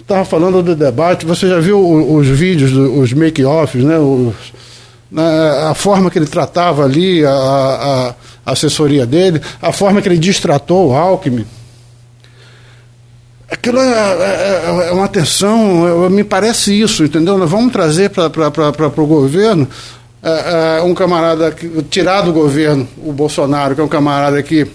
Estava 0.00 0.24
falando 0.26 0.62
do 0.62 0.76
debate, 0.76 1.24
você 1.24 1.48
já 1.48 1.58
viu 1.60 1.80
os, 1.80 2.28
os 2.28 2.38
vídeos, 2.38 2.72
os 2.72 3.12
make-offs, 3.14 3.82
né? 3.82 3.98
Os, 3.98 4.34
né? 5.10 5.22
a 5.70 5.72
forma 5.72 6.10
que 6.10 6.18
ele 6.18 6.26
tratava 6.26 6.84
ali, 6.84 7.24
a, 7.24 7.30
a, 7.30 8.14
a 8.44 8.52
assessoria 8.52 9.06
dele, 9.06 9.40
a 9.62 9.72
forma 9.72 10.02
que 10.02 10.08
ele 10.08 10.18
distratou 10.18 10.90
o 10.90 10.94
Alckmin 10.94 11.46
aquilo 13.50 13.78
é, 13.78 13.82
é, 13.82 14.84
é, 14.84 14.88
é 14.88 14.92
uma 14.92 15.04
atenção, 15.04 16.06
é, 16.06 16.08
me 16.08 16.24
parece 16.24 16.78
isso, 16.80 17.04
entendeu? 17.04 17.38
Nós 17.38 17.50
vamos 17.50 17.72
trazer 17.72 18.10
para 18.10 18.26
o 19.02 19.06
governo 19.06 19.68
é, 20.22 20.78
é, 20.78 20.82
um 20.82 20.94
camarada, 20.94 21.50
que, 21.50 21.68
tirar 21.82 22.22
do 22.22 22.32
governo 22.32 22.88
o 22.98 23.12
Bolsonaro, 23.12 23.74
que 23.74 23.80
é 23.80 23.84
um 23.84 23.88
camarada 23.88 24.42
que 24.42 24.66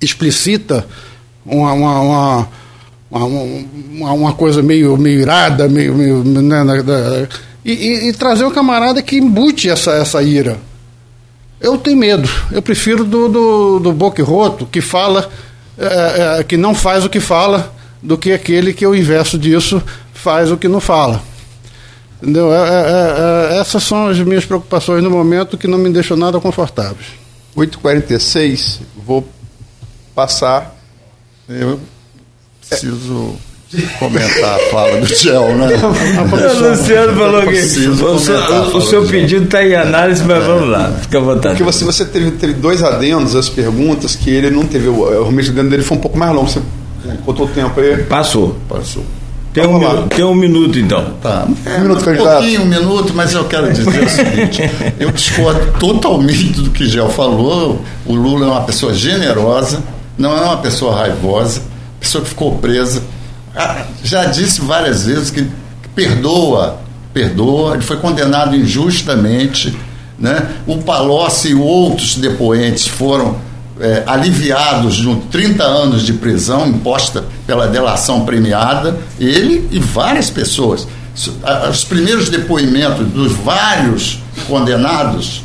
explicita 0.00 0.86
uma, 1.44 1.72
uma, 1.72 2.00
uma 2.00 2.48
uma, 3.08 4.12
uma, 4.12 4.32
coisa 4.32 4.62
meio, 4.62 4.96
meio 4.96 5.20
irada, 5.20 5.68
meio, 5.68 5.94
meio 5.94 6.24
né, 6.24 7.28
e, 7.64 7.72
e, 7.72 8.08
e, 8.08 8.12
trazer 8.12 8.44
um 8.44 8.50
camarada 8.50 9.00
que 9.00 9.16
embute 9.16 9.70
essa, 9.70 9.92
essa 9.92 10.22
ira. 10.22 10.58
Eu 11.60 11.78
tenho 11.78 11.96
medo. 11.96 12.28
Eu 12.52 12.60
prefiro 12.60 13.04
do, 13.04 13.28
do, 13.28 13.78
do 13.78 13.92
Boque 13.92 14.22
Roto, 14.22 14.66
que 14.66 14.80
fala, 14.80 15.30
é, 15.78 16.38
é, 16.40 16.44
que 16.44 16.56
não 16.56 16.74
faz 16.74 17.04
o 17.04 17.08
que 17.08 17.20
fala, 17.20 17.74
do 18.06 18.16
que 18.16 18.32
aquele 18.32 18.72
que, 18.72 18.84
ao 18.84 18.94
invés 18.94 19.32
disso, 19.32 19.82
faz 20.14 20.50
o 20.52 20.56
que 20.56 20.68
não 20.68 20.80
fala. 20.80 21.20
Entendeu? 22.22 22.54
É, 22.54 22.56
é, 22.56 23.52
é, 23.52 23.56
é 23.56 23.58
essas 23.58 23.82
são 23.82 24.06
as 24.06 24.18
minhas 24.20 24.44
preocupações 24.44 25.02
no 25.02 25.10
momento 25.10 25.58
que 25.58 25.66
não 25.66 25.76
me 25.76 25.90
deixam 25.90 26.16
nada 26.16 26.38
confortáveis. 26.40 27.06
8h46, 27.56 28.78
vou 29.04 29.28
passar. 30.14 30.76
Eu 31.48 31.80
preciso 32.68 33.34
comentar 33.98 34.54
a 34.54 34.58
fala 34.70 35.00
do 35.00 35.06
Gel, 35.06 35.56
né? 35.56 35.68
o 35.74 36.70
Luciano 36.70 37.16
falou 37.16 37.42
que 37.42 37.58
o 37.58 38.18
seu, 38.18 38.76
o 38.76 38.80
seu 38.82 39.06
pedido 39.06 39.46
está 39.46 39.64
em 39.64 39.74
análise, 39.74 40.22
mas 40.22 40.44
vamos 40.44 40.68
lá, 40.68 40.92
fica 41.02 41.18
à 41.18 41.20
vontade. 41.20 41.56
Porque 41.56 41.64
você, 41.64 41.84
você 41.84 42.04
teve, 42.04 42.32
teve 42.32 42.54
dois 42.54 42.82
adendos, 42.82 43.34
as 43.34 43.48
perguntas, 43.48 44.14
que 44.14 44.30
ele 44.30 44.50
não 44.50 44.64
teve. 44.64 44.88
O, 44.88 45.02
o 45.02 45.28
adendo 45.28 45.70
dele 45.70 45.82
foi 45.82 45.96
um 45.96 46.00
pouco 46.00 46.16
mais 46.16 46.32
longo. 46.32 46.48
Você 46.48 46.60
Quanto 47.24 47.46
tempo 47.48 47.80
aí? 47.80 48.04
Passou. 48.04 48.56
Passou. 48.68 49.04
Tem 49.56 49.66
um, 49.66 49.78
minuto, 49.78 50.08
tem 50.08 50.22
um 50.22 50.34
minuto, 50.34 50.78
então. 50.78 51.14
Tá. 51.22 51.48
É, 51.64 51.78
um 51.78 51.80
minuto, 51.80 52.04
candidato. 52.04 52.28
Um 52.28 52.40
pouquinho, 52.40 52.60
um 52.60 52.66
minuto, 52.66 53.12
mas 53.14 53.32
eu 53.32 53.44
quero 53.46 53.72
dizer 53.72 53.88
o 53.88 54.04
seguinte: 54.10 54.62
eu 55.00 55.10
discordo 55.10 55.72
totalmente 55.78 56.52
do 56.60 56.68
que 56.68 56.86
Gel 56.86 57.08
falou. 57.08 57.80
O 58.04 58.14
Lula 58.14 58.44
é 58.44 58.50
uma 58.50 58.60
pessoa 58.64 58.92
generosa, 58.92 59.82
não 60.18 60.36
é 60.36 60.42
uma 60.42 60.58
pessoa 60.58 60.94
raivosa, 60.94 61.62
pessoa 61.98 62.22
que 62.22 62.28
ficou 62.28 62.58
presa. 62.58 63.02
Ah, 63.54 63.86
já 64.04 64.26
disse 64.26 64.60
várias 64.60 65.06
vezes 65.06 65.30
que 65.30 65.48
perdoa, 65.94 66.78
perdoa, 67.14 67.76
ele 67.76 67.82
foi 67.82 67.96
condenado 67.96 68.54
injustamente. 68.54 69.74
Né? 70.18 70.48
O 70.66 70.78
Palocci 70.78 71.48
e 71.48 71.54
outros 71.54 72.16
depoentes 72.16 72.86
foram 72.86 73.36
é, 73.80 74.02
aliviados 74.06 74.96
de 74.96 75.14
30 75.30 75.62
anos 75.62 76.02
de 76.02 76.12
prisão 76.14 76.66
imposta 76.66 77.24
pela 77.46 77.66
delação 77.66 78.24
premiada, 78.24 78.98
ele 79.18 79.68
e 79.70 79.78
várias 79.78 80.30
pessoas. 80.30 80.86
Os 81.70 81.84
primeiros 81.84 82.28
depoimentos 82.28 83.06
dos 83.08 83.32
vários 83.32 84.18
condenados 84.46 85.42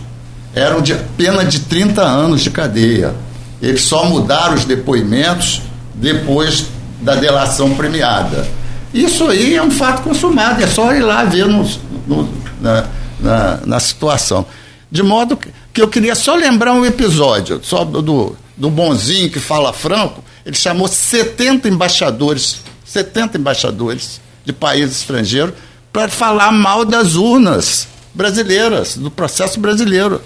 eram 0.54 0.82
de 0.82 0.94
pena 1.18 1.46
de 1.46 1.62
30 1.62 2.02
anos 2.02 2.42
de 2.42 2.50
cadeia. 2.50 3.14
Eles 3.62 3.82
só 3.84 4.06
mudaram 4.06 4.56
os 4.56 4.66
depoimentos 4.66 5.62
depois 5.96 6.66
da 7.02 7.16
delação 7.16 7.76
premiada. 7.76 8.48
Isso 8.94 9.28
aí 9.30 9.56
é 9.56 9.64
um 9.64 9.72
fato 9.72 10.02
consumado, 10.02 10.62
é 10.62 10.68
só 10.68 10.94
ir 10.94 11.02
lá 11.02 11.24
ver 11.24 11.48
no, 11.48 11.66
no, 12.06 12.30
na, 12.60 12.86
na, 13.20 13.60
na, 13.66 13.80
situação. 13.80 14.46
De 14.92 15.02
modo 15.02 15.38
que 15.38 15.50
eu 15.80 15.88
queria 15.88 16.16
só 16.16 16.36
lembrar 16.36 16.74
um 16.74 16.86
episódio, 16.86 17.62
só 17.64 17.86
do, 17.86 18.36
do 18.58 18.70
bonzinho 18.70 19.30
que 19.30 19.40
fala 19.40 19.72
franco, 19.72 20.24
ele 20.46 20.56
chamou 20.56 20.88
70 20.88 21.70
embaixadores, 21.70 22.62
70 22.84 23.38
embaixadores 23.38 24.20
de 24.44 24.52
países 24.52 24.98
estrangeiros 24.98 25.54
para 25.94 26.10
falar 26.10 26.52
mal 26.52 26.84
das 26.84 27.16
urnas 27.16 27.88
brasileiras, 28.14 28.98
do 28.98 29.12
processo 29.12 29.60
brasileiro. 29.60 30.22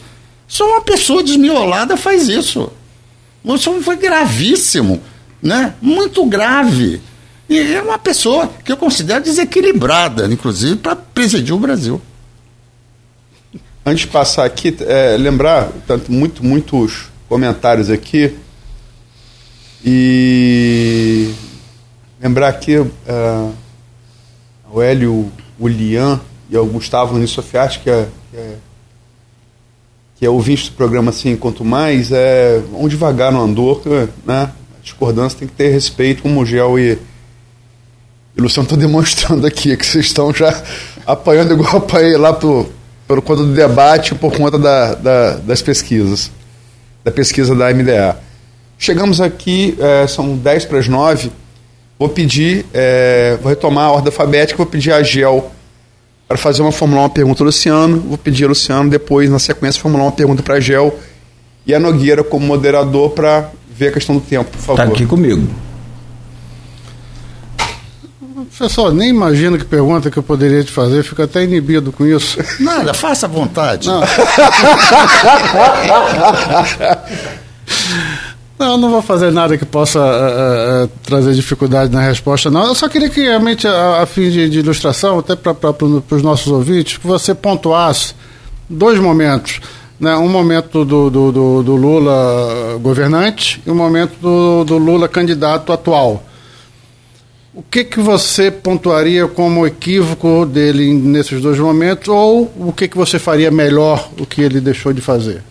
Só 0.47 0.65
uma 0.67 0.81
pessoa 0.81 1.23
desmiolada 1.23 1.97
faz 1.97 2.27
isso. 2.29 2.71
Isso 3.43 3.81
foi 3.81 3.97
gravíssimo, 3.97 5.01
né? 5.41 5.75
Muito 5.81 6.25
grave. 6.25 7.01
E 7.47 7.59
é 7.59 7.81
uma 7.81 7.99
pessoa 7.99 8.49
que 8.63 8.71
eu 8.71 8.77
considero 8.77 9.23
desequilibrada, 9.23 10.25
inclusive, 10.25 10.77
para 10.77 10.95
presidir 10.95 11.53
o 11.53 11.59
Brasil. 11.59 12.01
Antes 13.87 14.01
de 14.01 14.07
passar 14.07 14.45
aqui, 14.45 14.75
é, 14.81 15.15
lembrar, 15.15 15.69
tanto 15.85 16.11
muito, 16.11 16.43
muitos 16.43 17.11
comentários 17.29 17.91
aqui. 17.91 18.35
E 19.85 21.31
lembrar 22.19 22.47
aqui 22.47 22.77
uh, 22.77 23.53
o 24.71 24.81
Hélio, 24.81 25.31
o 25.59 25.67
Lian 25.67 26.19
e 26.49 26.57
o 26.57 26.65
Gustavo 26.65 27.13
Nunes 27.13 27.29
Sofiati, 27.29 27.77
que 27.77 27.89
é, 27.91 28.07
que 28.31 28.37
é, 28.37 28.55
que 30.15 30.25
é 30.25 30.29
ouvinte 30.31 30.71
do 30.71 30.75
programa 30.75 31.11
assim, 31.11 31.35
quanto 31.35 31.63
mais, 31.63 32.11
é, 32.11 32.57
vão 32.71 32.87
devagar 32.87 33.31
no 33.31 33.39
andor, 33.39 33.83
né? 34.25 34.51
A 34.79 34.81
discordância 34.81 35.37
tem 35.37 35.47
que 35.47 35.53
ter 35.53 35.69
respeito, 35.69 36.23
como 36.23 36.41
o 36.41 36.45
Gel 36.45 36.79
e, 36.79 36.93
e 38.35 38.39
o 38.39 38.41
Luciano 38.41 38.65
estão 38.65 38.79
demonstrando 38.81 39.45
aqui, 39.45 39.77
que 39.77 39.85
vocês 39.85 40.07
estão 40.07 40.33
já 40.33 40.63
apanhando 41.05 41.53
igual 41.53 41.77
apanhei 41.77 42.17
lá 42.17 42.33
pro, 42.33 42.73
pelo 43.07 43.21
conta 43.21 43.43
do 43.43 43.53
debate 43.53 44.15
por 44.15 44.33
conta 44.33 44.57
da, 44.57 44.95
da, 44.95 45.31
das 45.37 45.61
pesquisas, 45.61 46.31
da 47.03 47.11
pesquisa 47.11 47.55
da 47.55 47.73
MDA. 47.73 48.17
Chegamos 48.77 49.21
aqui, 49.21 49.77
é, 49.79 50.07
são 50.07 50.35
10 50.35 50.65
para 50.65 50.79
as 50.79 50.87
9. 50.87 51.31
Vou 51.97 52.09
pedir, 52.09 52.65
é, 52.73 53.37
vou 53.41 53.49
retomar 53.49 53.85
a 53.85 53.91
ordem 53.91 54.07
alfabética, 54.07 54.57
vou 54.57 54.65
pedir 54.65 54.91
a 54.91 55.01
Gel 55.01 55.51
para 56.27 56.37
fazer 56.37 56.61
uma 56.61 56.71
formular 56.71 57.03
uma 57.03 57.09
pergunta 57.09 57.41
ao 57.41 57.45
Luciano. 57.45 57.99
Vou 57.99 58.17
pedir 58.17 58.43
ao 58.43 58.49
Luciano 58.49 58.89
depois, 58.89 59.29
na 59.29 59.39
sequência, 59.39 59.81
formular 59.81 60.03
uma 60.03 60.11
pergunta 60.11 60.43
para 60.43 60.55
a 60.55 60.59
Gel 60.59 60.97
e 61.65 61.73
a 61.73 61.79
Nogueira 61.79 62.23
como 62.23 62.45
moderador 62.45 63.11
para 63.11 63.49
ver 63.69 63.89
a 63.89 63.91
questão 63.91 64.15
do 64.15 64.21
tempo, 64.21 64.51
por 64.51 64.59
favor. 64.59 64.81
Está 64.81 64.93
aqui 64.93 65.05
comigo. 65.05 65.47
Pessoal, 68.57 68.93
nem 68.93 69.09
imagino 69.09 69.57
que 69.57 69.65
pergunta 69.65 70.09
que 70.09 70.17
eu 70.17 70.23
poderia 70.23 70.63
te 70.63 70.71
fazer, 70.71 71.03
fico 71.03 71.21
até 71.21 71.43
inibido 71.43 71.91
com 71.91 72.05
isso. 72.05 72.37
Nada, 72.59 72.93
faça 72.93 73.25
à 73.25 73.29
vontade. 73.29 73.87
Não. 73.87 74.01
Não, 78.57 78.77
não 78.77 78.89
vou 78.89 79.01
fazer 79.01 79.33
nada 79.33 79.57
que 79.57 79.65
possa 79.65 79.99
uh, 79.99 80.85
uh, 80.85 80.89
trazer 81.03 81.33
dificuldade 81.33 81.91
na 81.91 81.99
resposta, 81.99 82.49
não. 82.49 82.67
Eu 82.67 82.75
só 82.75 82.87
queria 82.87 83.09
que, 83.09 83.21
realmente, 83.21 83.67
a, 83.67 84.01
a 84.01 84.05
fim 84.05 84.29
de, 84.29 84.49
de, 84.49 84.59
ilustração, 84.59 85.19
até 85.19 85.35
para 85.35 85.75
os 86.09 86.21
nossos 86.21 86.47
ouvintes, 86.47 86.97
que 86.97 87.05
você 87.05 87.35
pontuasse 87.35 88.15
dois 88.69 88.97
momentos. 88.97 89.59
Né? 89.99 90.15
Um 90.15 90.29
momento 90.29 90.85
do, 90.85 91.09
do, 91.09 91.31
do, 91.33 91.63
do 91.63 91.75
Lula 91.75 92.77
governante 92.79 93.61
e 93.65 93.69
um 93.69 93.75
momento 93.75 94.13
do, 94.21 94.63
do 94.63 94.77
Lula 94.77 95.09
candidato 95.09 95.73
atual. 95.73 96.23
O 97.55 97.63
que, 97.63 97.85
que 97.85 98.01
você 98.01 98.51
pontuaria 98.51 99.25
como 99.29 99.65
equívoco 99.65 100.45
dele 100.45 100.93
nesses 100.93 101.41
dois 101.41 101.57
momentos 101.57 102.09
ou 102.09 102.51
o 102.57 102.73
que, 102.73 102.85
que 102.85 102.97
você 102.97 103.17
faria 103.17 103.49
melhor 103.49 104.11
o 104.19 104.25
que 104.25 104.41
ele 104.41 104.59
deixou 104.59 104.91
de 104.91 104.99
fazer? 104.99 105.41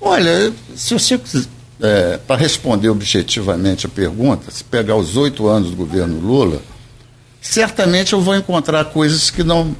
Olha, 0.00 0.52
se 0.74 0.92
você 0.92 1.18
é, 1.80 2.18
para 2.26 2.36
responder 2.36 2.88
objetivamente 2.88 3.86
a 3.86 3.88
pergunta, 3.88 4.50
se 4.50 4.64
pegar 4.64 4.96
os 4.96 5.16
oito 5.16 5.46
anos 5.46 5.70
do 5.70 5.76
governo 5.76 6.18
Lula, 6.18 6.60
certamente 7.40 8.12
eu 8.12 8.20
vou 8.20 8.34
encontrar 8.34 8.86
coisas 8.86 9.30
que 9.30 9.44
não 9.44 9.76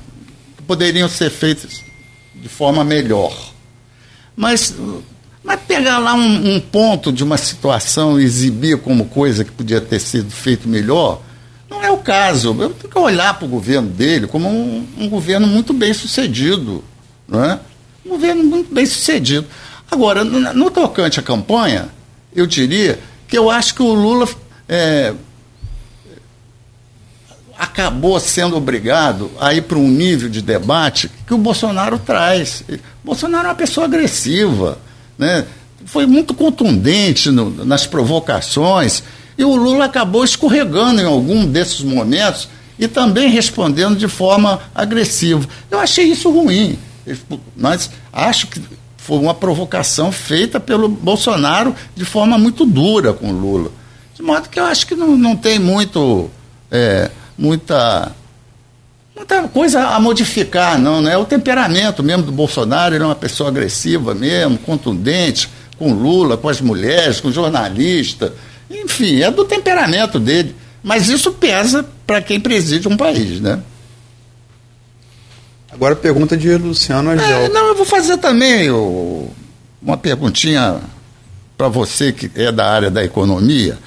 poderiam 0.65 1.09
ser 1.09 1.29
feitas 1.29 1.83
de 2.35 2.49
forma 2.49 2.85
melhor. 2.85 3.53
Mas, 4.37 4.73
mas 5.45 5.61
pegar 5.61 5.99
lá 5.99 6.15
um, 6.15 6.55
um 6.55 6.61
ponto 6.61 7.13
de 7.13 7.23
uma 7.23 7.37
situação 7.37 8.19
e 8.19 8.25
exibir 8.25 8.79
como 8.79 9.05
coisa 9.05 9.45
que 9.45 9.53
podia 9.53 9.81
ter 9.81 10.01
sido 10.01 10.31
feito 10.31 10.67
melhor, 10.67 11.21
não 11.69 11.85
é 11.85 11.91
o 11.91 11.99
caso. 11.99 12.57
Eu 12.59 12.71
tenho 12.71 12.91
que 12.91 12.99
olhar 12.99 13.35
para 13.35 13.45
o 13.45 13.49
governo 13.49 13.89
dele 13.89 14.27
como 14.27 14.49
um, 14.49 14.87
um 14.99 15.09
governo 15.09 15.47
muito 15.47 15.75
bem 15.75 15.93
sucedido. 15.93 16.83
Não 17.29 17.45
é? 17.45 17.61
Um 18.07 18.11
governo 18.11 18.43
muito 18.43 18.75
bem 18.75 18.87
sucedido. 18.87 19.47
Agora, 19.91 20.25
no, 20.25 20.55
no 20.55 20.71
tocante 20.71 21.21
à 21.21 21.23
campanha, 21.23 21.89
eu 22.35 22.47
diria 22.47 22.99
que 23.29 23.37
eu 23.37 23.51
acho 23.51 23.75
que 23.75 23.83
o 23.83 23.93
Lula 23.93 24.27
é, 24.67 25.13
acabou 27.59 28.19
sendo 28.19 28.57
obrigado 28.57 29.31
a 29.41 29.53
ir 29.53 29.63
para 29.63 29.79
um 29.79 29.89
nível 29.89 30.29
de 30.29 30.41
debate 30.41 31.11
que 31.27 31.35
o 31.35 31.39
Bolsonaro 31.39 31.99
traz. 31.99 32.65
O 32.69 33.07
Bolsonaro 33.07 33.47
é 33.47 33.51
uma 33.51 33.55
pessoa 33.55 33.87
agressiva, 33.87 34.79
né? 35.19 35.45
foi 35.85 36.07
muito 36.07 36.35
contundente 36.35 37.31
no, 37.31 37.65
nas 37.65 37.87
provocações, 37.87 39.03
e 39.37 39.45
o 39.45 39.55
Lula 39.55 39.87
acabou 39.87 40.25
escorregando 40.25 41.01
em 41.01 41.05
algum 41.05 41.47
desses 41.47 41.81
momentos 41.81 42.49
e 42.79 42.89
também 42.89 43.29
respondendo 43.29 43.97
de 43.97 44.09
forma 44.09 44.61
agressiva. 44.75 45.47
Eu 45.71 45.79
achei 45.79 46.07
isso 46.07 46.31
ruim, 46.31 46.79
mas 47.57 47.91
acho 48.13 48.47
que 48.47 48.61
foi 48.97 49.19
uma 49.19 49.35
provocação 49.35 50.11
feita 50.11 50.59
pelo 50.59 50.89
Bolsonaro 50.89 51.75
de 51.95 52.05
forma 52.05 52.39
muito 52.39 52.65
dura 52.65 53.13
com 53.13 53.31
o 53.31 53.33
Lula. 53.33 53.71
De 54.15 54.23
modo 54.23 54.49
que 54.49 54.59
eu 54.59 54.65
acho 54.65 54.87
que 54.87 54.95
não, 54.95 55.17
não 55.17 55.37
tem 55.37 55.59
muito, 55.59 56.31
é, 56.71 57.11
muita, 57.37 58.15
muita 59.15 59.49
coisa 59.49 59.89
a 59.89 60.01
modificar, 60.01 60.79
não. 60.79 61.01
Né? 61.01 61.17
O 61.17 61.25
temperamento 61.25 62.03
mesmo 62.03 62.25
do 62.25 62.33
Bolsonaro, 62.33 62.95
ele 62.95 63.05
é 63.05 63.07
uma 63.07 63.15
pessoa 63.15 63.49
agressiva 63.49 64.15
mesmo, 64.15 64.59
contundente, 64.59 65.49
com 65.79 65.93
Lula, 65.93 66.37
com 66.37 66.49
as 66.49 66.61
mulheres, 66.61 67.21
com 67.21 67.31
jornalista. 67.31 68.35
Enfim, 68.71 69.21
é 69.21 69.31
do 69.31 69.45
temperamento 69.45 70.19
dele. 70.19 70.55
Mas 70.83 71.09
isso 71.09 71.33
pesa 71.33 71.85
para 72.07 72.21
quem 72.21 72.39
preside 72.39 72.89
um 72.89 72.97
país, 72.97 73.41
né? 73.41 73.61
Agora 75.73 75.97
pergunta 75.97 76.37
de 76.37 76.55
Luciano 76.57 77.11
Agel. 77.11 77.27
É, 77.27 77.49
não, 77.49 77.69
eu 77.69 77.75
vou 77.75 77.85
fazer 77.87 78.17
também 78.19 78.71
uma 78.71 79.97
perguntinha 79.97 80.81
para 81.57 81.69
você 81.69 82.13
que 82.13 82.31
é 82.35 82.53
da 82.53 82.71
área 82.71 82.91
da 82.91 83.03
economia. 83.03 83.79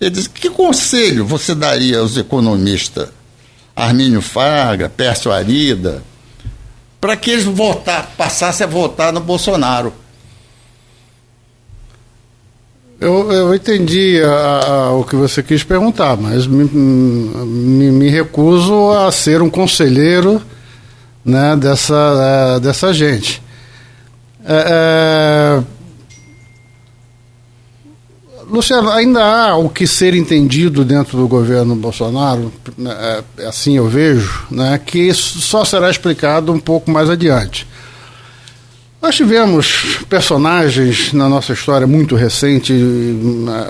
Ele 0.00 0.10
diz, 0.10 0.26
que 0.26 0.50
conselho 0.50 1.24
você 1.24 1.54
daria 1.54 1.98
aos 1.98 2.16
economistas 2.16 3.08
Armínio 3.74 4.20
Fraga, 4.20 4.88
Pércio 4.88 5.32
Arida, 5.32 6.02
para 7.00 7.16
que 7.16 7.30
eles 7.30 7.44
votar, 7.44 8.12
passassem 8.16 8.66
a 8.66 8.70
votar 8.70 9.12
no 9.12 9.20
Bolsonaro? 9.20 9.92
Eu, 13.00 13.32
eu 13.32 13.54
entendi 13.54 14.22
a, 14.22 14.66
a, 14.66 14.92
o 14.92 15.02
que 15.02 15.16
você 15.16 15.42
quis 15.42 15.64
perguntar, 15.64 16.16
mas 16.16 16.46
me, 16.46 16.62
me, 16.64 17.90
me 17.90 18.08
recuso 18.08 18.92
a 18.92 19.10
ser 19.10 19.42
um 19.42 19.50
conselheiro 19.50 20.40
né, 21.24 21.56
dessa, 21.56 22.56
é, 22.56 22.60
dessa 22.60 22.92
gente. 22.94 23.42
É, 24.44 25.58
é, 25.58 25.62
Luciano, 28.52 28.90
ainda 28.90 29.24
há 29.24 29.56
o 29.56 29.70
que 29.70 29.86
ser 29.86 30.14
entendido 30.14 30.84
dentro 30.84 31.16
do 31.16 31.26
governo 31.26 31.74
Bolsonaro, 31.74 32.52
né, 32.76 33.24
é, 33.38 33.46
assim 33.46 33.78
eu 33.78 33.88
vejo, 33.88 34.46
né, 34.50 34.78
que 34.84 35.12
só 35.14 35.64
será 35.64 35.90
explicado 35.90 36.52
um 36.52 36.60
pouco 36.60 36.90
mais 36.90 37.08
adiante. 37.08 37.66
Nós 39.00 39.16
tivemos 39.16 40.00
personagens 40.06 41.14
na 41.14 41.30
nossa 41.30 41.54
história 41.54 41.86
muito 41.86 42.14
recente 42.14 42.74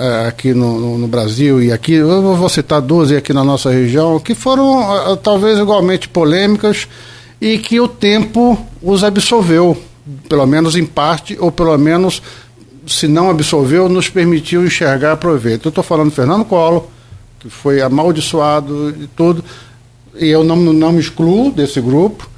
é, 0.00 0.26
aqui 0.26 0.52
no, 0.52 0.98
no, 0.98 1.06
Brasil 1.06 1.62
e 1.62 1.70
aqui, 1.70 1.94
eu 1.94 2.36
vou 2.36 2.48
citar 2.48 2.80
12 2.82 3.16
aqui 3.16 3.32
na 3.32 3.44
nossa 3.44 3.70
região, 3.70 4.18
que 4.18 4.34
foram 4.34 5.16
talvez 5.22 5.60
igualmente 5.60 6.08
polêmicas 6.08 6.88
e 7.40 7.56
que 7.56 7.80
o 7.80 7.86
tempo 7.86 8.58
os 8.82 9.04
absolveu, 9.04 9.80
pelo 10.28 10.44
menos 10.44 10.74
em 10.74 10.84
parte, 10.84 11.36
ou 11.40 11.52
pelo 11.52 11.78
menos, 11.78 12.20
se 12.86 13.06
não 13.06 13.30
absolveu, 13.30 13.88
nos 13.88 14.08
permitiu 14.08 14.64
enxergar 14.64 15.16
proveito. 15.16 15.66
Eu 15.66 15.70
estou 15.70 15.84
falando 15.84 16.10
do 16.10 16.14
Fernando 16.14 16.44
Collor, 16.44 16.84
que 17.38 17.48
foi 17.48 17.80
amaldiçoado 17.80 18.90
e 18.90 19.06
tudo, 19.08 19.44
e 20.14 20.28
eu 20.28 20.44
não, 20.44 20.56
não 20.56 20.92
me 20.92 21.00
excluo 21.00 21.50
desse 21.50 21.80
grupo, 21.80 22.28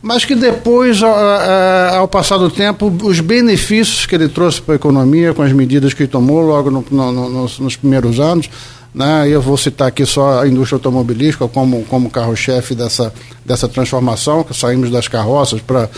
mas 0.00 0.24
que 0.24 0.34
depois, 0.34 1.02
ao 1.02 2.06
passar 2.06 2.38
do 2.38 2.48
tempo, 2.48 2.92
os 3.02 3.20
benefícios 3.20 4.06
que 4.06 4.14
ele 4.14 4.28
trouxe 4.28 4.60
para 4.60 4.74
a 4.74 4.76
economia, 4.76 5.34
com 5.34 5.42
as 5.42 5.52
medidas 5.52 5.92
que 5.92 6.06
tomou 6.06 6.42
logo 6.42 6.70
no, 6.70 6.84
no, 6.90 7.28
nos, 7.28 7.58
nos 7.58 7.76
primeiros 7.76 8.20
anos, 8.20 8.48
né? 8.96 9.28
Eu 9.28 9.42
vou 9.42 9.58
citar 9.58 9.88
aqui 9.88 10.06
só 10.06 10.40
a 10.40 10.48
indústria 10.48 10.76
automobilística 10.76 11.46
como, 11.48 11.84
como 11.84 12.08
carro-chefe 12.08 12.74
dessa, 12.74 13.12
dessa 13.44 13.68
transformação, 13.68 14.42
que 14.42 14.56
saímos 14.56 14.90
das 14.90 15.06
carroças 15.06 15.60
para. 15.60 15.88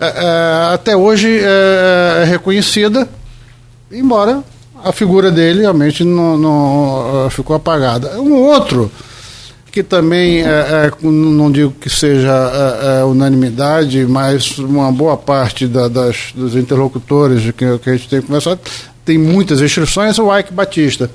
É, 0.00 0.06
é, 0.06 0.74
até 0.74 0.96
hoje 0.96 1.28
é, 1.28 2.22
é, 2.22 2.24
reconhecida, 2.24 3.06
embora 3.92 4.42
a 4.82 4.92
figura 4.92 5.30
dele 5.30 5.60
realmente 5.60 6.04
não, 6.04 6.38
não 6.38 7.28
ficou 7.30 7.54
apagada. 7.54 8.18
Um 8.18 8.32
outro 8.32 8.90
que 9.70 9.82
também 9.82 10.40
é, 10.40 10.46
é, 10.46 10.92
não 11.02 11.52
digo 11.52 11.72
que 11.72 11.90
seja 11.90 12.32
é, 12.82 13.04
unanimidade, 13.04 14.06
mas 14.06 14.58
uma 14.58 14.90
boa 14.90 15.18
parte 15.18 15.66
da, 15.66 15.86
das, 15.86 16.32
dos 16.34 16.56
interlocutores 16.56 17.52
que, 17.52 17.78
que 17.78 17.90
a 17.90 17.92
gente 17.92 18.08
tem 18.08 18.22
conversado 18.22 18.58
tem 19.04 19.18
muitas 19.18 19.60
restrições, 19.60 20.18
o 20.18 20.34
Ike 20.36 20.52
Batista. 20.52 21.10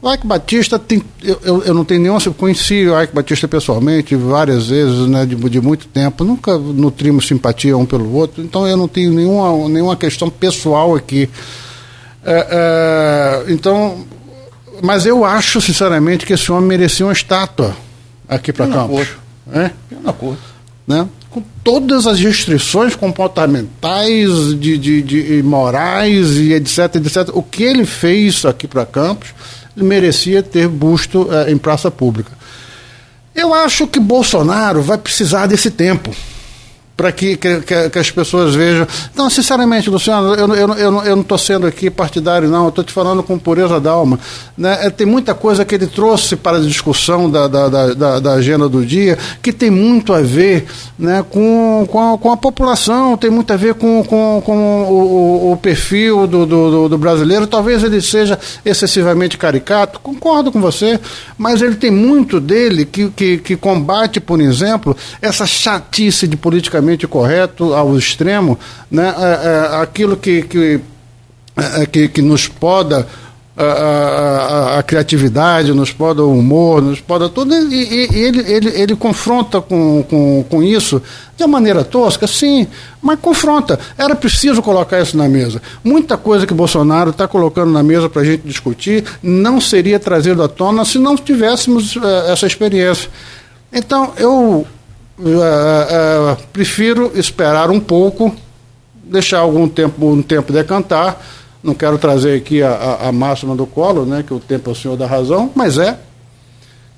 O 0.00 0.12
Ike 0.12 0.26
Batista 0.26 0.78
tem. 0.78 1.02
Eu, 1.22 1.40
eu, 1.42 1.62
eu 1.64 1.74
não 1.74 1.84
tenho 1.84 2.00
nenhum. 2.00 2.18
Eu 2.24 2.34
conheci 2.34 2.86
o 2.86 3.00
Ike 3.00 3.14
Batista 3.14 3.48
pessoalmente 3.48 4.14
várias 4.14 4.68
vezes, 4.68 5.08
né, 5.08 5.24
de, 5.24 5.34
de 5.34 5.60
muito 5.60 5.88
tempo. 5.88 6.22
Nunca 6.22 6.56
nutrimos 6.58 7.26
simpatia 7.26 7.76
um 7.76 7.86
pelo 7.86 8.12
outro, 8.12 8.42
então 8.42 8.66
eu 8.66 8.76
não 8.76 8.86
tenho 8.86 9.12
nenhuma, 9.12 9.68
nenhuma 9.68 9.96
questão 9.96 10.28
pessoal 10.28 10.94
aqui. 10.94 11.28
É, 12.24 13.44
é, 13.48 13.52
então. 13.52 14.04
Mas 14.82 15.06
eu 15.06 15.24
acho, 15.24 15.58
sinceramente, 15.60 16.26
que 16.26 16.34
esse 16.34 16.52
homem 16.52 16.68
merecia 16.68 17.06
uma 17.06 17.12
estátua 17.12 17.74
aqui 18.28 18.52
para 18.52 18.66
Campos. 18.66 19.08
É? 19.50 19.70
Né? 20.86 21.08
com 21.36 21.42
todas 21.62 22.06
as 22.06 22.18
restrições 22.18 22.96
comportamentais, 22.96 24.58
de, 24.58 24.78
de, 24.78 25.02
de, 25.02 25.42
morais 25.42 26.38
e 26.38 26.54
etc, 26.54 26.96
etc. 26.96 27.28
O 27.34 27.42
que 27.42 27.62
ele 27.62 27.84
fez 27.84 28.42
aqui 28.46 28.66
para 28.66 28.86
Campos 28.86 29.34
merecia 29.76 30.42
ter 30.42 30.68
busto 30.68 31.28
eh, 31.30 31.52
em 31.52 31.58
praça 31.58 31.90
pública. 31.90 32.32
Eu 33.34 33.52
acho 33.52 33.86
que 33.86 34.00
Bolsonaro 34.00 34.80
vai 34.80 34.96
precisar 34.96 35.46
desse 35.46 35.70
tempo 35.70 36.14
para 36.96 37.12
que, 37.12 37.36
que, 37.36 37.60
que, 37.60 37.98
as 37.98 38.10
pessoas 38.10 38.54
vejam. 38.54 38.86
Não, 39.14 39.28
sinceramente, 39.28 39.90
Luciano, 39.90 40.34
eu, 40.34 40.54
eu, 40.54 40.68
eu, 40.74 41.02
eu 41.04 41.16
não 41.16 41.20
estou 41.20 41.36
sendo 41.36 41.66
aqui 41.66 41.90
partidário, 41.90 42.48
não, 42.48 42.64
eu 42.64 42.68
estou 42.70 42.82
te 42.82 42.92
falando 42.92 43.22
com 43.22 43.38
pureza 43.38 43.78
da 43.78 43.90
alma. 43.90 44.18
Né? 44.56 44.86
É, 44.86 44.90
tem 44.90 45.06
muita 45.06 45.34
coisa 45.34 45.64
que 45.64 45.74
ele 45.74 45.86
trouxe 45.86 46.36
para 46.36 46.56
a 46.56 46.60
discussão 46.60 47.30
da, 47.30 47.46
da, 47.46 47.68
da, 47.68 48.20
da, 48.20 48.32
agenda 48.32 48.66
do 48.68 48.84
dia 48.84 49.18
que 49.42 49.52
tem 49.52 49.70
muito 49.70 50.14
a 50.14 50.22
ver 50.22 50.66
né, 50.98 51.22
com, 51.28 51.86
com, 51.90 52.14
a, 52.14 52.18
com 52.18 52.32
a 52.32 52.36
população, 52.36 53.16
tem 53.16 53.30
muito 53.30 53.52
a 53.52 53.56
ver 53.56 53.74
com, 53.74 54.02
com, 54.02 54.42
com 54.44 54.56
o, 54.84 55.52
o 55.52 55.56
perfil 55.58 56.26
do, 56.26 56.46
do, 56.46 56.88
do 56.88 56.98
brasileiro. 56.98 57.46
Talvez 57.46 57.84
ele 57.84 58.00
seja 58.00 58.38
excessivamente 58.64 59.36
caricato, 59.36 60.00
concordo 60.00 60.50
com 60.50 60.60
você, 60.60 60.98
mas 61.36 61.60
ele 61.60 61.74
tem 61.74 61.90
muito 61.90 62.40
dele 62.40 62.86
que, 62.86 63.10
que, 63.10 63.38
que 63.38 63.56
combate, 63.56 64.18
por 64.18 64.40
exemplo, 64.40 64.96
essa 65.20 65.44
chatice 65.44 66.26
de 66.26 66.36
política 66.36 66.85
politicamente 66.86 67.06
correto 67.06 67.74
ao 67.74 67.96
extremo, 67.98 68.58
né, 68.90 69.12
é, 69.18 69.76
é, 69.76 69.82
aquilo 69.82 70.16
que, 70.16 70.42
que, 70.42 70.80
é, 71.56 71.82
é 71.82 71.86
que, 71.86 72.08
que 72.08 72.22
nos 72.22 72.46
poda 72.46 73.06
a, 73.58 73.64
a, 73.64 74.78
a, 74.78 74.82
criatividade, 74.82 75.72
nos 75.72 75.90
poda 75.90 76.22
o 76.22 76.38
humor, 76.38 76.82
nos 76.82 77.00
poda 77.00 77.26
tudo, 77.28 77.54
e, 77.54 77.74
e, 77.74 78.18
ele, 78.18 78.52
ele, 78.52 78.68
ele 78.68 78.94
confronta 78.94 79.62
com, 79.62 80.04
com, 80.08 80.44
com 80.48 80.62
isso 80.62 81.02
de 81.36 81.42
uma 81.42 81.48
maneira 81.48 81.82
tosca, 81.82 82.26
sim, 82.26 82.66
mas 83.00 83.18
confronta. 83.18 83.78
Era 83.96 84.14
preciso 84.14 84.62
colocar 84.62 85.00
isso 85.00 85.16
na 85.16 85.26
mesa. 85.26 85.60
Muita 85.82 86.18
coisa 86.18 86.46
que 86.46 86.52
Bolsonaro 86.52 87.10
está 87.10 87.26
colocando 87.26 87.72
na 87.72 87.82
mesa 87.82 88.10
para 88.10 88.22
a 88.22 88.24
gente 88.24 88.42
discutir 88.46 89.04
não 89.22 89.58
seria 89.58 89.98
trazido 89.98 90.42
à 90.42 90.48
tona 90.48 90.84
se 90.84 90.98
não 90.98 91.16
tivéssemos 91.16 91.96
uh, 91.96 92.04
essa 92.28 92.46
experiência. 92.46 93.08
Então, 93.72 94.12
eu 94.18 94.66
uh, 95.18 96.32
uh, 96.32 96.36
prefiro 96.52 97.12
esperar 97.14 97.70
um 97.70 97.80
pouco, 97.80 98.34
deixar 99.04 99.38
algum 99.38 99.68
tempo, 99.68 100.06
um 100.06 100.22
tempo 100.22 100.52
decantar. 100.52 101.20
Não 101.62 101.74
quero 101.74 101.98
trazer 101.98 102.36
aqui 102.36 102.62
a, 102.62 102.70
a, 102.70 103.08
a 103.08 103.12
máxima 103.12 103.56
do 103.56 103.66
colo, 103.66 104.04
né, 104.04 104.22
que 104.24 104.32
o 104.32 104.38
tempo 104.38 104.70
é 104.70 104.72
o 104.72 104.76
senhor 104.76 104.96
da 104.96 105.06
razão, 105.06 105.50
mas 105.54 105.78
é. 105.78 105.98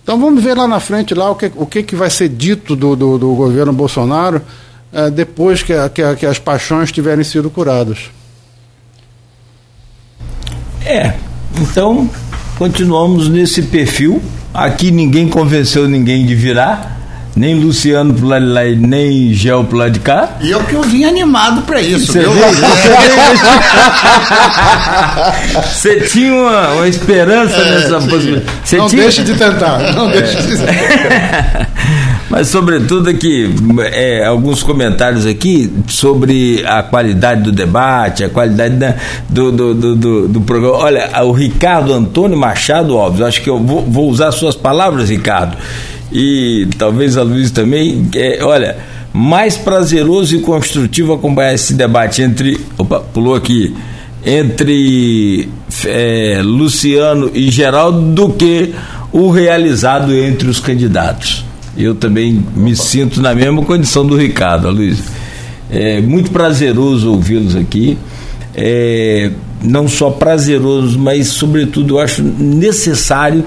Então 0.03 0.19
vamos 0.19 0.43
ver 0.43 0.57
lá 0.57 0.67
na 0.67 0.81
frente 0.81 1.15
lá 1.15 1.31
o 1.31 1.35
que, 1.35 1.53
o 1.55 1.67
que, 1.67 1.83
que 1.83 1.95
vai 1.95 2.11
ser 2.11 2.29
dito 2.29 2.75
do, 2.75 2.97
do, 2.97 3.19
do 3.19 3.35
governo 3.35 3.73
Bolsonaro 3.73 4.43
uh, 4.93 5.11
depois 5.11 5.63
que, 5.63 5.73
que, 5.91 6.17
que 6.17 6.27
as 6.27 6.39
paixões 6.39 6.91
tiverem 6.91 7.25
sido 7.25 7.51
curadas. 7.51 8.11
É, 10.85 11.15
então 11.61 12.09
continuamos 12.57 13.29
nesse 13.29 13.63
perfil. 13.63 14.23
Aqui 14.53 14.91
ninguém 14.91 15.29
convenceu 15.29 15.87
ninguém 15.87 16.27
de 16.27 16.35
virar 16.35 16.98
nem 17.39 17.55
Luciano 17.55 18.13
pro 18.13 18.27
lado 18.27 18.45
de 18.45 18.53
lá, 18.53 18.65
nem 18.65 19.33
Gel 19.33 19.63
pro 19.65 19.79
lado 19.79 19.93
de 19.93 20.01
cá. 20.01 20.37
E 20.41 20.51
eu 20.51 20.61
que 20.65 20.75
eu 20.75 20.83
vim 20.83 21.05
animado 21.05 21.63
para 21.63 21.81
isso. 21.81 22.13
Você, 22.13 22.25
Você 25.63 26.01
tinha 26.01 26.35
uma, 26.35 26.69
uma 26.73 26.89
esperança 26.89 27.57
é, 27.57 27.71
nessa 27.71 28.01
possibilidade. 28.01 28.47
Você 28.65 28.77
não 28.77 28.89
tinha... 28.89 29.03
deixe 29.03 29.23
de 29.23 29.35
tentar. 29.35 29.79
Não 29.95 30.11
é. 30.11 30.21
deixe 30.21 30.43
de 30.43 30.57
tentar. 30.57 31.69
Mas, 32.29 32.49
sobretudo, 32.49 33.09
aqui, 33.09 33.49
é, 33.93 34.27
alguns 34.27 34.63
comentários 34.63 35.25
aqui 35.25 35.73
sobre 35.87 36.63
a 36.67 36.83
qualidade 36.83 37.43
do 37.43 37.53
debate, 37.53 38.23
a 38.23 38.29
qualidade 38.29 38.75
da, 38.75 38.97
do, 39.29 39.51
do, 39.51 39.75
do, 39.75 39.97
do, 39.97 40.29
do 40.29 40.41
programa. 40.43 40.77
Olha, 40.77 41.11
o 41.23 41.33
Ricardo 41.33 41.95
Antônio 41.95 42.37
Machado, 42.37 42.95
óbvio, 42.95 43.25
acho 43.25 43.41
que 43.41 43.49
eu 43.49 43.59
vou, 43.59 43.83
vou 43.83 44.11
usar 44.11 44.31
suas 44.33 44.55
palavras, 44.55 45.09
Ricardo 45.09 45.57
e 46.13 46.69
talvez 46.79 47.17
a 47.17 47.23
Luiz 47.23 47.51
também, 47.51 48.09
é, 48.15 48.43
olha, 48.43 48.77
mais 49.13 49.57
prazeroso 49.57 50.37
e 50.37 50.41
construtivo 50.41 51.13
acompanhar 51.13 51.55
esse 51.55 51.75
debate 51.75 52.23
entre. 52.23 52.61
Opa, 52.77 53.01
pulou 53.01 53.35
aqui. 53.35 53.75
Entre 54.25 55.49
é, 55.87 56.41
Luciano 56.43 57.31
e 57.35 57.51
Geraldo 57.51 58.01
do 58.01 58.31
que 58.31 58.75
o 59.13 59.31
realizado 59.31 60.15
entre 60.15 60.49
os 60.49 60.61
candidatos. 60.61 61.45
Eu 61.77 61.95
também 61.95 62.45
me 62.57 62.75
sinto 62.75 63.23
na 63.23 63.35
mesma 63.35 63.65
condição 63.65 64.05
do 64.05 64.17
Ricardo, 64.17 64.71
Luiz. 64.71 65.03
É 65.71 66.01
muito 66.01 66.31
prazeroso 66.31 67.11
ouvi-los 67.13 67.55
aqui. 67.55 67.97
É, 68.55 69.31
não 69.63 69.87
só 69.87 70.11
prazeroso, 70.11 70.99
mas, 70.99 71.29
sobretudo, 71.29 71.95
eu 71.95 71.99
acho 72.01 72.23
necessário 72.23 73.45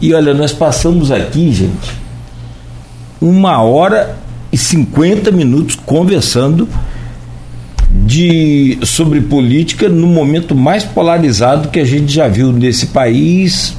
e 0.00 0.12
olha, 0.12 0.34
nós 0.34 0.52
passamos 0.52 1.10
aqui, 1.10 1.52
gente, 1.52 1.92
uma 3.20 3.62
hora 3.62 4.16
e 4.52 4.56
50 4.56 5.30
minutos 5.30 5.76
conversando 5.76 6.68
de 7.90 8.78
sobre 8.82 9.20
política 9.20 9.88
no 9.88 10.06
momento 10.06 10.54
mais 10.54 10.84
polarizado 10.84 11.68
que 11.68 11.78
a 11.78 11.84
gente 11.84 12.12
já 12.12 12.28
viu 12.28 12.52
nesse 12.52 12.86
país, 12.86 13.76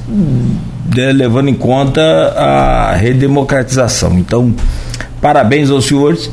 né, 0.94 1.12
levando 1.12 1.48
em 1.48 1.54
conta 1.54 2.02
a 2.02 2.94
redemocratização. 2.94 4.18
Então, 4.18 4.54
parabéns 5.20 5.70
aos 5.70 5.84
senhores. 5.84 6.30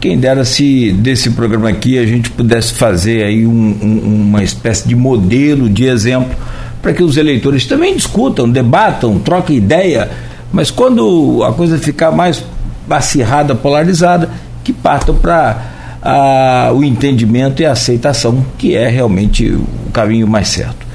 Quem 0.00 0.18
dera 0.18 0.44
se 0.44 0.92
desse 0.92 1.30
programa 1.30 1.68
aqui 1.68 1.98
a 1.98 2.06
gente 2.06 2.30
pudesse 2.30 2.72
fazer 2.72 3.22
aí 3.22 3.46
um, 3.46 3.78
um, 3.82 4.24
uma 4.28 4.42
espécie 4.42 4.88
de 4.88 4.96
modelo, 4.96 5.68
de 5.68 5.84
exemplo 5.84 6.34
para 6.80 6.92
que 6.92 7.02
os 7.02 7.16
eleitores 7.16 7.66
também 7.66 7.94
discutam, 7.94 8.48
debatam, 8.48 9.18
troquem 9.18 9.56
ideia, 9.56 10.10
mas 10.52 10.70
quando 10.70 11.44
a 11.44 11.52
coisa 11.52 11.78
ficar 11.78 12.10
mais 12.10 12.42
acirrada, 12.88 13.54
polarizada, 13.54 14.28
que 14.64 14.72
partam 14.72 15.14
para 15.14 16.72
o 16.74 16.82
entendimento 16.82 17.62
e 17.62 17.66
a 17.66 17.72
aceitação, 17.72 18.44
que 18.58 18.74
é 18.74 18.88
realmente 18.88 19.46
o 19.48 19.90
caminho 19.92 20.26
mais 20.26 20.48
certo. 20.48 20.86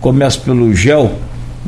Começo 0.00 0.40
pelo 0.40 0.74
GEL, 0.74 1.12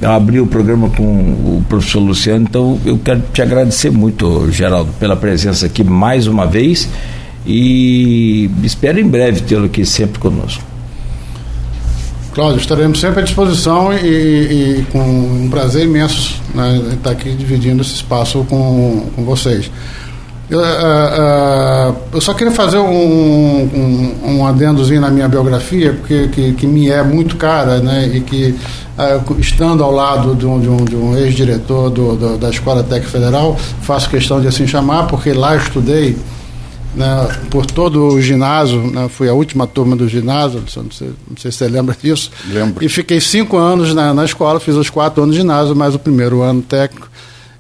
eu 0.01 0.11
abri 0.11 0.41
o 0.41 0.47
programa 0.47 0.89
com 0.91 1.05
o 1.05 1.65
professor 1.69 2.01
Luciano, 2.01 2.47
então 2.49 2.79
eu 2.85 2.99
quero 2.99 3.23
te 3.33 3.43
agradecer 3.43 3.91
muito, 3.91 4.51
Geraldo, 4.51 4.93
pela 4.99 5.17
presença 5.17 5.67
aqui 5.67 5.85
mais 5.85 6.27
uma 6.27 6.47
vez 6.47 6.89
e 7.47 8.51
espero 8.63 9.01
em 9.01 9.07
breve 9.07 9.41
tê-lo 9.43 9.67
aqui 9.67 9.85
sempre 9.85 10.19
conosco. 10.19 10.70
Cláudio, 12.33 12.61
estaremos 12.61 13.01
sempre 13.01 13.21
à 13.21 13.23
disposição 13.25 13.93
e, 13.93 14.07
e, 14.07 14.87
com 14.93 15.01
um 15.01 15.49
prazer 15.51 15.85
imenso 15.85 16.41
né, 16.55 16.81
estar 16.95 17.11
aqui 17.11 17.31
dividindo 17.35 17.83
esse 17.83 17.95
espaço 17.95 18.45
com, 18.49 19.07
com 19.17 19.25
vocês. 19.25 19.71
Eu, 20.49 20.59
uh, 20.59 20.63
uh, 20.63 21.97
eu, 22.13 22.21
só 22.21 22.35
queria 22.35 22.53
fazer 22.53 22.79
um, 22.79 22.91
um, 22.91 24.15
um, 24.25 24.47
adendozinho 24.47 25.01
na 25.01 25.09
minha 25.09 25.29
biografia, 25.29 25.93
porque 25.93 26.27
que, 26.27 26.53
que 26.55 26.67
me 26.67 26.89
é 26.89 27.05
muito 27.05 27.37
cara, 27.37 27.79
né? 27.79 28.11
E 28.13 28.21
que, 28.21 28.57
uh, 28.99 29.41
estando 29.41 29.85
ao 29.85 29.93
lado 29.93 30.35
de 30.35 30.45
um, 30.47 30.59
de 30.59 30.69
um, 30.69 30.85
de 30.85 30.97
um 30.97 31.17
ex-diretor 31.17 31.91
da 32.37 32.51
Escola 32.51 32.83
Técnica 32.83 33.11
Federal, 33.11 33.57
faço 33.83 34.11
questão 34.11 34.41
de 34.41 34.49
assim 34.49 34.67
chamar, 34.67 35.07
porque 35.07 35.33
lá 35.33 35.55
estudei 35.57 36.17
né, 36.95 37.29
por 37.51 37.67
todo 37.67 38.15
o 38.15 38.21
ginásio, 38.21 38.91
né, 38.91 39.09
fui 39.09 39.29
a 39.29 39.33
última 39.33 39.67
turma 39.67 39.95
do 39.95 40.09
ginásio, 40.09 40.61
não 40.61 40.91
sei, 40.91 41.11
não 41.29 41.37
sei 41.37 41.51
se 41.51 41.59
você 41.59 41.69
lembra 41.69 41.97
disso. 42.01 42.31
Lembro. 42.49 42.85
E 42.85 42.89
fiquei 42.89 43.21
cinco 43.21 43.57
anos 43.57 43.95
na, 43.95 44.13
na 44.13 44.25
escola, 44.25 44.59
fiz 44.59 44.75
os 44.75 44.91
quatro 44.91 45.23
anos 45.23 45.35
de 45.35 45.41
ginásio, 45.41 45.77
mais 45.77 45.95
o 45.95 45.99
primeiro 45.99 46.43
ano 46.43 46.63
técnico. 46.63 47.09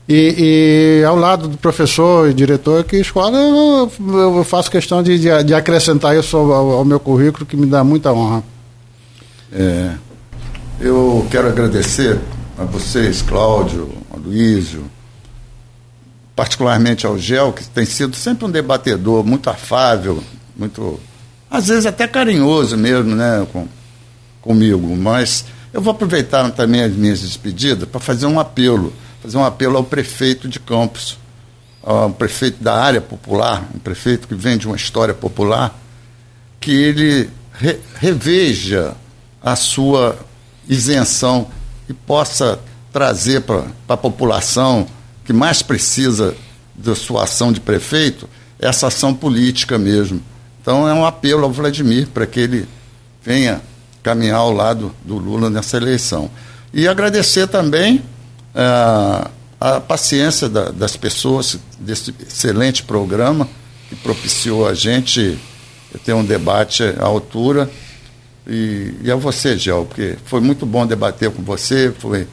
E, 0.09 1.01
e, 1.01 1.05
ao 1.05 1.15
lado 1.15 1.47
do 1.47 1.57
professor 1.57 2.29
e 2.29 2.35
diretor 2.35 2.83
que 2.83 2.97
escola, 2.97 3.39
eu, 3.39 3.93
eu 4.37 4.43
faço 4.43 4.69
questão 4.69 5.05
de, 5.05 5.17
de, 5.17 5.45
de 5.45 5.55
acrescentar 5.55 6.17
isso 6.17 6.37
ao, 6.37 6.51
ao, 6.51 6.85
meu 6.85 6.99
currículo, 6.99 7.47
que 7.47 7.57
me 7.57 7.65
dá 7.65 7.85
muita 7.85 8.13
honra. 8.13 8.43
É, 9.53 9.93
eu 10.81 11.25
quero 11.31 11.47
agradecer 11.47 12.19
a 12.59 12.65
vocês, 12.65 13.23
Cláudio, 13.23 13.89
a 14.13 14.17
Luísio, 14.17 14.83
particularmente 16.41 17.05
ao 17.05 17.19
Gel, 17.19 17.53
que 17.53 17.63
tem 17.69 17.85
sido 17.85 18.17
sempre 18.17 18.47
um 18.47 18.51
debatedor 18.51 19.23
muito 19.23 19.51
afável, 19.51 20.25
muito, 20.57 20.99
às 21.51 21.69
vezes 21.69 21.85
até 21.85 22.09
carinhoso 22.09 22.79
mesmo, 22.79 23.15
né, 23.15 23.47
com, 23.53 23.69
comigo. 24.41 24.97
Mas 24.97 25.45
eu 25.71 25.83
vou 25.83 25.91
aproveitar 25.91 26.51
também 26.53 26.83
as 26.83 26.93
minhas 26.93 27.21
despedidas 27.21 27.87
para 27.87 28.01
fazer 28.01 28.25
um 28.25 28.41
apelo 28.41 28.91
fazer 29.23 29.37
um 29.37 29.45
apelo 29.45 29.77
ao 29.77 29.85
prefeito 29.85 30.49
de 30.49 30.59
Campos, 30.59 31.19
ao 31.83 32.09
prefeito 32.09 32.65
da 32.65 32.75
área 32.75 33.03
popular, 33.03 33.69
um 33.75 33.79
prefeito 33.79 34.27
que 34.27 34.35
vem 34.35 34.57
de 34.57 34.67
uma 34.67 34.77
história 34.77 35.13
popular, 35.13 35.79
que 36.59 36.71
ele 36.71 37.29
re, 37.53 37.79
reveja 37.97 38.95
a 39.43 39.55
sua 39.57 40.19
isenção 40.67 41.51
e 41.87 41.93
possa 41.93 42.59
trazer 42.91 43.43
para 43.43 43.67
a 43.87 43.97
população 43.99 44.89
que 45.31 45.33
mais 45.33 45.63
precisa 45.63 46.35
da 46.75 46.93
sua 46.97 47.23
ação 47.23 47.53
de 47.53 47.61
prefeito 47.61 48.29
essa 48.59 48.89
ação 48.89 49.15
política 49.15 49.79
mesmo. 49.79 50.21
Então 50.61 50.89
é 50.89 50.93
um 50.93 51.07
apelo 51.07 51.45
ao 51.45 51.53
Vladimir 51.53 52.09
para 52.09 52.27
que 52.27 52.41
ele 52.41 52.69
venha 53.23 53.63
caminhar 54.03 54.39
ao 54.39 54.51
lado 54.51 54.93
do 55.05 55.17
Lula 55.19 55.49
nessa 55.49 55.77
eleição. 55.77 56.29
E 56.75 56.89
agradecer 56.89 57.47
também 57.47 58.03
a, 58.53 59.31
a 59.61 59.81
paciência 59.81 60.49
da, 60.49 60.73
das 60.73 60.97
pessoas 60.97 61.57
desse 61.79 62.13
excelente 62.27 62.83
programa 62.83 63.49
que 63.89 63.95
propiciou 63.95 64.67
a 64.67 64.75
gente 64.75 65.39
ter 66.05 66.13
um 66.13 66.25
debate 66.25 66.83
à 66.99 67.05
altura. 67.05 67.71
E, 68.49 68.95
e 69.05 69.09
a 69.13 69.15
você, 69.15 69.57
Gel, 69.57 69.85
porque 69.85 70.17
foi 70.25 70.41
muito 70.41 70.67
bom 70.67 70.85
debater 70.85 71.31
com 71.31 71.41
você, 71.41 71.95
foi 71.97 72.27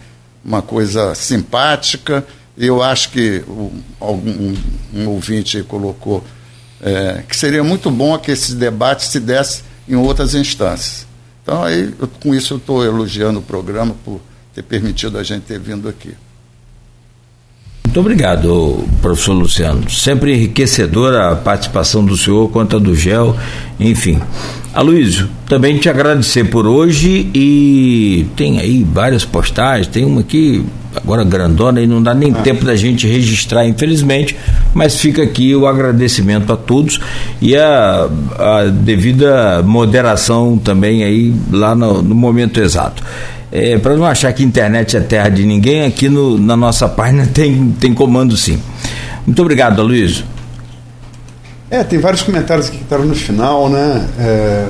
uma 0.44 0.64
coisa 0.64 1.14
simpática. 1.14 2.26
Eu 2.58 2.82
acho 2.82 3.12
que 3.12 3.44
o, 3.48 3.72
algum, 4.00 4.56
um, 4.94 5.08
ouvinte 5.10 5.62
colocou 5.64 6.24
é, 6.82 7.24
que 7.28 7.36
seria 7.36 7.64
muito 7.64 7.92
bom 7.92 8.18
que 8.18 8.32
esses 8.32 8.54
debates 8.54 9.08
se 9.08 9.20
dessem 9.20 9.64
em 9.88 9.96
outras 9.96 10.34
instâncias. 10.34 11.06
Então, 11.44 11.64
aí, 11.64 11.94
eu, 12.00 12.08
com 12.22 12.34
isso, 12.34 12.56
eu 12.56 12.58
estou 12.58 12.84
elogiando 12.84 13.40
o 13.40 13.42
programa 13.42 13.96
por 14.04 14.20
ter 14.54 14.64
permitido 14.64 15.18
a 15.18 15.24
gente 15.24 15.44
ter 15.44 15.60
vindo 15.60 15.88
aqui. 15.88 16.14
Muito 17.86 18.00
obrigado, 18.02 18.86
professor 19.02 19.34
Luciano. 19.34 19.90
Sempre 19.90 20.34
enriquecedora 20.36 21.32
a 21.32 21.36
participação 21.36 22.04
do 22.04 22.18
senhor 22.18 22.50
quanto 22.50 22.76
a 22.76 22.80
do 22.80 22.94
GEL, 22.94 23.36
enfim. 23.80 24.22
Aloysio, 24.78 25.28
também 25.50 25.76
te 25.80 25.90
agradecer 25.90 26.44
por 26.44 26.68
hoje 26.68 27.32
e 27.34 28.28
tem 28.36 28.60
aí 28.60 28.84
várias 28.84 29.26
postagens, 29.26 29.88
tem 29.88 30.06
uma 30.06 30.22
aqui 30.22 30.64
agora 30.96 31.24
grandona 31.24 31.82
e 31.82 31.88
não 31.88 32.02
dá 32.02 32.14
nem 32.14 32.32
ah. 32.32 32.44
tempo 32.44 32.64
da 32.64 32.76
gente 32.76 33.08
registrar, 33.08 33.66
infelizmente, 33.66 34.38
mas 34.76 35.00
fica 35.00 35.24
aqui 35.24 35.56
o 35.56 35.66
agradecimento 35.66 36.54
a 36.54 36.56
todos 36.56 37.00
e 37.42 37.58
a, 37.58 38.08
a 38.38 38.66
devida 38.66 39.64
moderação 39.64 40.60
também 40.60 41.04
aí 41.04 41.34
lá 41.52 41.74
no, 41.74 42.04
no 42.04 42.14
momento 42.14 42.62
exato. 42.62 43.02
É, 43.52 43.80
para 43.80 43.96
não 43.96 44.06
achar 44.06 44.32
que 44.32 44.44
internet 44.44 44.96
é 44.96 45.00
terra 45.00 45.30
de 45.30 45.44
ninguém, 45.44 45.88
aqui 45.88 46.08
no, 46.08 46.38
na 46.38 46.56
nossa 46.56 46.88
página 46.88 47.26
tem, 47.34 47.72
tem 47.80 47.96
comando 47.96 48.38
sim. 48.38 48.60
Muito 49.26 49.42
obrigado, 49.42 49.82
Luiz. 49.82 50.24
É, 51.70 51.84
tem 51.84 52.00
vários 52.00 52.22
comentários 52.22 52.68
aqui 52.68 52.78
que 52.78 52.84
estavam 52.84 53.06
no 53.06 53.16
final, 53.16 53.70
né? 53.70 54.08
É... 54.20 54.68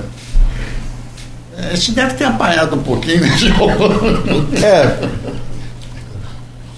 A 1.72 1.76
gente 1.76 1.92
deve 1.92 2.14
ter 2.14 2.26
apanhado 2.26 2.76
um 2.76 2.84
pouquinho, 2.84 3.22
né, 3.22 3.30
É. 4.62 4.98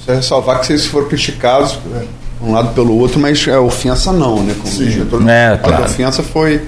Só 0.05 0.13
ressalvar 0.13 0.59
que 0.59 0.67
vocês 0.67 0.85
foram 0.85 1.07
criticados 1.07 1.77
é, 1.93 2.05
um 2.41 2.53
lado 2.53 2.73
pelo 2.73 2.97
outro, 2.97 3.19
mas 3.19 3.45
é, 3.47 3.57
ofensa 3.57 4.11
não, 4.11 4.41
né? 4.41 4.55
Como 4.57 4.73
Sim. 4.73 4.89
diretor, 4.89 5.27
é, 5.27 5.57
claro. 5.57 5.83
a 5.83 5.85
ofensa 5.85 6.23
foi 6.23 6.61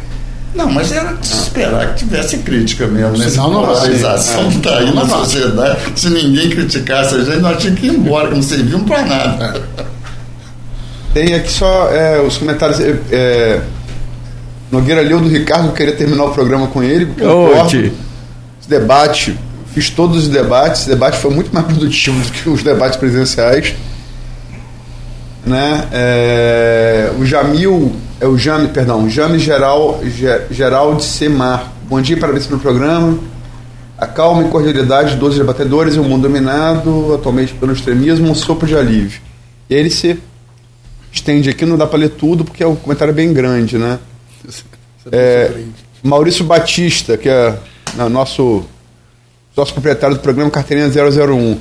não, 0.54 0.70
mas 0.70 0.92
era 0.92 1.14
de 1.14 1.26
esperar 1.26 1.94
que 1.94 2.00
tivesse 2.00 2.38
crítica 2.40 2.86
mesmo, 2.86 3.18
né? 3.18 3.30
Senão 3.30 3.52
não 3.52 3.66
polarização 3.66 4.50
que 4.50 4.58
está 4.58 4.80
aí 4.80 4.94
na 4.94 5.08
sociedade. 5.08 5.80
Se 5.96 6.10
ninguém 6.10 6.50
criticasse 6.50 7.16
a 7.16 7.24
gente, 7.24 7.40
nós 7.40 7.58
tínhamos 7.58 7.80
que 7.80 7.88
ir 7.88 7.94
embora, 7.96 8.28
que 8.28 8.36
não 8.36 8.44
serviam 8.44 8.84
para 8.84 9.06
nada. 9.06 9.62
Tem 11.14 11.34
aqui 11.34 11.52
só 11.52 11.90
é, 11.92 12.22
os 12.22 12.38
comentários. 12.38 12.80
É, 12.80 12.98
é, 13.12 13.62
Nogueira 14.72 15.02
leu 15.02 15.20
do 15.20 15.28
Ricardo, 15.28 15.74
queria 15.74 15.94
terminar 15.94 16.24
o 16.26 16.32
programa 16.32 16.68
com 16.68 16.82
ele. 16.82 17.06
Concordo. 17.08 17.78
Esse 17.78 18.70
debate, 18.70 19.38
fiz 19.74 19.90
todos 19.90 20.24
os 20.24 20.28
debates. 20.30 20.82
Esse 20.82 20.90
debate 20.90 21.18
foi 21.18 21.32
muito 21.32 21.54
mais 21.54 21.66
produtivo 21.68 22.18
do 22.24 22.32
que 22.32 22.50
os 22.50 22.64
debates 22.64 22.98
presidenciais. 22.98 23.76
Né? 25.46 25.88
É, 25.92 27.12
o 27.20 27.26
Jamil 27.26 27.94
é 28.22 28.28
o 28.28 28.38
Jame, 28.38 28.70
perdão, 28.70 29.10
Jame 29.10 29.40
Geral, 29.40 30.00
Geral 30.50 30.96
de 30.96 31.04
Semar. 31.04 31.74
Bom 31.90 32.00
dia, 32.00 32.16
parabéns 32.16 32.48
pelo 32.48 32.60
programa. 32.60 33.18
A 33.98 34.08
calma 34.08 34.44
e 34.44 34.48
cordialidade 34.48 35.18
dos 35.18 35.38
debatedores 35.38 35.96
em 35.96 36.00
um 36.00 36.04
mundo 36.04 36.24
dominado 36.24 37.14
atualmente 37.14 37.54
pelo 37.54 37.74
extremismo, 37.74 38.30
um 38.30 38.36
sopro 38.36 38.66
de 38.66 38.76
alívio. 38.76 39.20
E 39.70 39.76
ele 39.76 39.90
se 39.90 40.18
estende 41.12 41.50
aqui, 41.50 41.66
não 41.66 41.78
dá 41.78 41.86
para 41.86 42.00
ler 42.00 42.10
tudo, 42.10 42.44
porque 42.46 42.64
é 42.64 42.68
um 42.68 42.76
comentário 42.76 43.14
bem 43.14 43.34
grande, 43.34 43.78
né? 43.78 44.00
É, 45.12 45.52
Maurício 46.04 46.46
Batista, 46.46 47.18
que 47.18 47.30
é 47.30 47.58
né, 47.96 48.10
nosso 48.10 48.64
sócio 49.54 49.74
proprietário 49.74 50.16
do 50.16 50.22
programa 50.22 50.50
Carteirinha 50.50 50.90
001 50.90 51.60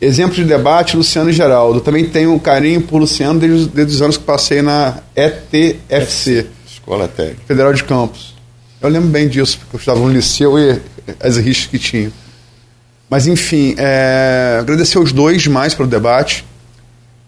Exemplo 0.00 0.34
de 0.34 0.44
debate, 0.44 0.96
Luciano 0.96 1.30
e 1.30 1.32
Geraldo. 1.32 1.80
Também 1.80 2.04
tenho 2.04 2.32
um 2.32 2.38
carinho 2.38 2.82
por 2.82 2.98
Luciano 2.98 3.38
desde, 3.38 3.68
desde 3.68 3.94
os 3.94 4.02
anos 4.02 4.16
que 4.16 4.24
passei 4.24 4.60
na 4.60 4.98
ETFC. 5.14 6.48
Escola 6.66 7.06
Técnica. 7.06 7.42
Federal 7.46 7.72
de 7.72 7.84
Campos. 7.84 8.34
Eu 8.80 8.88
lembro 8.88 9.08
bem 9.10 9.28
disso, 9.28 9.58
porque 9.60 9.76
eu 9.76 9.78
estava 9.78 10.00
no 10.00 10.08
liceu 10.08 10.58
e 10.58 10.80
as 11.20 11.36
rixas 11.36 11.66
que 11.66 11.78
tinha. 11.78 12.10
Mas, 13.08 13.28
enfim, 13.28 13.76
é, 13.78 14.56
agradecer 14.58 14.98
os 14.98 15.12
dois 15.12 15.40
demais 15.40 15.72
pelo 15.72 15.88
debate. 15.88 16.44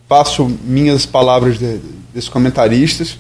Passo 0.09 0.47
minhas 0.65 1.07
palavras 1.07 1.59
de, 1.59 1.81
desses 2.13 2.29
comentaristas. 2.29 3.19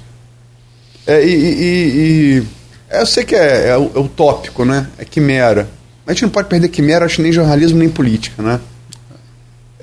É, 1.06 1.24
e, 1.24 1.30
e, 1.30 2.40
e, 2.40 2.42
eu 2.90 3.06
sei 3.06 3.24
que 3.24 3.34
é, 3.34 3.68
é, 3.68 3.70
é 3.70 3.76
utópico, 3.76 4.64
né? 4.64 4.88
É 4.98 5.04
quimera. 5.04 5.68
Mas 6.04 6.12
a 6.12 6.14
gente 6.14 6.22
não 6.22 6.30
pode 6.30 6.48
perder 6.48 6.68
quimera, 6.68 7.04
acho 7.04 7.22
nem 7.22 7.32
jornalismo 7.32 7.78
nem 7.78 7.88
política, 7.88 8.42
né? 8.42 8.60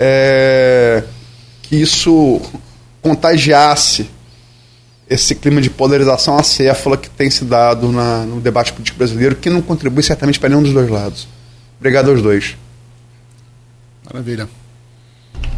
é, 0.03 1.03
que 1.61 1.75
isso 1.75 2.41
contagiasse 3.03 4.09
esse 5.07 5.35
clima 5.35 5.61
de 5.61 5.69
polarização 5.69 6.37
acéfala 6.37 6.97
que 6.97 7.09
tem 7.09 7.29
se 7.29 7.45
dado 7.45 7.91
na, 7.91 8.25
no 8.25 8.41
debate 8.41 8.73
político 8.73 8.97
brasileiro, 8.97 9.35
que 9.35 9.49
não 9.49 9.61
contribui 9.61 10.01
certamente 10.01 10.39
para 10.39 10.49
nenhum 10.49 10.63
dos 10.63 10.73
dois 10.73 10.89
lados. 10.89 11.27
Obrigado 11.77 12.09
aos 12.09 12.21
dois. 12.21 12.57
Maravilha. 14.05 14.49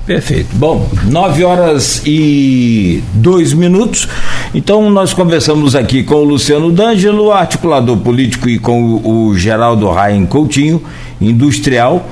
Perfeito. 0.05 0.49
Bom, 0.53 0.85
nove 1.05 1.45
horas 1.45 2.01
e 2.05 3.01
dois 3.13 3.53
minutos. 3.53 4.07
Então 4.53 4.89
nós 4.89 5.13
conversamos 5.13 5.75
aqui 5.75 6.03
com 6.03 6.15
o 6.15 6.23
Luciano 6.25 6.73
D'Angelo, 6.73 7.31
articulador 7.31 7.95
político, 7.97 8.49
e 8.49 8.59
com 8.59 9.01
o, 9.01 9.33
Geraldo 9.37 9.89
Raim 9.89 10.25
Coutinho, 10.25 10.83
industrial, 11.21 12.05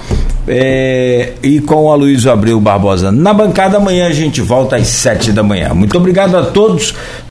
é, 0.47 1.33
e 1.43 1.59
com 1.59 1.83
o 1.83 1.91
Aloysio 1.91 2.31
Abreu 2.31 2.61
Barbosa 2.61 3.11
na 3.11 3.33
bancada. 3.33 3.75
Amanhã 3.75 4.07
a 4.07 4.13
gente 4.13 4.39
volta 4.39 4.77
às 4.77 4.87
sete 4.87 5.33
da 5.33 5.43
manhã. 5.43 5.73
Muito 5.73 5.97
obrigado 5.97 6.37
a 6.37 6.43
todos. 6.43 6.95